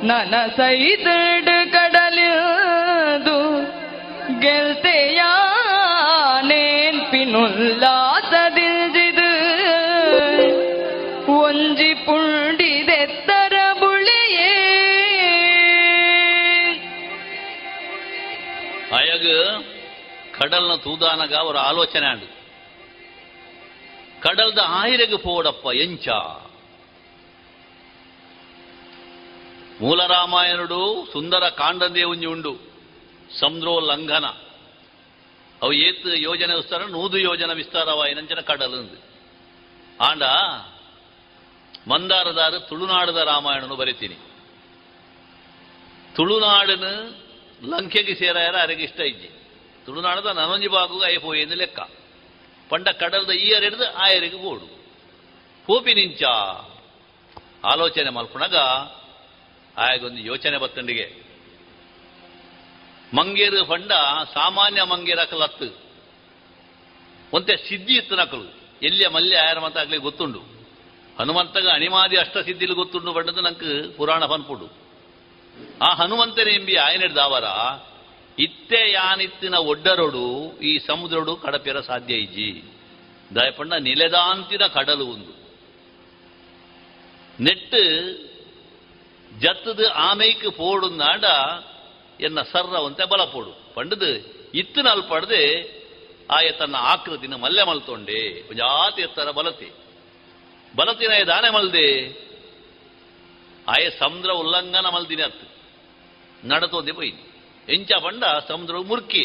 ನನ 0.06 0.34
ಸೈದಡು 0.56 1.72
ಕಡಲದು 1.72 3.38
ಗೆಲ್ತೆಯ 4.40 5.20
ಪಿನುಲ್ಲಾಸದಿಲ್ಜಿದು 7.10 8.01
ಕಡಲ್ನ 20.52 20.74
ತೂದಾನಗ 20.76 21.34
ಅವರ 21.34 21.56
ಆಲೋಚನೆ 21.58 22.06
ಅಂಡ್ 22.06 22.24
ಕಡಲ್ದ 24.22 24.58
ಆಹಿರೆಗೆ 24.66 25.16
ಪೋಡಪ್ಪ 25.16 25.66
ಎಂಚ. 25.74 26.08
ಮೂಲ 29.80 30.06
ರಾಮಾಯಣಡು 30.06 31.08
ಸುಂದರ 31.12 31.48
ಕಾಂಡಂದೇ 31.48 32.02
ಉಂಡು. 32.02 32.52
ಸಮುದ್ರೋ 33.40 33.80
ಲಂಘನ. 33.80 34.24
ಅವು 35.62 35.72
ಏತ್ 35.72 36.06
ಯೋಜನೆ 36.06 36.54
ವಿಸ್ತಾರ 36.56 36.82
ನೂದು 36.84 37.18
ಯೋಜನೆ 37.18 37.54
ವಿಸ್ತಾರವಾಯಿನಂಚಿನ 37.54 38.40
ಕಡಲು 38.40 38.80
ಆಂಡ, 40.00 40.22
ಮಂದಾರದಾರು 41.88 42.60
ತುಳುನಾಡದ 42.60 43.16
ರಾಮಾಯಣನು 43.16 43.76
ಬರೀತೀನಿ. 43.76 44.14
ತುಳುನಾಡನು 46.16 46.92
ಲಂಕೆಗೆ 47.70 48.14
ಸೇರಾಯರ 48.14 48.56
ಅರೆಗೆ 48.62 48.82
ಇಷ್ಟ 48.82 49.00
ಇಜ್ಜಿ. 49.00 49.41
ತುಳುನಾಡದ 49.86 50.26
ನನೊಂಜಿ 50.26 50.68
ಬಾಗು 50.68 51.34
ಎಂದು 51.34 51.54
ಲೆಕ್ಕ. 51.54 51.80
ಪಂಡ 52.68 52.88
ಕಡಲದ 52.88 53.30
ಈಯರೆಡ್ದು 53.30 53.92
ಆಯರಿಗೆ 53.92 54.36
ಓಡು. 54.36 54.64
ಹೋಪಿ 55.66 55.94
ನಿಂಚ. 55.94 56.22
ಆಲೋಚನೆ 57.64 58.10
ಮಲ್ಪುಣಗ, 58.10 58.56
ಆಯಗೊಂದು 59.76 60.18
ಯೋಚನೆ 60.18 60.58
ಬತ್ತಂಡಿಗೆ. 60.58 61.22
ಮಂಗೇರು 63.14 63.64
ಪಂಡ 63.64 63.92
ಸಾಮಾನ್ಯ 64.34 64.82
ಮಂಗೇರಕಲತ್ತು 64.82 65.78
ಒಂತೆ 67.32 67.56
ಸಿದ್ಧಿ 67.56 67.94
ಇತ್ತು 67.94 68.16
ನಕಲು. 68.16 68.54
ಎಲ್ಲಿಯ 68.82 69.08
ಮಲ್ಲೆ 69.08 69.36
ಆಯರ 69.36 69.58
ಮತ 69.58 69.76
ಆಗ್ಲಿ 69.76 69.96
ಗೊತ್ತುಂಡು. 69.96 70.38
ಹನುಮಂತಗ 71.18 71.68
ಅಣಿಮಾದಿ 71.68 72.16
ಅಷ್ಟ 72.16 72.38
ಸಿದ್ಧಿಲಿ 72.38 72.74
ಗೊತ್ತುಂಡು 72.74 73.12
ಬಂಡದು 73.12 73.40
ನಂಕು 73.40 73.96
ಪುರಾಣ 73.96 74.24
ಪನ್ಪುಡು 74.24 74.68
ಆ 75.82 75.94
ಹನುಮಂತನೇ 75.94 76.54
ಎಂಬಿ 76.54 76.74
ಆಯನೆಡ್ 76.74 77.14
ದಾವರ 77.14 77.44
ಇತ್ತೆ 78.38 78.92
ಯಾನಿತ್ತಿನ 78.92 79.54
ಒಡ್ಡರೊಡು, 79.54 80.58
ಈ 80.62 80.78
ಸಮುದ್ರಡು 80.78 81.36
ಕಡಪಿರ 81.36 81.80
ಸಾಧ್ಯ 81.80 82.14
ಇಜ್ಜಿ. 82.14 82.64
ದಯಪಣ್ಣ, 83.34 83.74
ನಿಲೆದಾಂತಿನ 83.74 84.66
ಕಡಲು 84.66 85.06
ಒಂದು. 85.06 85.42
ನೆಟ್ಟು 87.42 88.12
ಜತ್ತದು 89.38 89.90
ಆಮೈಕ್ 89.90 90.52
ಪೋಡು 90.52 90.88
ನಾಡ 90.90 91.24
ಎನ್ನ 92.22 92.42
ಸರ್ರವಂತೆ 92.42 93.04
ಬಲ 93.04 93.24
ಪೋಡು. 93.24 93.74
ಪಂಡದು 93.74 94.42
ಇತ್ತಿನ 94.54 94.88
ಅಲ್ಪಡದೆ 94.88 95.60
ಆಯ 96.30 96.50
ತನ್ನ 96.50 96.76
ಆಕೃತಿನ 96.76 97.34
ಮಲ್ಲೆ 97.34 97.62
ಮಲ್ತೊಂಡೆ. 97.64 98.48
ಜಾತಿ 98.54 99.02
ಎತ್ತರ 99.02 99.30
ಬಲತಿ. 99.30 99.70
ಬಲತಿನ 100.76 101.10
ದಾನೆ 101.26 101.50
ಮಲ್ದೆ. 101.50 102.08
ಆಯ 103.68 103.90
ಸಮುದ್ರ 103.98 104.30
ಉಲ್ಲಂಘನ 104.30 104.86
ಮಲ್ದಿನ 104.86 105.24
ಅತ್ತು. 105.24 105.52
ನಡತೋದೆ 106.48 106.92
ಪೈ 106.92 107.10
ಎಂಚ 107.68 107.92
ಬಂಡ 107.92 108.24
ಸಮುದ್ರ 108.48 108.74
ಮುರ್ಕಿ. 108.76 109.24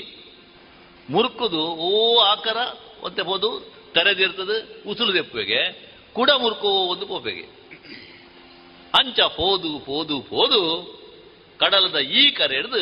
ಮುರ್ಕುದು 1.10 1.62
ಓ 1.62 2.20
ಆಕರ 2.20 2.58
ಒಂತೆ 3.04 3.22
ಹೋದು 3.22 3.50
ತರೆದಿರ್ತದೆ 3.94 4.58
ಉಸುಲು 4.90 5.14
ದೆಪ್ಪಿಗೆ 5.14 5.62
ಕುಡ 6.14 6.30
ಮುರ್ಕೋ 6.32 6.68
ಒಂದು 6.68 7.08
ಪೋಪೆಗೆ 7.08 7.46
ಅಂಚ 9.00 9.20
ಹೋದು 9.20 9.78
ಹೋದು 9.78 10.20
ಹೋದು, 10.20 10.62
ಕಡಲದ 11.60 11.96
ಈ 11.96 12.30
ಕರೆ 12.30 12.56
ಹಿಡಿದು 12.56 12.82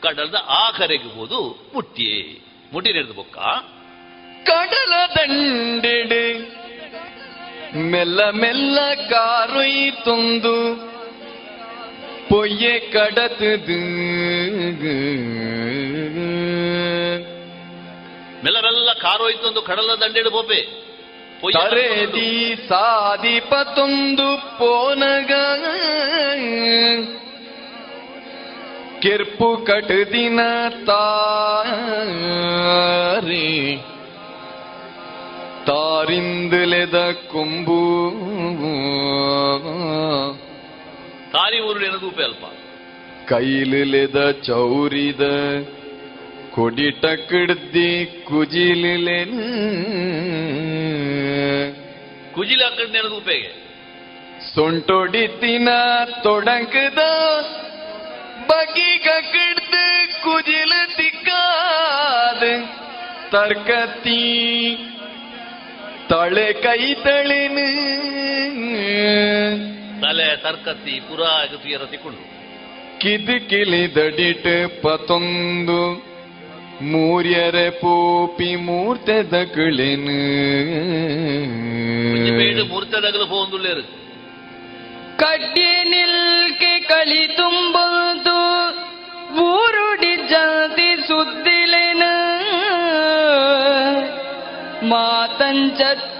ಕಡಲದ 0.00 0.34
ಆ 0.48 0.70
ಕರೆಗೆ 0.70 1.08
ಹೋದು 1.08 1.70
ಮುಟ್ಟಿ. 1.74 2.42
ಮುಟ್ಟಿ 2.72 2.92
ಹಿಡಿದು 2.92 3.14
ಬೊಕ್ಕ. 3.14 3.38
ಕಡಲ 4.46 4.92
ಮೆಲ್ಲ 7.76 8.30
ಮೆಲ್ಲ 8.30 8.78
ಕಾರೊಯ್ತೊಂದು 8.94 10.54
பொய்யை 12.29 12.75
கடத்துது 12.93 13.79
ಮೆಲ್ಲ 18.43 18.57
ಮೆಲ್ಲ 18.65 18.91
ಕಾರೋಯ್ತು 19.01 19.45
ಒಂದು 19.47 19.61
ಕಡಲ 19.61 19.95
ದಂಡೆಡು 20.01 20.31
ಪೋಪೆ 20.31 20.59
ಪೊಯ್ಯ 21.41 21.55
ತರೇದಿ 21.57 22.29
ಸಾಧಿಪತ್ತೊಂದು 22.69 24.27
ಪೋನಗ 24.59 25.33
ಕೆರ್ಪು 29.01 29.49
ಕಟದಿನ 29.67 30.39
ತಾರಿ 30.89 32.19
ತಾರಿಂದಲೆದ 35.67 36.97
ಕೊಂಬು 37.31 37.81
ತಾರಿ 41.34 41.60
ಊರು 41.60 41.80
ಎನದೂಪೆ 41.84 42.22
ಅಲ್ಪ? 42.22 42.44
ಕೈಲಿಲೆದ 43.28 44.18
ಚೌರಿದ 44.46 45.24
ಕೊಡಿಟ 46.54 47.04
ಕಿಡ್ದಿ 47.30 47.90
ಕುಜಿಲಿ 48.24 48.94
ಕುಜಿಲ 52.34 52.62
ಕಡೆ 52.68 52.98
ಎನದೂಪೆಗೆ 52.98 53.50
ಸೊಂಟೊಡಿತಿನ 54.54 55.68
ತೊಡಕದ 56.22 57.02
ಬಗಿಗ 58.48 59.08
ಕಿಡ್ದು 59.32 59.84
ಕುಜಿಲ 60.22 60.72
ತಿಕ್ಕಾದ 60.96 62.42
ತರ್ಕತಿ 63.30 64.22
ತಳೆ 66.08 66.48
ಕೈ 66.62 66.82
ತಳೆನು 67.04 67.68
ತಲೆ 70.02 70.36
ತರ್ಕತ್ತಿ 70.36 71.00
ಪುರ 71.00 71.20
ತುಯರ 71.62 71.84
ಕಿದಿ 71.84 71.98
ಕಿದು 73.00 73.48
ಕಿಳಿದಡಿಟ್ 73.48 74.82
ಪತೊಂದು 74.82 75.80
ಮೂರ್ಯರೆ 76.82 77.70
ಪೋಪಿ 77.70 78.56
ಮೂರ್ತೆದ 78.56 79.34
ಕಿಳೆನು. 79.54 80.18
ಬೇಡು 82.38 82.64
ಮೂರ್ತದಗಲು 82.64 83.26
കട്ടി 83.26 83.82
ಕಡ್ಡಿ 85.18 85.90
ನಿಲ್ಕೆ 85.90 86.72
ಕಳಿ 86.80 87.26
ತುಂಬುದು 87.36 88.38
ಊರುಡಿ 89.44 90.16
ಜಾತಿ 90.16 90.96
ಸುದ್ದಿಲೆನ. 91.08 92.02
ಮಾತಂಚತ್ 94.88 96.10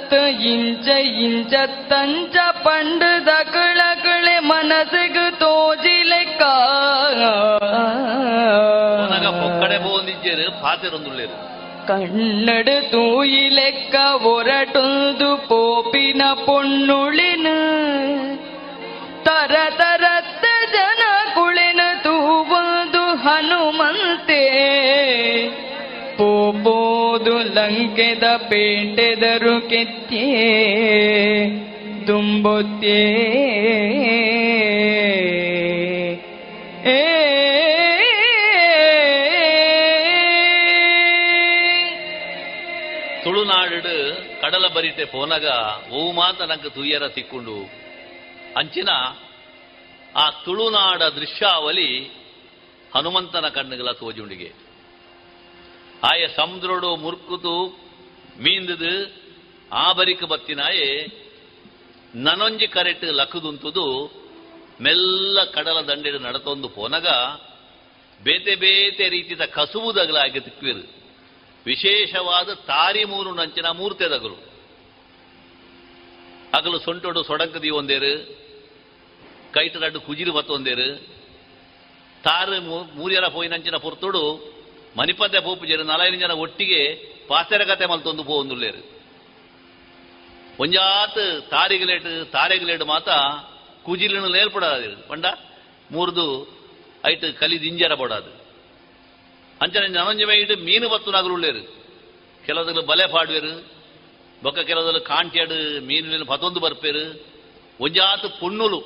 ಇಂಚ 0.47 0.89
ಇಂಚತ್ತಂಚ 1.25 2.37
ಪಂಡು 2.65 3.27
ದಕಳಕಳೆ 3.27 4.39
ಮನಸ್ಸಿಗೆ 4.39 5.31
ತೋಜಿಲೆಕ್ಕ 5.31 6.43
ಪೊಕ್ಕಡೆ 9.43 9.79
ಪೋಂದಿಜ್ಜೇರು 9.79 10.63
ಪಾತೆರೊಂದುಳ್ಳೇರು 10.63 11.55
ಪೋಪಿನ 15.49 16.23
ಪೊಣ್ಣುಳಿನ 16.47 17.47
ತರ 19.25 19.57
ತರತ್ತ 19.71 20.45
ಜನ 20.73 21.03
ಕುಳಿನ 21.35 21.81
ತೂವುದು 22.03 23.15
ಹನುಮಂತೆ. 23.15 24.43
ಪೋಬೋದು 26.17 27.39
ಲಂಕೆದ 27.39 28.25
ಪೇಟೆದರು 28.25 29.69
ಕೆತ್ತೇ. 29.69 30.25
ದುಂಬೊತ್ತೇ 32.07 33.01
ತುಳುನಾಡು 43.25 43.83
ಕಡಲ 44.41 44.67
ಬರಿತೆ 44.69 45.05
ಪೋನಗ 45.05 45.47
ಮಾತ 46.15 46.41
ನಂಗೆ 46.43 46.71
ತುಯ್ಯರ 46.71 47.09
ತಿಕ್ಕೊಂಡು. 47.09 47.85
ಅಂಚಿನ 48.57 48.89
ಆ 50.17 50.31
ತುಳುನಾಡ 50.31 51.03
ದೃಶ್ಯಾವಲಿ 51.03 52.13
ಹನುಮಂತನ 52.95 53.49
ಕಣ್ಣುಗಳ 53.49 53.91
ತೋಜುಂಡಿಗೆ. 53.93 54.53
ಆಯ 56.13 56.27
ಸಮುದ್ರಡು 56.37 56.97
ಮುರ್ಕುತು 56.97 57.85
ಮೀಂದದು 58.39 59.25
ಆಬರಿಕ 59.73 60.25
ಬತ್ತಿನಾಯೆ 60.25 61.24
ನನೊಂಜಿ 62.15 62.67
ಕರೆಟ್ 62.67 63.05
ಲಕ್ಕದುಂತುದು 63.21 63.87
ಮೆಲ್ಲ 64.81 65.39
ಕಡಲ 65.55 65.79
ದಂಡೆಡು 65.81 66.19
ನಡತೊಂದು 66.19 66.69
ಪೋನಗ 66.69 67.09
ಬೇತೆ 68.21 68.55
ಬೇತೆ 68.55 69.09
ರೀತಿಯ 69.09 69.47
ಕಸುವುದಗಲಾಗಿ 69.55 70.41
ತಿಕ್ಕಿರು 70.41 70.85
ವಿಶೇಷವಾದ 71.67 72.51
ತಾರಿ 72.67 73.03
ಮೂರು 73.05 73.31
ನಂಚಿನ 73.35 73.69
ಮೂರ್ತೆದಗಲು 73.71 74.37
ಅಗಲು 76.55 76.79
ಸೊಂಟೊಡು 76.79 77.21
ಸೊಡಂಕದಿ 77.23 77.71
ಒಂದೇರು 77.71 78.13
ಕೈಟರಡ್ಡು 79.55 80.01
ಕುಜಿರು 80.01 80.33
ಬತ್ತೊಂದೇರು 80.33 80.89
ತಾರು 82.25 82.57
ಮೂರ್ಯರ 82.97 83.27
ಪೋಯಿನಂಚಿನ 83.29 83.77
ಪುರ್ತುಡು 83.77 84.23
ಮಣಿಪತೆ 84.99 85.41
ಪೋಪು 85.41 85.65
ಜನ 85.67 85.83
ನಲೈನ 85.83 86.17
ಜನ 86.21 86.33
ಒಟ್ಟಿಗೆ 86.39 86.81
ಪಾತೆರ 87.29 87.63
ಕತೆ 87.65 87.87
ಮಲ್ತೊಂದು 87.87 88.25
ಒಂಜಾತ್ 90.61 91.51
ತಾರಿಗಲೇಟ್ 91.51 92.27
ತಾರೆಗಲೇಟ್ 92.33 92.85
ಮಾತ 92.85 93.09
ಕುಜಿಲಿನ 93.85 94.27
ಲೇರ್ಪಡಾದು 94.27 95.09
ಪಂಡ? 95.09 95.27
ಮೂರ್ದು 95.91 96.27
ಐಟ್ 97.07 97.37
ಕಲಿದು 97.39 97.65
ಇಂಜರ 97.65 97.95
ಪಡಾದು. 97.95 98.45
ಅಂಚನೆ 99.61 100.41
ಇಟ್ಟು 100.41 100.65
ಮೀನು 100.65 100.89
ಬತ್ತು 100.89 101.11
ನಗರುಳ್ಳೇರು 101.11 101.63
ಕೆಲದಲ್ಲಿ 102.47 102.87
ಬಲೆ 102.87 103.07
ಪಾಡುವೆರು, 103.07 103.73
ಬೊಕ್ಕ 104.43 104.59
ಕೆಲದಲ್ಲಿ 104.59 105.05
ಕಾಂಟ್ಯಾಡು 105.05 105.81
ಮೀನಿನ 105.87 106.23
ಪತೊಂದು 106.23 106.61
ಬರ್ಪೇರು. 106.61 107.27
ಒಂಜಾತ್ 107.81 108.41
ಪುಣ್ಣುಲು. 108.41 108.81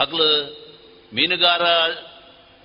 ಅಕ್ಲು 0.00 0.28
ಮೀನುಗಾರ 1.14 1.62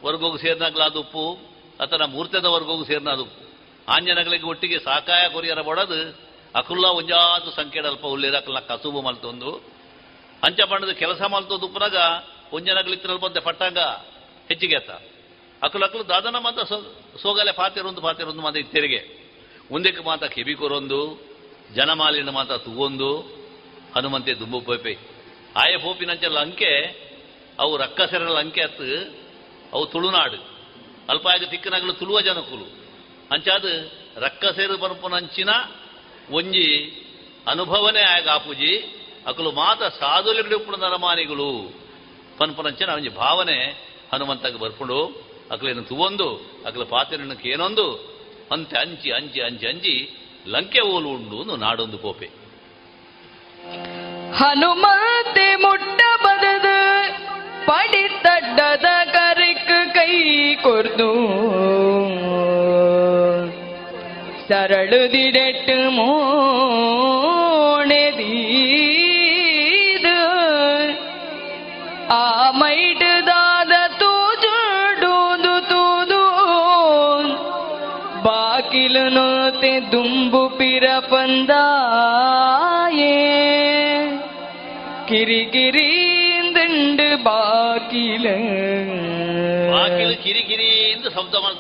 ವರ್ಗೋಗು 0.03 0.38
ಸೇರಿನಾಗ್ಲ 0.38 0.84
ಅದು 0.84 0.99
ಉಪ್ಪು 0.99 1.34
ಅಥವಾ 1.80 2.06
ಮೂರ್ತೆದ 2.06 2.45
ವರ್ಗೋಗು 2.45 2.86
ಸೇರಿನ 2.86 3.10
ಅದು 3.10 3.24
ಉಪ್ಪು. 3.24 3.49
ಆಂಜನಗಳಿಗೆ 3.91 4.44
ಒಟ್ಟಿಗೆ 4.44 4.80
ಸಾಕಾಯ 4.80 5.30
ಕೊರಿಯರ 5.30 5.61
ಬಡದು 5.61 6.29
ಅಕುಲ್ಲ 6.56 6.88
ಅಲ್ಪ 7.88 8.06
ಉಳ್ಳೇರ 8.06 8.36
ಅಕಲ್ನ 8.36 8.60
ಕಸುಬು 8.60 9.02
ಮಲ್ತೊಂದು 9.02 9.52
ಅಂಚ 10.44 10.62
ಪಂಡದ 10.62 10.90
ಕೆಲಸ 10.90 11.22
ಮಲ್ತೊಂದು 11.22 11.66
ಉಪ್ಪನಾಗ 11.66 11.96
ಒಂಜನಗಳಿತ್ತಿನಲ್ಲಿ 12.54 13.22
ಬಂದೆ 13.22 13.40
ಪಟ್ಟಾಗ 13.40 13.78
ಹೆಚ್ಚಿಗೆ 14.48 14.76
ಆತ. 14.76 14.90
ಅಕುಲು 15.64 15.86
ಅಕಲು 15.86 16.08
ದಾದನ 16.08 16.36
ಮಾತ 16.38 16.60
ಸೋಗಲೆ 17.22 17.52
ಪಾತಿರೊಂದು 17.52 18.02
ಪಾತಿರೊಂದು 18.02 18.42
ಮಾತ 18.42 18.58
ಇತ್ತೆರಿಗೆ 18.58 19.30
ಮುಂದಕ್ಕೆ 19.72 20.04
ಮಾತ 20.04 20.24
ಕೆಬಿಕೊರೊಂದು 20.24 21.30
ಜನಮಾಲಿನ 21.76 22.30
ಮಾತ 22.30 22.52
ತುಗೊಂದು, 22.52 23.20
ಹನುಮಂತೆ 23.96 24.34
ದುಂಬು 24.34 24.62
ಪೋಪೆ. 24.62 24.98
ಆಯ 25.56 25.78
ಪೋಪಿನಂಚ 25.78 26.24
ಲಂಕೆ 26.24 26.72
ಅವು 27.60 27.78
ರಕ್ಕಸರ 27.78 28.18
ಲಂಕೆ 28.18 28.62
ಅತ್ತು, 28.62 29.18
ಅವು 29.74 29.86
ತುಳುನಾಡು. 29.86 30.38
ಅಲ್ಪ 31.10 31.28
ಆಗ 31.28 31.44
ತಿಕ್ಕನಗಲು 31.44 31.94
ತುಳುವ 31.94 32.22
ಜನಕುಲು. 32.22 32.80
ಅಂಚಾದ 33.32 33.66
ರಕ್ಕಸೇರು 34.18 34.78
ಪಂಪುನಂಚಿನ 34.78 35.50
ಒಂಜಿ 36.32 36.68
ಅನುಭವನೇ 37.48 38.02
ಆಗ 38.02 38.30
ಆಪುಜಿ, 38.30 38.74
ಅಕಲು 39.28 39.52
ಮಾತ 39.52 39.84
ಸಾಧುಲಿಗಳು 39.84 40.78
ನರಮಾನಿಗಳು. 40.78 41.74
ಪನ್ಪುನಂಚಿನ 42.38 42.90
ಒಂಜಿ 42.90 43.10
ಭಾವನೆ 43.10 43.90
ಹನುಮಂತಗ 44.14 44.56
ಬರ್ಕೊಂಡು 44.56 45.30
ಅಕಲೇನು 45.52 45.82
ತುವೊಂದು, 45.82 46.36
ಅಕಲ 46.68 46.84
ಪಾತಿರನ್ನು 46.84 47.36
ಕೇನೊಂದು, 47.36 48.20
ಅಂತೆ 48.52 48.78
ಅಂಚಿ 48.80 49.12
ಅಂಚಿ 49.12 49.42
ಅಂಚಿ 49.42 49.68
ಅಂಚಿ 49.68 49.96
ಲಂಕೆ 50.48 50.80
ಓಲು 50.80 51.10
ಉಂಡು 51.10 51.56
ನಾಡೊಂದು 51.56 51.98
ಕೋಪೆ. 51.98 52.26
ಹನುಮಂತೆ 54.38 55.56
ಮುಟ್ಟ 55.56 56.02
ಬದದು, 56.24 56.78
ಪಡಿತಡ್ಡದ 57.66 58.86
ಕರಿಕ್ 59.12 59.94
ಕೈ 59.94 60.56
ಕೊರ್ದು. 60.56 61.10
தரழுதிடட்டு 64.50 65.76
மோனெதீது 68.72 70.16
ஆமைடு 72.18 73.12
தாத 73.30 73.74
தூஜுடூது 74.02 75.54
தூது 75.72 76.22
பாக்கிலு 78.26 79.06
நோத்தே 79.18 79.74
தும்பு 79.94 80.44
பிறப்பந்தாயே 80.60 81.56
கிரி 85.10 85.42
கிரீந்துண்டு 85.54 87.10
பாக்கில 87.28 88.26
பாக்கிலு 89.74 90.16
கிரி 90.26 90.44
கிரி 90.52 90.70
என்று 90.92 91.12
சப்தமான 91.18 91.54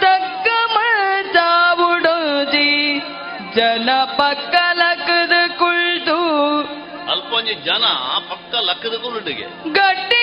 ತಕ್ಕ 0.00 0.48
ಮಜಾವುಡೋಜಿ 0.74 3.00
ಜನ 3.56 3.90
ಪಕ್ಕ 4.04 4.54
ಲಕ್ಕದ 4.72 5.32
ಕುಳ್ದು. 5.58 6.20
ಅಲ್ಪ 7.10 7.34
ಜನ 7.64 7.84
ಪಕ್ಕ 8.30 8.54
ಲಕ್ಕದ 8.54 9.02
ಕುಳ್ಳಿಗೆ 9.02 9.72
ಗಟ್ಟಿಡವು 9.72 10.19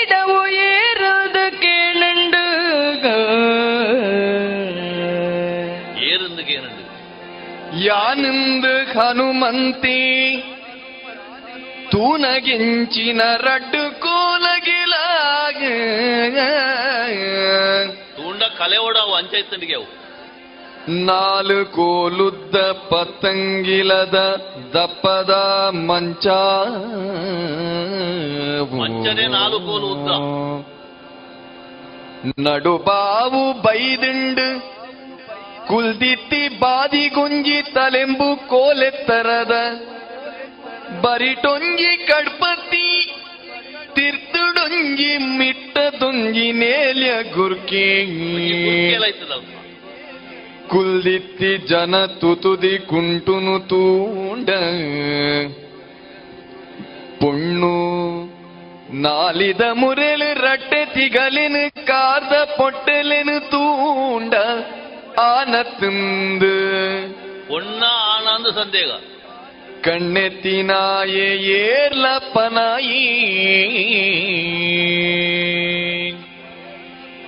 ಯಾನಿಂದು 7.86 8.72
ಹನುಮಂತಿ 8.92 9.98
ತೂನಗಿಂಚಿನ 11.92 13.22
ರಡ್ಡು 13.42 13.82
ಕೋಲಗಿಲಾಗ 14.02 15.58
ತೂಂಡ 18.16 18.42
ಕಲೆ 18.58 18.78
ಓಡಾವು 18.78 19.14
ಅಂಚೈತಂಡಿಗೆ 19.14 19.74
ಅವು 19.74 19.88
ನಾಲು 21.06 21.58
ಕೋಲುದ್ದ 21.74 22.56
ಪತಂಗಿಲದ 22.88 24.18
ದಪ್ಪದ 24.74 25.32
ಮಂಚ 25.82 26.26
ಮಂಚನೆ 28.78 29.26
ನಾಲು 29.28 29.58
ಕೋಲು 29.60 29.88
ಉದ್ದ 29.88 30.08
ನಡುಬಾವು 32.42 33.42
ಬೈದಿಂಡು 33.62 34.48
ಕುಲ್ದಿತ್ತಿ 35.67 36.47
ಬಾದಿ 36.47 37.07
ಗುಂಜಿ 37.07 37.61
ತಲೆಂಬು 37.73 38.47
ಕೋಲೆತ್ತರದ. 38.47 39.51
ಬರಿಟೊಂಜಿ 41.01 42.07
ಕಡ್ಪತಿ 42.07 43.13
ಮಿಟ್ಟ 43.97 45.17
ಮಿಟ್ಟದೊಂಜಿ 45.17 46.51
ನೇಲ್ಯ 46.51 47.11
ಗುರ್ಕಿ. 47.33 47.87
ಕುಲ್ದಿತ್ತಿ 50.67 51.57
ಜನ 51.57 52.05
ತುತುದಿ 52.05 52.77
ಕುಂಟುನು 52.77 53.59
ತೂಂಡ. 53.59 54.49
ಪೊಣ್ಣು 57.19 57.75
ನಾಲಿದ 58.93 59.61
ಮುರೆಲು 59.73 60.45
ರಟ್ಟೆ 60.45 60.85
ತಿಗಲಿನ 60.85 61.55
ಕಾರ್ದ 61.85 62.33
ಪೊಟ್ಟೆಲೆನು 62.43 63.39
ತೂಂಡ. 63.39 64.33
ஆனத்துந்து 65.28 66.54
ಒಣ್ಣ 67.50 67.82
ಆನಂದ 68.12 68.48
ಸಂದೇಹ 68.58 68.90
ಕಣ್ಣೆತ್ತಿನಾಯೇ 69.84 71.28
ಏರ್ಲಪ್ಪನಾಯಿ 71.60 73.00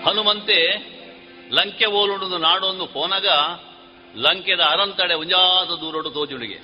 ಹನುಮಂತೆ 0.05 0.59
ಲಂಕೆ 1.51 1.86
ಓಲುಂಡು 2.01 2.39
ನಾಡೊಂದು 2.39 2.86
ಪೋನಗ 2.86 3.28
ಲಂಕೆದ 4.16 4.62
ಅರಂತಡೆ 4.73 5.15
ಉಂಜಾದ 5.15 5.70
ದೂರಡು 5.82 6.11
ತೋಜುಣಿಗೆ 6.11 6.59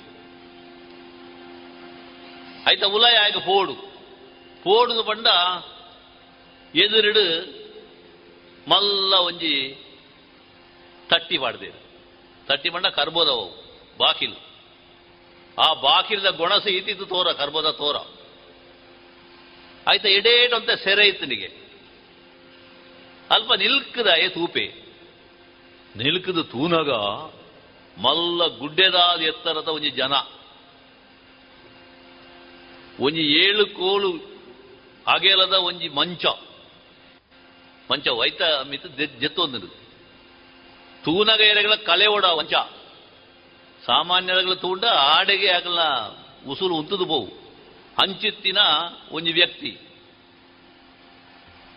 ಐತ 2.69 2.83
ಉಲಯ 2.93 3.17
ಆಗ 3.17 3.37
ಪೋಡು 3.45 3.75
ಪೋಡುದು 4.65 5.03
ಪಂಡ 5.03 5.27
ಎದುರಿಡು 6.73 7.25
ಮಲ್ಲ 8.67 9.13
ಒಂಜಿ 9.19 9.55
ತಟ್ಟಿ 11.10 11.38
ಮಾಡಿದೆ. 11.38 11.70
ತಟ್ಟಿ 12.48 12.70
ಪಂಡ 12.70 12.86
ಕರ್ಬೋದವು 12.86 13.46
ಬಾಕಿಲು. 13.98 14.38
ಆ 15.58 15.74
ಬಾಕಿಲ್ದ 15.74 16.26
ಗೊಣಸ 16.26 16.66
ಇತ್ತಿತ್ತು 16.66 17.04
ತೋರ, 17.04 17.32
ಕರ್ಬೋದ 17.32 17.70
ತೋರ. 17.70 17.96
ಆಯ್ತಾ, 19.88 20.08
ಎಡೇಟ್ 20.08 20.54
ಅಂತ 20.54 20.70
ಸೆರೆ 20.70 21.08
ಇತ್ತನಿಗೆ 21.08 21.48
ಅಲ್ಪ 23.30 23.52
ನಿಲ್ಕದ 23.52 24.06
ಏ 24.18 24.28
ತೂಪೆ. 24.28 24.66
ನಿಲ್ಕದ 25.96 26.40
ತೂನಗ 26.42 26.90
ಮಲ್ಲ 28.02 28.46
ಗುಡ್ಡೆದಾದ 28.58 29.20
ಎತ್ತರದ 29.20 29.68
ಒಂಜಿ 29.68 29.90
ಜನ. 29.90 30.12
ಒಂಜಿ 33.00 33.22
ಏಳು 33.44 33.66
ಕೋಲು 33.66 34.10
ಅಗೇಲದ 35.06 35.52
ಒಂಜಿ 35.52 35.88
ಮಂಚ. 35.88 36.26
ಮಂಚ 37.90 38.08
ವೈತ 38.08 38.42
ಮಿತ್ 38.68 38.86
ಜೆತ್ತೊಂದು 39.20 39.85
ತೂನಗ 41.06 41.40
ಎರೆಗಳ 41.40 41.74
ಕಲೆ 41.74 42.06
ಓಡ 42.06 42.24
ವಂಚ. 42.24 42.52
ಸಾಮಾನ್ಯ 43.86 44.32
ಎರೆಗಳ 44.32 44.54
ತೂಂಡ 44.54 44.84
ಆಡೆಗೆ 44.84 45.48
ಆಗಲ್ಲ 45.48 45.80
ಉಸುಲು 46.46 46.74
ಉಂತದು 46.74 47.04
ಬೋವು. 47.04 47.26
ಹಂಚಿತ್ತಿನ 47.98 48.58
ಒಂದು 49.10 49.32
ವ್ಯಕ್ತಿ. 49.32 49.78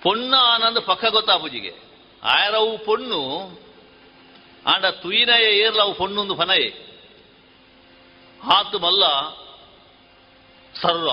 ಪೊಣ್ಣ 0.03 0.35
ಆನಂದ 0.35 0.77
ಪಕ್ಕ 0.77 1.05
ಗೊತ್ತಾಪುಜಿಗೆ 1.05 1.73
ಆಯರವು 2.23 2.77
ಪೊಣ್ಣು 2.77 3.21
ಆಂಡ 4.65 4.85
ತುಯಿನಯ 4.85 5.57
ಏರ್ಲವು 5.57 5.93
ಪೊಣ್ಣೊಂದು 5.93 6.35
ಫನಯೆ. 6.35 6.69
ಹಾತು 8.43 8.79
ಮಲ್ಲ 8.79 9.29
ಸರ್ವ. 10.81 11.09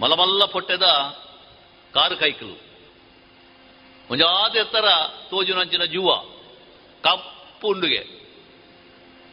ಮಲಮಲ್ಲ 0.00 0.44
ಪೊಟ್ಟೆದ 0.44 0.82
ಕಾರು 1.94 2.16
ಕೈಕಲು. 2.16 2.69
ಒಂಜಾತ 4.10 4.56
ಎತ್ತರ 4.56 4.84
ತೋಜುನಂಚಿನ 5.30 5.84
ಜೀವ. 5.84 6.06
ಕಪ್ಪು 7.02 7.68
ಉಂಡುಗೆ 7.68 8.20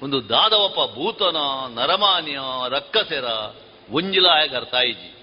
ಒಂದು 0.02 0.30
ದಾದವಪ್ಪ 0.30 0.96
ಭೂತನ, 0.96 1.38
ನರಮಾನ್ಯ, 1.80 2.40
ರಕ್ಕಸೆರ 2.70 3.26
ಒಂಜಿಲಾಯ 3.90 4.48
ಗರ್ತಾಯಿಜಿ. 4.48 5.18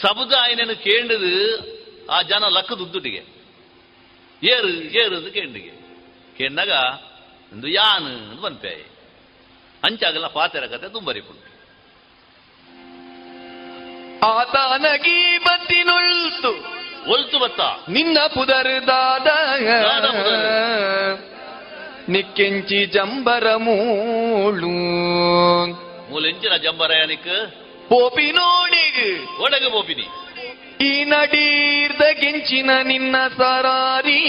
ಸಬದ 0.00 0.32
ಆಯ್ನನ್ನು 0.40 0.76
ಕೇಂಡದು 0.76 1.28
ಆ 2.10 2.22
ಜನ 2.22 2.44
ಲಕ್ಕದುದ್ದುಟಿಗೆ. 2.48 3.24
ಏರು 4.42 4.68
ಏರು 4.68 5.16
ಅಂತ 5.16 5.32
ಕೇಂಡಿಗೆ. 5.32 5.72
ಕೇಂಡಾಗ 6.38 6.70
ಒಂದು 7.52 7.68
ಯಾನ್ 7.68 8.04
ಅಂತ 8.04 8.40
ಬಂತೆ 8.40 8.86
ಅಂಚಾಗಲ್ಲ 9.84 10.26
ಪಾತೆರ 10.26 10.66
ಕತೆ 10.66 10.88
ತುಂಬರಿಪುಂಡು 10.88 11.54
ಆತನಗಿ 14.26 15.38
ಬತ್ತಿನೊಳ್ತು. 15.38 16.83
ಒಲ್ತು 17.08 17.38
ಬತ್ತ. 17.38 17.60
ನಿನ್ನ 17.90 18.18
ಪುದರ್ದಾದ 18.26 19.26
ದಾದ 19.82 20.04
ಪುದರ್. 20.04 21.18
ನಿಕ್ಕೆಂಚಿ 22.08 22.86
ಜಂಬರ 22.86 23.56
ಮೂಳು. 23.56 24.68
ಮೂಲೆಂಚಿನ 26.12 26.56
ಜಂಬರಯಾನಿಕ್ 26.56 27.50
ಪೋಪಿನೋಡಿಗ್ 27.88 29.42
ಒಡಗ 29.42 29.66
ಪೋಪಿನಿ. 29.72 30.08
ಈ 30.84 31.04
ನಡೀರ್ದ 31.04 32.02
ಗೆಂಚಿನ 32.20 32.70
ನಿನ್ನ 32.82 33.16
ಸರಾರಿ. 33.36 34.20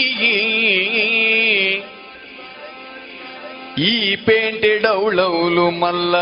ಈ 3.78 4.16
ಪೇಂಟೆಡೌಳೌಲು 4.16 5.70
ಮಲ್ಲ 5.70 6.14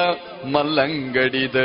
ಮಲ್ಲಂಗಡಿದ. 0.52 1.56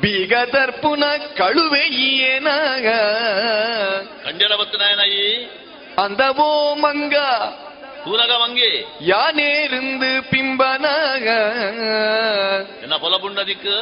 ಬೀಗದರ್ಪುನ 0.00 1.04
ಕಳುವೆಯೇನಾಗ 1.36 2.86
கண்டலபத்தினாயி 4.24 5.26
ಅಂದವೋ 5.98 6.50
ಮಂಗ 6.76 7.16
தூலக 8.04 8.32
வங்கி 8.38 8.70
யானேருந்து 9.04 10.10
பிம்பனாக 10.30 11.26
என்ன 12.82 12.94
பொலபுண்டதிக்கு 12.98 13.76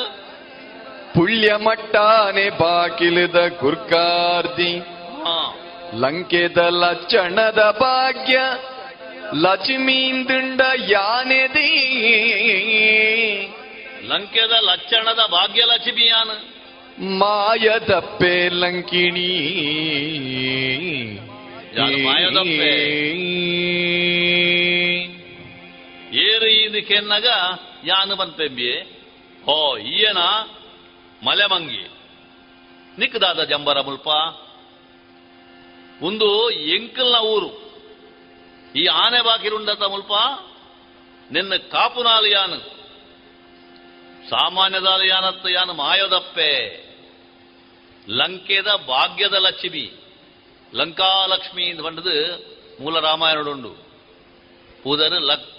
ಪುಳ್ಯಮಟ್ಟಾನೆ 1.14 2.46
ಬಾಗಿಲಿದ 2.58 3.38
ಕುರ್ಕಾರ್ಜಿ 3.60 4.72
ಆ, 5.26 5.36
ಲಂಕೆದ 5.94 6.60
ಲಕ್ಷಣದ 6.80 7.62
ಭಾಗ್ಯ 7.80 8.36
ಲಕ್ಷ್ಮೀಂದುಂಡ 9.42 10.60
ಯಾನೆದೇ 10.88 11.68
ಲಂಕೆದ 14.10 15.26
ಭಾಗ್ಯಲಕ್ಷ್ಮಿಯಾನ್. 15.30 17.10
ಮಾಯದಪ್ಪೆ 17.18 18.48
ಲಂಕಿಣಿ. 18.48 19.28
ತಪ್ಪೆ 21.74 22.04
ಮಾಯದಪ್ಪೆ? 22.04 23.10
ಏರು 26.16 26.46
ಇದಕ್ಕೆನ್ನಗ 26.46 27.26
ಯಾನು 27.84 28.16
ಬಂತೆಂಬಿ 28.16 28.72
ಹೋ 29.44 29.78
ಈಯನ 29.78 30.18
ಮಲೆಮಂಗಿ. 31.26 31.90
ನಿಕ್ಕದಾದ 32.98 33.44
ಜಂಬರ 33.44 33.80
ಮುಲ್ಪ. 33.80 34.08
ಒಂದು 36.02 36.50
ಎಂಕಲ್ನ 36.50 37.16
ಊರು. 37.16 37.72
ಈ 38.76 38.86
ಆನೆ 38.86 39.24
ಬಾಕಿರುಂಡತ 39.24 39.82
ಮುಲ್ಪ. 39.82 40.12
ನಿನ್ನ 41.32 41.54
ಕಾಪುನಾಲು 41.56 42.26
ಯಾನು 42.26 42.79
ಸಾಮಾನ್ಯದಾದ 44.30 45.00
ಯಾನತ್ತು 45.08 45.48
ಯಾನು 45.48 45.74
ಮಾಯೋದಪ್ಪೆ. 45.74 46.50
ಲಂಕೆದ 48.08 48.66
ಭಾಗ್ಯದ 48.86 49.32
ಲಕ್ಷ್ಮಿ. 49.32 49.92
ಲಂಕಾಲಕ್ಷ್ಮಿ 50.74 51.70
ಅಂತ 51.70 51.80
ಬಂದದ್ದು 51.80 52.38
ಮೂಲ 52.80 53.00
ರಾಮಾಯಣದುಂಡು 53.00 53.74
ಪೂದರು 54.82 55.18
ಲಕ್, 55.18 55.50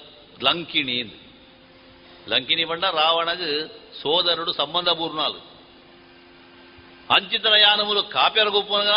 ಲಂಕಿಣಿ 0.43 1.01
ಅಂತ. 1.01 1.13
ಲಂಕಿಣಿ 2.27 2.65
ಬಣ್ಣ, 2.65 2.89
ರಾವಣಗ 2.89 3.41
ಸೋದರುಡು 4.01 4.53
ಸಂಬಂಧ 4.53 4.89
ಪೂರ್ಣಾಲು 4.89 5.51
ಅಂಚಿತರ 7.15 7.53
ಯಾನಮೂಲು 7.57 8.03
ಕಾಪ್ಯರ 8.03 8.47
ಗುಪ್ಪನ 8.47 8.89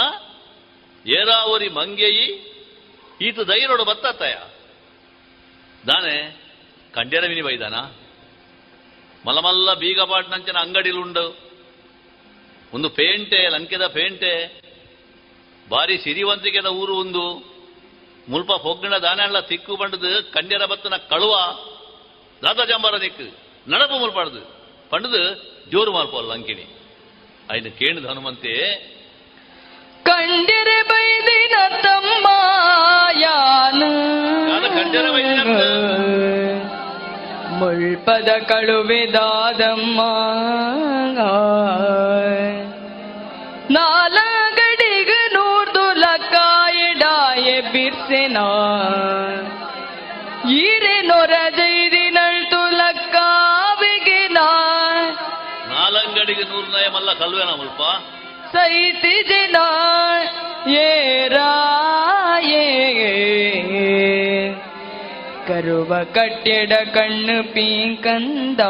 ಏರಾವರಿ 1.10 1.68
ಮಂಗೆಯಿ 1.68 2.54
ಈತ 3.20 3.38
ದೈರೋಡು 3.38 3.84
ಬತ್ತ 3.84 4.06
ದಾನೆ 5.86 6.44
ಖಂಡೇರ 6.94 7.24
ವಿನಿಮಯ 7.28 7.56
మల్ల 9.25 9.39
మల్ల 9.39 9.69
బీగపాటినంచిన 9.81 10.57
అంగడిలుండవు 10.63 11.31
ಒಂದು 12.73 12.87
ಪೇಂಟೆ 12.97 13.39
ಲಂಕೆದ 13.53 13.85
ಪೇಂಟೆ 13.95 14.31
ಬಾರಿ 15.67 15.95
ಸಿರಿವಂತಿಕೆದ 16.05 16.69
ಊರು 16.81 16.93
ಒಂದು 16.95 17.23
ಮುಲ್ಪ 18.27 18.51
ಪೊಗ್ಗಿನ 18.63 18.95
ದಾನೆಲ್ಲ 19.03 19.37
ತಿಕ್ಕು 19.49 19.73
ಬಂಡದು 19.75 20.09
ಕಂಡ್ಯರ 20.35 20.63
ಬತ್ತನ 20.71 20.97
ಕಳುವ 21.11 21.33
ದಾದ 22.41 22.63
ಜಂಬರ 22.71 22.95
ನಿಕ್ಕು 23.03 23.27
ನಡಪು 23.67 23.95
ಮುಲ್ಪಾಡ್ದು 24.01 24.41
ಪಂಡದು 24.91 25.21
ಜೋರು 25.71 25.91
ಮಾರ್ಪೋಲ್ 25.91 26.29
ಲಂಕಿಣಿ 26.31 26.65
ఆయన 27.51 27.67
ಕೇಳಿದ 27.79 28.05
ಹನುಮಂತೆ 28.11 28.53
ಕಂಡಿರೆ 30.05 30.77
ಬೈದಿನ 30.91 31.55
ತಮ್ಮ 31.85 32.27
ಯಾನು 33.23 33.89
ಕಂಡರೆ 34.77 35.09
ಬೈದಿನ 35.15 35.41
ಮುಳ್ಪದ 37.64 38.28
ಕಳುವೆದಾದಮ್ಮ. 38.48 40.00
ನಾಲಗಡಿಗ 43.70 45.10
ನೂರ್ದು 45.32 45.84
ಲಕ್ಕಾಯಿಡಾಯ 45.92 47.60
ಬಿರ್ಸೆನ. 47.60 48.36
ಈರೆ 50.48 50.96
ನೊರ 51.02 51.32
ಜೈದಿ 51.56 52.10
ನಳ್ತು 52.10 52.60
ಲಕ್ಕಾವಿಗಿನ 52.70 54.38
ನಾಲಂಗಡಿಗೆ 55.68 56.42
ನೂರು 56.42 56.68
ನಯ 56.72 56.88
ಮಲ್ಲ 56.94 57.12
ಕಲ್ವೇನ 57.12 57.48
ಮುಲ್ಪ? 57.48 57.82
ಸೈತಿ 58.52 59.16
ಜನ 59.22 59.56
ಏರಾಯೇ 60.68 62.66
ಕರುವ 65.47 65.91
ಕಟ್ಟೆಡ 66.15 66.73
ಕಣ್ಣು 66.93 67.37
ಪೀಂಕಂದ 67.53 68.61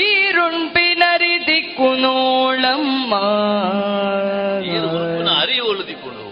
ಈರುಣ್ಪಿನರಿ 0.00 1.34
ದಿಕ್ಕು 1.46 1.88
ನೋಳಮ್ಮ 2.02 3.12
ಅರಿವು 5.36 5.68
ಉಳಿದಿಕೊಂಡು 5.70 6.26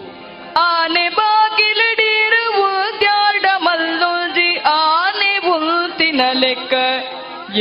ಆನೆ 0.65 1.05
ಬಾಗಿಲಿಡಿರುವ 1.17 2.61
ಗ್ಯಾಡ 3.03 3.45
ಮಲ್ಲುಜಿ 3.65 4.49
ಆನೆ 4.75 5.31
ಉಲ್ತಿನ 5.53 6.21
ಲೆಕ್ಕ 6.41 6.73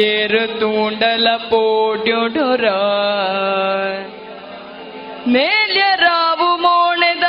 ಏರು 0.06 0.44
ತೂಂಡಲ 0.60 1.28
ಪೋಡ್ಯೊಡೊರ 1.50 2.66
ಮೇಲ್ಯ 5.34 5.84
ರಾವು 6.02 6.50
ಮೋಣೆದ 6.62 7.26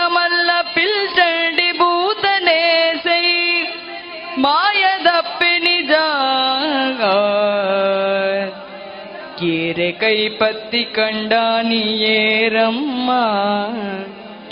ಕೇರೆ 9.38 9.92
ಕೈ 9.92 10.28
ಪತ್ತಿ 10.28 10.84
ಕಂಡಾನಿಯೇರಮ್ಮ 10.84 13.10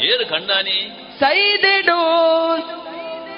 ಏರು 0.03 0.31
ಕಂಡಾನಿ? 0.31 0.93
ಸೈದೆಡು. 1.19 2.03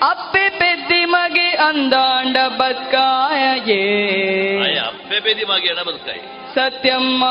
ಅಪ್ಪೆ 0.08 0.48
ಪೆದ್ದಿ 0.48 1.04
ಮಗೆ 1.04 1.40
ಅಂದಾಂಡ 1.40 2.36
ಬದ್ಕಾಯೇ 2.36 4.78
ಅಪ್ಪೆ 4.78 5.20
ಬೇದಿ 5.20 5.44
ಮಾಗಿ 5.44 5.66
ಎಡ 5.66 5.78
ಬದುಕಾಯಿ. 5.78 6.54
ಸತ್ಯಮ್ಮ. 6.54 7.24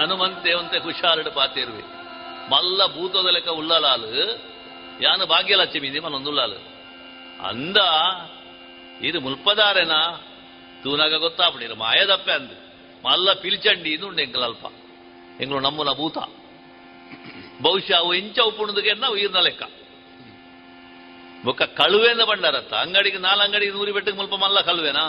ಹನುಮಂತೆ 0.00 0.54
ಒಂತೆ 0.54 0.78
ಹುಷಾರಡು 0.78 1.30
ಪಾತಿರುವೆ. 1.30 1.82
ಮಲ್ಲ 2.50 2.86
ಭೂತದ 2.86 3.32
ಲೆಕ್ಕ 3.32 3.48
ಉಳ್ಳಲಾಲು 3.48 4.40
ಯಾನು 5.00 5.26
ಭಾಗ್ಯಲಕ್ಷ್ಮಿ 5.26 6.00
ಮನೊಂದುಳ್ಳಾಲು 6.00 6.77
ಅಂದ 7.44 7.78
ಇದು 9.00 9.18
ಮುಲ್ಪದಾರೆನಾ 9.20 10.00
ತೂನಾಗ 10.82 11.14
ಗೊತ್ತಾಪಡಿರು 11.16 11.76
ಮಾಯದಪ್ಪೆ 11.76 12.32
ಅಂದು 12.32 12.56
ಮಲ್ಲ 13.04 13.32
ಪಿಲ್ಚಂಡಿ 13.42 13.90
ಇದು 13.90 14.06
ಉಂಡು 14.06 14.22
ಎಂಕಲ್ 14.22 14.42
ಅಲ್ಪ 14.42 14.64
ಎಂಗಳು 15.40 15.60
ನಮ್ಮನ 15.60 15.92
ಭೂತ 15.94 16.18
ಬಹುಶಃ 17.62 17.96
ಅವು 17.96 18.10
ಇಂಚ 18.14 18.38
ಉಪ್ಪುಣದಕ್ಕೆ 18.40 18.92
ನಾವು 19.00 19.16
ಈರ್ನ 19.16 19.40
ಲೆಕ್ಕ 19.40 19.64
ಬೊಕ್ಕ 21.44 21.62
ಕಳುವೆಂದ 21.80 22.22
ಬಂಡಾರತ್ತ 22.22 22.74
ಅಂಗಡಿಗೆ 22.74 23.18
ನಾಲ್ 23.18 23.40
ಅಂಗಡಿಗೆ 23.40 23.72
ನೂರಿ 23.72 23.92
ಬೆಟ್ಟಕ್ಕೆ 23.92 24.18
ಮುಲ್ಪ 24.18 24.34
ಮಲ್ಲ 24.34 24.60
ಕಳುವೆನಾ 24.60 25.04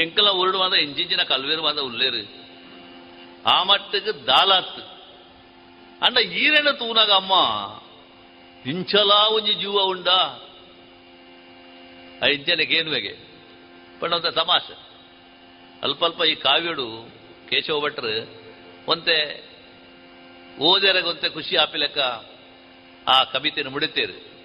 ಎಂಕಲ 0.00 0.28
ಉರುಡು 0.38 0.58
ಮಾದ 0.58 0.74
ಇಂಚಿಂಚಿನ 0.76 1.22
ಕಲ್ವೇರು 1.22 1.62
ಮಾದ 1.62 1.80
ಉಲ್ಲೇರು 1.80 2.22
ಆ 3.48 3.56
ಮಟ್ಟಕ್ಕೆ 3.62 4.12
ದಾಲಾತ್ 4.26 4.80
ಅಂಡ 6.02 6.18
ಈರೆನ 6.38 6.70
ತೂನಾಗ 6.80 7.12
ಅಮ್ಮ 7.12 7.34
ಇಂಚಲಾ 8.64 9.20
ಒಂಜಿ 9.28 9.54
ಜೀವ 9.54 9.82
ಉಂಡ 9.86 10.08
ಇಂಚನೆಗೆ 12.24 12.74
ಏನುವೆಗೆ 12.74 13.16
ಪಂಡ 14.00 14.14
ತಮಾಷೆ. 14.14 14.78
ಅಲ್ಪ 15.82 16.04
ಅಲ್ಪ 16.04 16.22
ಈ 16.22 16.34
ಕಾವ್ಯಡು 16.34 17.10
ಕೇಶವ 17.50 17.80
ಭಟ್ರು 17.80 18.42
ಒಂತೆ 18.88 19.46
ಓದರಗೊಂತೆ 20.60 21.28
ಖುಷಿ 21.28 21.56
ಆಪಿಲಕ್ಕ 21.56 21.98
ಆ 23.08 23.24
ಕವಿತೆಯನ್ನು 23.24 23.72
ಮುಡಿತೇರು. 23.72 24.36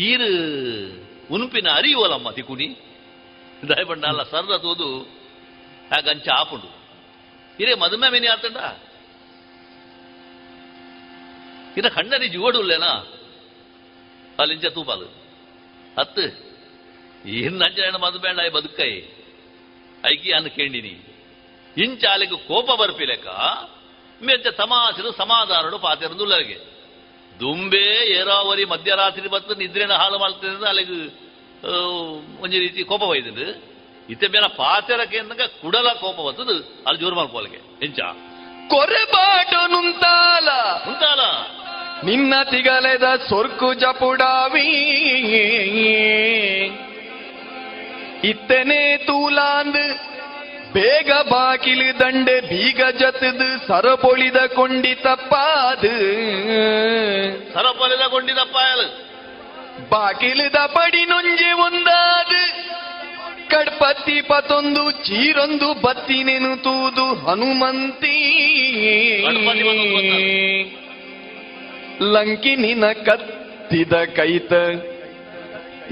ಈರು 0.00 0.26
ಉನುಪಿನ 1.30 1.68
ಅರಿಯುವಲಮ್ಮ 1.68 2.30
ತಿಕುನಿ. 2.30 2.76
ದಯಬಣ್ಣ 3.68 4.06
ಅಲ್ಲ 4.06 4.22
ಸರ್ರ 4.22 4.58
ತೋದು 4.58 4.98
ಹಾಗೆ 5.90 6.10
ಅಂಚ 6.10 6.28
ಆಪುಂಡು. 6.28 6.78
ಇರೇ 7.60 7.74
ಮದುಮೆ 7.74 8.10
ಮೀನಿ 8.10 8.26
ಆತಂಡ? 8.26 8.56
ಇರ 11.78 11.88
ಕಣ್ಣನಿ 11.88 12.28
ಜೋಡುಲ್ಲೇನಾ 12.28 13.06
ಅಲ್ಲಿಂಚ 14.38 14.64
ತೂಪಾಲು. 14.64 15.06
ಹತ್ತು. 15.98 16.43
ಮದುಬೇಂಡ 17.98 18.38
ಬದುಕೈ. 18.54 18.92
ಐಕಿ 20.12 20.30
ಅನ್ನು 20.32 20.50
ಕೇಳಿನಿ 20.50 20.94
ಇಂಚಾಲಿಗೆ 21.82 22.36
ಕೋಪ 22.36 22.70
ಬರ್ಪಿಲೆಕ್ಕ 22.80 23.26
ಮೆಚ್ಚ 24.22 24.46
ಸಮಾಧಾನರು 24.46 25.12
ಸಮಾಧಾನಡು 25.12 25.78
ಪಾತಿರಂದುಲ್ಲರಿಗೆ 25.78 26.74
ದುಂಬೆ 27.40 28.12
ಏರಾವರಿ 28.14 28.64
ಮಧ್ಯರಾತ್ರಿ 28.64 29.28
ಬತ್ತು 29.28 29.54
ನಿದ್ರೆನ 29.54 29.92
ಹಾಳು 29.92 30.18
ಮಾಡ್ತದೆ 30.18 30.68
ಅಲ್ಲಿಗೆ 30.68 30.98
ಒಂಜಿ 32.40 32.58
ರೀತಿ 32.58 32.84
ಕೋಪ 32.84 33.02
ಬೈದಿದ್ದು 33.04 33.74
ಇತ್ತೆ 34.10 34.28
ಬೇನ 34.28 34.46
ಪಾತೆರಕ್ಕೆ 34.46 35.16
ಕೇಂದ್ರ 35.16 35.46
ಕುಡಲ 35.46 35.88
ಕೋಪ 35.92 36.16
ಬತ್ತದು 36.20 36.84
ಅಲ್ಲಿ 36.86 37.00
ಜೋರು 37.00 37.16
ಮಾಡ್ಕೋಲಿಗೆ 37.16 37.60
ಕೊರೆ 37.96 38.14
ಕೊರೆಬಾಟು 38.70 39.66
ನುಂತಾಲ. 39.72 40.48
ಮುಂತಾಲ 40.86 41.20
ನಿನ್ನ 42.04 42.34
ತಿಗಲೆದ 42.50 43.02
ಸೊರ್ಕು 43.28 43.74
ಜಪುಡಾವಿ. 43.74 44.68
ಇತ್ತನೆ 48.28 48.96
ತೂಲಾಂದ್ 48.96 49.84
ಬೇಗ 50.74 51.10
ಬಾಕಿಲು 51.12 51.88
ದಂಡೆ 51.98 52.40
ಬೀಗ 52.40 52.80
ಜತದು 52.98 53.66
ಸರಪೊಳಿದ 53.66 54.36
ಕೊಂಡಿ 54.36 54.94
ತಪ್ಪಾದು. 54.94 55.96
ಸರಪೊಳಿದ 57.52 58.04
ಕೊಂಡಿ 58.10 58.32
ಅಯಲು 58.32 58.86
ಬಾಕಿಲದ 59.90 60.58
ಪಡಿ 60.66 61.04
ನೊಂಜೆ 61.04 61.52
ಒಂದಾದು. 61.52 62.42
ಕಡ್ಪತ್ತಿ 63.50 64.20
ಪತೊಂದು 64.20 64.90
ಚೀರೊಂದು 64.90 65.68
ಬತ್ತಿನೆನು 65.74 66.52
ತೂದು 66.56 67.06
ಹನುಮಂತಿ. 67.14 68.16
ಲಂಕಿನಿನ 72.12 72.84
ಕತ್ತಿದ 72.92 73.94
ಕೈತ 74.16 74.52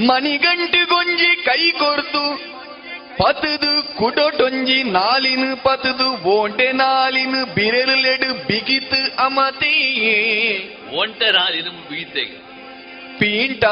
ಮಣಿಗಂಟುಗೊಂಜಿ 0.01 1.44
ಕೈ 1.44 1.70
ಕೊರ್ತು. 1.70 2.52
ಪತದು 3.16 3.97
ಕುಡೊಟೊಂಜಿ 3.97 4.82
ನಾಲಿನ 4.82 5.55
ಪತದು 5.55 6.23
ಓಂಟೆ 6.23 6.73
ನಾಲಿನ 6.73 7.35
ಬಿರೆಲೆಡು 7.55 8.47
ಬಿಗಿತು 8.47 9.24
ಅಮತೆಯೇ. 9.24 10.59
ಒಂಟೆ 10.97 11.32
ನಾಲಿನ 11.32 11.64
ಬಿಗಿತೆ. 11.64 12.24
ಪೀಂಟ 13.19 13.64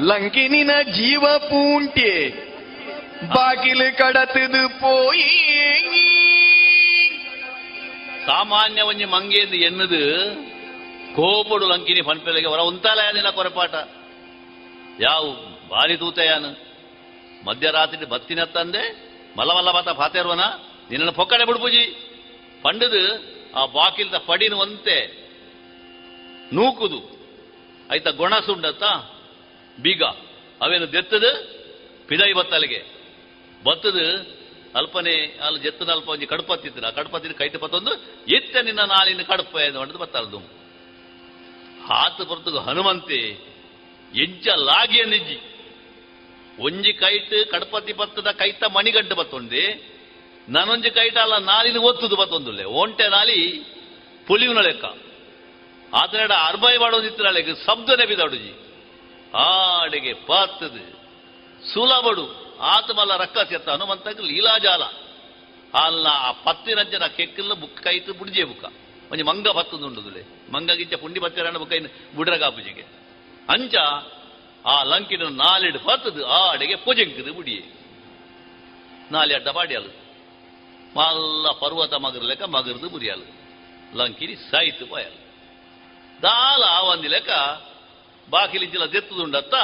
ಲಂಕಿನಿನ 0.00 0.70
ಜೀವ 0.92 1.38
ಪೂಂಟೆ 1.38 2.28
ಬಾಗಿಲು 3.34 3.98
ಕಡತದು 3.98 4.80
ಪೋಯಿ. 4.80 5.50
ಸಾಮಾನ್ಯ 8.26 8.82
ಒಂಜಿ 8.82 9.04
ಮಂಗೇಂದು 9.04 9.56
ಎನ್ನದು 9.56 10.59
ಕೋಪಡು 11.16 11.68
ಲಂಕಿನಿ 11.68 12.02
ಪಂಪೆಲೆಗೆ 12.02 12.46
ಹೊರ 12.46 12.58
ಉಂತಾಲಯನಿನ 12.58 13.30
ಕೊರಪಾಟ. 13.30 13.74
ಯಾವ 15.00 15.30
ಬಾರಿ 15.68 15.96
ತೂತೆಯಾನು 15.96 16.70
ಮಧ್ಯರಾತ್ರಿ 17.44 18.06
ಬತ್ತಿನ 18.06 18.44
ತಂದೆ 18.44 19.10
ಮಲ್ಲ 19.38 19.56
ಮಲ್ಲ 19.56 19.70
ಬಾತ 19.70 19.88
ಪಾತೇರ್ವನ 19.88 20.40
ನಿನ್ನ 20.90 21.10
ಪೊಕ್ಕಡೆ 21.10 21.46
ಬಿಡ್ಬುಜಿ 21.46 21.82
ಪಂಡದು 22.62 23.24
ಆ 23.54 23.66
ಬಾಕಿಲ್ದ 23.66 24.14
ಪಡಿನ 24.14 24.52
ಒಂತೆ 24.52 25.20
ನೂಕುದು. 26.52 27.18
ಆಯ್ತ 27.90 28.08
ಗೊಣಸುಂಡತ್ತ 28.08 28.82
ಬೀಗ. 29.82 30.02
ಅವೇನು 30.60 30.92
ದೆತ್ತದು? 30.92 31.60
ಪಿದೈ 32.06 32.32
ಬತ್ತಲಿಗೆ. 32.32 32.84
ಬತ್ತದು 33.64 34.36
ಅಲ್ಪನೆ, 34.74 35.38
ಅಲ್ಲಿ 35.46 35.60
ಜೆತ್ತದ 35.60 35.90
ಅಲ್ಪ 35.90 36.08
ಒಂಜಿ 36.08 36.26
ಕಡುಪತ್ತಿತ್ತು. 36.26 36.86
ಆ 36.86 36.90
ಕಡುಪತ್ತಿನ 36.90 37.32
ಕೈತ 37.32 37.56
ಪತ್ತೊಂದು 37.56 37.90
ಎತ್ತ 38.34 38.56
ನಿನ್ನ 38.56 38.80
ನಾಳಿನ 38.80 39.22
ಕಡುಪ 39.22 39.56
ಎಂದು 39.56 39.98
ಬತ್ತಲ್ದು. 39.98 40.59
ಹಾತು 41.90 42.24
ಬರ್ತದು 42.24 42.58
ಹನುಮಂತೆ 42.58 43.20
ಎಂಚ 44.22 44.46
ಲಾಗಿಯ 44.48 45.02
ನಿಜ್ಜಿ. 45.04 45.38
ಒಂಜಿ 46.62 46.92
ಕೈಟ್ 46.92 47.34
ಕಡಪತಿ 47.50 47.92
ಬತ್ತದ 47.92 48.30
ಕೈತ 48.30 48.62
ಮಣಿಗಡ್ಡ 48.76 49.12
ಬತ್ತೊಂದೆ, 49.12 49.62
ನಾನೊಂಜಿ 50.48 50.90
ಕೈಟ 50.90 51.16
ಅಲ್ಲ, 51.16 51.36
ನಾಲಿನ 51.38 51.78
ಒತ್ತುದು 51.90 52.16
ಬತ್ತೊಂದುಲ್ಲೆ. 52.16 52.64
ಒಂಟೆ 52.64 53.06
ನಾಲಿ 53.08 53.38
ಪುಲಿವಿನ 54.26 54.60
ಲೆಕ್ಕ. 54.60 54.84
ಆತನಡ 55.94 56.32
ಅರ್ಬಾಯಿ 56.48 56.78
ಮಾಡೋದಿತ್ತು 56.78 57.22
ಲೆಕ್ಕ 57.24 57.50
ಶಬ್ದನೆ 57.66 58.04
ಬಿದಾಡುಜಿ. 58.06 58.52
ಆಡೆಗೆ 59.44 60.12
ಪಾತದು 60.28 60.84
ಸುಲಭಡು 61.72 62.26
ಆತ 62.74 62.90
ಮಲ್ಲ 62.90 63.12
ರಕ್ಕ 63.16 63.38
ಸೆತ್ತ 63.50 63.68
ಹನುಮಂತಕ್ಕೆ 63.68 64.22
ಲೀಲಾಜಾಲ. 64.22 64.82
ಅಲ್ಲ 65.74 66.06
ಆ 66.28 66.30
ಪತ್ತಿನಂಜನ 66.46 67.06
ಕೆಕ್ಕಲ್ಲ, 67.16 67.52
ಬುಕ್ 67.52 67.80
ಕೈತು 67.82 68.12
ಬುಡ್ಜೆ 68.14 68.44
ಬುಕ್ಕ 68.44 68.64
ಒಂಜಿ 69.10 69.22
ಮಂಗ 69.22 69.48
ಬತ್ತದುಂಡುದುಲೆ 69.48 70.22
ಮಂಗ 70.54 70.70
ಗಿಂಚ 70.70 70.94
ಪುಂಡಿ 70.94 71.20
ಬುಕೈನ 71.20 71.56
ಬುಕ್ಕ 71.56 71.74
ಬುಡ್ರಗಾಪುಜಿಗೆ 72.16 72.84
ಅಂಚ 73.48 73.74
ಆ 74.64 74.76
ಲಂಕಿನ 74.82 75.24
ನಾಲಿಡು 75.36 75.78
ಆ 76.30 76.40
ಆಡೆಗೆ 76.48 76.76
ಪುಜಂಕದು 76.76 77.32
ಬುಡಿಯೇ. 77.32 77.62
ನಾಲಿ 79.10 79.32
ಅಡ್ಡ 79.34 79.48
ಪಾಡ್ಯಾಲು 79.48 79.90
ಮಲ್ಲ 80.96 81.46
ಪರ್ವತ 81.60 81.94
ಮಗರ 81.94 82.22
ಲೆಕ್ಕ 82.22 82.44
ಮಗರ್ದು 82.48 82.88
ಬುರಿಯಲು 82.88 83.26
ಲಂಕಿನಿ 83.98 84.34
ಸಾಯ್ತು 84.50 84.86
ಪೋಯಾಲು 84.86 85.18
ದಾಲ 86.22 86.62
ಬಾಕಿಲಿ 86.78 87.08
ಲೆಕ್ಕ 87.08 87.30
ಬಾಕಿಲಿಂಚಿಲ 88.28 88.84
ದೆತ್ತದುಂಡತ್ತ 88.86 89.54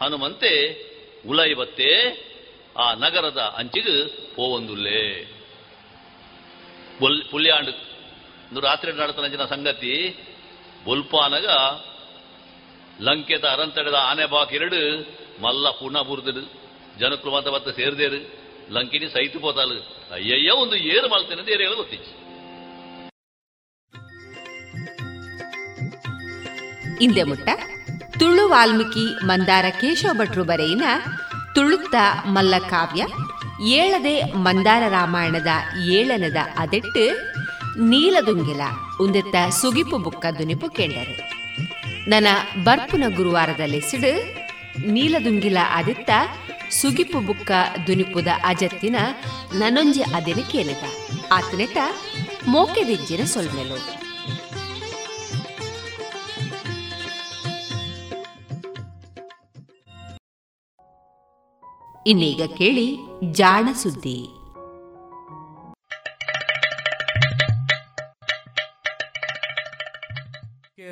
ಹನುಮಂತೆ 0.00 0.52
ಉಲೈ 1.26 1.50
ಬತ್ತೆ 1.54 1.90
ಆ 2.78 2.86
ನಗರದ 2.94 3.40
ಅಂಚಿಗೆ 3.58 3.94
ಪೋವೊಂದುಲ್ಲೆ 4.36 5.00
ಪುಲ್ಯಾಂಡು 7.30 7.72
ಇಂದು 8.50 8.60
ರಾತ್ರಿ 8.68 8.90
ನಡತನಂಚಿನ 9.00 9.44
ಸಂಗತಿ, 9.52 9.92
ಬೊಲ್ಪಾನಗ 10.86 11.48
ಲಂಕೆದ 13.06 13.44
ಅರಂತಡೆದ 13.54 13.98
ಆನೆ 14.10 14.24
ಬಾಕಿರಡು 14.32 14.80
ಮಲ್ಲ 15.44 15.70
ಪುಣ 15.80 15.98
ಬುರ್ದಡು 16.08 16.42
ಜನಕ್ಕೂ 17.00 17.28
ಮಾತ 17.34 17.48
ಬತ್ತ 17.54 17.68
ಸೇರ್ದೇರು, 17.78 18.18
ಲಂಕಿನಿ 18.76 19.08
ಸೈತು 19.14 19.38
ಪೋತಾಲು 19.44 19.76
ಅಯ್ಯಯ್ಯ, 20.16 20.50
ಒಂದು 20.62 20.76
ಏರು 20.94 21.06
ಮಾಡ್ತೇನೆ 21.12 21.40
ಅಂತ 21.40 21.76
ಗೊತ್ತಿಚ್ಚು 21.82 22.12
ಇಂದೆ 27.06 27.22
ಮುಟ್ಟ 27.30 27.48
ತುಳು 28.20 28.44
ವಾಲ್ಮೀಕಿ 28.52 29.04
ಮಂದಾರ 29.28 29.66
ಕೇಶವ 29.80 30.10
ಭಟ್ರು 30.20 30.42
ಬರೆಯಿನ 30.50 30.84
ತುಳುತ್ತ 31.54 31.94
ಮಲ್ಲ 32.34 32.54
ಕಾವ್ಯ, 32.72 33.02
ಏಳದೆ 33.78 34.16
ಮಂದಾರ 34.46 34.82
ರಾಮಾಯಣದ 34.98 35.52
ಏಳನದ 35.98 36.40
ಅದೆಟ್ಟು 36.62 37.04
ನೀಲದುಂಗಿಲ, 37.78 38.60
ಉಂದೆತ್ತ 39.00 39.36
ಸುಗಿಪು 39.50 39.98
ಬುಕ್ಕ 39.98 40.26
ದುನಿಪು 40.38 40.70
ಕೇಂಡರು. 40.70 41.30
ನನ 42.10 42.26
ಬರ್ಪುನ 42.64 43.04
ಗುರುವಾರದಲ್ಲಿ 43.16 43.80
ಸಿಡು, 43.80 44.34
ನೀಲದುಂಗಿಲ 44.92 45.58
ಆದಿತ್ತ 45.70 46.10
ಸುಗಿಪು 46.70 47.26
ಬುಕ್ಕ 47.26 47.50
ದುನಿಪುದ 47.86 48.26
ಅಜತ್ತಿನ 48.44 48.96
ನನೊಂಜಿ 49.54 50.02
ಅದಿನ 50.02 50.36
ಕೇಳಿದ. 50.50 50.82
ಮೋಕೆ 51.32 51.78
ಮೋಕೆದಿಜ್ಜಿನ 52.48 53.24
ಸೊಲ್ಮೆಲು. 53.24 54.00
ಇನ್ನೀಗ 62.06 62.42
ಕೇಳಿ 62.58 62.98
ಜಾಣ 63.32 63.68
ಸುದ್ದಿ. 63.82 64.39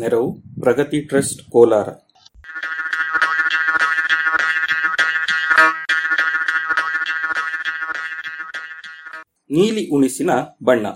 ನೆರವು, 0.00 0.38
ಪ್ರಗತಿ 0.60 1.00
ಟ್ರಸ್ಟ್, 1.00 1.50
ಕೋಲಾರ. 1.50 1.88
ನೀಲಿ 9.50 9.90
ಉಣಿಸಿನ 9.90 10.30
ಬಣ್ಣ. 10.64 10.86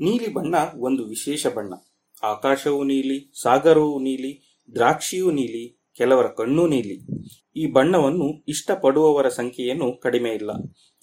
ನೀಲಿ 0.00 0.34
ಬಣ್ಣ 0.34 0.54
ಒಂದು 0.74 1.08
ವಿಶೇಷ 1.08 1.46
ಬಣ್ಣ. 1.46 1.74
ಆಕಾಶವೂ 2.22 2.84
ನೀಲಿ, 2.84 3.32
ಸಾಗರವೂ 3.42 3.98
ನೀಲಿ, 3.98 4.62
ದ್ರಾಕ್ಷಿಯೂ 4.74 5.30
ನೀಲಿ, 5.30 5.92
ಕೆಲವರ 5.96 6.26
ಕಣ್ಣು 6.26 6.66
ನೀಲಿ. 6.66 7.06
ಈ 7.56 7.72
ಬಣ್ಣವನ್ನು 7.72 8.44
ಇಷ್ಟಪಡುವವರ 8.48 9.28
ಸಂಖ್ಯೆಯನ್ನು 9.28 10.00
ಕಡಿಮೆ 10.02 10.30
ಇಲ್ಲ. 10.30 10.50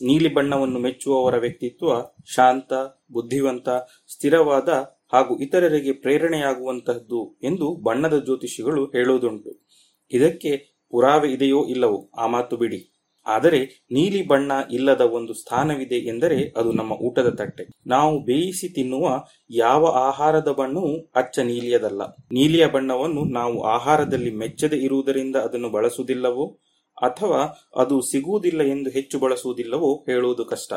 ನೀಲಿ 0.01 0.33
ಬಣ್ಣವನ್ನು 0.33 0.79
ಮೆಚ್ಚುವವರ 0.79 1.37
ವ್ಯಕ್ತಿತ್ವ 1.37 1.87
ಶಾಂತ, 2.35 2.73
ಬುದ್ಧಿವಂತ, 3.11 3.69
ಸ್ಥಿರವಾದ 4.07 4.69
ಹಾಗೂ 5.13 5.39
ಇತರರಿಗೆ 5.39 5.91
ಪ್ರೇರಣೆಯಾಗುವಂತಹದ್ದು 5.91 7.39
ಎಂದು 7.43 7.75
ಬಣ್ಣದ 7.75 8.23
ಜ್ಯೋತಿಷಿಗಳು 8.23 8.85
ಹೇಳುವುದುಂಟು. 8.85 9.67
ಇದಕ್ಕೆ 10.11 10.81
ಪುರಾವೆ 10.91 11.31
ಇದೆಯೋ 11.31 11.65
ಇಲ್ಲವೋ 11.65 12.09
ಆ 12.17 12.27
ಮಾತು 12.27 12.57
ಬಿಡಿ. 12.57 12.91
ಆದರೆ 13.27 13.85
ನೀಲಿ 13.91 14.27
ಬಣ್ಣ 14.27 14.51
ಇಲ್ಲದ 14.71 15.01
ಒಂದು 15.01 15.33
ಸ್ಥಾನವಿದೆ 15.33 15.95
ಎಂದರೆ 15.95 16.53
ಅದು 16.57 16.71
ನಮ್ಮ 16.71 16.91
ಊಟದ 16.91 17.29
ತಟ್ಟೆ. 17.29 17.67
ನಾವು 17.87 18.25
ಬೇಯಿಸಿ 18.25 18.69
ತಿನ್ನುವ 18.69 19.25
ಯಾವ 19.49 19.85
ಆಹಾರದ 19.85 20.51
ಬಣ್ಣವೂ 20.51 21.11
ಅಚ್ಚ 21.15 21.39
ನೀಲಿಯದಲ್ಲ. 21.39 22.01
ನೀಲಿಯ 22.31 22.67
ಬಣ್ಣವನ್ನು 22.67 23.25
ನಾವು 23.25 23.63
ಆಹಾರದಲ್ಲಿ 23.63 24.31
ಮೆಚ್ಚದೆ 24.31 24.77
ಇರುವುದರಿಂದ 24.77 25.35
ಅದನ್ನು 25.35 25.69
ಬಳಸುವುದಿಲ್ಲವೋ? 25.69 26.59
ಅಥವಾ 27.01 27.69
ಅದು 27.75 28.01
ಸಿಗುವುದಿಲ್ಲ 28.01 28.61
ಎಂದು 28.61 28.89
ಹೆಚ್ಚು 28.89 29.19
ಬಳಸುವುದಿಲ್ಲವೋ 29.19 30.05
ಹೇಳುವುದು 30.09 30.45
ಕಷ್ಟ. 30.45 30.73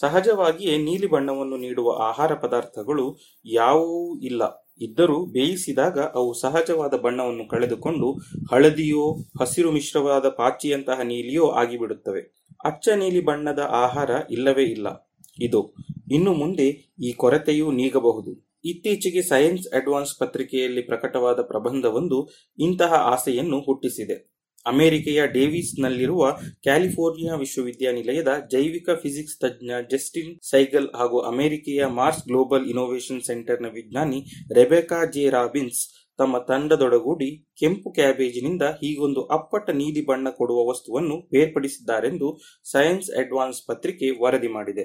ಸಹಜವಾಗಿಯೇ 0.00 0.78
ನೀಲಿ 0.78 1.06
ಬಣ್ಣವನ್ನು 1.06 1.56
ನೀಡುವ 1.56 2.02
ಆಹಾರ 2.02 2.34
ಪದಾರ್ಥಗಳು 2.34 3.18
ಯಾವುವೂ 3.44 4.18
ಇಲ್ಲ. 4.18 4.68
ಇದ್ದರೂ 4.80 5.26
ಬೇಯಿಸಿದಾಗ 5.26 5.98
ಅವು 5.98 6.34
ಸಹಜವಾದ 6.34 6.94
ಬಣ್ಣವನ್ನು 6.94 7.48
ಕಳೆದುಕೊಂಡು 7.48 8.12
ಹಳದಿಯೋ, 8.50 9.16
ಹಸಿರು 9.40 9.72
ಮಿಶ್ರವಾದ 9.72 10.28
ಪಾಚಿಯಂತಹ 10.28 11.00
ನೀಲಿಯೋ 11.00 11.48
ಆಗಿಬಿಡುತ್ತವೆ. 11.48 12.42
ಅಚ್ಚ 12.64 12.88
ನೀಲಿ 12.88 13.20
ಬಣ್ಣದ 13.20 13.58
ಆಹಾರ 13.58 14.10
ಇಲ್ಲವೇ 14.30 14.64
ಇಲ್ಲ. 14.64 15.12
ಇದು 15.40 15.74
ಇನ್ನು 16.10 16.32
ಮುಂದೆ 16.32 16.94
ಈ 17.02 17.12
ಕೊರತೆಯೂ 17.12 17.72
ನೀಗಬಹುದು. 17.72 18.52
ಇತ್ತೀಚೆಗೆ 18.64 19.22
ಸೈನ್ಸ್ 19.22 19.74
ಅಡ್ವಾನ್ಸ್ 19.74 20.18
ಪತ್ರಿಕೆಯಲ್ಲಿ 20.18 20.82
ಪ್ರಕಟವಾದ 20.82 21.42
ಪ್ರಬಂಧವೊಂದು 21.42 22.28
ಇಂತಹ 22.58 22.92
ಆಸೆಯನ್ನು 22.92 23.60
ಹುಟ್ಟಿಸಿದೆ. 23.60 24.31
ಅಮೆರಿಕೆಯ 24.66 25.26
ಡೇವಿಸ್ನಲ್ಲಿರುವ 25.26 26.30
ಕ್ಯಾಲಿಫೋರ್ನಿಯಾ 26.62 27.34
ವಿಶ್ವವಿದ್ಯಾನಿಲಯದ 27.34 28.32
ಜೈವಿಕ 28.52 28.90
ಫಿಸಿಕ್ಸ್ 28.90 29.38
ತಜ್ಞ 29.38 29.70
ಜಸ್ಟಿನ್ 29.90 30.38
ಸೈಗಲ್ 30.50 30.88
ಹಾಗೂ 30.94 31.18
ಅಮೆರಿಕೆಯ 31.18 31.86
ಮಾರ್ಸ್ 31.86 32.26
ಗ್ಲೋಬಲ್ 32.26 32.68
ಇನೋವೇಷನ್ 32.68 33.22
ಸೆಂಟರ್ನ 33.22 33.66
ವಿಜ್ಞಾನಿ 33.66 34.20
ರೆಬೆಕಾ 34.54 35.04
ಜೆ 35.04 35.30
ರಾಬಿನ್ಸ್ 35.30 35.82
ತಮ್ಮ 36.18 36.38
ತಂಡದೊಡಗೂಡಿ 36.38 37.28
ಕೆಂಪು 37.58 37.90
ಕ್ಯಾಬೇಜಿನಿಂದ 37.90 38.62
ಹೀಗೊಂದು 38.62 39.22
ಅಪ್ಪಟ 39.26 39.70
ನೀಲಿ 39.70 40.06
ಬಣ್ಣ 40.06 40.28
ಕೊಡುವ 40.30 40.68
ವಸ್ತುವನ್ನು 40.70 41.16
ಬೇರ್ಪಡಿಸಿದ್ದಾರೆಂದು 41.32 42.28
ಸೈನ್ಸ್ 42.72 43.10
ಅಡ್ವಾನ್ಸ್ 43.10 43.66
ಪತ್ರಿಕೆ 43.66 44.10
ವರದಿ 44.22 44.48
ಮಾಡಿದೆ. 44.48 44.84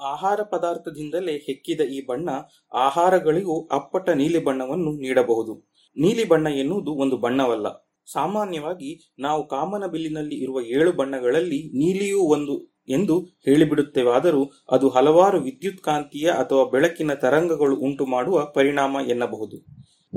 ಆಹಾರ 0.00 0.40
ಪದಾರ್ಥದಿಂದಲೇ 0.42 1.34
ಹೆಕ್ಕಿದ 1.36 1.80
ಈ 1.80 2.06
ಬಣ್ಣ 2.06 2.28
ಆಹಾರಗಳಿಗೂ 2.72 3.66
ಅಪ್ಪಟ 3.66 4.08
ನೀಲಿ 4.10 4.38
ಬಣ್ಣವನ್ನು 4.38 4.92
ನೀಡಬಹುದು. 5.00 5.54
ನೀಲಿ 5.96 6.24
ಬಣ್ಣ 6.24 6.46
ಎನ್ನುವುದು 6.46 6.92
ಒಂದು 6.94 7.16
ಬಣ್ಣವಲ್ಲ. 7.16 7.66
ಸಾಮಾನ್ಯವಾಗಿ 8.12 9.14
ನಾವು 9.18 9.48
ಕಾಮನಬಿಲ್ಲಿನಲ್ಲಿ 9.48 10.34
ಇರುವ 10.34 10.60
ಏಳು 10.60 10.92
ಬಣ್ಣಗಳಲ್ಲಿ 10.92 11.58
ನೀಲಿಯೂ 11.58 12.20
ಒಂದು 12.20 12.74
ಎಂದು 12.88 13.20
ಹೇಳಿಬಿಡುತ್ತೇವಾದರೂ 13.20 14.50
ಅದು 14.70 14.88
ಹಲವಾರು 14.88 15.40
ವಿದ್ಯುತ್ಕಾಂತೀಯ 15.40 16.30
ಅಥವಾ 16.30 16.64
ಬೆಳಕಿನ 16.64 17.14
ತರಂಗಗಳು 17.14 17.76
ಉಂಟು 17.76 18.06
ಮಾಡುವ 18.06 18.46
ಪರಿಣಾಮ 18.54 18.96
ಎನ್ನಬಹುದು. 19.08 19.66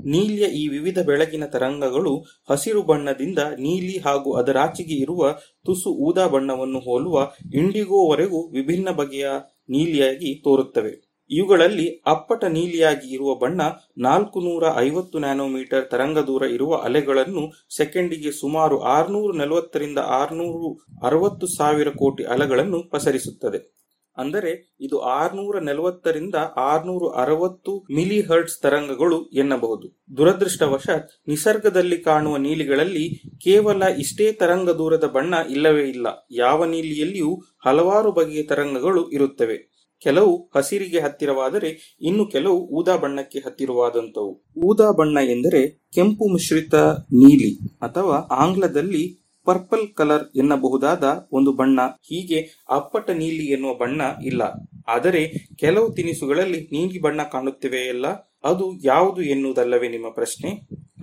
ನೀಲಿಯ 0.05 0.45
ಈ 0.45 0.67
ವಿವಿಧ 0.67 0.99
ಬೆಳಕಿನ 0.99 1.45
ತರಂಗಗಳು 1.45 2.25
ಹಸಿರು 2.49 2.81
ಬಣ್ಣದಿಂದ 2.81 3.39
ನೀಲಿ 3.39 3.97
ಹಾಗೂ 3.97 4.33
ಅದರಾಚೆಗೆ 4.33 4.95
ಇರುವ 4.95 5.31
ತುಸು 5.65 5.89
ಊದಾ 5.89 6.27
ಬಣ್ಣವನ್ನು 6.27 6.79
ಹೋಲುವ 6.79 7.31
ಇಂಡಿಗೋವರೆಗೂ 7.53 8.47
ವಿಭಿನ್ನ 8.47 8.89
ಬಗೆಯ 8.91 9.29
ನೀಲಿಯಾಗಿ 9.69 10.41
ತೋರುತ್ತವೆ. 10.43 11.06
ಇವುಗಳಲ್ಲಿ 11.31 12.01
ಅಪ್ಪಟ 12.05 12.43
ನೀಲಿಯಾಗಿ 12.43 13.07
ಇರುವ 13.13 13.35
ಬಣ್ಣ 13.35 13.61
ನಾಲ್ಕು 13.97 14.39
ನೂರ 14.39 14.63
ಐವತ್ತು 14.77 15.19
ನ್ಯಾನೋಮೀಟರ್ 15.19 15.89
ತರಂಗ 15.91 16.17
ದೂರ 16.17 16.43
ಇರುವ 16.43 16.75
ಅಲೆಗಳನ್ನು 16.75 17.51
ಸೆಕೆಂಡಿಗೆ 17.77 18.31
ಸುಮಾರು 18.31 18.79
ಆರುನೂರು 18.79 19.33
ನಲವತ್ತರಿಂದ 19.33 19.97
ಆರುನೂರು 19.97 20.81
ಅರವತ್ತು 21.03 21.47
ಸಾವಿರ 21.47 21.89
ಕೋಟಿ 21.89 22.23
ಅಲೆಗಳನ್ನು 22.23 22.89
ಪಸರಿಸುತ್ತದೆ. 22.89 23.77
ಅಂದರೆ 24.17 24.77
ಇದು 24.81 24.99
ಆರುನೂರ 24.99 25.59
ನಲವತ್ತರಿಂದ 25.59 26.35
ಆರ್ನೂರ 26.57 27.15
ಅರವತ್ತು 27.15 27.85
ಮಿಲಿ 27.95 28.21
ಹರ್ಟ್ಸ್ 28.21 28.61
ತರಂಗಗಳು 28.61 29.29
ಎನ್ನಬಹುದು. 29.33 29.87
ದುರದೃಷ್ಟವಶಾತ್ 30.17 31.11
ನಿಸರ್ಗದಲ್ಲಿ 31.27 31.97
ಕಾಣುವ 31.97 32.37
ನೀಲಿಗಳಲ್ಲಿ 32.37 33.21
ಕೇವಲ 33.43 33.83
ಇಷ್ಟೇ 33.83 34.31
ತರಂಗ 34.31 34.69
ದೂರದ 34.69 35.03
ಬಣ್ಣ 35.03 35.33
ಇಲ್ಲವೇ 35.49 35.89
ಇಲ್ಲ. 35.89 36.07
ಯಾವ 36.31 36.65
ನೀಲಿಯಲ್ಲಿಯೂ 36.65 37.41
ಹಲವಾರು 37.65 38.11
ಬಗೆಯ 38.11 38.43
ತರಂಗಗಳು 38.43 39.09
ಇರುತ್ತವೆ. 39.09 39.76
ಕೆಲವು 40.01 40.51
ಹಸಿರಿಗೆ 40.55 40.99
ಹತ್ತಿರವಾದರೆ 40.99 41.97
ಇನ್ನು 42.01 42.25
ಕೆಲವು 42.25 42.57
ಊದಾ 42.57 42.95
ಬಣ್ಣಕ್ಕೆ 42.95 43.39
ಹತ್ತಿರವಾದಂತವು 43.39 44.43
ಊದಾ 44.63 44.91
ಬಣ್ಣ 44.91 45.17
ಎಂದರೆ 45.17 45.61
ಕೆಂಪು 45.93 46.25
ಮಿಶ್ರಿತ 46.33 46.75
ನೀಲಿ 47.21 47.51
ಅಥವಾ 47.81 48.15
ಆಂಗ್ಲದಲ್ಲಿ 48.15 49.03
ಪರ್ಪಲ್ 49.45 49.95
ಕಲರ್ 49.95 50.23
ಎನ್ನಬಹುದಾದ 50.35 51.29
ಒಂದು 51.31 51.51
ಬಣ್ಣ. 51.53 51.79
ಹೀಗೆ 51.81 52.39
ಅಪ್ಪಟ 52.69 53.09
ನೀಲಿ 53.09 53.45
ಎನ್ನುವ 53.45 53.73
ಬಣ್ಣ 53.73 54.01
ಇಲ್ಲ. 54.23 54.41
ಆದರೆ 54.87 55.21
ಕೆಲವು 55.55 55.93
ತಿನಿಸುಗಳಲ್ಲಿ 55.93 56.69
ನೀಲಿ 56.71 57.01
ಬಣ್ಣ 57.01 57.23
ಕಾಣುತ್ತಿವೆಯಲ್ಲ, 57.23 58.07
ಅದು 58.43 58.65
ಯಾವುದು 58.83 59.21
ಎನ್ನುವುದಲ್ಲವೇ 59.21 59.87
ನಿಮ್ಮ 59.89 60.09
ಪ್ರಶ್ನೆ? 60.09 60.51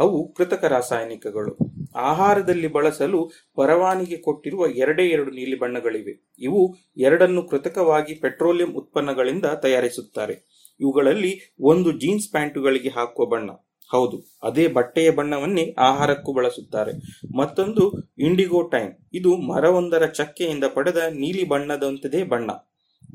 ಅವು 0.00 0.32
ಕೃತಕ 0.32 0.64
ರಾಸಾಯನಿಕಗಳು. 0.64 1.83
ಆಹಾರದಲ್ಲಿ 1.94 2.66
ಬಳಸಲು 2.66 3.30
ಪರವಾನಿಗೆ 3.56 4.16
ಕೊಟ್ಟಿರುವ 4.16 4.66
ಎರಡೇ 4.66 5.02
ಎರಡು 5.02 5.30
ನೀಲಿ 5.30 5.58
ಬಣ್ಣಗಳಿವೆ. 5.58 6.34
ಇವು 6.38 6.74
ಎರಡನ್ನು 6.96 7.42
ಕೃತಕವಾಗಿ 7.42 8.14
ಪೆಟ್ರೋಲಿಯಂ 8.14 8.72
ಉತ್ಪನ್ನಗಳಿಂದ 8.72 9.44
ತಯಾರಿಸುತ್ತಾರೆ. 9.44 10.54
ಇವುಗಳಲ್ಲಿ 10.80 11.54
ಒಂದು 11.60 11.92
ಜೀನ್ಸ್ 11.92 12.30
ಪ್ಯಾಂಟುಗಳಿಗೆ 12.30 12.88
ಹಾಕುವ 12.88 13.26
ಬಣ್ಣ. 13.26 13.50
ಹೌದು, 13.90 14.38
ಅದೇ 14.42 14.68
ಬಟ್ಟೆಯ 14.68 15.10
ಬಣ್ಣವನ್ನೇ 15.10 15.74
ಆಹಾರಕ್ಕೂ 15.78 16.32
ಬಳಸುತ್ತಾರೆ. 16.32 16.92
ಮತ್ತೊಂದು 17.36 18.12
ಇಂಡಿಗೋ 18.18 18.62
ಟೈಮ್. 18.62 18.92
ಇದು 19.14 19.36
ಮರವೊಂದರ 19.36 20.06
ಚಕ್ಕೆಯಿಂದ 20.06 20.64
ಪಡೆದ 20.74 20.96
ನೀಲಿ 20.96 21.44
ಬಣ್ಣದಂತದೇ 21.44 22.22
ಬಣ್ಣ. 22.22 22.50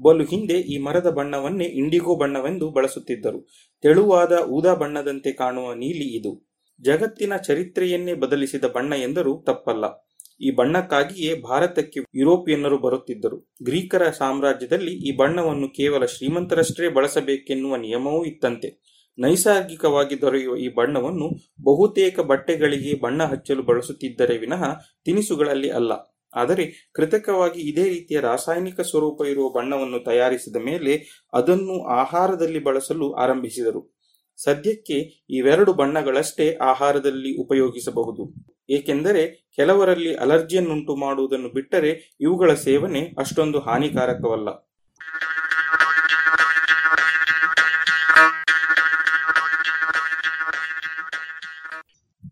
ಬಲು 0.02 0.24
ಹಿಂದೆ 0.24 0.54
ಈ 0.54 0.78
ಮರದ 0.78 1.10
ಬಣ್ಣವನ್ನೇ 1.10 1.66
ಇಂಡಿಗೋ 1.66 2.16
ಬಣ್ಣವೆಂದು 2.16 2.70
ಬಳಸುತ್ತಿದ್ದರು. 2.70 3.48
ತೆಳುವಾದ 3.82 4.32
ಊದಾ 4.32 4.74
ಬಣ್ಣದಂತೆ 4.74 5.32
ಕಾಣುವ 5.32 5.74
ನೀಲಿ 5.74 6.18
ಇದು. 6.18 6.49
ಜಗತ್ತಿನ 6.82 7.36
ಚರಿತ್ರೆಯನ್ನೇ 7.38 8.14
ಬದಲಿಸಿದ 8.14 8.66
ಬಣ್ಣ 8.66 8.94
ಎಂದರೂ 8.94 9.44
ತಪ್ಪಲ್ಲ. 9.48 10.10
ಈ 10.42 10.52
ಬಣ್ಣಕ್ಕಾಗಿಯೇ 10.52 11.42
ಭಾರತಕ್ಕೆ 11.42 12.00
ಯುರೋಪಿಯನ್ನರು 12.16 12.78
ಬರುತ್ತಿದ್ದರು. 12.78 13.50
ಗ್ರೀಕರ 13.64 14.10
ಸಾಮ್ರಾಜ್ಯದಲ್ಲಿ 14.10 14.92
ಈ 14.92 15.16
ಬಣ್ಣವನ್ನು 15.16 15.68
ಕೇವಲ 15.68 16.06
ಶ್ರೀಮಂತರಷ್ಟೇ 16.06 16.90
ಬಳಸಬೇಕೆನ್ನುವ 16.90 17.76
ನಿಯಮವೂ 17.76 18.26
ಇತ್ತಂತೆ. 18.26 18.90
ನೈಸರ್ಗಿಕವಾಗಿ 19.18 20.22
ದೊರೆಯುವ 20.22 20.58
ಈ 20.58 20.68
ಬಣ್ಣವನ್ನು 20.68 21.30
ಬಹುತೇಕ 21.64 22.20
ಬಟ್ಟೆಗಳಿಗೆ 22.20 23.00
ಬಣ್ಣ 23.00 23.24
ಹಚ್ಚಲು 23.24 23.64
ಬಳಸುತ್ತಿದ್ದರೆ 23.64 24.38
ವಿನಃ 24.38 24.64
ತಿನಿಸುಗಳಲ್ಲಿ 25.06 25.70
ಅಲ್ಲ. 25.70 25.92
ಆದರೆ 26.36 26.92
ಕೃತಕವಾಗಿ 26.94 27.62
ಇದೇ 27.62 27.90
ರೀತಿಯ 27.90 28.20
ರಾಸಾಯನಿಕ 28.20 28.82
ಸ್ವರೂಪ 28.82 29.26
ಇರುವ 29.26 29.50
ಬಣ್ಣವನ್ನು 29.50 30.00
ತಯಾರಿಸಿದ 30.00 30.56
ಮೇಲೆ 30.56 31.26
ಅದನ್ನು 31.34 31.84
ಆಹಾರದಲ್ಲಿ 31.84 32.60
ಬಳಸಲು 32.64 33.14
ಆರಂಭಿಸಿದರು. 33.14 33.99
ಸದ್ಯಕ್ಕೆ 34.44 35.26
ಇವೆರಡು 35.30 35.74
ಬಣ್ಣಗಳಷ್ಟೇ 35.74 36.56
ಆಹಾರದಲ್ಲಿ 36.56 37.42
ಉಪಯೋಗಿಸಬಹುದು. 37.42 38.34
ಏಕೆಂದರೆ 38.70 39.52
ಕೆಲವರಲ್ಲಿ 39.56 40.16
ಅಲರ್ಜಿಯನ್ನುಂಟು 40.16 40.96
ಮಾಡುವುದನ್ನು 40.96 41.50
ಬಿಟ್ಟರೆ 41.50 42.18
ಇವುಗಳ 42.22 42.54
ಸೇವನೆ 42.54 43.02
ಅಷ್ಟೊಂದು 43.20 43.60
ಹಾನಿಕಾರಕವಲ್ಲ. 43.60 44.50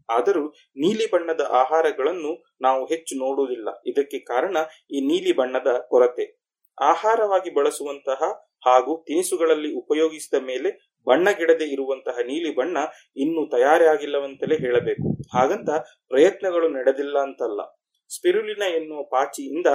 ಆದರೂ 0.10 0.48
ನೀಲಿ 0.78 1.12
ಬಣ್ಣದ 1.12 1.42
ಆಹಾರಗಳನ್ನು 1.52 2.58
ನಾವು 2.62 2.86
ಹೆಚ್ಚು 2.86 3.16
ನೋಡುವುದಿಲ್ಲ. 3.16 3.68
ಇದಕ್ಕೆ 3.88 4.20
ಕಾರಣ 4.20 4.58
ಈ 4.92 5.02
ನೀಲಿ 5.02 5.34
ಬಣ್ಣದ 5.34 5.68
ಕೊರತೆ. 5.90 6.48
ಆಹಾರವಾಗಿ 6.82 7.54
ಬಳಸುವಂತಹ 7.54 8.48
ಹಾಗೂ 8.66 9.04
ತಿನಿಸುಗಳಲ್ಲಿ 9.04 9.74
ಉಪಯೋಗಿಸಿದ 9.74 10.44
ಮೇಲೆ 10.46 10.87
ಬಣ್ಣಗಿಡದೆ 11.08 11.66
ಇರುವಂತಹ 11.66 12.18
ನೀಲಿ 12.20 12.56
ಬಣ್ಣ 12.56 12.78
ಇನ್ನೂ 13.18 13.50
ತಯಾರಾಗಿಲ್ಲವಂತಲೇ 13.50 14.56
ಹೇಳಬೇಕು. 14.56 15.38
ಹಾಗಂತ 15.38 15.70
ಪ್ರಯತ್ನಗಳು 16.08 16.68
ನಡೆದಿಲ್ಲ 16.68 17.18
ಅಂತಲ್ಲ. 17.20 17.62
ಸ್ಪಿರುಲಿನ 18.16 18.62
ಎನ್ನುವ 18.76 19.04
ಪಾಚಿಯಿಂದ 19.04 19.68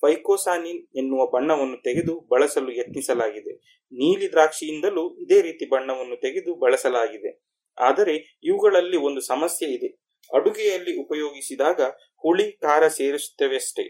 ಫೈಕೋಸಾನಿನ್ 0.00 0.98
ಎನ್ನುವ 0.98 1.26
ಬಣ್ಣವನ್ನು 1.26 1.82
ತೆಗೆದು 1.82 2.20
ಬಳಸಲು 2.20 2.72
ಯತ್ನಿಸಲಾಗಿದೆ. 2.72 3.54
ನೀಲಿ 3.84 4.30
ದ್ರಾಕ್ಷಿಯಿಂದಲೂ 4.30 5.18
ಇದೇ 5.18 5.40
ರೀತಿ 5.40 5.68
ಬಣ್ಣವನ್ನು 5.68 6.16
ತೆಗೆದು 6.16 6.54
ಬಳಸಲಾಗಿದೆ. 6.54 7.42
ಆದರೆ 7.78 8.38
ಇವುಗಳಲ್ಲಿ 8.44 8.96
ಒಂದು 8.96 9.20
ಸಮಸ್ಯೆ 9.20 9.68
ಇದೆ. 9.68 9.88
ಅಡುಗೆಯಲ್ಲಿ 10.34 11.00
ಉಪಯೋಗಿಸಿದಾಗ 11.00 11.80
ಹುಳಿ, 12.22 12.52
ಖಾರ 12.52 12.88
ಸೇರಿಸುತ್ತವೆಷ್ಟೇ 12.88 13.82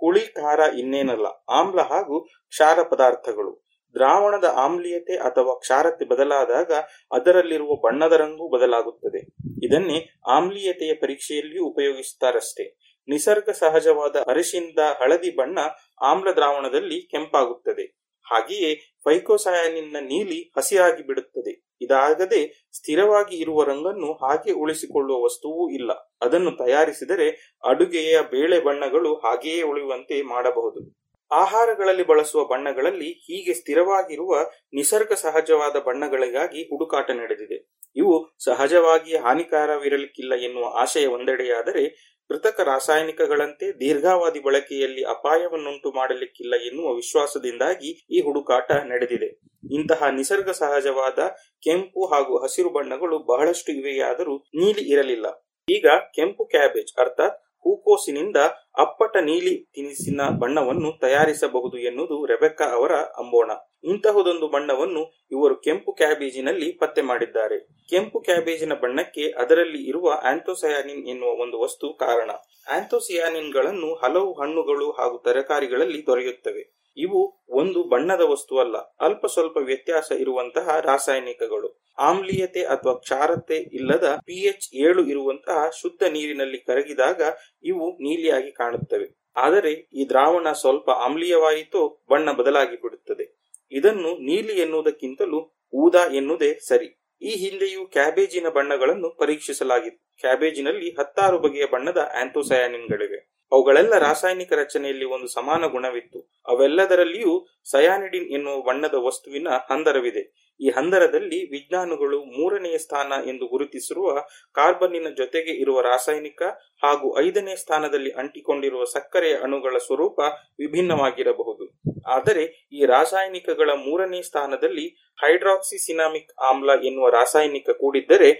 ಹುಳಿ, 0.00 0.20
ಖಾರ 0.20 0.60
ಇನ್ನೇನಲ್ಲ. 0.78 1.26
ಆಮ್ಲ 1.48 1.80
ಹಾಗೂ 1.80 2.20
ಕ್ಷಾರ 2.24 2.82
ಪದಾರ್ಥಗಳು. 2.82 3.61
ದ್ರಾವಣದ 3.94 4.44
ಆಮ್ಲೀಯತೆ 4.56 5.16
ಅಥವಾ 5.16 5.58
ಕ್ಷಾರತೆ 5.58 6.04
ಬದಲಾದಾಗ 6.04 6.72
ಅದರಲ್ಲಿರುವ 7.12 7.76
ಬಣ್ಣದ 7.76 8.12
ರಂಗು 8.12 8.48
ಬದಲಾಗುತ್ತದೆ. 8.48 9.26
ಇದನ್ನೇ 9.66 10.20
ಆಮ್ಲೀಯತೆಯ 10.28 10.94
ಪರೀಕ್ಷೆಯಲ್ಲಿಯೂ 10.94 11.64
ಉಪಯೋಗಿಸುತ್ತಾರಷ್ಟೇ. 11.64 12.76
ನಿಸರ್ಗ 13.08 13.50
ಸಹಜವಾದ 13.50 14.16
ಅರಿಶಿನದ 14.26 14.78
ಹಳದಿ 14.78 15.36
ಬಣ್ಣ 15.36 15.58
ಆಮ್ಲ 16.02 16.30
ದ್ರಾವಣದಲ್ಲಿ 16.32 17.02
ಕೆಂಪಾಗುತ್ತದೆ. 17.02 18.02
ಹಾಗೆಯೇ 18.32 18.74
ಫೈಕೋಸಯಾನಿನ್ನ 19.04 19.96
ನೀಲಿ 20.00 20.52
ಹಸಿರಾಗಿ 20.56 21.06
ಬಿಡುತ್ತದೆ. 21.06 21.76
ಇದಾಗದೆ 21.80 22.68
ಸ್ಥಿರವಾಗಿ 22.72 23.36
ಇರುವ 23.36 23.62
ರಂಗನ್ನು 23.62 24.12
ಹಾಗೆ 24.12 24.52
ಉಳಿಸಿಕೊಳ್ಳುವ 24.52 25.24
ವಸ್ತುವೂ 25.24 25.70
ಇಲ್ಲ. 25.70 25.92
ಅದನ್ನು 26.22 26.50
ತಯಾರಿಸಿದರೆ 26.50 27.58
ಅಡುಗೆಯ 27.64 28.20
ಬೇಳೆ 28.22 28.60
ಬಣ್ಣಗಳು 28.60 29.14
ಹಾಗೆಯೇ 29.14 29.62
ಉಳಿಯುವಂತೆ 29.62 30.22
ಮಾಡಬಹುದು. 30.22 31.01
ಆಹಾರಗಳಲ್ಲಿ 31.32 32.06
ಬಳಸುವ 32.06 32.44
ಬಣ್ಣಗಳಲ್ಲಿ 32.44 33.10
ಹೀಗೆ 33.26 33.54
ಸ್ಥಿರವಾಗಿರುವ 33.54 34.32
ನಿಸರ್ಗ 34.74 35.12
ಸಹಜವಾದ 35.12 35.76
ಬಣ್ಣಗಳಿಗಾಗಿ 35.76 36.62
ಹುಡುಕಾಟ 36.62 37.10
ನಡೆದಿದೆ. 37.10 37.58
ಇವು 37.96 38.14
ಸಹಜವಾಗಿ 38.44 39.16
ಹಾನಿಕಾರವಿರಲಿಕ್ಕಿಲ್ಲ 39.16 40.34
ಎನ್ನುವ 40.34 40.66
ಆಶಯ 40.74 41.06
ಒಂದೆಡೆಯಾದರೆ 41.06 42.12
ಕೃತಕ 42.30 42.60
ರಾಸಾಯನಿಕಗಳಂತೆ 42.60 43.66
ದೀರ್ಘಾವಧಿ 43.72 44.40
ಬಳಕೆಯಲ್ಲಿ 44.40 45.02
ಅಪಾಯವನ್ನುಂಟು 45.04 45.88
ಮಾಡಲಿಕ್ಕಿಲ್ಲ 45.90 46.54
ಎನ್ನುವ 46.54 46.94
ವಿಶ್ವಾಸದಿಂದಾಗಿ 46.94 47.90
ಈ 48.10 48.20
ಹುಡುಕಾಟ 48.20 48.72
ನಡೆದಿದೆ. 48.72 49.28
ಇಂತಹ 49.70 50.08
ನಿಸರ್ಗ 50.08 50.50
ಸಹಜವಾದ 50.50 51.18
ಕೆಂಪು 51.62 52.04
ಹಾಗೂ 52.06 52.36
ಹಸಿರು 52.44 52.70
ಬಣ್ಣಗಳು 52.70 53.18
ಬಹಳಷ್ಟು 53.18 53.72
ಇವೆಯಾದರೂ 53.72 54.36
ನೀಲಿ 54.36 54.84
ಇರಲಿಲ್ಲ. 54.92 55.26
ಈಗ 55.68 55.86
ಕೆಂಪು 56.14 56.44
ಕ್ಯಾಬೇಜ್, 56.44 56.92
ಅರ್ಥಾತ್ 56.98 57.36
ಹೂಕೋಸಿನಿಂದ 57.64 58.36
ಅಪ್ಪಟ 58.78 59.16
ನೀಲಿ 59.16 59.64
ತಿನಿಸಿನ 59.74 60.20
ಬಣ್ಣವನ್ನು 60.38 60.98
ತಯಾರಿಸಬಹುದು 61.00 61.78
ಎನ್ನುವುದು 61.78 62.26
ರೆಬೆಕ್ಕಾ 62.26 62.64
ಅವರ 62.64 62.92
ಅಂಬೋಣ. 62.92 63.50
ಇಂತಹದೊಂದು 63.84 64.48
ಬಣ್ಣವನ್ನು 64.48 65.26
ಇವರು 65.32 65.56
ಕೆಂಪು 65.56 65.92
ಕ್ಯಾಬೇಜಿನಲ್ಲಿ 65.92 66.72
ಪತ್ತೆ 66.72 67.02
ಮಾಡಿದ್ದಾರೆ. 67.02 67.58
ಕೆಂಪು 67.88 68.20
ಕ್ಯಾಬೇಜಿನ 68.20 68.74
ಬಣ್ಣಕ್ಕೆ 68.74 69.30
ಅದರಲ್ಲಿ 69.30 69.88
ಇರುವ 69.88 70.20
ಆಂಥೋಸಯಾನಿನ್ 70.24 71.06
ಎನ್ನುವ 71.06 71.28
ಒಂದು 71.30 71.60
ವಸ್ತು 71.60 71.94
ಕಾರಣ. 71.94 72.30
ಆಂಥೋಸಿಯಾನಿನ್ಗಳನ್ನು 72.70 73.94
ಹಲವು 73.94 74.32
ಹಣ್ಣುಗಳು 74.32 74.90
ಹಾಗೂ 74.90 75.18
ತರಕಾರಿಗಳಲ್ಲಿ 75.18 76.06
ದೊರೆಯುತ್ತವೆ. 76.06 76.71
ಇವು 76.96 77.44
ಒಂದು 77.48 77.82
ಬಣ್ಣದ 77.82 78.20
ವಸ್ತುವಲ್ಲ, 78.20 78.76
ಅಲ್ಪ 78.76 79.26
ಸ್ವಲ್ಪ 79.26 79.56
ವ್ಯತ್ಯಾಸ 79.56 80.12
ಇರುವಂತಹ 80.18 80.80
ರಾಸಾಯನಿಕಗಳು. 80.80 81.82
ಆಮ್ಲೀಯತೆ 81.98 82.62
ಅಥವಾ 82.64 82.94
ಕ್ಷಾರತೆ 82.94 83.56
ಇಲ್ಲದ 83.56 84.18
ಪಿಎಚ್ 84.24 84.74
ಏಳು 84.74 85.06
ಇರುವಂತಹ 85.06 85.70
ಶುದ್ಧ 85.80 86.02
ನೀರಿನಲ್ಲಿ 86.02 86.58
ಕರಗಿದಾಗ 86.58 87.22
ಇವು 87.62 87.90
ನೀಲಿಯಾಗಿ 87.90 88.52
ಕಾಣುತ್ತವೆ. 88.52 89.22
ಆದರೆ 89.36 89.72
ಈ 89.72 90.08
ದ್ರಾವಣ 90.08 90.52
ಸ್ವಲ್ಪ 90.52 90.90
ಆಮ್ಲೀಯವಾಯಿತು, 90.90 92.04
ಬಣ್ಣ 92.10 92.32
ಬದಲಾಗಿ 92.32 92.76
ಬಿಡುತ್ತದೆ. 92.76 93.42
ಇದನ್ನು 93.72 94.18
ನೀಲಿ 94.18 94.60
ಎನ್ನುವುದಕ್ಕಿಂತಲೂ 94.60 95.52
ಊದಾ 95.74 96.06
ಎನ್ನುವುದೇ 96.12 96.54
ಸರಿ. 96.54 97.02
ಈ 97.22 97.28
ಹಿಂದೆಯೂ 97.28 97.86
ಕ್ಯಾಬೇಜಿನ 97.86 98.48
ಬಣ್ಣಗಳನ್ನು 98.48 99.10
ಪರೀಕ್ಷಿಸಲಾಗಿತ್ತು. 99.10 100.16
ಕ್ಯಾಬೇಜಿನಲ್ಲಿ 100.20 100.90
ಹತ್ತಾರು 100.90 101.38
ಬಗೆಯ 101.38 101.66
ಬಣ್ಣದ 101.66 102.10
ಆಂಥೋಸಯಾನಿನ್ಗಳಿವೆ. 102.20 103.31
ಅವುಗಳೆಲ್ಲ 103.52 103.94
ರಾಸಾಯನಿಕ 103.98 104.52
ರಚನೆಯಲ್ಲಿ 104.52 105.04
ಒಂದು 105.04 105.28
ಸಮಾನ 105.28 105.66
ಗುಣವಿತ್ತು. 105.66 106.20
ಅವೆಲ್ಲದರಲ್ಲಿಯೂ 106.48 107.32
ಸಯಾನಿಡಿನ್ 107.70 108.28
ಎನ್ನುವ 108.28 108.60
ಬಣ್ಣದ 108.60 108.94
ವಸ್ತುವಿನ 108.98 109.48
ಹಂದರವಿದೆ. 109.70 110.22
ಈ 110.60 110.70
ಹಂದರದಲ್ಲಿ 110.70 111.38
ವಿಜ್ಞಾನಿಗಳು 111.50 112.18
ಮೂರನೆಯ 112.24 112.78
ಸ್ಥಾನ 112.78 113.12
ಎಂದು 113.26 113.46
ಗುರುತಿಸಿರುವ 113.46 114.08
ಕಾರ್ಬನ್ನಿನ 114.54 115.08
ಜೊತೆಗೆ 115.16 115.52
ಇರುವ 115.52 115.80
ರಾಸಾಯನಿಕ 115.80 116.42
ಹಾಗೂ 116.82 117.08
ಐದನೇ 117.20 117.56
ಸ್ಥಾನದಲ್ಲಿ 117.56 118.10
ಅಂಟಿಕೊಂಡಿರುವ 118.10 118.84
ಸಕ್ಕರೆಯ 118.84 119.34
ಅಣುಗಳ 119.36 119.76
ಸ್ವರೂಪ 119.78 120.20
ವಿಭಿನ್ನವಾಗಿರಬಹುದು. 120.58 121.66
ಆದರೆ 122.06 122.44
ಈ 122.72 122.86
ರಾಸಾಯನಿಕಗಳ 122.86 123.70
ಮೂರನೇ 123.86 124.22
ಸ್ಥಾನದಲ್ಲಿ 124.22 124.86
ಹೈಡ್ರಾಕ್ಸಿಸಿನಾಮಿಕ್ 125.18 126.32
ಆಮ್ಲ 126.42 126.70
ಎನ್ನುವ 126.84 127.08
ರಾಸಾಯನಿಕ 127.10 127.70
ಕೂಡಿದ್ದರೆ 127.70 128.30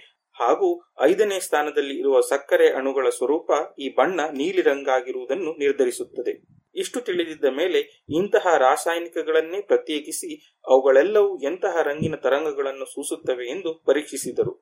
ಹಾಗೂ 0.43 0.69
ಐದನೇ 1.01 1.41
ಸ್ಥಾನದಲ್ಲಿ 1.41 1.95
ಇರುವ 1.99 2.21
ಸಕ್ಕರೆ 2.21 2.67
ಅಣುಗಳ 2.73 3.09
ಸ್ವರೂಪ 3.09 3.51
ಈ 3.79 3.89
ಬಣ್ಣ 3.89 4.21
ನೀಲಿ 4.33 4.63
ರಂಗಾಗಿರುವುದನ್ನು 4.63 5.53
ನಿರ್ಧರಿಸುತ್ತದೆ. 5.59 6.33
ಇಷ್ಟು 6.75 7.01
ತಿಳಿದಿದ್ದ 7.01 7.45
ಮೇಲೆ 7.45 7.81
ಇಂತಹ 8.09 8.47
ರಾಸಾಯನಿಕಗಳನ್ನೇ 8.59 9.61
ಪ್ರತ್ಯೇಕಿಸಿ 9.61 10.31
ಅವುಗಳೆಲ್ಲವೂ 10.67 11.33
ಎಂತಹ 11.39 11.83
ರಂಗಿನ 11.83 12.15
ತರಂಗಗಳನ್ನು 12.17 12.85
ಸೂಸುತ್ತವೆ 12.85 13.47
ಎಂದು 13.51 13.83
ಪರೀಕ್ಷಿಸಿದರು. 13.87 14.53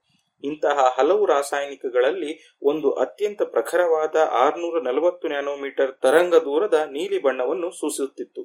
ಇಂತಹ 0.44 0.78
ಹಲವು 0.98 1.26
ರಾಸಾಯನಿಕಗಳಲ್ಲಿ 1.26 2.56
ಒಂದು 2.62 2.90
ಅತ್ಯಂತ 2.92 3.42
ಪ್ರಖರವಾದ 3.42 4.16
ಆರ್ನೂರ 4.16 4.82
ನಲವತ್ತು 4.82 5.28
ನ್ಯಾನೋಮೀಟರ್ 5.28 5.92
ತರಂಗ 6.02 6.34
ದೂರದ 6.34 6.86
ನೀಲಿ 6.90 7.18
ಬಣ್ಣವನ್ನು 7.22 7.70
ಸೂಸುತ್ತಿತ್ತು. 7.70 8.42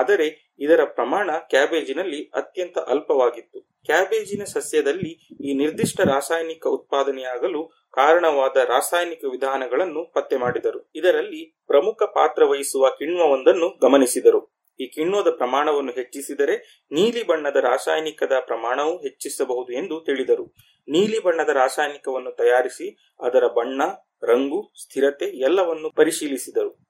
ಆದರೆ 0.00 0.26
ಇದರ 0.58 0.84
ಪ್ರಮಾಣ 0.84 1.30
ಕ್ಯಾಬೇಜಿನಲ್ಲಿ 1.50 2.20
ಅತ್ಯಂತ 2.34 2.78
ಅಲ್ಪವಾಗಿತ್ತು. 2.78 3.58
ಕ್ಯಾಬೇಜಿನ 3.84 4.44
ಸಸ್ಯದಲ್ಲಿ 4.44 5.12
ಈ 5.48 5.52
ನಿರ್ದಿಷ್ಟ 5.54 6.00
ರಾಸಾಯನಿಕ 6.00 6.66
ಉತ್ಪಾದನೆಯಾಗಲು 6.66 7.62
ಕಾರಣವಾದ 7.94 8.56
ರಾಸಾಯನಿಕ 8.56 9.24
ವಿಧಾನಗಳನ್ನು 9.30 10.02
ಪತ್ತೆ 10.14 10.36
ಮಾಡಿದರು. 10.36 10.80
ಇದರಲ್ಲಿ 10.94 11.42
ಪ್ರಮುಖ 11.66 12.02
ಪಾತ್ರ 12.14 12.42
ವಹಿಸುವ 12.44 12.90
ಕಿಣ್ವವೊಂದನ್ನು 12.90 13.68
ಗಮನಿಸಿದರು. 13.82 14.40
ಈ 14.80 14.86
ಕಿಣ್ವದ 14.86 15.30
ಪ್ರಮಾಣವನ್ನು 15.30 15.92
ಹೆಚ್ಚಿಸಿದರೆ 15.92 16.54
ನೀಲಿ 16.92 17.22
ಬಣ್ಣದ 17.26 17.56
ರಾಸಾಯನಿಕದ 17.56 18.32
ಪ್ರಮಾಣವು 18.40 18.94
ಹೆಚ್ಚಿಸಬಹುದು 18.96 19.72
ಎಂದು 19.72 19.96
ತಿಳಿದರು. 20.00 20.44
ನೀಲಿ 20.88 21.18
ಬಣ್ಣದ 21.22 21.48
ರಾಸಾಯನಿಕವನ್ನು 21.48 22.32
ತಯಾರಿಸಿ 22.36 22.86
ಅದರ 23.20 23.46
ಬಣ್ಣ, 23.46 23.82
ರಂಗು, 24.22 24.60
ಸ್ಥಿರತೆ 24.82 25.26
ಎಲ್ಲವನ್ನು 25.40 25.90
ಪರಿಶೀಲಿಸಿದರು. 25.90 26.89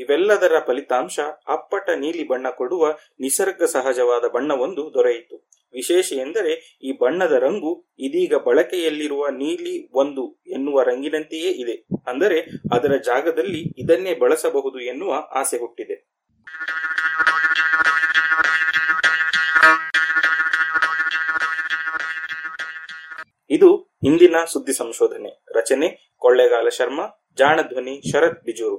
ಇವೆಲ್ಲದರ 0.00 0.52
ಫಲಿತಾಂಶ 0.66 1.20
ಅಪ್ಪಟ 1.48 1.90
ನೀಲಿ 1.96 2.28
ಬಣ್ಣ 2.28 2.50
ಕೊಡುವ 2.50 2.90
ನಿಸರ್ಗ 3.20 3.62
ಸಹಜವಾದ 3.62 4.24
ಬಣ್ಣವೊಂದು 4.28 4.94
ದೊರೆಯಿತು. 4.94 5.36
ವಿಶೇಷ 5.72 6.12
ಎಂದರೆ 6.12 6.78
ಈ 6.82 6.92
ಬಣ್ಣದ 6.92 7.32
ರಂಗು 7.32 7.72
ಇದೀಗ 7.98 8.34
ಬಳಕೆಯಲ್ಲಿರುವ 8.34 9.28
ನೀಲಿ 9.28 9.74
ಒಂದು 9.92 10.42
ಎನ್ನುವ 10.46 10.82
ರಂಗಿನಂತೆಯೇ 10.82 11.50
ಇದೆ. 11.50 11.74
ಅಂದರೆ 12.06 12.40
ಅದರ 12.72 12.96
ಜಾಗದಲ್ಲಿ 12.96 13.60
ಇದನ್ನೇ 13.84 14.14
ಬಳಸಬಹುದು 14.14 14.80
ಎನ್ನುವ 14.80 15.14
ಆಸೆ 15.34 15.58
ಹುಟ್ಟಿದೆ. 15.58 15.96
ಇದು 23.50 23.68
ಇಂದಿನ 24.04 24.36
ಸುದ್ದಿ 24.52 24.72
ಸಂಶೋಧನೆ. 24.72 25.30
ರಚನೆ 25.56 25.88
ಕೊಳ್ಳೇಗಾಲ 26.18 26.68
ಶರ್ಮಾ, 26.68 27.06
ಜಾಣಧ್ವನಿ 27.36 27.94
ಶರತ್ 28.12 28.44
ಬಿಜೂರು. 28.44 28.78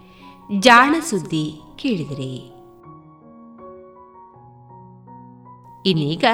ಜಾಣ 0.59 0.95
ಸುದ್ದಿ 1.09 1.61
ಕೇಳಿದಿರಿ. 1.75 2.47
ಇನ್ನೀಗ 5.85 6.25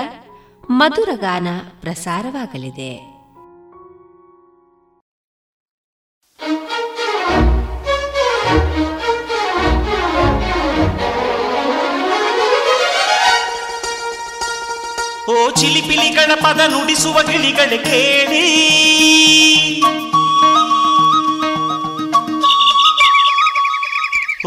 ಮಧುರಗಾನ 0.70 1.48
ಪ್ರಸಾರವಾಗಲಿದೆ. 1.82 3.18
ಓ 15.32 15.52
ಚಿಲಿಪಿಲಿ 15.52 16.10
ಗಣಪದ 16.10 16.60
ನುಡಿಸುವ 16.68 17.24
ಗಿಳಿಗಳ 17.24 17.84
ಕೇಳಿ. 17.84 18.78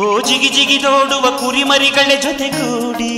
ಓ 0.02 0.20
ಜಿಗಿ 0.20 0.48
ಜಿಗಿ 0.48 0.76
ನೋಡುವ 0.78 1.24
ಕುರಿಮರಿಗಳ 1.38 2.10
ಜೊತೆಗೂಡಿ. 2.20 3.14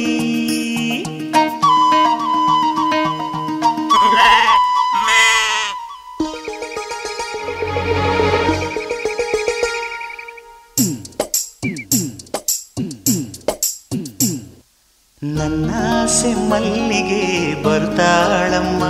ನನ್ನಾಸೆ 15.22 16.34
ಮಲ್ಲಿಗೆ 16.48 17.22
ಬರ್ತಾಳಮ್ಮ. 17.62 18.82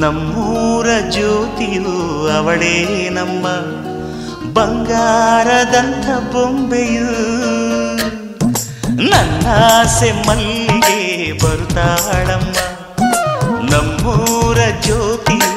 ನಮ್ಮೂರ 0.00 0.86
ಜ್ಯೋತಿಯು 1.10 1.96
ಅವಳೇ 2.38 3.08
ನಮ್ಮ 3.08 3.46
ಬಂಗಾರದಂಥ 4.56 6.06
ಬೊಂಬೆಯು 6.32 7.10
ನನ್ನಾಸೆ 9.10 10.12
ಮಲ್ಲಿಗೆ 10.26 10.98
ಬರ್ತಾಳಮ್ಮ 11.32 12.56
ನಮ್ಮೂರ 13.70 14.58
ಜ್ಯೋತಿಯು 14.82 15.54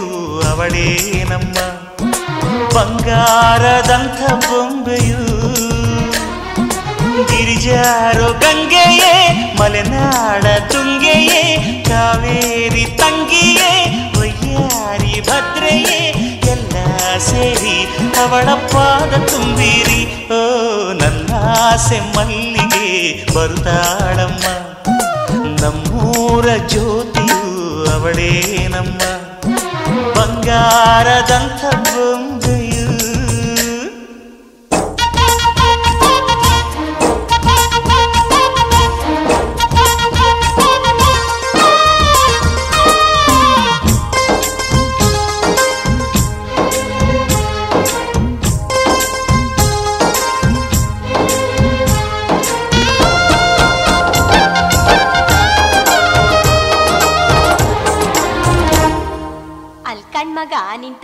ಅವಳೇ 0.50 0.90
ನಮ್ಮ. 1.30 1.56
ಬಂಗಾರದಂಥ 2.76 4.20
ಬೊಂಬೆಯು 4.46 5.22
ಗಿರಿಜಾರೋ 7.30 8.28
ಗಂಗೆಯೇ, 8.34 9.14
ಮಲೆನಾಡ 9.60 10.46
ತುಂಗೆಯೇ, 10.72 11.42
ಕಾವೇರಿ 11.90 12.86
ತಂಗಿಯೇ 13.00 13.72
ಒಯ್ಯಾರಿ 14.20 15.22
ಭದ್ರೆಯೇ 15.30 16.00
ಎಲ್ಲ 16.52 16.76
ಸೇರಿ 17.28 17.78
ಅವಳ 18.22 18.48
ಪಾದ 18.74 19.14
ತುಂಬಿರಿ 19.28 20.02
ಓ 20.32 20.42
ನನ್ನಾಸೆ 20.94 22.00
ಮಲ್ಲಿಗೆ 22.16 22.88
ಬರುತ್ತಾಳಮ್ಮ 23.36 24.46
ನಮ್ಮೂರ 25.62 26.46
ಜ್ಯೋತಿಯು 26.68 27.42
ಅವಳೇ 27.94 28.32
ನಮ್ಮ 28.68 29.00
ಬಂಗಾರದಂಥ 30.16 31.62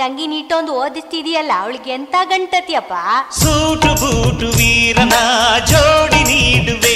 ನಿನ್ 0.07 0.15
ತಂಗಿ 0.15 0.25
ನೀಟೊಂದು 0.31 0.71
ಓದಿಸ್ತಿದೀಯಲ್ಲ, 0.81 1.51
ಅವಳಿಗೆ 1.61 1.91
ಎಂತ 1.95 2.15
ಗಂಟತಿಯಪ್ಪ 2.31 2.93
ಸೂಟು 3.39 3.89
ಬೂಟು 4.01 4.47
ವೀರನ 4.57 5.15
ಜೋಡಿ 5.69 6.21
ನೀಡುವೆ, 6.29 6.93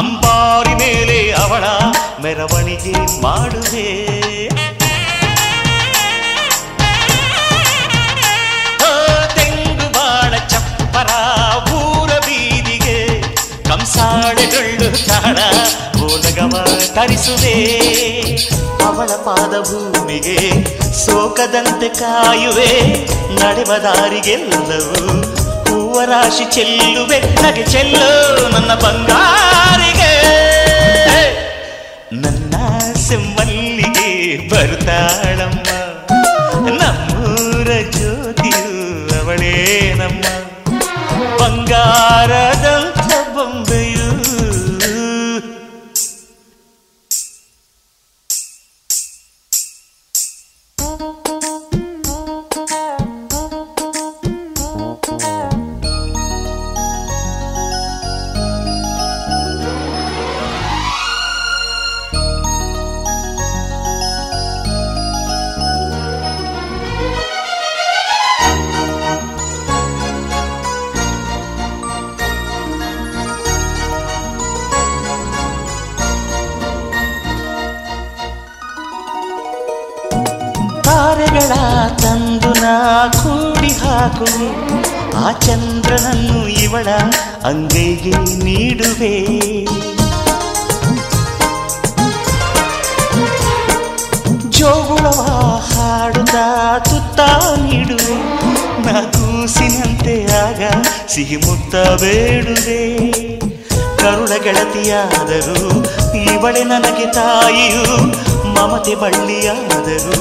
ಅಂಬಾರಿ 0.00 0.74
ಮೇಲೆ 0.82 1.18
ಅವಳ 1.42 1.64
ಮೆರವಣಿಗೆ 2.24 2.94
ಮಾಡುವೆ. 3.24 3.86
ತೆಂಗು 9.36 9.88
ಬಾಳ 9.98 10.32
ಚಪ್ಪರ 10.52 11.10
ಊರ 11.80 12.10
ಬೀದಿಗೆ 12.28 12.98
ಹಾಡೆಡೊಳ್ಳು 13.96 14.88
ತಾಳ 15.08 15.38
ಓಲಗವ 16.06 16.54
ತರಿಸುವೆ. 16.96 17.56
ಅವಳ 18.92 19.06
ಪಾದ 19.06 19.60
ಭೂಮಿಗೆ 19.60 20.64
ಸೋಕದಂತೆ 21.06 21.88
ಕಾಯುವೆ. 21.88 22.92
ನಡೆವ 23.34 23.74
ದಾರಿಗೆಲ್ಲವೂ 23.76 25.22
ಹೂವ 25.64 26.00
ರಾಶಿ 26.04 26.44
ಚೆಲ್ಲುವೆ. 26.44 27.20
ನಗೆ 27.42 27.66
ಚೆಲ್ಲು 27.66 28.48
ನನ್ನ 28.48 28.74
ಬಂಗಾರಿಗೆ. 28.74 30.12
ನನ್ನ 32.12 32.54
ಸೆಮ್ಮಲ್ಲಿಗೆ 32.94 34.48
ಬರ್ತಾಳಮ್ಮ 34.48 35.62
ನಮ್ಮೂರ 36.68 37.90
ಜ್ಯೋತಿಯು 37.90 39.24
ಅವಳೇ 39.24 39.94
ನಮ್ಮ 39.94 40.22
ಬಂಗಾರದಂಥ 41.38 42.51
ಇವಳ 86.82 86.94
ಅಂಗೈಗೆ 87.44 88.10
ನೀಡುವೆ. 88.44 89.10
ಜೋಗುಳವ 94.50 95.20
ಹಾಡುತ್ತ 95.74 96.34
ತುತ್ತ 96.88 97.20
ನೀಡುವೆ. 97.58 98.16
ನಾ 98.86 99.00
ಕೂಸಿನಂತೆ 99.00 100.16
ಆಗ 100.24 100.62
ಸಿಹಿ 101.08 101.36
ಮುತ್ತ 101.36 101.74
ಬೇಡುವೆ. 102.02 102.82
ಕರುಳ 103.96 104.42
ಗೆಳತಿಯಾದರೂ 104.42 105.84
ಇವಳೆ 106.32 106.64
ನನಗೆ 106.64 107.06
ತಾಯಿಯು. 107.12 107.86
ಮಮತೆ 108.54 108.94
ಬಳ್ಳಿಯಾದರೂ 108.94 110.18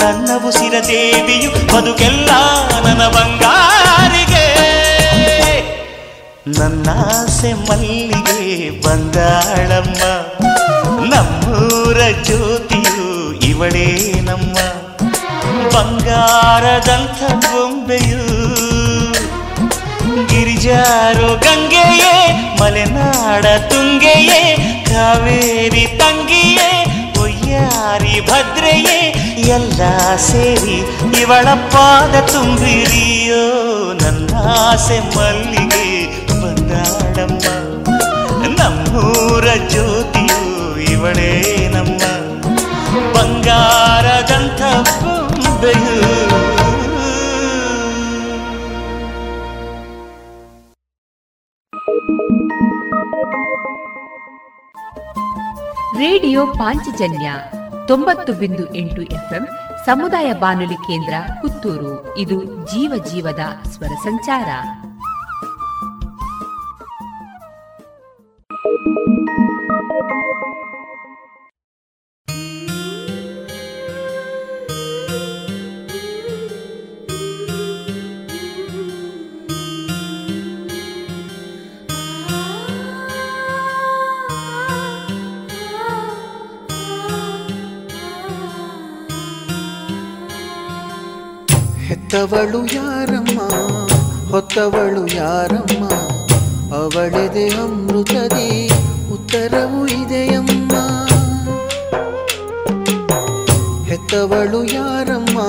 ನನ್ನ 0.00 0.30
ಉಸಿರ 0.48 0.74
ದೇವಿಯು. 0.88 1.50
ಬದುಕೆಲ್ಲ 1.74 2.30
ನನ್ನ 2.84 3.08
ಬಂಗಾರಿಗೆ 3.08 4.25
ನನ್ನ 6.46 6.88
ಆಸೆ 6.88 7.52
ಮಲ್ಲಿಗೆ 7.52 8.70
ಬಂದಾಳಮ್ಮ 8.70 10.02
ನಮ್ಮೂರ 11.04 11.98
ಜ್ಯೋತಿಯು 12.22 13.06
ಇವಳೇ 13.40 14.12
ನಮ್ಮ. 14.22 14.56
ಬಂಗಾರದಂಥ 15.74 17.18
ಬೊಂಬೆಯು 17.44 18.22
ಗಿರಿಜಾರೋ 20.26 21.34
ಗಂಗೆಯೇ, 21.34 22.14
ಮಲೆನಾಡ 22.60 23.46
ತುಂಗೆಯೇ, 23.68 24.56
ಕಾವೇರಿ 24.90 25.86
ತಂಗಿಯೇ 25.98 26.70
ಒಯ್ಯಾರಿ 27.20 28.20
ಭದ್ರೆಯೇ, 28.20 28.98
ಎಲ್ಲ 29.48 29.80
ಸೇರಿ 30.16 30.78
ಇವಳ 31.22 31.46
ಪಾದ 31.46 32.14
ತುಂಬಿರಿಯೋ 32.32 33.44
ನನ್ನಾಸೆ 34.02 35.00
ಮಲ್ಲಿಗೆ 35.16 35.85
ಬಂದಾಡಮ್ಮ 36.92 37.88
ನಮ್ಮೂರ 38.58 39.44
ಜ್ಯೋತಿಯು 39.68 40.78
ಇವಳೇ 40.78 41.68
ನಮ್ಮ. 41.74 41.98
ಬಂಗಾರದಂಥ 43.14 44.62
ಬೊಂಬೆಯು 45.02 46.26
ರೇಡಿಯೋ 55.98 56.46
ಪಾಂಚಜನ್ಯ 56.46 57.32
ತೊಂಬತ್ತು 57.88 58.32
ಬಿಂದು 58.32 58.74
ಎಂಟು 58.74 59.02
ಎಫ್ಎಂ 59.02 59.48
ಸಮುದಾಯ 59.86 60.32
ಬಾನುಲಿ 60.32 60.74
ಕೇಂದ್ರ 60.74 61.14
ಪುತ್ತೂರು. 61.42 62.18
ಇದು 62.18 62.44
ಜೀವ 62.44 63.04
ಜೀವದ 63.12 63.40
ಸ್ವರ 63.68 63.86
ಸಂಚಾರ. 63.86 64.46
ಹೆತ್ತವಳು 68.86 68.94
ಯಾರಮ್ಮ? 92.74 93.40
ಹೊತ್ತವಳು 94.30 95.16
ಯಾರಮ್ಮ? 95.16 96.15
ಅವಳೆದೆ 96.72 97.48
ಅಮೃತದಿ 97.48 98.68
ಉತ್ತರವು 99.12 99.86
ಇದೆಯಮ್ಮ 99.86 100.72
ಹೆತ್ತವಳು 103.84 104.64
ಯಾರಮ್ಮ? 104.64 105.40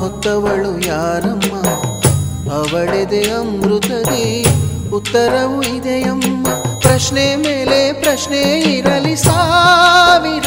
ಹೊತ್ತವಳು 0.00 0.86
ಯಾರಮ್ಮ? 0.86 1.54
ಅವಳಿದೆ 2.52 3.30
ಅಮೃತದಿ 3.30 4.46
ಉತ್ತರವು 4.92 5.62
ಇದೆಯಮ್ಮ 5.62 6.46
ಪ್ರಶ್ನೆ 6.78 7.36
ಮೇಲೆ 7.36 7.92
ಪ್ರಶ್ನೆ 7.92 8.60
ಇರಲಿ 8.60 9.16
ಸಾವಿರ. 9.16 10.46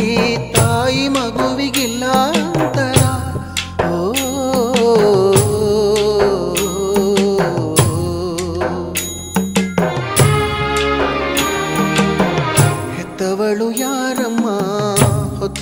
ಈ 0.00 0.36
ತಾಯಿ 0.52 1.08
ಮಗುವಿಗಿಲ್ಲ 1.08 2.04
ಅಂತರ 2.04 3.01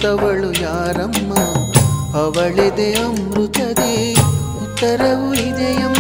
ಹೊತ್ತವಳು 0.03 0.51
ಯಾರಮ್ಮ? 0.63 1.33
ಅವಳಿದೆ 2.15 2.87
ಅಮೃತದೇ 3.01 3.91
ಉತ್ತರವು 4.63 5.29
ಇದೆಯಮ್ಮ 5.41 6.00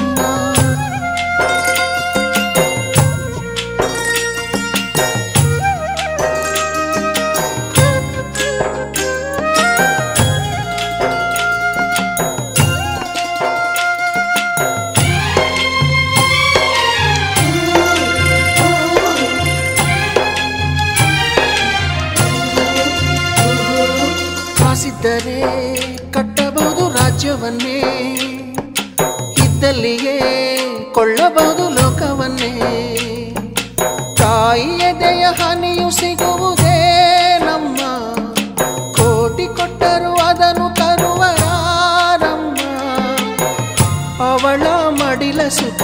ಸುಖ, 45.51 45.83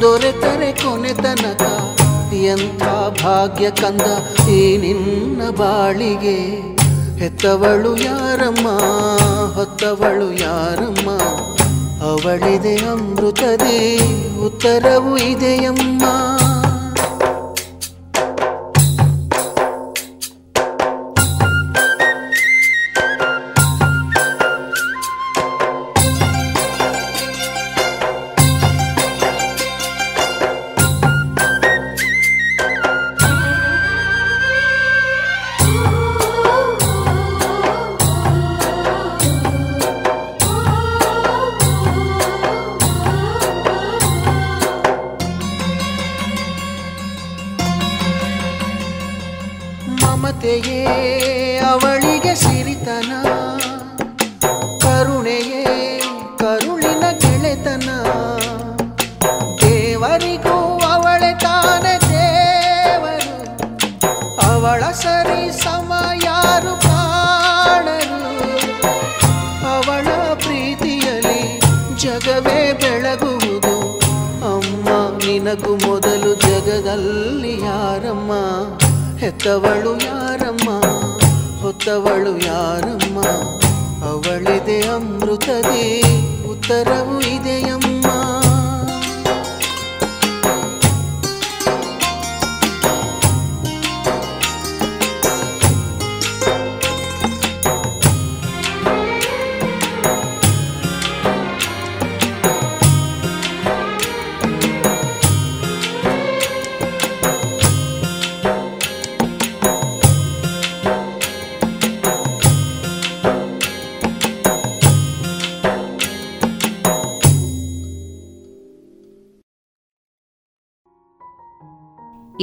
ದೊರೆತರೆ 0.00 0.72
ಕೊನೆ 0.72 1.12
ತನಕ. 1.14 1.62
ಎಂಥ 2.32 2.82
ಭಾಗ್ಯ 3.22 3.70
ಕಂದ 3.70 4.06
ಈ 4.48 4.76
ನಿನ್ನ 4.76 5.50
ಬಾಳಿಗೆ. 5.50 6.38
ಹೆತ್ತವಳು 7.18 7.96
ಯಾರಮ್ಮ, 7.96 8.68
ಹೊತ್ತವಳು 9.54 10.32
ಯಾರಮ್ಮ? 10.32 11.10
ಅವಳಿದೆ 12.02 12.76
ಅಮೃತದೇ, 12.76 13.80
ಉತ್ತರವು 14.46 15.18
ಇದೆಯಮ್ಮ. 15.18 16.02